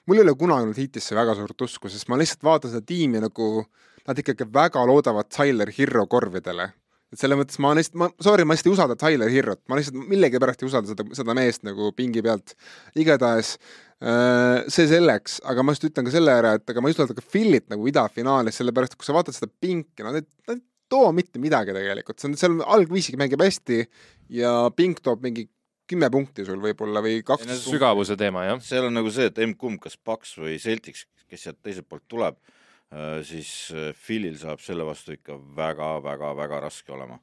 mul 0.08 0.22
ei 0.22 0.26
ole 0.26 0.36
kunagi 0.38 0.68
olnud 0.68 0.78
hiitisse 0.78 1.18
väga 1.18 1.36
suurt 1.40 1.66
usku, 1.68 1.90
sest 1.92 2.10
ma 2.12 2.20
lihtsalt 2.22 2.46
vaatan 2.46 2.74
seda 2.74 2.86
tiimi 2.86 3.22
nagu 3.24 3.50
nad 4.08 4.22
ikkagi 4.22 4.48
väga 4.54 4.86
loodavad 4.88 5.30
Tyler 5.34 5.74
Hirro 5.74 6.06
korvidele 6.10 6.72
et 7.12 7.20
selles 7.20 7.40
mõttes 7.40 7.60
ma 7.64 7.74
lihtsalt, 7.76 7.98
ma, 8.00 8.08
sorry, 8.24 8.46
ma 8.48 8.56
lihtsalt 8.56 8.72
ei 8.72 8.76
usalda 8.78 8.98
Tyler 9.00 9.32
Hirrot, 9.32 9.62
ma 9.70 9.78
lihtsalt 9.78 9.98
millegipärast 10.12 10.64
ei 10.64 10.70
usalda 10.70 10.94
seda, 10.94 11.06
seda 11.18 11.36
meest 11.38 11.66
nagu 11.68 11.92
pingi 11.96 12.24
pealt. 12.24 12.56
igatahes 13.00 13.54
äh, 13.58 14.64
see 14.72 14.88
selleks, 14.92 15.40
aga 15.52 15.66
ma 15.66 15.76
just 15.76 15.90
ütlen 15.90 16.08
ka 16.08 16.14
selle 16.16 16.36
ära, 16.40 16.56
et 16.60 16.74
aga 16.74 16.84
ma 16.84 16.92
ei 16.92 16.96
usalda 16.96 17.18
ka 17.18 17.26
Phillit 17.34 17.68
nagu 17.72 17.88
idafinaalis, 17.92 18.62
sellepärast 18.62 18.96
et 18.96 19.02
kui 19.02 19.10
sa 19.10 19.16
vaatad 19.18 19.36
seda 19.36 19.52
pinki, 19.52 20.06
no 20.06 20.16
need, 20.16 20.30
nad 20.48 20.58
ei 20.58 20.64
too 20.92 21.12
mitte 21.16 21.40
midagi 21.44 21.76
tegelikult, 21.76 22.20
see 22.20 22.32
on, 22.32 22.38
seal 22.40 22.62
algviisigi 22.78 23.20
mängib 23.20 23.44
hästi 23.44 23.84
ja 24.38 24.56
pink 24.76 25.04
toob 25.04 25.24
mingi 25.28 25.50
kümme 25.92 26.08
punkti 26.12 26.48
sul 26.48 26.62
võib-olla 26.64 27.04
või 27.04 27.20
kaks. 27.28 27.50
sügavuse 27.66 28.16
teema, 28.20 28.46
jah. 28.48 28.64
seal 28.64 28.88
on 28.88 28.96
nagu 28.96 29.12
see, 29.12 29.28
et 29.28 29.44
emb-kumb, 29.44 29.82
kas 29.84 30.00
Paks 30.00 30.38
või 30.40 30.56
Celtics, 30.64 31.04
kes 31.28 31.48
sealt 31.48 31.60
teiselt 31.60 31.88
poolt 31.92 32.08
tuleb 32.12 32.40
siis 33.28 33.72
äh, 33.72 33.92
Philil 33.96 34.38
saab 34.40 34.60
selle 34.64 34.86
vastu 34.88 35.16
ikka 35.16 35.38
väga-väga-väga 35.58 36.60
raske 36.66 36.92
olema. 36.92 37.20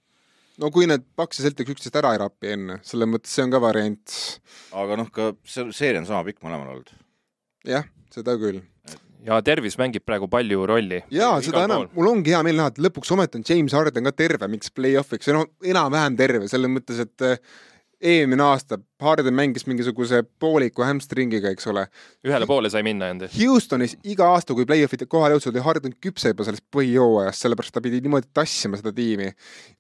no 0.59 0.71
kui 0.75 0.89
need 0.89 1.05
Paks 1.17 1.41
ja 1.41 1.49
Celtic 1.49 1.69
üksteist 1.75 1.99
ära 2.01 2.15
ei 2.17 2.23
rapi 2.23 2.55
enne, 2.55 2.81
selles 2.89 3.11
mõttes 3.11 3.35
see 3.37 3.45
on 3.45 3.53
ka 3.53 3.61
variant. 3.63 4.17
aga 4.73 4.97
noh, 5.03 5.13
ka 5.13 5.33
see 5.45 5.69
seeria 5.77 6.01
on 6.01 6.09
sama 6.09 6.25
pikk 6.29 6.41
mõlemal 6.47 6.73
olnud. 6.73 6.93
jah, 7.69 7.89
seda 8.15 8.39
küll 8.41 8.63
ja 9.27 9.39
tervis 9.45 9.77
mängib 9.81 10.05
praegu 10.07 10.29
palju 10.31 10.67
rolli. 10.71 11.03
jaa, 11.13 11.39
seda 11.45 11.65
enam, 11.69 11.89
mul 11.95 12.13
ongi 12.15 12.33
hea 12.33 12.43
meel 12.47 12.61
näha, 12.61 12.73
et 12.73 12.83
lõpuks 12.89 13.13
ometi 13.17 13.41
on 13.41 13.47
James 13.49 13.75
Harden 13.77 14.09
ka 14.09 14.15
terve, 14.17 14.49
miks 14.51 14.73
play-off'iks, 14.73 15.29
no 15.35 15.45
enam-vähem 15.65 16.17
terve, 16.19 16.49
selles 16.51 16.73
mõttes, 16.73 17.03
et 17.05 17.27
eelmine 18.01 18.43
aasta 18.43 18.79
Harden 19.03 19.35
mängis 19.35 19.67
mingisuguse 19.67 20.23
pooliku 20.39 20.83
hamstringiga, 20.83 21.51
eks 21.55 21.67
ole. 21.71 21.85
ühele 22.27 22.47
poole 22.47 22.71
sai 22.71 22.83
minna 22.83 23.09
enda. 23.13 23.29
Houstonis 23.31 23.97
iga 24.11 24.27
aasta, 24.35 24.55
kui 24.55 24.67
play-off'id 24.67 25.05
kohale 25.11 25.37
jõudsid, 25.37 25.53
oli 25.55 25.65
Harden 25.65 25.95
küpse 26.03 26.33
juba 26.33 26.47
sellest 26.47 26.67
põhijooajast, 26.75 27.45
sellepärast 27.45 27.75
ta 27.75 27.83
pidi 27.85 28.01
niimoodi 28.05 28.31
tassima 28.35 28.79
seda 28.81 28.93
tiimi. 28.95 29.31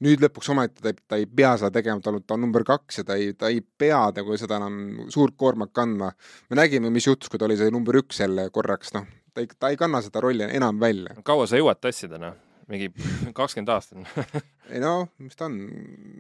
nüüd 0.06 0.22
lõpuks 0.22 0.50
ometi 0.54 0.82
ta, 0.82 0.94
ta 0.94 1.20
ei 1.20 1.26
pea 1.26 1.54
seda 1.58 1.72
tegema, 1.74 2.02
ta 2.02 2.14
on, 2.14 2.22
ta 2.22 2.38
on 2.38 2.44
number 2.46 2.66
kaks 2.66 3.02
ja 3.02 3.06
ta 3.10 3.18
ei, 3.18 3.32
ta 3.38 3.50
ei 3.50 3.62
pea 3.62 4.04
nagu 4.14 4.38
seda 4.38 4.58
enam 4.62 5.08
suurt 5.14 5.36
koormat 5.36 5.74
kandma. 5.74 6.12
me 6.50 6.62
nägime, 6.62 6.90
mis 6.94 7.06
juhtus, 7.06 7.30
kui 7.30 7.38
ta 7.38 7.46
oli 7.50 7.58
see 7.58 7.70
number 7.74 7.98
üks 8.02 8.22
jälle 8.22 8.50
korraks, 8.54 8.94
noh, 8.94 9.06
ta 9.34 9.42
ei, 9.42 9.50
ta 9.58 9.70
ei 9.74 9.80
kanna 9.80 10.02
seda 10.02 10.22
rolli 10.22 10.46
enam 10.50 10.78
välja. 10.80 11.18
kaua 11.24 11.46
sa 11.46 11.58
jõuad 11.58 11.82
tassida, 11.82 12.18
noh? 12.22 12.47
Mingi 12.68 12.90
kakskümmend 13.36 13.70
aastat 13.72 14.44
ei 14.72 14.80
no, 14.82 15.08
mis 15.22 15.36
ta 15.38 15.46
on, 15.48 15.56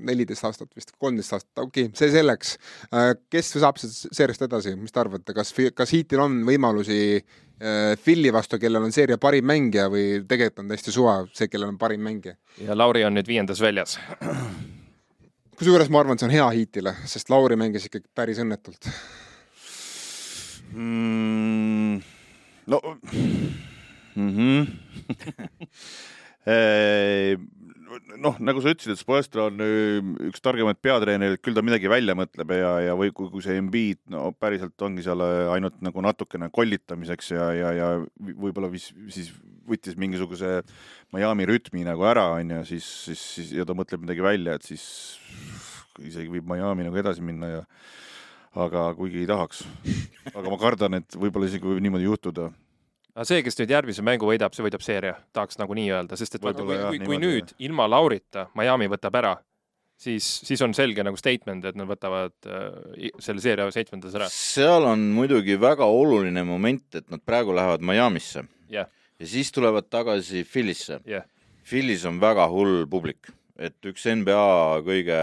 neliteist 0.08 0.46
aastat 0.48 0.70
vist, 0.76 0.94
kolmteist 1.00 1.34
aastat, 1.36 1.52
okei 1.60 1.88
okay,, 1.88 1.96
see 1.98 2.10
selleks. 2.12 2.54
Äh, 2.88 3.10
kes 3.32 3.52
saab 3.58 3.80
seeriast 3.80 4.44
edasi, 4.46 4.74
mis 4.78 4.94
te 4.94 5.02
arvate, 5.02 5.34
kas, 5.36 5.52
kas 5.76 5.92
Heatil 5.94 6.22
on 6.24 6.40
võimalusi 6.48 6.98
äh, 7.18 7.92
Philly 8.04 8.32
vastu, 8.34 8.60
kellel 8.62 8.88
on 8.88 8.94
seeria 8.94 9.20
parim 9.20 9.48
mängija 9.48 9.88
või 9.92 10.22
tegelikult 10.28 10.64
on 10.64 10.72
täiesti 10.72 10.94
suva 10.94 11.20
see, 11.32 11.50
kellel 11.52 11.74
on 11.74 11.80
parim 11.80 12.04
mängija? 12.04 12.38
ja 12.64 12.76
Lauri 12.78 13.04
on 13.08 13.18
nüüd 13.18 13.28
viiendas 13.28 13.60
väljas. 13.64 13.98
kusjuures 15.58 15.92
ma 15.92 16.02
arvan, 16.02 16.16
et 16.16 16.24
see 16.24 16.30
on 16.30 16.36
hea 16.38 16.50
Heatile, 16.56 16.96
sest 17.10 17.32
Lauri 17.34 17.58
mängis 17.60 17.88
ikkagi 17.90 18.08
päris 18.16 18.40
õnnetult 18.44 18.92
mm,. 20.72 22.00
no 22.72 22.80
mm 24.16 24.30
-hmm. 24.36 24.66
noh, 28.18 28.38
nagu 28.42 28.62
sa 28.62 28.72
ütlesid, 28.72 28.94
et 28.94 29.00
Spoelstra 29.00 29.48
on 29.48 29.62
üks 30.28 30.42
targemaid 30.44 30.80
peatreenereid, 30.84 31.40
küll 31.44 31.56
ta 31.56 31.64
midagi 31.64 31.90
välja 31.90 32.16
mõtleb 32.18 32.52
ja, 32.56 32.72
ja 32.88 32.96
või 32.98 33.12
kui, 33.16 33.30
kui 33.32 33.44
see 33.44 33.58
Embiid 33.60 34.00
no 34.12 34.28
päriselt 34.36 34.80
ongi 34.84 35.04
seal 35.06 35.22
ainult 35.54 35.78
nagu 35.84 36.04
natukene 36.04 36.50
kollitamiseks 36.54 37.32
ja, 37.34 37.50
ja, 37.56 37.72
ja 37.76 37.88
võib-olla 38.18 38.70
vis, 38.72 38.90
siis 39.14 39.32
võttis 39.68 39.98
mingisuguse 40.00 40.62
Miami 41.14 41.48
rütmi 41.48 41.84
nagu 41.86 42.04
ära, 42.08 42.30
on 42.38 42.56
ju, 42.56 42.64
siis, 42.74 42.88
siis, 43.08 43.24
siis 43.36 43.54
ja 43.58 43.66
ta 43.68 43.76
mõtleb 43.76 44.04
midagi 44.04 44.24
välja, 44.24 44.56
et 44.56 44.68
siis 44.68 44.84
isegi 46.04 46.30
võib 46.32 46.48
Miami 46.48 46.86
nagu 46.86 47.00
edasi 47.00 47.24
minna 47.24 47.50
ja 47.52 47.64
aga 48.58 48.88
kuigi 48.96 49.22
ei 49.22 49.28
tahaks. 49.28 49.64
aga 50.34 50.46
ma 50.48 50.58
kardan, 50.60 51.00
et 51.00 51.18
võib-olla 51.18 51.50
isegi 51.50 51.68
võib 51.68 51.82
niimoodi 51.84 52.08
juhtuda 52.08 52.48
aga 53.18 53.26
see, 53.26 53.42
kes 53.42 53.58
nüüd 53.58 53.72
järgmise 53.74 54.04
mängu 54.06 54.28
võidab, 54.28 54.54
see 54.54 54.62
võidab 54.62 54.84
seeria, 54.84 55.16
tahaks 55.34 55.58
nagunii 55.58 55.88
öelda, 55.90 56.18
sest 56.18 56.38
et 56.38 56.44
vaata, 56.44 56.62
kui, 56.66 56.78
kui, 56.78 57.00
kui 57.08 57.18
nüüd 57.18 57.50
jah. 57.50 57.56
ilma 57.66 57.88
Laurita 57.90 58.46
Miami 58.58 58.86
võtab 58.92 59.18
ära, 59.18 59.32
siis, 59.98 60.26
siis 60.46 60.62
on 60.62 60.74
selge 60.76 61.02
nagu 61.06 61.18
statement, 61.18 61.66
et 61.66 61.78
nad 61.78 61.90
võtavad 61.90 62.36
äh, 62.46 63.08
selle 63.24 63.42
seeria 63.42 63.66
seitsmendas 63.74 64.14
ära. 64.18 64.30
seal 64.30 64.86
on 64.86 65.08
muidugi 65.16 65.58
väga 65.58 65.88
oluline 65.90 66.46
moment, 66.46 66.86
et 67.00 67.08
nad 67.10 67.24
praegu 67.26 67.56
lähevad 67.58 67.82
Miami'sse 67.82 68.46
yeah. 68.70 68.86
ja 69.18 69.30
siis 69.34 69.50
tulevad 69.54 69.90
tagasi 69.90 70.46
Philly'sse 70.46 71.02
yeah.. 71.08 71.26
Philly's 71.68 72.06
on 72.08 72.22
väga 72.22 72.46
hull 72.52 72.86
publik, 72.90 73.32
et 73.58 73.76
üks 73.90 74.06
NBA 74.06 74.46
kõige 74.86 75.18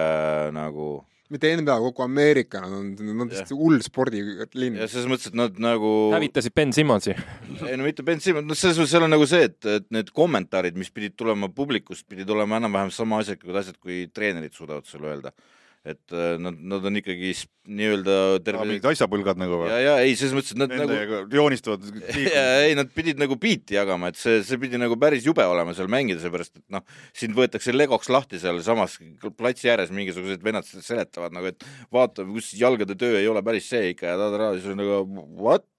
nagu 0.53 0.89
mitte 1.33 1.49
NBA, 1.57 1.75
kogu 1.87 2.03
Ameerika, 2.05 2.61
nad 2.61 2.73
on, 2.77 2.91
nad 2.93 3.23
on 3.25 3.31
tõesti 3.31 3.57
hull 3.57 3.81
spordilinn. 3.85 4.77
ja 4.77 4.87
selles 4.91 5.07
mõttes, 5.09 5.31
et 5.31 5.37
nad 5.39 5.57
nagu 5.61 5.91
hävitasid 6.13 6.53
Ben 6.57 6.73
Simmonsi 6.75 7.15
ei 7.69 7.79
no 7.79 7.87
mitte 7.87 8.05
Ben 8.05 8.21
Simmons, 8.21 8.47
noh, 8.49 8.59
selles 8.59 8.77
mõttes 8.81 8.93
seal 8.93 9.07
on 9.07 9.13
nagu 9.15 9.25
see, 9.29 9.47
et, 9.49 9.57
et 9.79 9.87
need 9.95 10.11
kommentaarid, 10.15 10.77
mis 10.79 10.93
pidid 10.93 11.17
tulema 11.17 11.49
publikust, 11.53 12.05
pidid 12.11 12.29
olema 12.33 12.61
enam-vähem 12.61 12.93
sama 12.93 13.23
asjalikud 13.23 13.57
asjad, 13.61 13.79
kui 13.81 14.05
treenerid 14.13 14.53
suudavad 14.53 14.85
sulle 14.89 15.13
öelda. 15.13 15.33
Et 15.85 16.13
äh, 16.17 16.35
nad, 16.41 16.57
nad 16.65 16.85
on 16.89 16.97
ikkagi 16.97 17.31
nii-öelda 17.69 18.15
terve 18.45 18.65
mingid 18.65 18.87
asjapõlgad 18.89 19.37
nagu 19.37 19.59
ja 19.59 19.59
või?, 19.61 19.81
ja 19.83 19.93
ei, 20.01 20.15
selles 20.17 20.33
mõttes, 20.37 20.55
et 20.55 20.61
nad 20.61 20.73
nagu 20.73 20.89
Nendega 20.89 21.19
joonistavad 21.37 21.85
ja 22.25 22.43
ei, 22.65 22.73
nad 22.77 22.89
pidid 22.95 23.21
nagu 23.21 23.37
biiti 23.41 23.77
jagama, 23.77 24.09
et 24.09 24.17
see, 24.19 24.39
see 24.47 24.59
pidi 24.61 24.79
nagu 24.81 24.97
päris 25.01 25.27
jube 25.27 25.45
olema 25.45 25.75
seal 25.77 25.89
mängida, 25.91 26.23
seepärast 26.23 26.55
et 26.57 26.65
noh, 26.73 26.81
sind 27.13 27.37
võetakse 27.37 27.75
legoks 27.75 28.09
lahti 28.13 28.41
sealsamas 28.41 28.97
platsi 29.37 29.69
ääres, 29.69 29.93
mingisugused 29.93 30.41
vennad 30.45 30.65
seletavad 30.65 31.35
nagu, 31.37 31.53
et 31.53 31.69
vaata, 31.93 32.25
kus 32.33 32.53
jalgade 32.57 32.97
töö 32.97 33.21
ei 33.21 33.29
ole 33.29 33.45
päris 33.45 33.69
see 33.69 33.93
ikka 33.93 34.09
ja 34.09 34.17
ta-ta-ta, 34.19 34.51
siis 34.57 34.73
on 34.73 34.81
nagu 34.81 35.25
what? 35.37 35.69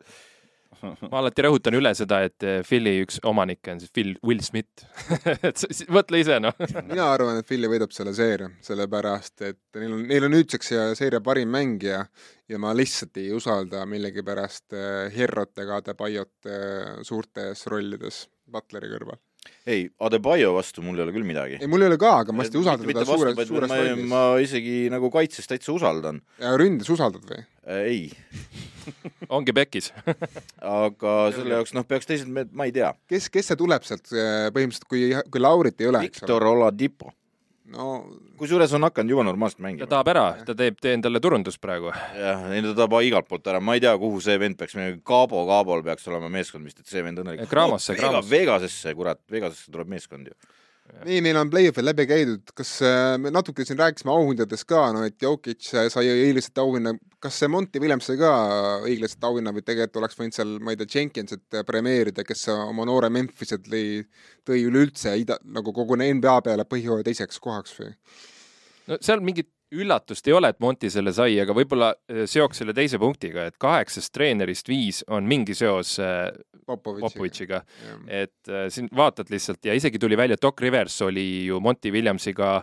ma 1.11 1.21
alati 1.21 1.45
rõhutan 1.47 1.77
üle 1.79 1.93
seda, 1.99 2.23
et 2.27 2.47
eh, 2.47 2.61
Philly 2.67 3.01
üks 3.05 3.21
omanikke 3.27 3.75
on 3.75 3.83
siis 3.83 3.93
Phil 3.95 4.15
Will 4.27 4.43
Smith 4.45 4.87
et 5.47 5.65
mõtle 5.93 6.23
ise 6.23 6.39
noh. 6.43 6.57
mina 6.91 7.11
arvan, 7.13 7.41
et 7.41 7.49
Philly 7.49 7.71
võidab 7.71 7.95
selle 7.97 8.15
seeria, 8.17 8.51
sellepärast 8.65 9.47
et 9.49 9.61
neil 9.79 9.93
on, 9.97 10.07
neil 10.11 10.29
on 10.29 10.35
nüüdseks 10.37 10.73
see 10.73 10.89
seeria 10.99 11.23
parim 11.25 11.53
mängija 11.53 12.05
ja 12.51 12.59
ma 12.63 12.73
lihtsalt 12.77 13.19
ei 13.21 13.33
usalda 13.37 13.85
millegipärast 13.91 14.77
äh, 14.77 15.07
Herrot 15.15 15.59
ega 15.63 15.81
Adebayot 15.83 16.51
äh, 16.51 16.99
suurtes 17.07 17.67
rollides 17.71 18.27
Butleri 18.47 18.89
kõrval. 18.93 19.19
ei, 19.67 19.89
Adebayo 20.07 20.53
vastu 20.55 20.83
mul 20.87 20.99
ei 20.99 21.07
ole 21.07 21.15
küll 21.17 21.27
midagi. 21.27 21.59
ei, 21.61 21.71
mul 21.71 21.83
ei 21.83 21.91
ole 21.91 21.99
ka, 22.01 22.13
aga 22.23 22.35
ma 22.35 22.45
lihtsalt 22.45 22.61
ei 22.61 22.65
usalda 22.65 22.87
Mitte 22.87 23.03
teda 23.03 23.11
suures, 23.11 23.51
suures 23.51 23.71
ma, 23.73 23.83
rollis. 23.83 24.09
ma 24.13 24.23
isegi 24.43 24.79
nagu 24.93 25.11
kaitses 25.15 25.51
täitsa 25.51 25.75
usaldan 25.75 26.23
ründes 26.61 26.91
usaldad 26.93 27.27
või? 27.27 27.43
ei, 27.67 28.01
ongi 29.37 29.55
pekis. 29.57 29.93
aga 30.61 31.15
selle 31.37 31.59
jaoks 31.59 31.77
noh, 31.77 31.87
peaks 31.89 32.09
teised, 32.09 32.31
ma 32.31 32.69
ei 32.69 32.75
tea, 32.75 32.93
kes, 33.11 33.31
kes 33.33 33.53
see 33.53 33.61
tuleb 33.61 33.87
sealt 33.87 34.11
äh, 34.15 34.49
põhimõtteliselt, 34.55 34.89
kui, 34.91 35.13
kui 35.33 35.43
Laurit 35.43 35.81
ei 35.83 35.91
ole? 35.91 36.03
Victor 36.07 36.45
Oladipo, 36.51 37.13
no 37.73 37.89
kusjuures 38.39 38.73
on 38.77 38.87
hakanud 38.87 39.15
juba 39.15 39.25
normaalselt 39.27 39.61
ta 39.61 39.67
mängima. 39.67 39.89
tahab 39.91 40.11
ära, 40.13 40.25
ta 40.47 40.55
teeb, 40.59 40.77
teeb 40.83 40.99
endale 40.99 41.21
turundust 41.23 41.61
praegu. 41.63 41.93
jah, 42.19 42.47
ei 42.53 42.63
ta 42.67 42.75
tahab 42.83 42.99
igalt 43.07 43.29
poolt 43.31 43.49
ära, 43.53 43.61
ma 43.61 43.77
ei 43.77 43.83
tea, 43.85 43.95
kuhu 44.01 44.21
see 44.25 44.37
vend 44.41 44.59
peaks 44.61 44.77
minema, 44.79 45.01
Cabo, 45.07 45.43
Cabol 45.49 45.83
peaks 45.87 46.07
olema 46.11 46.31
meeskond 46.33 46.67
vist, 46.67 46.83
et 46.83 46.91
see 46.91 47.03
vend 47.07 47.23
õnnelik. 47.23 47.49
Gramosse, 47.51 47.95
Vega, 47.95 48.07
Gramosse. 48.07 48.33
Vegasesse, 48.33 48.95
kurat, 48.99 49.23
Vegasesse 49.33 49.73
tuleb 49.73 49.91
meeskond 49.97 50.31
ju. 50.31 50.37
nii, 51.07 51.21
meil 51.25 51.39
on 51.41 51.51
play-off'id 51.53 51.87
läbi 51.87 52.07
käidud, 52.09 52.53
kas 52.57 52.77
äh, 52.85 53.15
me 53.21 53.31
natuke 53.35 53.65
siin 53.67 53.79
rääkisime 53.81 54.13
auhindadest 54.13 54.67
ka, 54.69 54.85
no 54.95 55.05
et 55.07 55.19
Jokic 55.23 55.65
sai 55.67 56.11
õiglaselt 56.13 56.61
auhinna, 56.63 56.95
kas 57.23 57.41
see 57.41 57.51
Monty 57.53 57.83
Williams 57.83 58.09
sai 58.09 58.19
ka 58.21 58.31
õiglaselt 58.87 59.27
auhinna 59.29 59.55
või 59.57 59.65
tegelikult 59.67 60.01
oleks 60.03 60.21
võinud 60.21 60.39
seal, 60.39 60.55
ma 60.63 60.75
ei 60.75 60.81
tea, 60.81 60.91
Jenkinsit 60.97 61.61
premeerida, 61.69 62.25
kes 62.27 62.47
oma 62.55 62.87
noore 62.89 63.11
Memphise 63.13 63.61
tõi, 63.65 64.01
tõi 64.47 64.63
üleüldse 64.69 65.17
ida, 65.21 65.41
nagu 65.45 65.75
kogu 65.77 65.99
NBA 66.01 66.39
peale 66.47 66.69
põhjooaja 66.69 67.07
teiseks 67.11 67.43
kohaks 67.43 67.77
või? 67.81 67.93
no 68.87 68.99
seal 69.03 69.23
mingit 69.25 69.51
üllatust 69.75 70.29
ei 70.29 70.35
ole, 70.37 70.51
et 70.53 70.61
Monti 70.63 70.91
selle 70.93 71.13
sai, 71.17 71.39
aga 71.43 71.55
võib-olla 71.57 71.91
eh, 72.09 72.25
seoks 72.31 72.63
selle 72.63 72.75
teise 72.77 73.01
punktiga, 73.03 73.49
et 73.49 73.59
kaheksast 73.63 74.13
treenerist 74.15 74.69
viis 74.71 75.03
on 75.09 75.27
mingi 75.29 75.57
seos 75.59 75.97
eh, 76.03 76.31
Popovitšiga. 76.67 77.61
Et 78.11 78.51
äh, 78.51 78.67
siin 78.75 78.91
vaatad 78.95 79.31
lihtsalt 79.31 79.69
ja 79.69 79.77
isegi 79.79 80.01
tuli 80.03 80.19
välja, 80.19 80.39
Doc 80.43 80.61
Rivers 80.63 80.99
oli 81.07 81.47
ju 81.47 81.61
Monty 81.63 81.95
Williamsiga 81.95 82.59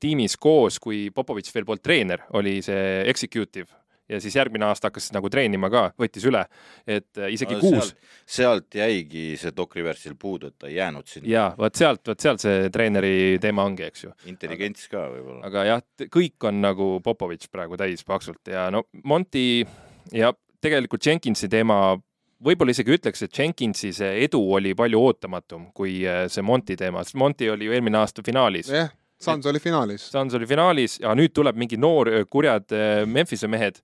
tiimis 0.00 0.38
koos, 0.40 0.78
kui 0.80 1.10
Popovitš 1.12 1.52
veel 1.52 1.66
polnud 1.68 1.82
treener, 1.84 2.22
oli 2.40 2.54
see 2.64 3.02
executive 3.04 3.68
ja 4.12 4.20
siis 4.20 4.36
järgmine 4.36 4.66
aasta 4.68 4.90
hakkas 4.90 5.10
nagu 5.14 5.30
treenima 5.32 5.70
ka, 5.72 5.84
võttis 6.00 6.26
üle, 6.28 6.44
et 6.86 7.20
äh, 7.20 7.32
isegi 7.34 7.58
kuus. 7.60 7.92
sealt 8.28 8.74
jäigi 8.76 9.32
see 9.40 9.54
Doc 9.56 9.74
Riversil 9.76 10.14
puudu, 10.20 10.52
et 10.52 10.58
ta 10.60 10.70
ei 10.70 10.76
jäänud 10.76 11.08
sinna. 11.08 11.30
ja 11.30 11.46
vot 11.58 11.78
sealt, 11.78 12.04
vot 12.08 12.20
sealt 12.20 12.44
see 12.44 12.68
treeneri 12.74 13.38
teema 13.42 13.64
ongi, 13.68 13.88
eks 13.88 14.06
ju. 14.06 14.14
intelligents 14.30 14.88
ka 14.92 15.06
võib-olla. 15.12 15.42
aga 15.48 15.66
jah, 15.70 15.84
kõik 16.06 16.48
on 16.48 16.62
nagu 16.64 16.92
Popovitš 17.04 17.50
praegu 17.52 17.80
täis 17.80 18.04
paksult 18.06 18.52
ja 18.52 18.68
no 18.74 18.84
Monty 19.04 19.64
ja 20.12 20.32
tegelikult 20.62 21.06
Jenkinsi 21.06 21.48
teema, 21.50 21.96
võib-olla 22.42 22.74
isegi 22.74 22.96
ütleks, 22.96 23.24
et 23.24 23.38
Jenkinsi 23.38 23.92
see 23.96 24.24
edu 24.26 24.40
oli 24.54 24.76
palju 24.78 25.00
ootamatum 25.08 25.70
kui 25.76 26.02
äh, 26.06 26.26
see 26.32 26.44
Monty 26.46 26.76
teema, 26.78 27.04
sest 27.06 27.18
Monty 27.20 27.50
oli 27.52 27.70
ju 27.70 27.78
eelmine 27.78 28.02
aasta 28.02 28.24
finaalis. 28.26 28.70
jah, 28.72 28.92
Suns 29.22 29.46
oli 29.46 29.60
finaalis. 29.62 30.08
Suns 30.10 30.34
oli 30.34 30.46
finaalis 30.50 30.98
ja 31.02 31.12
nüüd 31.14 31.30
tuleb 31.34 31.58
mingi 31.58 31.78
noor 31.78 32.10
kurjad 32.30 32.74
äh, 32.74 33.02
Memphise 33.06 33.50
mehed 33.50 33.78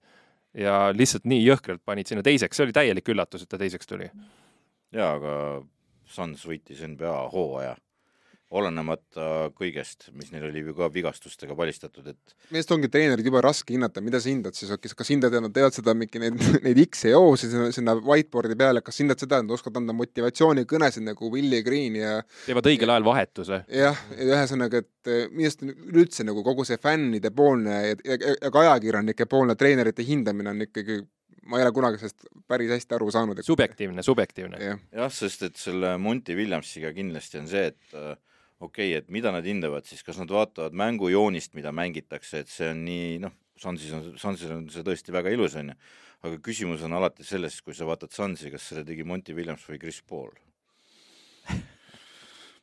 ja 0.58 0.76
lihtsalt 0.94 1.26
nii 1.28 1.42
jõhkralt 1.44 1.82
panid 1.86 2.10
sinna 2.10 2.24
teiseks, 2.26 2.58
see 2.58 2.68
oli 2.68 2.76
täielik 2.76 3.10
üllatus, 3.12 3.44
et 3.44 3.50
ta 3.52 3.60
teiseks 3.60 3.86
tuli. 3.90 4.10
jaa, 4.94 5.12
aga 5.14 5.34
Suns 6.08 6.44
võitis 6.48 6.80
NBA 6.86 7.16
hooaja, 7.34 7.76
olenemata 8.48 9.50
kõigest, 9.56 10.06
mis 10.16 10.30
neil 10.32 10.46
oli 10.48 10.62
ju 10.62 10.72
ka 10.76 10.86
vigastustega 10.92 11.52
palistatud, 11.56 12.06
et 12.08 12.32
minu 12.48 12.56
meelest 12.56 12.70
ongi 12.72 12.88
treenerid 12.92 13.26
jube 13.28 13.42
raske 13.44 13.74
hinnata, 13.74 14.00
mida 14.04 14.20
sa 14.24 14.30
hindad 14.30 14.56
siis, 14.56 14.70
kas, 14.80 15.10
hindad, 15.12 15.34
et 15.36 15.44
nad 15.44 15.52
teevad 15.52 15.76
seda 15.76 15.92
mingi 15.96 16.22
neid, 16.22 16.38
neid 16.64 16.80
X-e 16.86 17.12
ja 17.12 17.18
O-sid 17.20 17.52
sinna, 17.52 17.66
sinna 17.76 17.94
whiteboard'i 17.98 18.56
peale, 18.58 18.80
kas 18.84 19.02
hindad 19.02 19.20
seda, 19.20 19.40
et 19.42 19.46
nad 19.46 19.52
oskavad 19.56 19.82
anda 19.82 19.96
motivatsioonikõnesid 19.98 21.04
nagu 21.10 21.28
Willie 21.34 21.60
Green 21.66 21.98
ja 22.00 22.14
teevad 22.46 22.70
õigel 22.70 22.94
ajal 22.94 23.04
vahetuse. 23.10 23.60
jah, 23.68 24.00
ühesõnaga, 24.16 24.80
et 24.80 25.12
eh, 25.12 25.26
minu 25.28 25.50
arust 25.50 25.66
on 25.66 25.74
üleüldse 25.74 26.26
nagu 26.28 26.44
kogu 26.46 26.64
see 26.68 26.80
fännide 26.80 27.32
poolne 27.36 27.76
ja, 27.90 27.98
ja, 28.14 28.18
ja 28.32 28.52
ka 28.54 28.64
ajakirjanike 28.64 29.28
poolne 29.28 29.58
treenerite 29.60 30.06
hindamine 30.08 30.54
on 30.54 30.64
ikkagi, 30.64 31.02
ma 31.52 31.60
ei 31.60 31.66
ole 31.66 31.74
kunagi 31.76 32.00
sellest 32.00 32.24
päris 32.48 32.72
hästi 32.72 32.96
aru 32.96 33.10
saanud. 33.12 33.44
subjektiivne, 33.44 34.06
subjektiivne. 34.08 34.62
jah, 34.64 34.80
jah, 35.02 35.12
sest 35.12 35.44
et 35.50 35.60
selle 35.60 35.98
Monty 36.00 36.38
Williamsiga 36.38 36.94
kindlasti 36.96 37.42
on 37.42 37.52
see, 37.52 37.68
et 37.74 37.98
äh, 37.98 38.16
okei 38.60 38.90
okay,, 38.92 38.98
et 38.98 39.10
mida 39.14 39.32
nad 39.34 39.46
hindavad 39.46 39.86
siis, 39.88 40.02
kas 40.06 40.18
nad 40.20 40.30
vaatavad 40.32 40.76
mängujoonist, 40.76 41.54
mida 41.58 41.72
mängitakse, 41.74 42.42
et 42.42 42.52
see 42.52 42.70
on 42.72 42.84
nii 42.86 43.18
noh, 43.24 43.34
Sunsis 43.58 43.90
on, 43.94 44.04
Sunsis 44.18 44.50
on 44.54 44.68
see 44.70 44.84
tõesti 44.86 45.14
väga 45.14 45.32
ilus, 45.34 45.56
onju, 45.58 45.74
aga 46.26 46.38
küsimus 46.42 46.84
on 46.86 46.94
alati 46.94 47.26
selles, 47.26 47.56
kui 47.62 47.74
sa 47.74 47.88
vaatad 47.88 48.14
Sunsi, 48.14 48.52
kas 48.54 48.68
selle 48.70 48.84
tegi 48.86 49.06
Monty 49.06 49.34
Williams 49.34 49.64
või 49.66 49.80
Chris 49.82 49.98
Paul. 50.06 50.30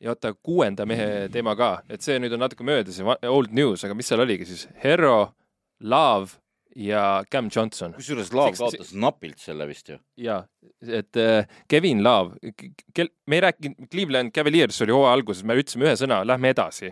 ja 0.02 0.12
oota, 0.12 0.32
kuuenda 0.34 0.86
mehe 0.88 1.28
teema 1.32 1.56
ka, 1.56 1.70
et 1.92 2.04
see 2.04 2.16
nüüd 2.20 2.32
on 2.36 2.44
natuke 2.46 2.64
mööda, 2.64 2.92
see 2.92 3.04
va- 3.04 3.20
old 3.28 3.52
news, 3.56 3.84
aga 3.84 3.96
mis 3.96 4.08
seal 4.08 4.24
oligi 4.24 4.48
siis? 4.48 4.66
Hero, 4.82 5.32
Love 5.80 6.40
ja 6.76 7.24
Cam 7.32 7.48
Johnson 7.52 7.94
kusjuures 7.96 8.32
Laav 8.36 8.56
kaotas 8.58 8.92
napilt 8.94 9.40
selle 9.40 9.66
vist 9.68 9.88
ju. 9.88 9.98
ja 10.20 10.42
et 10.82 11.16
äh, 11.16 11.46
Kevin 11.68 12.02
Love, 12.04 12.36
kel-, 12.94 13.12
me 13.26 13.38
ei 13.38 13.44
rääkinud, 13.46 13.88
Cleveland 13.90 14.34
Cavaliers 14.36 14.80
oli 14.84 14.94
hooaja 14.94 15.14
alguses, 15.16 15.44
me 15.46 15.56
ütlesime 15.56 15.88
ühe 15.88 15.94
sõna, 15.98 16.20
lähme 16.26 16.52
edasi. 16.52 16.90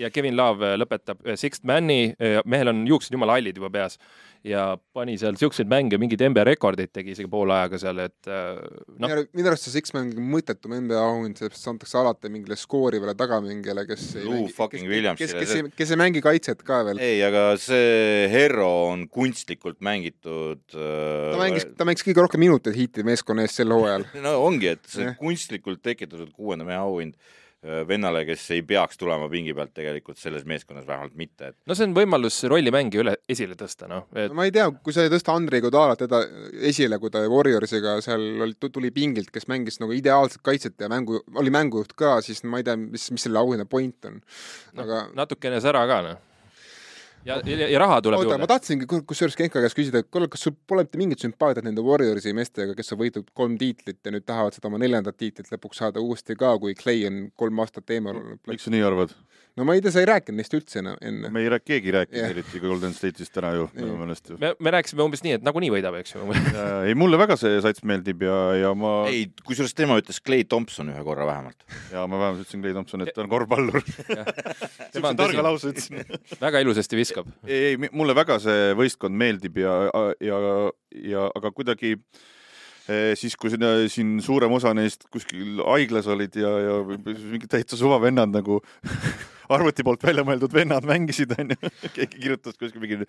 ja 0.00 0.10
Kevin 0.10 0.36
Love 0.38 0.72
äh, 0.72 0.78
lõpetab 0.80 1.22
äh, 1.26 1.38
Sixth 1.38 1.66
Man'i, 1.68 2.14
mehel 2.44 2.72
on 2.72 2.82
juuksed 2.88 3.14
jumala 3.14 3.38
hallid 3.38 3.60
juba 3.60 3.70
peas 3.74 4.00
ja 4.46 4.62
pani 4.96 5.16
seal 5.20 5.36
siukseid 5.36 5.68
mänge, 5.68 5.98
mingeid 6.00 6.22
NBA 6.30 6.44
rekordeid 6.48 6.90
tegi 6.96 7.12
isegi 7.12 7.28
poole 7.30 7.52
ajaga 7.56 7.80
seal, 7.82 7.98
et 8.06 8.28
äh, 8.30 8.60
noh, 9.02 9.12
minu 9.36 9.50
arust 9.50 9.66
see 9.66 9.74
Six-Man 9.74 10.12
on 10.16 10.28
mõttetum 10.32 10.72
NBA 10.78 11.00
auhind, 11.00 11.36
sellepärast 11.40 11.68
antakse 11.74 11.98
alati 12.00 12.30
mingile 12.32 12.56
skoorivale 12.60 13.12
tagamängijale, 13.20 13.84
kes 13.90 14.06
ei 14.20 14.24
Lou 14.28 14.46
fucking 14.56 14.88
Williamsile, 14.88 15.28
kes, 15.28 15.36
kes, 15.36 15.52
see- 15.52 15.66
kes, 15.68 15.76
kes 15.82 15.92
ei 15.96 16.00
mängi 16.00 16.22
kaitset 16.24 16.64
ka 16.66 16.80
veel. 16.88 17.02
ei, 17.04 17.18
aga 17.26 17.44
see 17.60 18.28
Hero 18.32 18.70
on 18.94 19.04
kunstlikult 19.12 19.80
mängitud 19.84 20.64
äh, 20.72 21.34
ta 21.34 21.42
mängis, 21.42 21.68
ta 21.76 21.88
mängis 21.88 22.06
kõige 22.06 22.24
rohkem 22.24 22.40
minuteid 22.46 22.78
Heati 22.80 23.04
meeskonna 23.06 23.44
eest 23.44 23.60
sel 23.60 23.76
hooajal. 23.76 24.08
no 24.24 24.38
ongi, 24.46 24.72
et 24.78 24.88
see 24.88 25.10
on 25.10 25.18
kunstlikult 25.20 25.84
tekitatud 25.84 26.32
kuuenda 26.32 26.64
mehe 26.68 26.80
auhind 26.80 27.18
vennale, 27.88 28.22
kes 28.24 28.46
ei 28.56 28.62
peaks 28.64 28.96
tulema 29.00 29.26
pingi 29.28 29.52
pealt 29.56 29.74
tegelikult 29.76 30.16
selles 30.20 30.46
meeskonnas 30.48 30.86
vähemalt 30.88 31.16
mitte, 31.20 31.50
et 31.50 31.56
no 31.68 31.76
see 31.76 31.84
on 31.88 31.96
võimalus 31.96 32.38
rollimänge 32.48 33.02
üle, 33.02 33.16
esile 33.28 33.56
tõsta, 33.58 33.88
noh, 33.90 34.06
et 34.16 34.32
ma 34.36 34.46
ei 34.48 34.54
tea, 34.54 34.70
kui 34.80 34.96
sa 34.96 35.04
ei 35.04 35.12
tõsta 35.12 35.34
Andrei 35.36 35.60
Kodalat 35.64 36.00
teda 36.00 36.22
esile, 36.70 36.96
kui 37.02 37.12
ta 37.12 37.20
Warriorsiga 37.28 37.98
seal 38.04 38.24
oli, 38.46 38.56
tuli 38.72 38.92
pingilt, 38.96 39.28
kes 39.34 39.48
mängis 39.52 39.76
nagu 39.82 39.92
ideaalset 39.96 40.40
kaitset 40.46 40.80
ja 40.80 40.88
mängu, 40.92 41.20
oli 41.36 41.52
mängujuht 41.52 41.92
ka, 41.98 42.16
siis 42.24 42.40
ma 42.48 42.62
ei 42.62 42.66
tea, 42.66 42.78
mis, 42.80 43.10
mis 43.12 43.28
selle 43.28 43.42
auhinna 43.42 43.68
point 43.68 44.08
on. 44.08 44.20
aga 44.80 45.04
natukene 45.20 45.60
sära 45.60 45.84
ka, 45.90 46.00
noh. 46.06 46.26
ja, 47.24 47.38
ja, 47.44 47.68
ja 47.68 47.80
raha 47.82 48.00
tuleb 48.04 48.22
oota, 48.24 48.38
ma 48.40 48.48
tahtsingi 48.50 48.88
ku- 48.90 49.02
kusjuures 49.08 49.36
Genka 49.38 49.62
käest 49.64 49.78
küsida, 49.78 50.02
et 50.02 50.10
kuule, 50.12 50.28
kas 50.32 50.46
sul 50.46 50.54
pole 50.68 50.84
mitte 50.86 51.00
mingit 51.00 51.24
sümpaatiat 51.24 51.66
nende 51.66 51.84
Warriorsi 51.84 52.34
meestega, 52.36 52.76
kes 52.78 52.94
on 52.94 53.02
võitnud 53.02 53.30
kolm 53.36 53.58
tiitlit 53.60 54.00
ja 54.04 54.14
nüüd 54.14 54.26
tahavad 54.28 54.56
seda 54.56 54.70
oma 54.70 54.80
neljandat 54.82 55.18
tiitlit 55.20 55.50
lõpuks 55.52 55.82
saada 55.82 56.02
uuesti 56.04 56.36
ka, 56.40 56.56
kui 56.62 56.76
Clay 56.78 57.04
on 57.08 57.26
kolm 57.40 57.64
aastat 57.64 57.90
eemal 57.96 58.16
olnud? 58.20 58.42
miks 58.50 58.68
sa 58.68 58.74
nii 58.74 58.86
arvad? 58.86 59.14
no 59.58 59.66
ma 59.66 59.74
ei 59.74 59.82
tea, 59.84 59.92
sa 59.94 60.02
ei 60.02 60.08
rääkinud 60.08 60.38
neist 60.40 60.54
üldse 60.56 60.80
enam 60.80 60.96
enne. 61.04 61.30
me 61.32 61.42
ei 61.42 61.50
räägi, 61.52 61.66
keegi 61.72 61.90
ei 61.90 61.94
rääkinud 61.98 62.20
Jah. 62.22 62.32
eriti 62.34 62.60
Golden 62.62 62.94
State'ist 62.96 63.32
täna 63.34 63.50
ju 63.56 63.66
minu 63.74 63.96
meelest 63.98 64.30
ju. 64.30 64.38
me, 64.40 64.52
me 64.62 64.72
rääkisime 64.76 65.04
umbes 65.04 65.24
nii, 65.26 65.36
et 65.38 65.46
nagunii 65.46 65.70
võidab, 65.74 65.96
eks 66.00 66.14
ju. 66.14 66.26
ei, 66.86 66.94
mulle 66.98 67.18
väga 67.20 67.36
see 67.40 67.58
sats 67.64 67.84
meeldib 67.86 68.24
ja, 68.26 68.38
ja 68.60 68.72
ma, 68.78 68.94
ei, 69.10 69.26
kusjuures 69.46 69.74
tema 69.76 69.98
ütles 70.00 70.22
Clay 70.24 70.46
Thompson 70.48 70.92
ühe 70.94 71.02
korra 71.06 71.26
vähemalt. 71.28 71.66
ja 71.92 72.06
ma 72.06 72.22
vähemalt 72.22 72.44
ütlesin 72.44 72.64
Clay 72.64 72.76
Thompson, 72.76 73.04
et 73.04 73.12
ta 73.16 73.24
on 73.24 73.32
korvpallur. 73.32 73.82
tema 74.94 75.12
on 75.12 75.20
targa 75.20 75.44
lause 75.44 75.74
ütlesin. 75.74 76.04
väga 76.40 76.62
ilusasti 76.64 77.00
viskab. 77.10 77.30
ei, 77.46 77.76
mulle 77.92 78.16
väga 78.16 78.38
see 78.42 78.74
võistkond 78.78 79.18
meeldib 79.18 79.60
ja, 79.62 79.76
ja, 80.24 80.40
ja 81.12 81.26
aga 81.36 81.52
kuidagi 81.56 81.96
siis 83.18 83.36
kui 83.38 83.52
sinna, 83.52 83.74
siin 83.92 84.16
suurem 84.24 84.52
osa 84.56 84.72
neist 84.76 85.04
kuskil 85.12 85.60
haiglas 85.66 86.08
olid 86.10 86.38
ja, 86.38 86.54
ja 86.64 86.78
mingid 86.86 87.50
täitsa 87.52 87.78
suvavennad 87.80 88.32
nagu 88.34 88.60
arvuti 89.54 89.84
poolt 89.86 90.04
välja 90.04 90.24
mõeldud 90.26 90.52
vennad 90.54 90.86
mängisid, 90.86 91.32
onju. 91.38 91.56
keegi 91.96 92.20
kirjutas 92.22 92.58
kuskil 92.60 92.82
mingi 92.82 93.00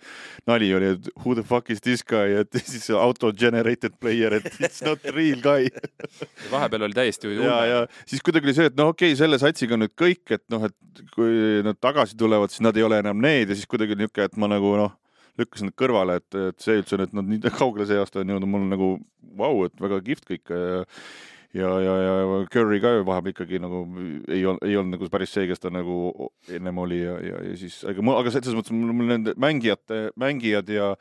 nali 0.48 0.70
oli, 0.76 0.92
et 0.96 1.10
who 1.14 1.36
the 1.38 1.44
fuck 1.46 1.70
is 1.72 1.82
this 1.84 2.02
guy, 2.06 2.34
et 2.42 2.62
siis 2.62 2.88
auto 2.96 3.32
generated 3.36 3.96
player, 4.02 4.38
et 4.38 4.48
it's 4.58 4.82
not 4.86 5.04
real 5.14 5.42
guy 5.44 5.70
vahepeal 6.54 6.88
oli 6.88 6.98
täiesti 6.98 7.34
ja, 7.38 7.58
ja 7.68 7.84
siis 8.06 8.24
kuidagi 8.24 8.50
oli 8.50 8.56
see, 8.58 8.70
et 8.72 8.78
noh, 8.78 8.92
okei 8.94 9.12
okay,, 9.12 9.20
selle 9.20 9.38
satsiga 9.42 9.78
on 9.78 9.86
nüüd 9.86 9.94
kõik, 9.98 10.24
et 10.34 10.44
noh, 10.52 10.66
et 10.68 11.04
kui 11.14 11.62
nad 11.66 11.78
tagasi 11.82 12.18
tulevad, 12.18 12.52
siis 12.52 12.64
nad 12.64 12.76
ei 12.76 12.86
ole 12.86 13.00
enam 13.02 13.22
need 13.22 13.52
ja 13.52 13.58
siis 13.58 13.70
kuidagi 13.70 13.98
niisugune, 13.98 14.28
et 14.28 14.40
ma 14.40 14.50
nagu 14.50 14.74
noh 14.80 14.98
lükkasin 15.40 15.70
nad 15.70 15.76
kõrvale, 15.78 16.20
et, 16.20 16.38
et 16.52 16.62
see 16.62 16.80
üldse, 16.80 17.00
et 17.00 17.16
nad 17.16 17.28
nii 17.28 17.52
kaugele 17.60 17.88
see 17.88 18.00
aasta 18.00 18.22
on 18.22 18.34
jõudnud, 18.34 18.52
mul 18.52 18.66
nagu 18.70 18.94
vau 19.32 19.58
wow,, 19.58 19.68
et 19.68 19.80
väga 19.80 20.00
kihvt 20.04 20.26
kõik 20.28 20.56
ja 21.54 21.70
ja, 21.80 21.94
ja, 22.00 22.14
ja 22.20 22.36
Curry 22.52 22.80
ka 22.80 22.94
ju 22.96 23.06
vahepeal 23.06 23.34
ikkagi 23.34 23.60
nagu 23.60 23.82
ei 24.32 24.44
olnud, 24.44 24.62
ei 24.64 24.76
olnud 24.76 24.96
nagu 24.96 25.08
päris 25.12 25.34
see, 25.34 25.46
kes 25.50 25.60
ta 25.60 25.72
nagu 25.72 26.30
ennem 26.48 26.78
oli 26.80 27.02
ja, 27.02 27.18
ja, 27.20 27.40
ja 27.50 27.56
siis, 27.60 27.82
aga 27.88 28.04
mul, 28.04 28.16
aga 28.20 28.32
selles 28.32 28.56
mõttes 28.56 28.74
mul, 28.76 28.94
mul 28.96 29.10
nende 29.12 29.34
mängijate, 29.40 30.06
mängijad 30.20 30.72
ja 30.72 30.92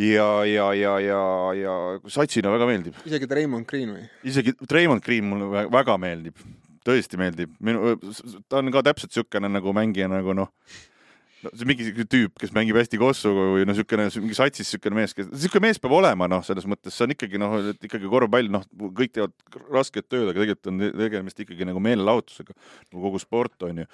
ja, 0.00 0.28
ja, 0.48 0.70
ja, 0.72 0.94
ja, 1.04 1.22
ja 1.58 1.74
satsina 2.08 2.52
väga 2.54 2.68
meeldib. 2.70 2.96
isegi 3.04 3.28
Draymond 3.28 3.68
Green 3.68 3.92
või? 3.96 4.06
isegi 4.28 4.56
Draymond 4.60 5.04
Green 5.04 5.28
mulle 5.28 5.66
väga 5.72 5.98
meeldib, 6.00 6.40
tõesti 6.86 7.20
meeldib, 7.20 7.52
minu, 7.60 7.98
ta 8.48 8.62
on 8.62 8.72
ka 8.72 8.84
täpselt 8.88 9.12
niisugune 9.12 9.52
nagu 9.52 9.76
mängija 9.76 10.08
nagu 10.12 10.36
noh 10.36 10.52
no 11.42 11.50
see 11.56 11.66
mingi 11.68 11.86
siuke 11.86 12.04
tüüp, 12.08 12.34
kes 12.40 12.52
mängib 12.54 12.76
hästi 12.78 12.98
kossu 13.00 13.32
või 13.34 13.64
noh, 13.66 13.72
niisugune 13.72 14.06
mingi 14.22 14.36
satsis 14.38 14.68
niisugune 14.68 14.98
mees, 15.00 15.14
kes, 15.16 15.28
niisugune 15.32 15.66
mees 15.66 15.80
peab 15.82 15.94
olema, 15.96 16.28
noh, 16.30 16.42
selles 16.46 16.66
mõttes 16.70 16.94
see 16.96 17.06
on 17.06 17.14
ikkagi 17.14 17.40
noh, 17.42 17.56
et 17.72 17.88
ikkagi 17.88 18.10
korvpall, 18.10 18.50
noh, 18.52 18.66
kõik 18.98 19.14
teevad 19.16 19.34
rasket 19.72 20.08
tööd, 20.08 20.28
aga 20.30 20.38
tegelikult 20.38 20.70
on 20.72 20.84
tegemist 21.00 21.42
ikkagi 21.44 21.66
nagu 21.68 21.82
meelelahutusega, 21.82 22.54
nagu 22.92 23.04
kogu 23.08 23.22
sport 23.22 23.66
on 23.68 23.82
ju. 23.82 23.88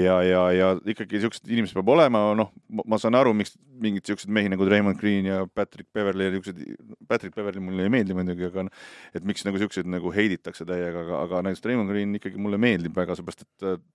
ja, 0.00 0.18
ja, 0.24 0.44
ja 0.56 0.70
ikkagi 0.94 1.18
niisugused 1.18 1.52
inimesed 1.52 1.76
peab 1.78 1.92
olema, 1.96 2.24
noh, 2.38 2.52
ma 2.84 3.00
saan 3.02 3.18
aru, 3.18 3.34
miks 3.36 3.56
mingid 3.78 4.04
niisugused 4.06 4.32
mehi 4.32 4.50
nagu 4.52 4.66
Raymond 4.68 5.00
Green 5.00 5.28
ja 5.28 5.42
Patrick 5.46 5.92
Beverly 5.94 6.28
ja 6.28 6.34
niisugused, 6.34 6.64
Patrick 7.10 7.36
Beverly 7.36 7.62
mulle 7.64 7.86
ei 7.86 7.92
meeldi 7.92 8.16
muidugi, 8.16 8.48
aga 8.48 8.68
noh, 8.68 8.88
et 9.12 9.28
miks 9.28 9.44
nagu 9.46 9.60
niisuguseid 9.60 9.88
nagu 9.92 10.12
heiditakse 10.14 10.66
täiega, 10.68 11.04
aga, 11.04 11.22
aga 11.26 11.46
näiteks 11.48 11.68
Raymond 11.68 11.92
Green 11.92 12.16
ikkagi 12.18 12.40
mulle 12.40 12.60
meeldib 12.60 12.96
väga, 12.96 13.18
seepärast 13.18 13.44
et 13.44 13.88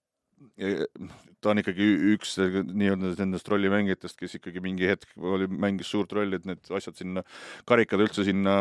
ta 1.44 1.52
on 1.52 1.62
ikkagi 1.62 1.88
üks 2.14 2.38
nii-öelda 2.40 3.14
nendest 3.20 3.50
rollimängijatest, 3.52 4.18
kes 4.20 4.38
ikkagi 4.40 4.64
mingi 4.64 4.88
hetk 4.90 5.12
oli, 5.18 5.48
mängis 5.48 5.92
suurt 5.92 6.14
rolli, 6.16 6.40
et 6.40 6.48
need 6.50 6.74
asjad 6.74 7.00
sinna, 7.00 7.26
karikad 7.70 8.04
üldse 8.06 8.26
sinna 8.28 8.56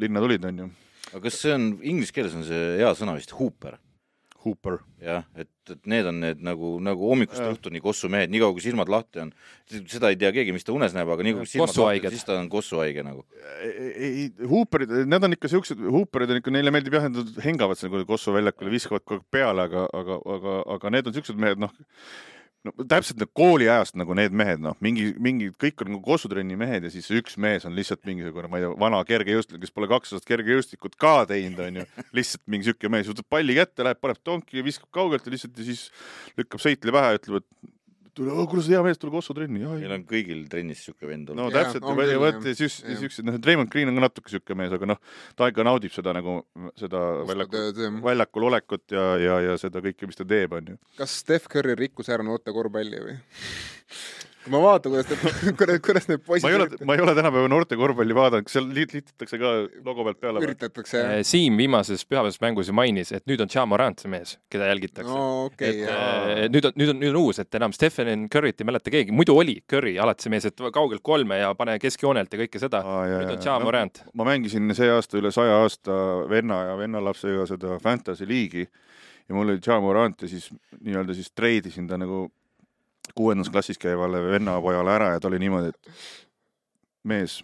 linna 0.00 0.24
tulid, 0.24 0.46
onju. 0.50 0.70
aga 1.12 1.24
kas 1.26 1.40
see 1.44 1.54
on, 1.56 1.72
inglise 1.82 2.14
keeles 2.16 2.36
on 2.38 2.46
see 2.48 2.62
hea 2.80 2.92
sõna 2.98 3.16
vist, 3.18 3.36
hooper? 3.38 3.78
Hooper. 4.44 4.78
jah, 5.04 5.24
et, 5.36 5.50
et 5.72 5.88
need 5.90 6.08
on 6.08 6.20
need 6.22 6.42
nagu, 6.44 6.74
nagu 6.84 7.10
hommikust 7.10 7.42
õhtuni 7.44 7.82
kossumehed, 7.84 8.32
niikaua 8.32 8.54
kui 8.56 8.64
silmad 8.64 8.90
lahti 8.92 9.22
on, 9.24 9.32
seda 9.68 10.12
ei 10.12 10.18
tea 10.20 10.30
keegi, 10.36 10.54
mis 10.56 10.66
ta 10.66 10.74
unes 10.76 10.94
näeb, 10.96 11.10
aga 11.12 11.26
niikaua 11.26 11.44
kui 11.44 11.52
silmad 11.52 11.72
lahti 11.72 12.08
on, 12.08 12.16
siis 12.16 12.28
ta 12.28 12.38
on 12.40 12.50
kossuhaige 12.52 13.04
nagu. 13.06 13.24
ei, 13.64 14.28
Hooperid, 14.50 14.92
need 15.08 15.28
on 15.28 15.38
ikka 15.38 15.50
siuksed, 15.52 15.80
Hooperid 15.96 16.34
on 16.34 16.42
ikka, 16.42 16.54
neile 16.54 16.72
meeldib 16.74 16.98
jah, 16.98 17.08
nad 17.12 17.42
hengavad 17.44 17.80
seal 17.80 18.06
Kossu 18.08 18.34
väljakul 18.34 18.68
ja 18.68 18.74
viskavad 18.74 19.04
kogu 19.04 19.22
aeg 19.22 19.28
peale, 19.32 19.64
aga, 19.68 19.88
aga, 19.96 20.20
aga, 20.36 20.60
aga 20.76 20.94
need 20.96 21.08
on 21.08 21.16
siuksed 21.16 21.40
mehed, 21.40 21.60
noh 21.62 21.72
no 22.64 22.86
täpselt 22.88 23.20
need 23.20 23.32
kooliajast 23.36 23.98
nagu 24.00 24.16
need 24.16 24.34
mehed, 24.36 24.62
noh, 24.64 24.76
mingi, 24.84 25.10
mingi, 25.22 25.50
kõik 25.60 25.84
on 25.84 25.92
nagu 25.92 26.02
kossutrenni 26.06 26.56
mehed 26.60 26.86
ja 26.86 26.92
siis 26.92 27.10
üks 27.14 27.36
mees 27.40 27.66
on 27.68 27.76
lihtsalt 27.76 28.04
mingisugune, 28.08 28.48
ma 28.50 28.60
ei 28.60 28.66
tea, 28.66 28.72
vana 28.80 29.02
kergejõustik, 29.08 29.60
kes 29.62 29.74
pole 29.74 29.90
kaks 29.90 30.14
aastat 30.14 30.30
kergejõustikut 30.32 30.96
ka 31.00 31.14
teinud, 31.30 31.60
onju. 31.66 31.86
lihtsalt 32.16 32.44
mingi 32.50 32.70
siuke 32.70 32.90
mees 32.92 33.10
võtab 33.10 33.28
palli 33.36 33.58
kätte, 33.58 33.84
läheb, 33.86 34.00
paneb 34.00 34.20
tonki, 34.24 34.64
viskab 34.64 34.90
kaugelt 34.96 35.26
ja 35.28 35.34
lihtsalt 35.34 35.60
ja 35.60 35.68
siis 35.68 35.86
lükkab 36.40 36.62
seitli 36.64 36.94
pähe, 36.94 37.18
ütleb, 37.20 37.42
et 37.42 37.73
tule, 38.16 38.34
kuule 38.50 38.64
sa 38.64 38.74
hea 38.74 38.82
mees, 38.86 39.00
tule 39.00 39.12
Kossu 39.14 39.36
trenni. 39.36 39.62
meil 39.64 39.94
on 39.96 40.04
kõigil 40.08 40.44
trennis 40.50 40.84
siuke 40.86 41.08
vend 41.08 41.32
olnud. 41.32 41.42
no 41.42 41.54
täpselt, 41.54 41.86
vot 42.22 42.48
siuksed, 42.50 43.24
noh, 43.28 43.38
Raymond 43.44 43.72
Green 43.72 43.90
on 43.90 43.98
ka 44.00 44.06
natuke 44.06 44.34
siuke 44.34 44.58
mees, 44.58 44.74
aga 44.76 44.90
noh, 44.94 45.00
ta 45.38 45.50
ikka 45.52 45.66
naudib 45.66 45.94
seda 45.94 46.14
nagu, 46.16 46.40
seda 46.80 47.02
väljakul, 47.28 47.72
väljakul 48.04 48.48
olekut 48.50 48.96
ja, 48.96 49.08
ja, 49.22 49.40
ja 49.50 49.56
seda 49.60 49.82
kõike, 49.84 50.08
mis 50.10 50.20
ta 50.20 50.28
teeb, 50.28 50.54
onju. 50.60 50.78
kas 51.00 51.18
Steph 51.24 51.50
Curry 51.52 51.76
rikkus 51.78 52.12
ära 52.14 52.26
noorte 52.26 52.54
korvpalli 52.54 53.02
või 53.08 53.18
ma 54.52 54.60
vaatan, 54.60 54.92
kuidas 54.92 55.08
need, 55.10 55.54
kuidas, 55.58 55.80
kuidas 55.84 56.08
need 56.10 56.22
poisid 56.26 56.46
ma 56.46 56.52
ei 56.52 56.58
ole, 56.58 56.78
ma 56.88 56.96
ei 56.96 57.02
ole 57.04 57.14
tänapäeva 57.16 57.50
noorte 57.50 57.78
korvpalli 57.80 58.16
vaadanud, 58.16 58.46
kas 58.46 58.56
seal 58.58 58.68
liititakse 58.76 59.40
ka 59.40 59.52
logo 59.86 60.06
pealt 60.08 60.20
peale? 60.20 60.42
üritatakse, 60.44 61.00
jah. 61.00 61.12
Äh, 61.18 61.22
Siim 61.26 61.56
viimases 61.60 62.04
pühapäevases 62.08 62.42
mängus 62.44 62.70
ju 62.70 62.76
mainis, 62.76 63.12
et 63.16 63.24
nüüd 63.30 63.44
on 63.44 63.52
Ja 63.54 63.64
Morant 63.70 64.02
see 64.02 64.10
mees, 64.12 64.36
keda 64.52 64.68
jälgitakse. 64.70 65.08
no 65.08 65.46
okei 65.46 65.84
okay,, 65.84 65.86
jah. 65.88 66.44
nüüd 66.52 66.68
on, 66.68 66.76
nüüd 66.80 66.92
on, 66.92 67.00
nüüd 67.02 67.14
on 67.14 67.20
uus, 67.22 67.40
et 67.42 67.60
enam 67.60 67.74
Stephen 67.76 68.28
Curry't 68.32 68.60
ei 68.60 68.68
mäleta 68.68 68.92
keegi, 68.92 69.14
muidu 69.14 69.36
oli 69.40 69.56
Curry 69.70 69.96
alati 70.02 70.26
see 70.26 70.34
mees, 70.34 70.48
et 70.50 70.64
kaugelt 70.74 71.04
kolme 71.04 71.40
ja 71.40 71.52
pane 71.58 71.78
keskjoonelt 71.82 72.34
ja 72.34 72.42
kõike 72.44 72.62
seda. 72.62 72.82
nüüd 72.84 73.36
on 73.36 73.44
Ja 73.44 73.58
no, 73.58 73.68
Morant. 73.68 74.04
ma 74.14 74.28
mängisin 74.28 74.72
see 74.76 74.90
aasta 74.92 75.20
üle 75.20 75.32
saja 75.34 75.60
aasta 75.62 75.94
venna 76.30 76.62
ja 76.70 76.78
vennalapsega 76.80 77.46
seda 77.48 77.78
Fantasy 77.82 78.26
liigi 78.28 78.64
ja 78.64 79.34
mul 79.34 79.54
oli 79.54 79.60
Ja 79.66 79.80
Morant 79.80 80.22
ja 80.22 80.28
siis 80.28 80.50
nii-öelda 80.80 81.14
siis 81.16 81.32
treidisin 81.32 81.88
ta 81.88 81.98
nagu 82.00 82.26
kuuendas 83.14 83.50
klassis 83.52 83.80
käivale 83.80 84.22
vennapojale 84.22 84.94
ära 84.94 85.10
ja 85.14 85.20
ta 85.20 85.28
oli 85.30 85.40
niimoodi, 85.42 85.72
et 85.74 85.90
mees, 87.04 87.40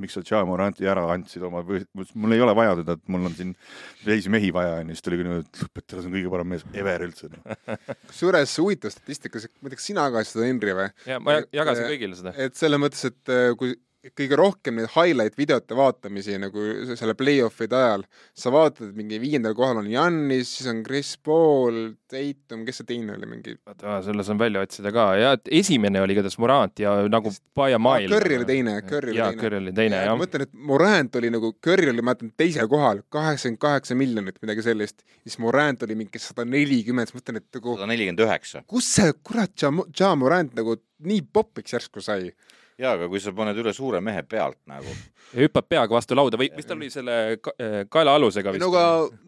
miks 0.00 0.16
sa 0.16 0.22
Ja 0.30 0.42
Moranti 0.46 0.88
ära 0.90 1.04
andsid 1.12 1.42
oma, 1.46 1.62
mul 1.64 2.34
ei 2.34 2.42
ole 2.42 2.54
vaja 2.56 2.76
teda, 2.80 2.96
et 2.98 3.12
mul 3.14 3.28
on 3.28 3.34
siin 3.36 3.54
teisi 4.04 4.32
mehi 4.32 4.52
vaja 4.54 4.80
onju, 4.80 4.94
siis 4.94 5.04
ta 5.04 5.12
oli 5.12 5.20
ka 5.20 5.26
niimoodi, 5.28 5.46
et 5.48 5.62
lõpeta, 5.64 5.98
see 5.98 6.10
on 6.10 6.16
kõige 6.16 6.34
parem 6.34 6.52
mees 6.54 6.66
ever 6.74 7.06
üldse 7.06 7.30
kusjuures 8.10 8.58
huvitav 8.62 8.94
statistika, 8.94 9.42
ma 9.60 9.68
ei 9.68 9.74
tea, 9.74 9.80
kas 9.80 9.90
sina 9.90 10.06
jagasid 10.08 10.36
seda, 10.36 10.48
Henri 10.50 10.78
või? 10.80 10.88
ja 11.10 11.20
ma 11.22 11.40
jagasin 11.54 11.90
kõigile 11.90 12.20
seda. 12.20 12.34
et 12.46 12.58
selles 12.58 12.82
mõttes, 12.82 13.06
et 13.10 13.34
äh, 13.34 13.50
kui 13.58 13.76
kõige 14.12 14.36
rohkem 14.38 14.78
neid 14.78 14.90
highlight 14.94 15.38
videote 15.38 15.76
vaatamisi 15.76 16.36
nagu 16.40 16.64
selle 16.98 17.14
play-off'ide 17.18 17.76
ajal. 17.78 18.04
sa 18.36 18.52
vaatad, 18.52 18.92
mingi 18.96 19.20
viiendal 19.22 19.54
kohal 19.56 19.80
on 19.80 19.88
Jannis, 19.90 20.50
siis 20.58 20.68
on 20.70 20.82
Chris 20.86 21.14
Paul, 21.24 21.94
Tatum, 22.10 22.64
kes 22.66 22.82
see 22.82 22.88
teine 22.90 23.16
oli, 23.16 23.28
mingi? 23.30 23.56
oota, 23.66 23.96
selle 24.04 24.26
saan 24.26 24.40
välja 24.40 24.62
otsida 24.64 24.92
ka 24.94 25.06
ja 25.20 25.32
et 25.38 25.50
esimene 25.62 26.02
oli 26.04 26.16
igatahes 26.16 26.38
Morant 26.42 26.84
ja 26.84 26.94
nagu 27.08 27.32
Paia 27.54 27.78
Mail. 27.78 28.08
Curry 28.12 28.38
oli 28.40 28.48
teine, 28.50 28.76
Curry 28.82 29.14
oli 29.14 29.22
teine. 29.22 29.40
Curry 29.40 29.62
oli 29.62 29.76
teine, 29.76 30.02
jah. 30.04 30.12
ma 30.14 30.24
mõtlen, 30.24 30.46
et 30.48 30.54
Morant 30.72 31.20
oli 31.20 31.32
nagu, 31.34 31.52
Curry 31.64 31.90
oli, 31.94 32.04
ma 32.04 32.12
mäletan, 32.12 32.32
teisel 32.36 32.68
kohal, 32.70 33.04
kaheksakümmend 33.14 33.62
kaheksa 33.64 33.98
miljonit, 33.98 34.40
midagi 34.44 34.66
sellist. 34.66 35.04
siis 35.22 35.38
Morant 35.42 35.82
oli 35.86 35.96
mingi 35.98 36.20
sada 36.22 36.44
nelikümmend, 36.48 37.10
siis 37.10 37.20
mõtlen, 37.20 37.40
et 37.40 37.60
nagu 37.60 37.78
sada 37.78 37.90
nelikümmend 37.90 38.26
üheksa. 38.26 38.64
kus 38.68 38.90
see 38.98 39.12
kurat 39.22 39.54
Ja, 39.64 39.70
Ja 40.00 40.14
Morant 40.18 40.54
nagu 40.58 40.76
nii 41.04 41.22
popiks 41.32 41.72
järsku 41.72 42.02
sai? 42.04 42.32
Jaa, 42.80 42.94
aga 42.96 43.08
kui 43.10 43.20
sa 43.22 43.32
paned 43.36 43.58
üle 43.60 43.74
suure 43.76 44.00
mehe 44.04 44.24
pealt 44.26 44.58
nagu. 44.70 44.96
ja 45.32 45.46
hüppab 45.46 45.68
peaga 45.68 45.94
vastu 45.94 46.16
lauda 46.18 46.40
või 46.40 46.50
mis 46.56 46.68
tal 46.68 46.80
oli 46.80 46.90
selle 46.92 47.38
ka, 47.42 47.54
eh, 47.58 47.84
kaelaalusega 47.90 48.54
vist? 48.54 48.64
no 48.64 48.72
aga 48.72 48.82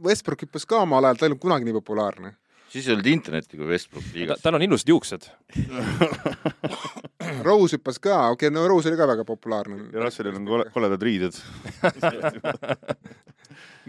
Westbrook 0.09 0.47
hüppas 0.47 0.67
ka 0.69 0.83
omal 0.83 1.07
ajal, 1.07 1.21
ta 1.21 1.27
ei 1.27 1.33
olnud 1.33 1.43
kunagi 1.43 1.69
nii 1.69 1.79
populaarne. 1.79 2.33
siis 2.73 2.89
ei 2.89 2.97
olnud 2.97 3.11
internetti, 3.13 3.61
kui 3.61 3.71
Westbrook 3.71 4.11
liigas 4.15 4.41
ta,. 4.41 4.49
tal 4.49 4.59
on 4.59 4.67
ilusad 4.67 4.93
juuksed 4.95 5.29
Rose 7.47 7.79
hüppas 7.79 8.01
ka, 8.03 8.19
okei 8.35 8.49
okay,, 8.49 8.55
no 8.55 8.67
Rose 8.71 8.91
oli 8.91 8.99
ka 8.99 9.09
väga 9.09 9.27
populaarne. 9.29 9.89
ja 9.93 10.03
Russellil 10.03 10.39
on 10.41 10.47
kole, 10.49 10.69
koledad 10.75 11.07
riided 11.07 11.39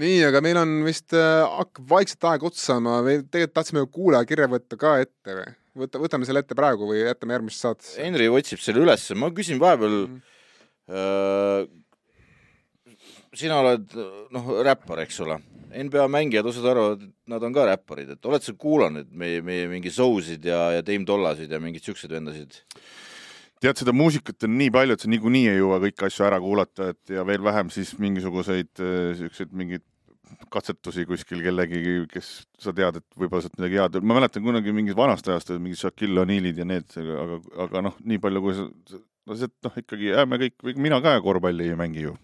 nii, 0.01 0.17
aga 0.29 0.41
meil 0.45 0.61
on 0.61 0.81
vist 0.85 1.17
äh,, 1.17 1.45
hakkab 1.57 1.85
vaikselt 1.97 2.29
aeg 2.29 2.49
otsa 2.51 2.73
saama, 2.73 3.01
me 3.05 3.23
tegelikult 3.23 3.57
tahtsime 3.57 3.87
kuulajakirja 3.89 4.53
võtta 4.53 4.77
ka 4.77 4.99
ette 5.01 5.41
või? 5.41 5.49
Võta, 5.77 6.01
võtame 6.01 6.27
selle 6.27 6.43
ette 6.43 6.57
praegu 6.57 6.89
või 6.89 7.01
jätame 7.03 7.37
järgmisse 7.37 7.65
saatesse? 7.65 7.97
Henri 8.01 8.29
otsib 8.31 8.61
selle 8.63 8.83
ülesse, 8.83 9.17
ma 9.19 9.29
küsin 9.35 9.61
vahepeal 9.61 9.97
mm. 10.05 10.21
äh,. 10.91 11.67
sina 13.37 13.59
oled 13.61 13.93
noh, 14.33 14.51
räppar, 14.65 15.03
eks 15.05 15.19
ole. 15.25 15.39
NBA 15.67 16.07
mängijad, 16.09 16.47
osad 16.47 16.65
arvavad, 16.71 17.03
et 17.03 17.33
nad 17.33 17.43
on 17.43 17.53
ka 17.53 17.67
räpparid, 17.67 18.15
et 18.15 18.29
oled 18.29 18.45
sa 18.45 18.53
kuulanud 18.57 19.11
meie, 19.11 19.43
meie 19.45 19.67
mingi 19.69 19.91
Zousid 19.93 20.45
ja, 20.47 20.61
ja 20.77 20.85
Dame 20.85 21.05
Dollasid 21.05 21.51
ja 21.51 21.59
mingeid 21.61 21.85
siukseid 21.85 22.15
vendasid? 22.15 22.61
tead, 23.57 23.73
seda 23.79 23.93
muusikat 23.93 24.45
on 24.45 24.53
nii 24.53 24.69
palju, 24.73 24.95
et 24.95 25.03
sa 25.03 25.09
niikuinii 25.09 25.47
ei 25.49 25.57
jõua 25.57 25.79
kõiki 25.81 26.05
asju 26.05 26.25
ära 26.27 26.37
kuulata, 26.41 26.91
et 26.93 27.13
ja 27.15 27.23
veel 27.25 27.41
vähem 27.45 27.71
siis 27.73 27.95
mingisuguseid 27.97 28.69
siukseid 29.17 29.53
mingeid 29.57 29.83
katsetusi 30.53 31.05
kuskil 31.09 31.43
kellegi, 31.45 31.81
kes 32.11 32.31
sa 32.61 32.73
tead, 32.75 33.01
et 33.01 33.19
võib-olla 33.19 33.45
sealt 33.45 33.59
midagi 33.59 33.81
head, 33.81 33.99
ma 34.03 34.17
mäletan 34.19 34.45
kunagi 34.45 34.73
mingist 34.75 34.99
vanast 34.99 35.27
ajast, 35.29 35.53
mingid 35.57 35.81
Shaquille 35.81 36.23
O'Nealid 36.23 36.61
ja 36.61 36.67
need, 36.67 36.89
aga, 36.97 37.39
aga 37.67 37.83
noh, 37.89 37.99
nii 38.07 38.21
palju 38.23 38.43
kui 38.45 38.57
sa, 38.57 38.67
no 39.27 39.37
see, 39.37 39.51
noh, 39.67 39.77
ikkagi 39.83 40.09
jääme 40.11 40.39
kõik, 40.43 40.55
mina 40.79 41.01
ka 41.03 41.17
korvpalli 41.23 41.71
ei 41.71 41.77
mängi 41.79 42.05
ju 42.07 42.15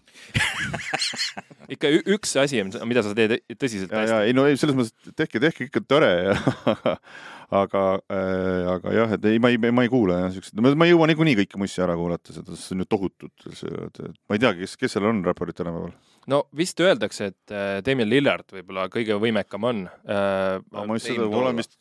ikka 1.74 1.90
üks 2.14 2.34
asi 2.40 2.62
mida 2.64 3.04
sa 3.04 3.14
teed 3.16 3.36
tõsiselt 3.58 3.92
hästi. 3.92 4.20
ei 4.30 4.36
no 4.36 4.46
ei, 4.48 4.58
selles 4.60 4.76
mõttes, 4.78 5.14
tehke, 5.18 5.42
tehke 5.42 5.68
ikka 5.68 5.84
tore 5.88 6.12
ja 6.30 6.36
aga 7.50 7.84
äh,, 8.08 8.72
aga 8.76 8.94
jah, 8.96 9.14
et 9.18 9.28
ei, 9.30 9.42
ma 9.42 9.52
ei, 9.52 9.58
ma 9.58 9.84
ei 9.84 9.92
kuula 9.92 10.24
jah 10.24 10.34
siukseid, 10.34 10.62
ma 10.64 10.88
ei 10.88 10.94
jõua 10.94 11.10
niikuinii 11.10 11.38
kõiki 11.42 11.60
mussi 11.60 11.82
ära 11.84 11.96
kuulata, 11.98 12.34
seda, 12.36 12.56
see 12.58 12.76
on 12.76 12.84
ju 12.84 12.90
tohutult, 12.96 13.46
ma 14.28 14.38
ei 14.38 14.42
teagi, 14.42 14.64
kes, 14.64 14.76
kes 14.80 14.96
seal 14.96 15.08
on 15.10 15.22
räpparid 15.26 15.58
tänapäeval 15.58 15.94
no 16.30 16.44
vist 16.56 16.80
öeldakse, 16.80 17.30
et 17.32 17.54
äh, 17.54 17.78
Damien 17.84 18.08
Lillard 18.08 18.48
võib-olla 18.54 18.88
kõige 18.92 19.18
võimekam 19.20 19.68
on 19.70 19.86
äh,. 19.88 20.60
ma 20.72 20.98
just 20.98 21.10
seda, 21.12 21.28
olen 21.28 21.60
vist 21.60 21.76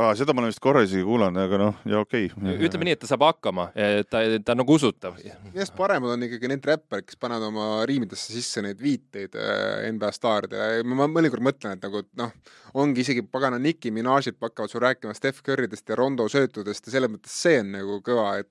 ah,, 0.00 0.12
seda 0.18 0.34
ma 0.34 0.42
olen 0.44 0.52
vist 0.52 0.62
korra 0.62 0.82
isegi 0.86 1.04
kuulanud, 1.06 1.40
aga 1.44 1.60
noh, 1.60 1.80
ja 1.88 2.00
okei 2.02 2.30
okay.. 2.32 2.56
ütleme 2.66 2.88
nii, 2.88 2.96
et 2.96 3.02
ta 3.02 3.10
saab 3.10 3.26
hakkama, 3.26 3.70
ta, 4.10 4.22
ta 4.44 4.54
on 4.54 4.62
nagu 4.62 4.76
usutav. 4.76 5.18
millest 5.50 5.76
paremad 5.78 6.14
on 6.14 6.26
ikkagi 6.28 6.50
need 6.50 6.70
räpparid, 6.70 7.08
kes 7.08 7.20
panevad 7.20 7.48
oma 7.50 7.68
riimidesse 7.88 8.34
sisse 8.34 8.64
neid 8.64 8.80
viiteid 8.82 9.36
äh, 9.38 9.88
NBA 9.92 10.12
staaridele, 10.16 10.82
ma 10.88 11.08
mõnikord 11.10 11.44
mõtlen, 11.44 11.76
et 11.76 11.86
nagu 11.86 12.02
noh, 12.20 12.32
ongi 12.80 13.02
isegi 13.04 13.24
pagana 13.26 13.58
Nicki 13.58 13.90
Minajid 13.94 14.38
hakkavad 14.40 14.70
sul 14.70 14.84
rääkima 14.84 15.14
Steph 15.16 15.42
Currydest 15.46 15.88
ja 15.90 15.98
Rondo 15.98 16.26
söötudest 16.30 16.86
ja 16.86 16.94
selles 16.94 17.10
mõttes 17.10 17.34
see 17.42 17.60
on 17.62 17.72
nagu 17.74 17.98
kõva, 18.06 18.26
et, 18.42 18.50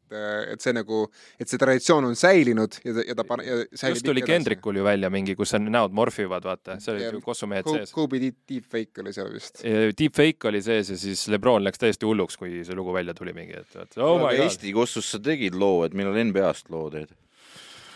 et 0.54 0.64
see 0.64 0.76
nagu, 0.76 1.06
et 1.40 1.50
see 1.50 1.62
traditsioon 1.62 2.10
on 2.10 2.18
säilinud 2.20 2.80
ja 2.84 2.96
ta, 2.98 3.06
ja 3.08 3.18
ta 3.18 3.26
pane-. 3.28 3.48
just 3.72 4.06
tuli 4.06 4.24
Kendrickul 4.26 4.80
ju 4.80 4.86
välja 4.86 5.12
mingi, 5.14 5.36
kus 5.40 5.54
on 5.58 5.70
näod 5.72 5.96
morfivad, 5.96 6.46
vaata, 6.46 6.80
see 6.84 6.96
olid 6.96 7.20
ju 7.20 7.24
kossumehed 7.24 7.70
sees. 7.70 7.94
Kobe 7.96 8.20
Deepfake 8.22 9.04
oli 9.04 9.16
seal 9.16 9.32
vist. 9.34 9.64
Deepfake 10.00 10.52
oli 10.52 10.62
sees 10.66 10.92
ja 10.94 11.00
siis 11.00 11.26
Lebron 11.40 11.64
läks 11.64 11.82
täiesti 11.82 12.06
hulluks, 12.06 12.38
kui 12.38 12.62
see 12.68 12.78
lugu 12.78 12.94
välja 12.96 13.16
tuli 13.18 13.34
mingi, 13.34 13.56
et, 13.64 13.80
et 13.80 13.98
oh 13.98 14.20
my 14.20 14.36
god. 14.36 14.46
Eesti 14.46 14.76
kossus 14.76 15.08
sa 15.16 15.22
tegid 15.24 15.58
loo, 15.58 15.86
et 15.88 15.96
millal 15.98 16.20
NBA-st 16.28 16.70
loo 16.76 16.92
teed? 16.94 17.16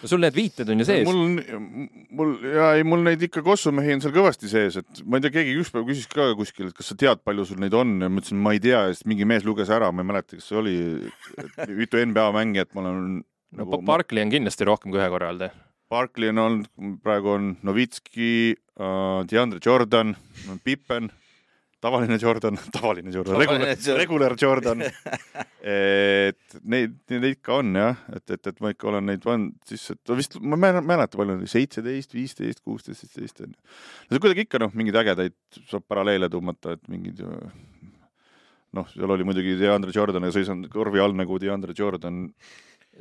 no 0.03 0.09
sul 0.11 0.19
need 0.19 0.35
viited 0.35 0.67
on 0.67 0.81
ju 0.81 0.87
sees. 0.87 1.05
mul, 1.07 1.19
mul 2.19 2.33
ja 2.43 2.71
ei, 2.77 2.83
mul 2.87 3.05
neid 3.05 3.21
ikka 3.23 3.43
kossumehi 3.45 3.95
on 3.95 4.03
seal 4.03 4.13
kõvasti 4.15 4.51
sees, 4.51 4.77
et 4.81 5.03
ma 5.07 5.19
ei 5.19 5.23
tea, 5.23 5.31
keegi 5.37 5.55
ükspäev 5.61 5.87
küsis 5.87 6.09
ka 6.11 6.27
kuskil, 6.39 6.69
et 6.69 6.77
kas 6.77 6.91
sa 6.91 6.97
tead, 6.99 7.21
palju 7.23 7.47
sul 7.47 7.61
neid 7.63 7.75
on 7.77 7.95
ja 8.03 8.11
ma 8.11 8.19
ütlesin, 8.19 8.41
ma 8.43 8.55
ei 8.55 8.59
tea 8.63 8.81
ja 8.89 8.95
siis 8.95 9.07
mingi 9.07 9.27
mees 9.29 9.47
luges 9.47 9.71
ära, 9.71 9.93
ma 9.95 10.03
ei 10.03 10.09
mäleta, 10.11 10.39
kas 10.39 10.49
see 10.51 10.59
oli, 10.59 10.75
mitu 11.79 12.03
NBA 12.03 12.27
mängijat 12.35 12.73
ma 12.75 12.83
olen 12.83 12.99
no 13.23 13.61
nagu, 13.63 13.79
Barkley 13.87 14.25
on 14.25 14.33
kindlasti 14.33 14.67
rohkem 14.67 14.91
kui 14.91 14.99
ühe 14.99 15.07
korra 15.13 15.31
olnud, 15.31 15.47
jah? 15.47 15.63
Barkley 15.93 16.33
on 16.33 16.41
olnud, 16.41 16.69
praegu 17.05 17.35
on 17.37 17.49
Novitski 17.63 18.33
uh,, 18.57 19.23
DeAndre 19.29 19.63
Jordan, 19.63 20.17
Pippen 20.65 21.13
tavaline 21.85 22.17
Jordan, 22.21 22.59
tavaline 22.73 23.13
Jordan, 23.13 23.39
regular, 23.39 23.73
regular 23.99 24.35
Jordan 24.39 24.85
et 25.63 26.57
neid, 26.63 26.95
neid 27.11 27.27
ikka 27.33 27.59
on 27.61 27.79
jah, 27.79 28.05
et, 28.15 28.25
et, 28.35 28.51
et 28.51 28.63
ma 28.63 28.73
ikka 28.73 28.89
olen 28.91 29.09
neid 29.11 29.23
pannud 29.25 29.55
sisse, 29.69 29.97
et 29.97 30.15
vist 30.17 30.39
ma 30.39 30.59
ei 30.71 30.81
mäleta, 30.81 31.19
palju 31.19 31.37
oli, 31.39 31.49
seitseteist, 31.51 32.15
viisteist, 32.15 32.63
kuusteist, 32.63 33.03
seitseteist 33.03 33.43
on 33.45 33.53
ju. 33.53 33.75
no 34.11 34.23
kuidagi 34.23 34.47
ikka 34.47 34.63
noh, 34.63 34.73
mingeid 34.77 35.01
ägedaid 35.03 35.37
saab 35.61 35.87
paralleele 35.89 36.31
tõmmata, 36.31 36.77
et 36.77 36.91
mingid 36.91 37.23
noh, 38.73 38.87
seal 38.93 39.15
oli 39.15 39.25
muidugi 39.27 39.57
DeAndre 39.59 39.93
Jordan 39.95 40.27
ja 40.27 40.33
seisan 40.35 40.63
korvi 40.71 41.01
all 41.03 41.15
nagu 41.17 41.39
DeAndre 41.41 41.75
Jordan. 41.77 42.25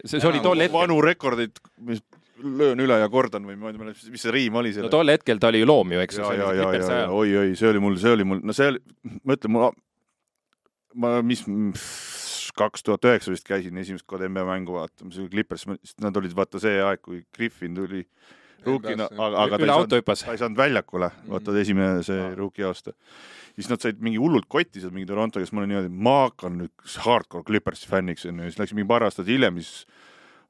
see, 0.04 0.18
see 0.18 0.28
oli 0.28 0.42
tol 0.44 0.60
hetkel. 0.60 0.78
vanu 0.78 0.98
rekordeid, 1.04 1.62
mis 1.86 2.02
löön 2.42 2.82
üle 2.84 2.98
ja 3.00 3.08
kordan 3.12 3.46
või 3.48 3.56
ma 3.60 3.70
ei 3.72 3.78
mäleta, 3.78 4.10
mis 4.12 4.24
see 4.24 4.34
riim 4.34 4.58
oli 4.60 4.74
selle. 4.74 4.88
no 4.88 4.94
tol 4.94 5.12
hetkel 5.12 5.40
ta 5.42 5.52
oli 5.52 5.62
ju 5.62 5.68
loom 5.68 5.94
ju, 5.94 6.02
eks 6.04 6.18
ju. 6.18 6.26
ja, 6.36 6.50
ja, 6.58 6.68
ja, 6.74 6.82
ja 6.82 7.06
oi, 7.10 7.36
oi, 7.44 7.54
see 7.58 7.70
oli 7.70 7.82
mul, 7.82 7.96
see 8.02 8.12
oli 8.16 8.26
mul, 8.28 8.42
no 8.44 8.56
see 8.56 8.72
oli, 8.74 8.82
ma 9.22 9.38
ütlen, 9.38 9.54
mul, 9.56 9.78
ma, 11.04 11.14
mis 11.26 11.44
kaks 12.58 12.84
tuhat 12.84 13.08
üheksa 13.08 13.32
vist 13.32 13.48
käisin 13.48 13.78
esimest 13.80 14.06
korda 14.08 14.28
NBA 14.28 14.44
mängu 14.48 14.76
vaatamas, 14.76 15.18
Clippers, 15.32 15.66
nad 16.02 16.16
olid 16.20 16.34
vaata 16.36 16.60
see 16.62 16.80
aeg, 16.84 17.00
kui 17.04 17.22
Griffin 17.34 17.76
tuli 17.76 18.02
ruukina, 18.66 19.08
aga, 19.10 19.44
aga 19.46 19.58
ta 19.58 19.64
ei, 19.64 19.70
saanud, 19.72 19.94
ta 20.06 20.34
ei 20.34 20.40
saanud 20.42 20.58
väljakule, 20.58 21.08
vaata 21.28 21.50
mhm. 21.50 21.62
esimene 21.64 22.04
see 22.06 22.26
ruuki 22.38 22.66
aasta. 22.66 22.94
siis 23.56 23.68
nad 23.68 23.82
said 23.84 23.98
mingi 24.00 24.20
hullult 24.20 24.46
kotti 24.48 24.80
seal 24.80 24.94
mingi 24.94 25.08
Toronto, 25.08 25.40
kes 25.42 25.52
ma 25.52 25.60
olin 25.60 25.74
niimoodi, 25.74 25.92
ma 25.92 26.16
hakkan 26.26 26.54
nüüd 26.62 26.94
hardcore 27.04 27.44
Clippersi 27.48 27.90
fänniks 27.90 28.24
onju, 28.28 28.48
siis 28.48 28.60
läks 28.60 28.72
mingi 28.76 28.88
paar 28.88 29.04
aastat 29.08 29.28
hiljem, 29.28 29.58
siis 29.60 29.84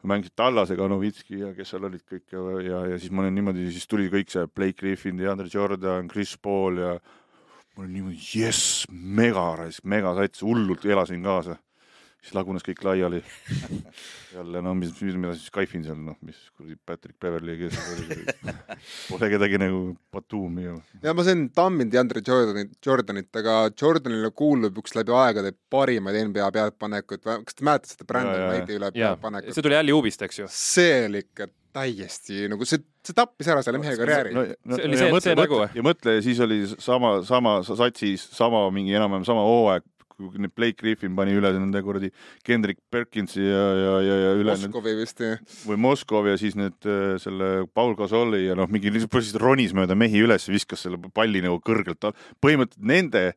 mängisid 0.09 0.35
Tallasega, 0.37 0.87
Novitski 0.91 1.41
ja 1.41 1.51
kes 1.57 1.73
seal 1.73 1.89
olid 1.89 2.05
kõik 2.09 2.35
ja, 2.35 2.45
ja, 2.66 2.85
ja 2.93 3.01
siis 3.01 3.12
ma 3.15 3.24
olin 3.24 3.37
niimoodi, 3.39 3.69
siis 3.74 3.89
tuli 3.91 4.09
kõik 4.12 4.33
see 4.33 4.47
Blake 4.51 4.79
Griffin, 4.81 5.19
DeAndre 5.20 5.51
Jordan, 5.53 6.09
Chris 6.11 6.37
Paul 6.43 6.81
ja 6.83 6.95
ma 6.97 7.85
olin 7.85 7.93
niimoodi 7.99 8.19
jess, 8.41 8.87
mega, 8.91 9.47
mega 9.85 10.15
sats, 10.19 10.43
hullult 10.47 10.87
elasin 10.89 11.23
kaasa 11.23 11.59
siis 12.23 12.36
lagunes 12.36 12.62
kõik 12.66 12.82
laiali 12.86 13.20
jälle 14.36 14.62
no 14.65 14.74
mis, 14.78 14.93
mis, 15.03 15.16
mida 15.19 15.35
siis 15.36 15.51
kaifin 15.55 15.85
seal, 15.86 15.99
noh, 15.99 16.16
mis 16.27 16.39
kuradi 16.55 16.77
Patrick 16.86 17.19
Beverly, 17.23 17.57
kes 17.61 17.78
oli, 17.94 18.19
pole 19.11 19.31
kedagi 19.35 19.59
nagu 19.61 19.81
Batumi 20.15 20.69
ju. 20.69 20.77
ja 21.03 21.15
ma 21.19 21.27
sain 21.27 21.49
tamminud 21.55 21.97
Andre 22.03 22.23
Jordanit, 22.27 22.77
Jordanit, 22.86 23.31
aga 23.43 23.57
Jordanile 23.70 24.31
kuulub 24.39 24.78
üks 24.82 24.94
läbi 24.99 25.15
aegade 25.19 25.55
parimaid 25.73 26.20
NBA 26.28 26.53
pealtpanekuid, 26.55 27.24
kas 27.27 27.59
te 27.59 27.66
mäletate 27.66 27.97
seda 27.97 28.07
Brandon 28.09 28.47
Knighti 28.47 28.78
üle 28.78 28.93
pealtpanekut? 28.94 29.57
see 29.57 29.66
tuli 29.66 29.78
jälle 29.81 29.99
Uubist, 29.99 30.23
eks 30.23 30.44
ju? 30.44 30.53
see 30.53 31.03
oli 31.09 31.27
ikka 31.27 31.51
täiesti 31.73 32.47
nagu 32.53 32.66
see, 32.69 32.81
see 33.05 33.16
tappis 33.16 33.49
ära 33.51 33.62
selle 33.65 33.81
mehe 33.82 33.94
karjääri 33.99 34.35
no,. 34.36 34.44
No, 34.69 34.78
see 34.78 34.89
oli 34.89 34.99
see, 35.01 35.20
see 35.24 35.36
nagu 35.39 35.59
või? 35.62 35.69
ja 35.74 35.85
mõtle, 35.85 36.16
siis 36.24 36.40
oli 36.44 36.61
sama, 36.73 37.15
sama 37.27 37.59
satsis, 37.66 38.24
sama 38.36 38.65
mingi 38.74 38.94
enam-vähem 38.99 39.27
sama 39.28 39.44
hooaeg 39.47 39.86
kui 40.31 40.43
need 40.43 40.55
Blake 40.57 40.78
Griffin 40.81 41.16
pani 41.19 41.36
üle 41.39 41.53
nende 41.57 41.82
kuradi 41.85 42.12
Kendrick 42.47 42.81
Perkinsi 42.93 43.43
ja, 43.44 43.66
ja, 43.78 43.94
ja, 44.07 44.19
ja 44.27 44.32
üle 44.39 44.57
Moskovi 44.57 44.97
vist, 44.99 45.23
jah. 45.24 45.40
või 45.69 45.81
Moskov 45.89 46.31
ja 46.31 46.39
siis 46.40 46.59
need 46.59 46.89
äh, 46.89 47.15
selle 47.23 47.53
Paul 47.74 47.97
Gasoli 47.99 48.47
ja 48.47 48.59
noh, 48.59 48.70
mingi 48.73 48.93
lihtsalt 48.93 49.40
ronis 49.43 49.74
mööda 49.77 49.97
mehi 49.99 50.23
üles, 50.24 50.49
viskas 50.51 50.86
selle 50.86 51.01
palli 51.15 51.44
nagu 51.44 51.61
kõrgelt 51.65 52.12
põhimõtteliselt 52.43 52.89
nende 52.93 53.32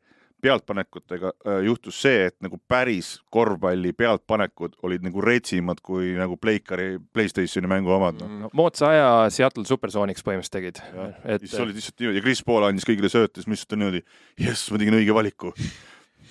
pealtpanekutega 0.45 1.31
äh, 1.47 1.59
juhtus 1.65 1.97
see, 2.05 2.27
et 2.29 2.35
nagu 2.43 2.59
päris 2.69 3.15
korvpalli 3.33 3.93
pealtpanekud 3.97 4.77
olid 4.85 5.05
nagu 5.05 5.23
retsimad 5.23 5.81
kui 5.85 6.13
nagu 6.17 6.37
Pleikari 6.41 6.99
Playstationi 7.13 7.69
mängu 7.71 7.93
omad 7.95 8.21
no.. 8.21 8.29
no 8.43 8.51
moodsa 8.53 8.91
aja 8.91 9.09
Seattle 9.33 9.65
Supersooniks 9.67 10.25
põhimõtteliselt 10.25 10.55
tegid. 10.59 10.81
et 11.23 11.47
siis 11.47 11.57
olid 11.63 11.79
lihtsalt 11.79 11.99
niimoodi 12.01 12.21
ja 12.21 12.25
Chris 12.27 12.43
Paul 12.45 12.67
andis 12.67 12.87
kõigile 12.87 13.11
sööte, 13.11 13.39
siis 13.39 13.49
ma 13.49 13.57
lihtsalt 13.57 13.77
niimoodi, 13.79 14.05
jess, 14.45 14.69
ma 14.71 14.81
tegin 14.81 14.99
õige 14.99 15.17
valiku 15.17 15.53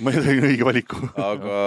ma 0.02 0.10
tegin 0.14 0.48
õige 0.50 0.66
valiku 0.66 0.98
aga 1.20 1.58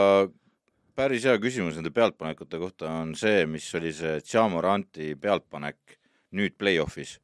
päris 0.97 1.27
hea 1.27 1.37
küsimus 1.41 1.77
nende 1.77 1.91
pealtpanekute 1.93 2.59
kohta 2.59 2.89
on 3.03 3.13
see, 3.15 3.45
mis 3.49 3.67
oli 3.77 3.93
see 3.95 4.17
Jamoranti 4.25 5.13
pealtpanek 5.21 5.97
nüüd 6.37 6.57
play-off'is. 6.59 7.17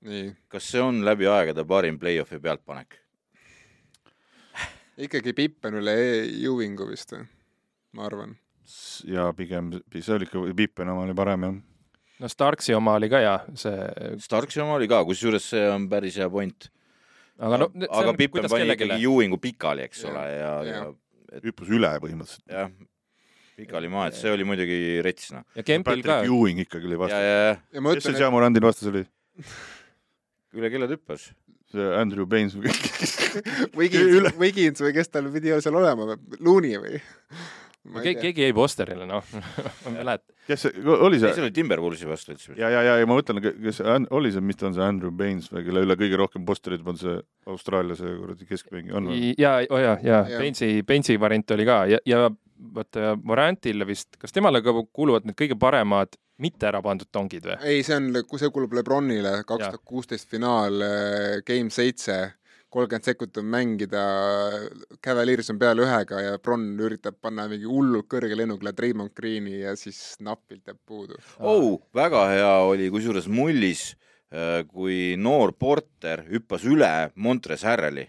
kas 0.48 0.70
see 0.72 0.82
on 0.82 1.02
läbi 1.06 1.28
aegade 1.28 1.66
parim 1.68 1.98
play-off'i 2.00 2.40
pealtpanek? 2.40 3.00
ikkagi 4.98 5.34
Pippen 5.34 5.80
üle 5.82 5.96
Ewingu 6.46 6.88
vist 6.92 7.16
või, 7.16 7.26
ma 7.98 8.08
arvan. 8.08 8.38
ja 9.10 9.32
pigem, 9.36 9.74
see 9.98 10.16
oli 10.16 10.30
ikka, 10.30 10.46
Pippen 10.56 10.94
oma 10.94 11.08
oli 11.08 11.18
parem 11.18 11.48
jah. 11.48 11.58
no 12.20 12.32
Starksi 12.32 12.78
oma 12.78 12.96
oli 13.00 13.10
ka 13.12 13.24
hea, 13.26 13.36
see. 13.60 13.90
Starksi 14.24 14.64
oma 14.64 14.78
oli 14.78 14.88
ka, 14.88 15.04
kusjuures 15.10 15.50
see 15.56 15.68
on 15.70 15.90
päris 15.92 16.22
hea 16.22 16.30
point 16.30 16.70
aga 17.40 17.60
no 17.64 17.70
aga 17.90 18.16
Pippen 18.18 18.50
pani 18.52 18.70
ikkagi 18.74 19.00
Ewingu 19.02 19.40
pikali, 19.42 19.88
eks 19.90 20.04
ole, 20.10 20.26
ja, 20.30 20.50
ja, 20.64 20.66
ja 20.70 20.82
et... 21.34 21.46
hüppas 21.48 21.72
üle 21.74 21.94
põhimõtteliselt. 22.04 22.46
jah, 22.52 22.74
pikali 23.60 23.92
maa, 23.94 24.10
et 24.12 24.20
see 24.20 24.34
oli 24.34 24.48
muidugi 24.48 24.80
rets, 25.06 25.32
noh. 25.36 25.46
ja 25.58 25.66
Kempil 25.66 26.04
ka. 26.06 26.22
Ewing 26.28 26.64
ikkagi 26.66 26.90
oli 26.90 27.00
vastu. 27.06 27.88
kes 27.90 28.10
see 28.10 28.22
Jamorandil 28.22 28.66
vastas 28.66 28.92
oli? 28.92 29.06
üle 30.54 30.70
kelle 30.70 30.90
ta 30.90 30.98
hüppas? 30.98 31.32
see 31.74 31.90
Andrew 31.98 32.30
Baines 32.30 32.54
või 32.58 32.70
Wiggins, 33.80 34.38
Wiggins 34.38 34.86
või 34.86 34.94
kes 34.96 35.10
tal 35.10 35.30
pidi 35.34 35.54
seal 35.58 35.82
olema, 35.82 36.18
Looney 36.40 36.78
või? 36.82 37.02
Keegi, 37.84 38.20
keegi 38.22 38.46
jäi 38.48 38.54
posterile, 38.56 39.08
noh 39.10 39.26
ma 39.34 39.92
ei 39.92 39.96
mäleta. 39.98 40.36
kes 40.48 40.66
see, 40.66 40.84
oli 40.94 41.20
see? 41.20 41.34
see 41.36 41.44
oli 41.46 41.54
Timberwolvesi 41.56 42.08
vastu 42.08 42.34
üldse. 42.34 42.56
ja, 42.60 42.70
ja, 42.72 42.84
ja, 42.88 42.96
ja 43.02 43.10
ma 43.10 43.18
mõtlen, 43.20 43.42
kes 43.44 43.82
oli 44.14 44.32
see, 44.34 44.44
mis 44.46 44.60
ta 44.60 44.70
on, 44.70 44.78
see 44.78 44.86
Andrew 44.86 45.12
Baines 45.16 45.50
või 45.52 45.66
kelle 45.68 45.84
üle 45.88 45.98
kõige 46.00 46.20
rohkem 46.20 46.48
posterid 46.48 46.86
on 46.88 47.00
see 47.00 47.18
Austraalia 47.50 47.98
see 48.00 48.16
kuradi 48.16 48.48
keskmängija 48.50 49.00
on 49.00 49.12
või? 49.12 49.34
ja, 49.38 49.58
oo 49.68 49.78
oh 49.78 49.84
ja, 49.84 49.98
ja, 50.02 50.24
ja. 50.32 50.42
Bainesi, 50.42 50.72
Bainesi 50.88 51.20
variant 51.20 51.56
oli 51.58 51.68
ka 51.68 51.80
ja, 51.92 52.02
ja 52.10 52.28
vaata 52.74 53.16
Morantile 53.24 53.88
vist, 53.88 54.16
kas 54.22 54.36
temale 54.36 54.64
ka 54.64 54.76
kuuluvad 54.94 55.28
need 55.28 55.38
kõige 55.40 55.58
paremad 55.60 56.16
mitte 56.44 56.68
ära 56.70 56.82
pandud 56.84 57.10
tongid 57.12 57.46
või? 57.50 57.58
ei, 57.68 57.84
see 57.86 57.98
on, 58.00 58.10
see 58.40 58.54
kuulub 58.54 58.74
Lebronile, 58.80 59.42
kaks 59.44 59.68
tuhat 59.68 59.84
kuusteist 59.86 60.32
finaal, 60.32 60.80
eh, 60.82 61.42
game 61.48 61.74
seitse 61.74 62.22
kolmkümmend 62.74 63.06
sekundit 63.06 63.38
on 63.42 63.50
mängida, 63.54 64.04
Cavaliers 65.04 65.52
on 65.54 65.60
peal 65.62 65.82
ühega 65.84 66.22
ja 66.24 66.38
Bron 66.42 66.66
üritab 66.82 67.20
panna 67.22 67.46
mingi 67.52 67.70
hullult 67.70 68.10
kõrge 68.12 68.38
lennuga 68.38 68.74
Raymond 68.74 69.14
Greeni 69.18 69.60
ja 69.62 69.76
siis 69.80 70.18
napilt 70.24 70.66
jääb 70.68 70.80
puudu. 70.86 71.20
oh, 71.40 71.82
väga 71.94 72.26
hea 72.34 72.52
oli 72.66 72.90
kusjuures 72.94 73.30
mullis, 73.30 73.94
äh, 74.34 74.64
kui 74.68 75.16
noor 75.18 75.54
Porter 75.54 76.26
hüppas 76.30 76.66
üle 76.66 76.94
Montres 77.16 77.66
Harreli. 77.68 78.08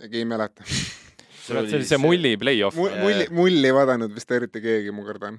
keegi 0.00 0.22
ei 0.22 0.28
mäleta 0.28 0.64
see 1.44 1.78
oli 1.78 1.88
see 1.88 2.00
mulli 2.00 2.34
play-off. 2.40 2.78
mulli, 2.78 3.28
mulli 3.34 3.68
ei 3.68 3.76
vaadanud 3.76 4.14
vist 4.16 4.32
eriti 4.34 4.62
keegi, 4.64 4.94
ma 4.94 5.04
kardan. 5.06 5.38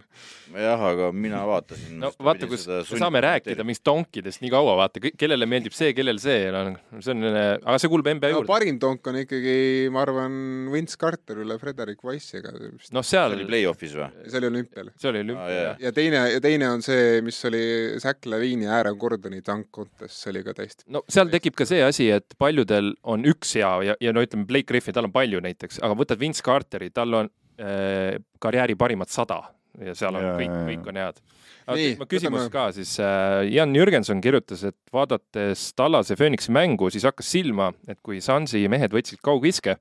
jah, 0.54 0.86
aga 0.92 1.10
mina 1.16 1.42
vaatasin. 1.50 1.98
no 2.04 2.12
vaata, 2.30 2.50
kus 2.52 2.68
me 2.70 3.02
saame 3.02 3.24
rääkida 3.26 3.66
mingist 3.66 3.86
donkidest 3.88 4.44
nii 4.46 4.54
kaua, 4.54 4.78
vaata, 4.84 5.02
kellele 5.18 5.50
meeldib 5.50 5.76
see, 5.76 5.94
kellel 5.98 6.22
see, 6.22 6.52
no 6.54 7.02
see 7.02 7.16
on, 7.16 7.26
aga 7.34 7.78
see 7.82 7.92
kuulub 7.92 8.12
NBA 8.14 8.32
no 8.32 8.40
juurde. 8.40 8.52
parim 8.54 8.80
tonk 8.82 9.10
on 9.12 9.20
ikkagi, 9.24 9.58
ma 9.94 10.06
arvan, 10.06 10.40
Vince 10.74 11.00
Carter 11.02 11.42
üle 11.42 11.58
Frederick 11.62 12.06
Wise'iga, 12.06 12.54
noh, 12.54 13.06
see 13.06 13.16
seal 13.16 13.36
oli, 13.36 13.48
play-off'is 13.48 13.96
või? 13.98 14.10
see 14.28 14.40
oli 14.42 14.50
olümpial. 14.52 14.92
see 15.00 15.12
oli 15.12 15.22
Aa, 15.22 15.26
olümpia 15.28 15.56
jaa. 15.56 15.66
jah. 15.70 15.84
ja 15.86 15.94
teine, 15.96 16.22
ja 16.34 16.42
teine 16.44 16.70
on 16.74 16.84
see, 16.86 17.22
mis 17.26 17.40
oli 17.48 17.64
Zack 18.04 18.28
Lavine'i 18.30 18.68
ja 18.68 18.80
Aaron 18.80 18.98
Gordoni 19.00 19.42
tank 19.46 19.70
contest, 19.76 20.18
see 20.20 20.34
oli 20.34 20.44
ka 20.46 20.56
täiesti. 20.58 20.88
no 20.92 21.04
seal 21.12 21.32
tekib 21.34 21.58
ka 21.58 21.68
see 21.70 21.82
asi, 21.86 22.10
et 22.16 22.36
paljudel 22.42 22.94
on 23.04 23.26
üks 23.30 23.56
hea 23.60 23.72
ja, 23.90 23.98
ja 24.04 24.16
no 24.16 24.24
ütleme, 24.26 24.48
Blake 24.50 24.70
Griffin, 24.72 24.96
tal 24.96 25.08
on 25.10 25.16
palju 25.16 25.42
näiteks, 25.46 25.80
aga 25.86 25.95
võtad 25.98 26.20
Vince 26.22 26.44
Carteri, 26.46 26.90
tal 26.94 27.14
on 27.22 27.30
äh, 27.60 28.18
karjääri 28.42 28.76
parimad 28.80 29.12
sada 29.12 29.42
ja 29.84 29.96
seal 29.98 30.16
on 30.16 30.24
Jaa, 30.24 30.36
kõik 30.40 30.54
kõik 30.70 30.90
on 30.92 31.00
head. 31.02 31.22
Nii, 31.66 31.94
aga 31.98 32.06
küsimus 32.08 32.46
võtame- 32.46 32.54
ka 32.54 32.66
siis 32.78 32.94
äh,, 33.02 33.42
Jan 33.52 33.74
Jürgenson 33.76 34.22
kirjutas, 34.22 34.64
et 34.70 34.78
vaadates 34.94 35.68
Tallase 35.76 36.16
Phoenixi 36.16 36.54
mängu, 36.54 36.92
siis 36.94 37.04
hakkas 37.08 37.32
silma, 37.34 37.72
et 37.88 38.00
kui 38.06 38.22
Sunsi 38.22 38.62
mehed 38.72 38.94
võtsid 38.94 39.20
kaugviske, 39.26 39.76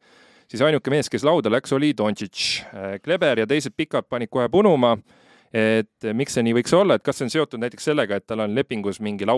siis 0.51 0.65
ainuke 0.65 0.91
mees, 0.91 1.11
kes 1.13 1.25
lauda 1.27 1.53
läks, 1.53 1.73
oli 1.77 1.93
Doncic. 1.97 2.65
Kleber 3.05 3.45
ja 3.45 3.47
teised 3.47 3.77
pikad 3.77 4.09
panid 4.09 4.33
kohe 4.33 4.49
punuma, 4.53 4.97
et 5.55 6.09
miks 6.17 6.35
see 6.35 6.43
nii 6.43 6.57
võiks 6.59 6.75
olla, 6.75 6.97
et 6.99 7.05
kas 7.07 7.21
see 7.21 7.29
on 7.29 7.35
seotud 7.37 7.63
näiteks 7.63 7.87
sellega, 7.93 8.19
et 8.19 8.27
tal 8.27 8.43
on 8.43 8.55
lepingus 8.57 8.99
mingi 9.05 9.29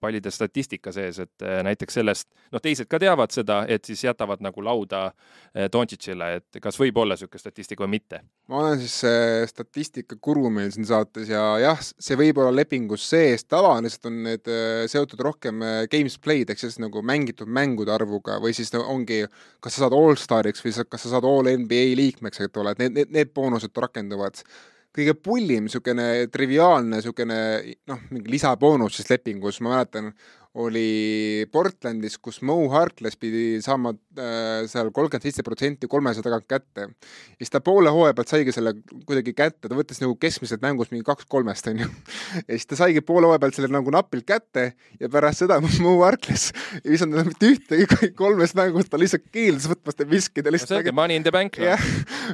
lauapallide 0.00 0.30
statistika 0.30 0.92
sees, 0.92 1.18
et 1.18 1.42
äh, 1.42 1.62
näiteks 1.62 1.94
sellest, 1.94 2.28
noh, 2.52 2.60
teised 2.60 2.88
ka 2.88 2.98
teavad 2.98 3.30
seda, 3.30 3.64
et 3.68 3.84
siis 3.84 4.04
jätavad 4.04 4.40
nagu 4.40 4.62
lauda 4.62 5.10
äh, 5.10 5.68
Doncicile, 5.72 6.36
et 6.40 6.60
kas 6.62 6.78
võib 6.80 6.96
olla 6.96 7.14
niisugune 7.14 7.40
statistika 7.40 7.84
või 7.84 7.98
mitte? 7.98 8.22
ma 8.48 8.64
olen 8.64 8.80
siis 8.80 8.94
see 9.04 9.46
statistikakuru 9.46 10.50
meil 10.50 10.70
siin 10.72 10.86
saates 10.86 11.28
ja 11.28 11.58
jah, 11.60 11.78
see 11.80 12.16
võib 12.16 12.40
olla 12.40 12.54
lepingus 12.54 13.04
sees, 13.10 13.44
tavaliselt 13.44 14.06
on 14.06 14.22
need 14.24 14.48
äh, 14.48 14.86
seotud 14.90 15.20
rohkem 15.20 15.62
äh, 15.62 15.84
games 15.90 16.18
played 16.18 16.50
ehk 16.50 16.58
siis 16.58 16.80
nagu 16.80 17.02
mängitud 17.02 17.48
mängude 17.48 17.92
arvuga 17.94 18.40
või 18.40 18.54
siis 18.56 18.72
ongi, 18.80 19.26
kas 19.60 19.76
sa 19.76 19.86
saad 19.86 19.96
allstariks 19.96 20.64
või 20.64 20.74
kas 20.88 21.06
sa 21.06 21.16
saad 21.16 21.28
all 21.28 21.52
NBA 21.60 21.94
liikmeks, 22.00 22.40
et 22.40 22.56
ole, 22.56 22.72
et 22.72 22.84
need, 22.84 22.96
need, 22.96 23.14
need 23.14 23.34
boonused 23.36 23.76
rakenduvad 23.76 24.40
kõige 24.96 25.14
pullim 25.22 25.66
niisugune 25.66 26.06
triviaalne 26.32 26.98
niisugune 26.98 27.38
noh, 27.90 28.00
mingi 28.10 28.32
lisaboonus 28.34 28.98
siis 28.98 29.10
lepingus, 29.12 29.60
ma 29.62 29.76
mäletan, 29.76 30.10
oli 30.58 31.46
Portlandis, 31.52 32.16
kus 32.18 32.40
Mo 32.42 32.56
Harkless 32.72 33.18
pidi 33.20 33.60
saama 33.62 33.92
äh, 34.18 34.64
seal 34.70 34.88
kolmkümmend 34.94 35.22
seitse 35.22 35.44
protsenti 35.46 35.86
kolmesaja 35.90 36.24
tagant 36.26 36.46
kätte. 36.50 36.88
ja 36.90 37.38
siis 37.38 37.52
ta 37.54 37.60
poole 37.62 37.92
hooaja 37.94 38.16
pealt 38.18 38.32
saigi 38.32 38.54
selle 38.54 38.72
kuidagi 39.06 39.34
kätte, 39.36 39.68
ta 39.68 39.78
võttis 39.78 40.02
nagu 40.02 40.16
keskmiselt 40.18 40.62
mängus 40.64 40.90
mingi 40.90 41.06
kaks 41.06 41.28
kolmest, 41.30 41.68
onju. 41.70 41.86
ja 41.86 42.48
siis 42.50 42.66
ta 42.66 42.80
saigi 42.82 43.02
poole 43.06 43.30
hooaja 43.30 43.42
pealt 43.44 43.60
selle 43.60 43.70
nagu 43.70 43.94
napilt 43.94 44.26
kätte 44.26 44.72
ja 44.98 45.10
pärast 45.12 45.44
seda 45.44 45.60
Mo 45.84 46.00
Harkless 46.02 46.50
ei 46.80 46.96
visanud 46.96 47.20
enam 47.20 47.30
mitte 47.30 47.52
ühtegi 47.54 48.10
kolmest 48.18 48.58
mängust, 48.58 48.90
ta 48.90 48.98
lihtsalt 48.98 49.30
keeldus 49.30 49.70
võtmast 49.70 50.02
ja 50.02 50.08
viskida 50.10 50.50
no 50.50 50.56
lihtsalt 50.56 50.74
see 50.74 50.82
ongi 50.82 50.96
money 50.98 51.20
in 51.20 51.26
the 51.26 51.34
bank, 51.34 51.60
noh. 51.62 51.70
jah, 51.70 51.86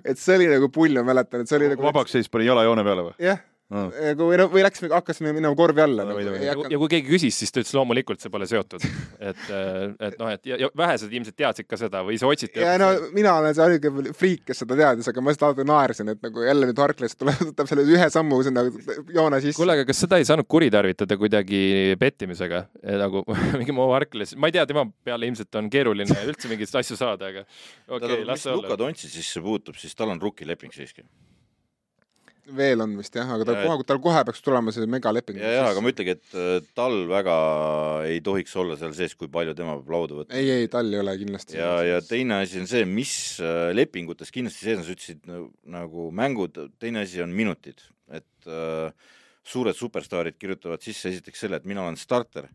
et 0.04 0.16
see 0.22 0.40
oli 0.40 0.48
nagu 0.54 0.72
pull, 0.72 0.96
ma 1.02 1.12
mäletan, 1.12 1.44
et 1.44 1.52
see 1.52 1.60
oli 1.60 1.68
nagu 1.74 1.84
vabaks 1.84 2.16
seis 2.16 2.32
pani 2.32 2.48
jala 2.48 2.64
joone 2.64 2.86
peale 2.86 3.10
või? 3.10 3.14
jah, 3.20 3.44
või 3.66 4.36
noh, 4.38 4.50
või 4.52 4.62
läks, 4.62 4.84
hakkasime 4.92 5.32
minema 5.34 5.56
korvi 5.58 5.82
alla 5.82 6.04
No, 6.06 6.14
nagu, 6.14 6.34
ei 6.38 6.46
ja 6.46 6.78
kui 6.78 6.90
keegi 6.92 7.08
küsis, 7.08 7.34
siis 7.40 7.50
ta 7.50 7.58
ütles 7.62 7.74
loomulikult 7.74 8.22
see 8.22 8.30
pole 8.30 8.46
seotud, 8.46 8.84
et, 9.18 9.40
et 9.50 10.18
noh, 10.20 10.30
et 10.30 10.46
ja, 10.46 10.58
ja 10.60 10.68
vähesed 10.78 11.10
ilmselt 11.10 11.36
teadsid 11.40 11.66
ka 11.66 11.78
seda 11.80 12.04
või 12.06 12.14
siis 12.14 12.26
otsiti. 12.28 12.62
ja 12.62 12.76
no 12.78 12.92
mina 13.16 13.34
olen 13.40 13.56
see 13.56 13.64
ainuke 13.64 14.14
friik, 14.14 14.44
kes 14.46 14.62
seda 14.62 14.78
teadis, 14.78 15.10
aga 15.10 15.24
ma 15.24 15.34
lihtsalt 15.34 15.48
alati 15.48 15.66
naersin, 15.66 16.14
et 16.14 16.22
nagu 16.22 16.46
jälle 16.46 16.70
nüüd 16.70 16.82
Harkless 16.84 17.18
tuleb, 17.18 17.42
võtab 17.50 17.72
selle 17.72 17.86
ühe 17.90 18.08
sammu 18.14 18.38
sinna 18.46 18.66
joone 19.16 19.42
sisse. 19.42 19.58
kuule, 19.58 19.74
aga 19.80 19.88
kas 19.90 20.04
seda 20.06 20.22
ei 20.22 20.28
saanud 20.30 20.46
kuritarvitada 20.46 21.18
kuidagi 21.18 21.62
pettimisega, 21.98 22.66
nagu 23.02 23.24
mingi 23.58 23.74
Mo 23.74 23.90
Harkless, 23.96 24.38
ma 24.38 24.46
ei 24.46 24.54
tea, 24.60 24.66
tema 24.70 24.86
peale 25.06 25.26
ilmselt 25.26 25.58
on 25.58 25.72
keeruline 25.74 26.22
üldse 26.30 26.52
mingeid 26.52 26.78
asju 26.82 27.02
saada, 27.02 27.34
aga 27.34 27.42
okei 27.42 27.98
okay,, 27.98 28.22
las 28.22 28.38
mis 28.38 28.46
see 28.46 28.54
Luka 28.54 28.76
olla. 28.76 28.82
Dontšitsisse 28.86 29.42
puutub, 29.42 29.78
siis 29.80 29.98
tal 29.98 30.14
on 30.14 30.22
rukkileping 30.22 30.74
siiski. 30.74 31.02
Veel 32.54 32.82
on 32.84 32.94
vist 32.98 33.16
jah, 33.16 33.28
aga 33.34 33.46
tal 33.48 33.58
kohe, 33.62 33.84
tal 33.88 34.00
kohe 34.02 34.22
peaks 34.28 34.42
tulema 34.44 34.72
see 34.74 34.86
megaleping. 34.90 35.38
ja, 35.42 35.52
ja 35.56 35.64
aga 35.70 35.82
ma 35.82 35.92
ütlengi, 35.92 36.14
et 36.16 36.36
äh, 36.38 36.58
tal 36.78 36.98
väga 37.10 37.36
ei 38.10 38.20
tohiks 38.24 38.54
olla 38.60 38.76
seal 38.78 38.94
sees, 38.96 39.16
kui 39.18 39.30
palju 39.32 39.56
tema 39.58 39.76
peab 39.80 39.92
lauda 39.96 40.20
võtma. 40.20 40.38
ei, 40.38 40.50
ei 40.62 40.70
tal 40.72 40.92
ei 40.92 41.00
ole 41.02 41.16
kindlasti. 41.20 41.58
ja, 41.58 41.72
ja 41.86 42.00
teine 42.06 42.40
asi 42.44 42.60
on 42.62 42.70
see, 42.70 42.84
mis 42.88 43.14
äh, 43.42 43.70
lepingutes 43.76 44.32
kindlasti 44.34 44.68
sees 44.68 44.80
on, 44.80 44.86
sa 44.86 44.96
ütlesid 44.96 45.26
nagu, 45.30 45.50
nagu 45.76 46.08
mängud, 46.22 46.60
teine 46.82 47.02
asi 47.06 47.22
on 47.24 47.34
minutid, 47.36 47.82
et 48.14 48.50
äh, 48.50 48.90
suured 49.46 49.78
superstaarid 49.78 50.38
kirjutavad 50.38 50.84
sisse 50.84 51.10
esiteks 51.12 51.46
selle, 51.46 51.60
et 51.60 51.68
mina 51.68 51.84
olen 51.86 51.98
starter 52.00 52.48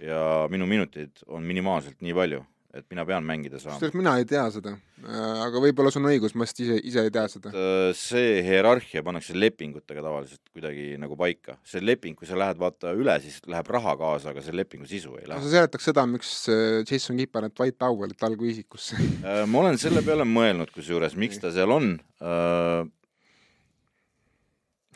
ja 0.00 0.46
minu 0.50 0.66
minutid 0.70 1.22
on 1.28 1.44
minimaalselt 1.46 2.00
nii 2.04 2.16
palju, 2.16 2.44
et 2.70 2.86
mina 2.92 3.02
pean 3.06 3.24
mängida 3.26 3.58
saama. 3.58 3.90
mina 3.98 4.12
ei 4.20 4.26
tea 4.28 4.44
seda, 4.54 4.72
aga 5.02 5.62
võib-olla 5.62 5.90
sul 5.90 6.04
on 6.04 6.12
õigus, 6.12 6.36
ma 6.38 6.46
lihtsalt 6.46 6.62
ise, 6.64 6.76
ise 6.86 7.04
ei 7.06 7.12
tea 7.14 7.24
seda. 7.32 7.50
Äh, 7.50 7.90
see 7.98 8.40
hierarhia 8.46 9.02
pannakse 9.06 9.34
lepingutega 9.34 10.04
tavaliselt 10.04 10.52
kuidagi 10.54 10.94
nagu 11.02 11.18
paika. 11.18 11.56
see 11.66 11.82
leping, 11.82 12.18
kui 12.18 12.28
sa 12.28 12.38
lähed 12.38 12.60
vaata 12.62 12.94
üle, 12.96 13.16
siis 13.24 13.40
läheb 13.50 13.70
raha 13.74 13.96
kaasa, 14.00 14.30
aga 14.30 14.44
see 14.46 14.54
lepingu 14.54 14.86
sisu 14.90 15.16
ei 15.18 15.26
lähe 15.30 15.42
sa. 15.42 15.52
seletaks 15.56 15.90
seda, 15.90 16.06
miks 16.10 16.34
äh, 16.52 16.80
Jason 16.86 17.18
paneb 17.32 17.56
Dwight 17.58 17.78
Powellit 17.78 18.22
alguisikusse. 18.28 18.98
Äh, 19.20 19.42
ma 19.50 19.64
olen 19.64 19.80
selle 19.80 20.04
peale 20.06 20.26
mõelnud, 20.28 20.70
kusjuures, 20.74 21.16
miks 21.18 21.42
ta 21.42 21.50
seal 21.54 21.74
on. 21.74 21.96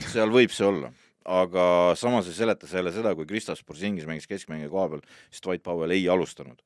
seal 0.04 0.30
võib 0.30 0.52
see 0.54 0.66
olla, 0.68 0.92
aga 1.24 1.64
samas 1.98 2.28
ei 2.30 2.36
seleta 2.36 2.68
see 2.68 2.78
jälle 2.78 2.92
seda, 2.94 3.14
kui 3.18 3.26
Kristaps 3.26 3.64
Porzingis 3.66 4.06
mängis 4.06 4.28
keskmängija 4.30 4.70
koha 4.70 4.92
peal, 4.92 5.04
siis 5.30 5.42
Dwight 5.42 5.64
Powell 5.66 5.94
ei 5.96 6.06
alustanud. 6.12 6.62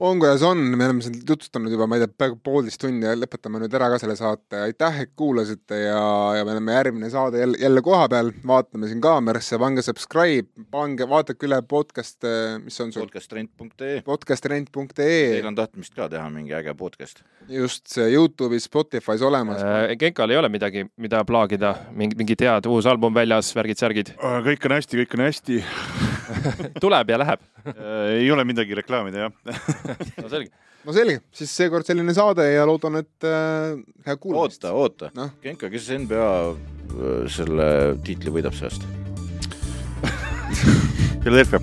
On 0.00 0.20
kuidas 0.20 0.42
on, 0.42 0.58
me 0.58 0.84
oleme 0.86 1.02
siin 1.04 1.18
jutustanud 1.28 1.72
juba, 1.72 1.86
ma 1.86 1.98
ei 1.98 2.04
tea, 2.04 2.12
peaaegu 2.22 2.38
poolteist 2.44 2.80
tundi 2.80 3.04
ja 3.04 3.12
lõpetame 3.18 3.60
nüüd 3.60 3.74
ära 3.76 3.90
ka 3.92 3.98
selle 4.00 4.16
saate, 4.16 4.62
aitäh, 4.64 5.02
et 5.04 5.12
kuulasite 5.18 5.76
ja, 5.82 6.00
ja 6.38 6.46
me 6.46 6.54
oleme 6.54 6.76
järgmine 6.76 7.10
saade 7.12 7.42
jälle, 7.42 7.60
jälle 7.60 7.82
kohapeal, 7.84 8.32
vaatame 8.46 8.88
siin 8.88 9.02
kaamerasse, 9.04 9.58
pange 9.60 9.84
subscribe, 9.84 10.48
pange, 10.72 11.08
vaadake 11.10 11.48
üle 11.48 11.60
podcast, 11.68 12.24
mis 12.64 12.80
on 12.80 12.94
sul, 12.94 13.04
podcasttrend.ee, 13.04 14.00
podcastrent.ee 14.06 15.18
teil 15.36 15.50
on 15.52 15.58
tahtmist 15.58 15.96
ka 15.96 16.08
teha 16.12 16.32
mingi 16.32 16.56
äge 16.56 16.74
podcast. 16.78 17.20
just 17.48 17.86
see 17.92 18.08
Youtube'is, 18.14 18.70
Spotify's 18.70 19.22
olemas. 19.26 19.60
Äh,. 19.60 19.96
Genkal 20.00 20.32
ei 20.32 20.40
ole 20.40 20.48
midagi, 20.48 20.86
mida 20.96 21.24
plaagida, 21.28 21.74
mingi, 21.92 22.16
mingid 22.16 22.46
head, 22.46 22.68
uus 22.70 22.88
album 22.88 23.14
väljas, 23.14 23.52
värgid-särgid, 23.56 24.16
kõik 24.48 24.68
on 24.70 24.78
hästi, 24.78 25.04
kõik 25.04 25.18
on 25.18 25.28
hästi. 25.28 25.62
tuleb 26.84 27.12
ja 27.12 27.20
läheb. 27.20 27.44
ei 28.16 28.30
ole 28.32 28.44
midagi 28.48 28.76
reklaamida, 28.78 29.26
jah. 29.26 29.56
no 30.22 30.30
selge. 30.32 30.50
no 30.86 30.96
selge, 30.96 31.20
siis 31.36 31.52
seekord 31.62 31.88
selline 31.88 32.14
saade 32.16 32.46
ja 32.50 32.64
loodan, 32.68 33.00
et 33.02 33.28
äh, 33.28 33.76
head 34.06 34.22
kuulamist 34.22 34.64
oota,. 34.64 34.74
oota 34.76 35.12
Noh. 35.18 35.34
Genka, 35.44 35.70
kes 35.72 35.90
NBA 36.04 36.30
äh, 36.30 37.20
selle 37.32 37.68
tiitli 38.06 38.34
võidab 38.38 38.56
see 38.56 38.70
aasta? 38.70 38.96
Philadelphia. 41.20 41.60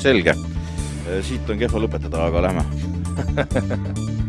selge, 0.00 0.34
siit 1.28 1.52
on 1.52 1.60
kehva 1.60 1.84
lõpetada, 1.84 2.26
aga 2.30 2.48
lähme. 2.48 4.18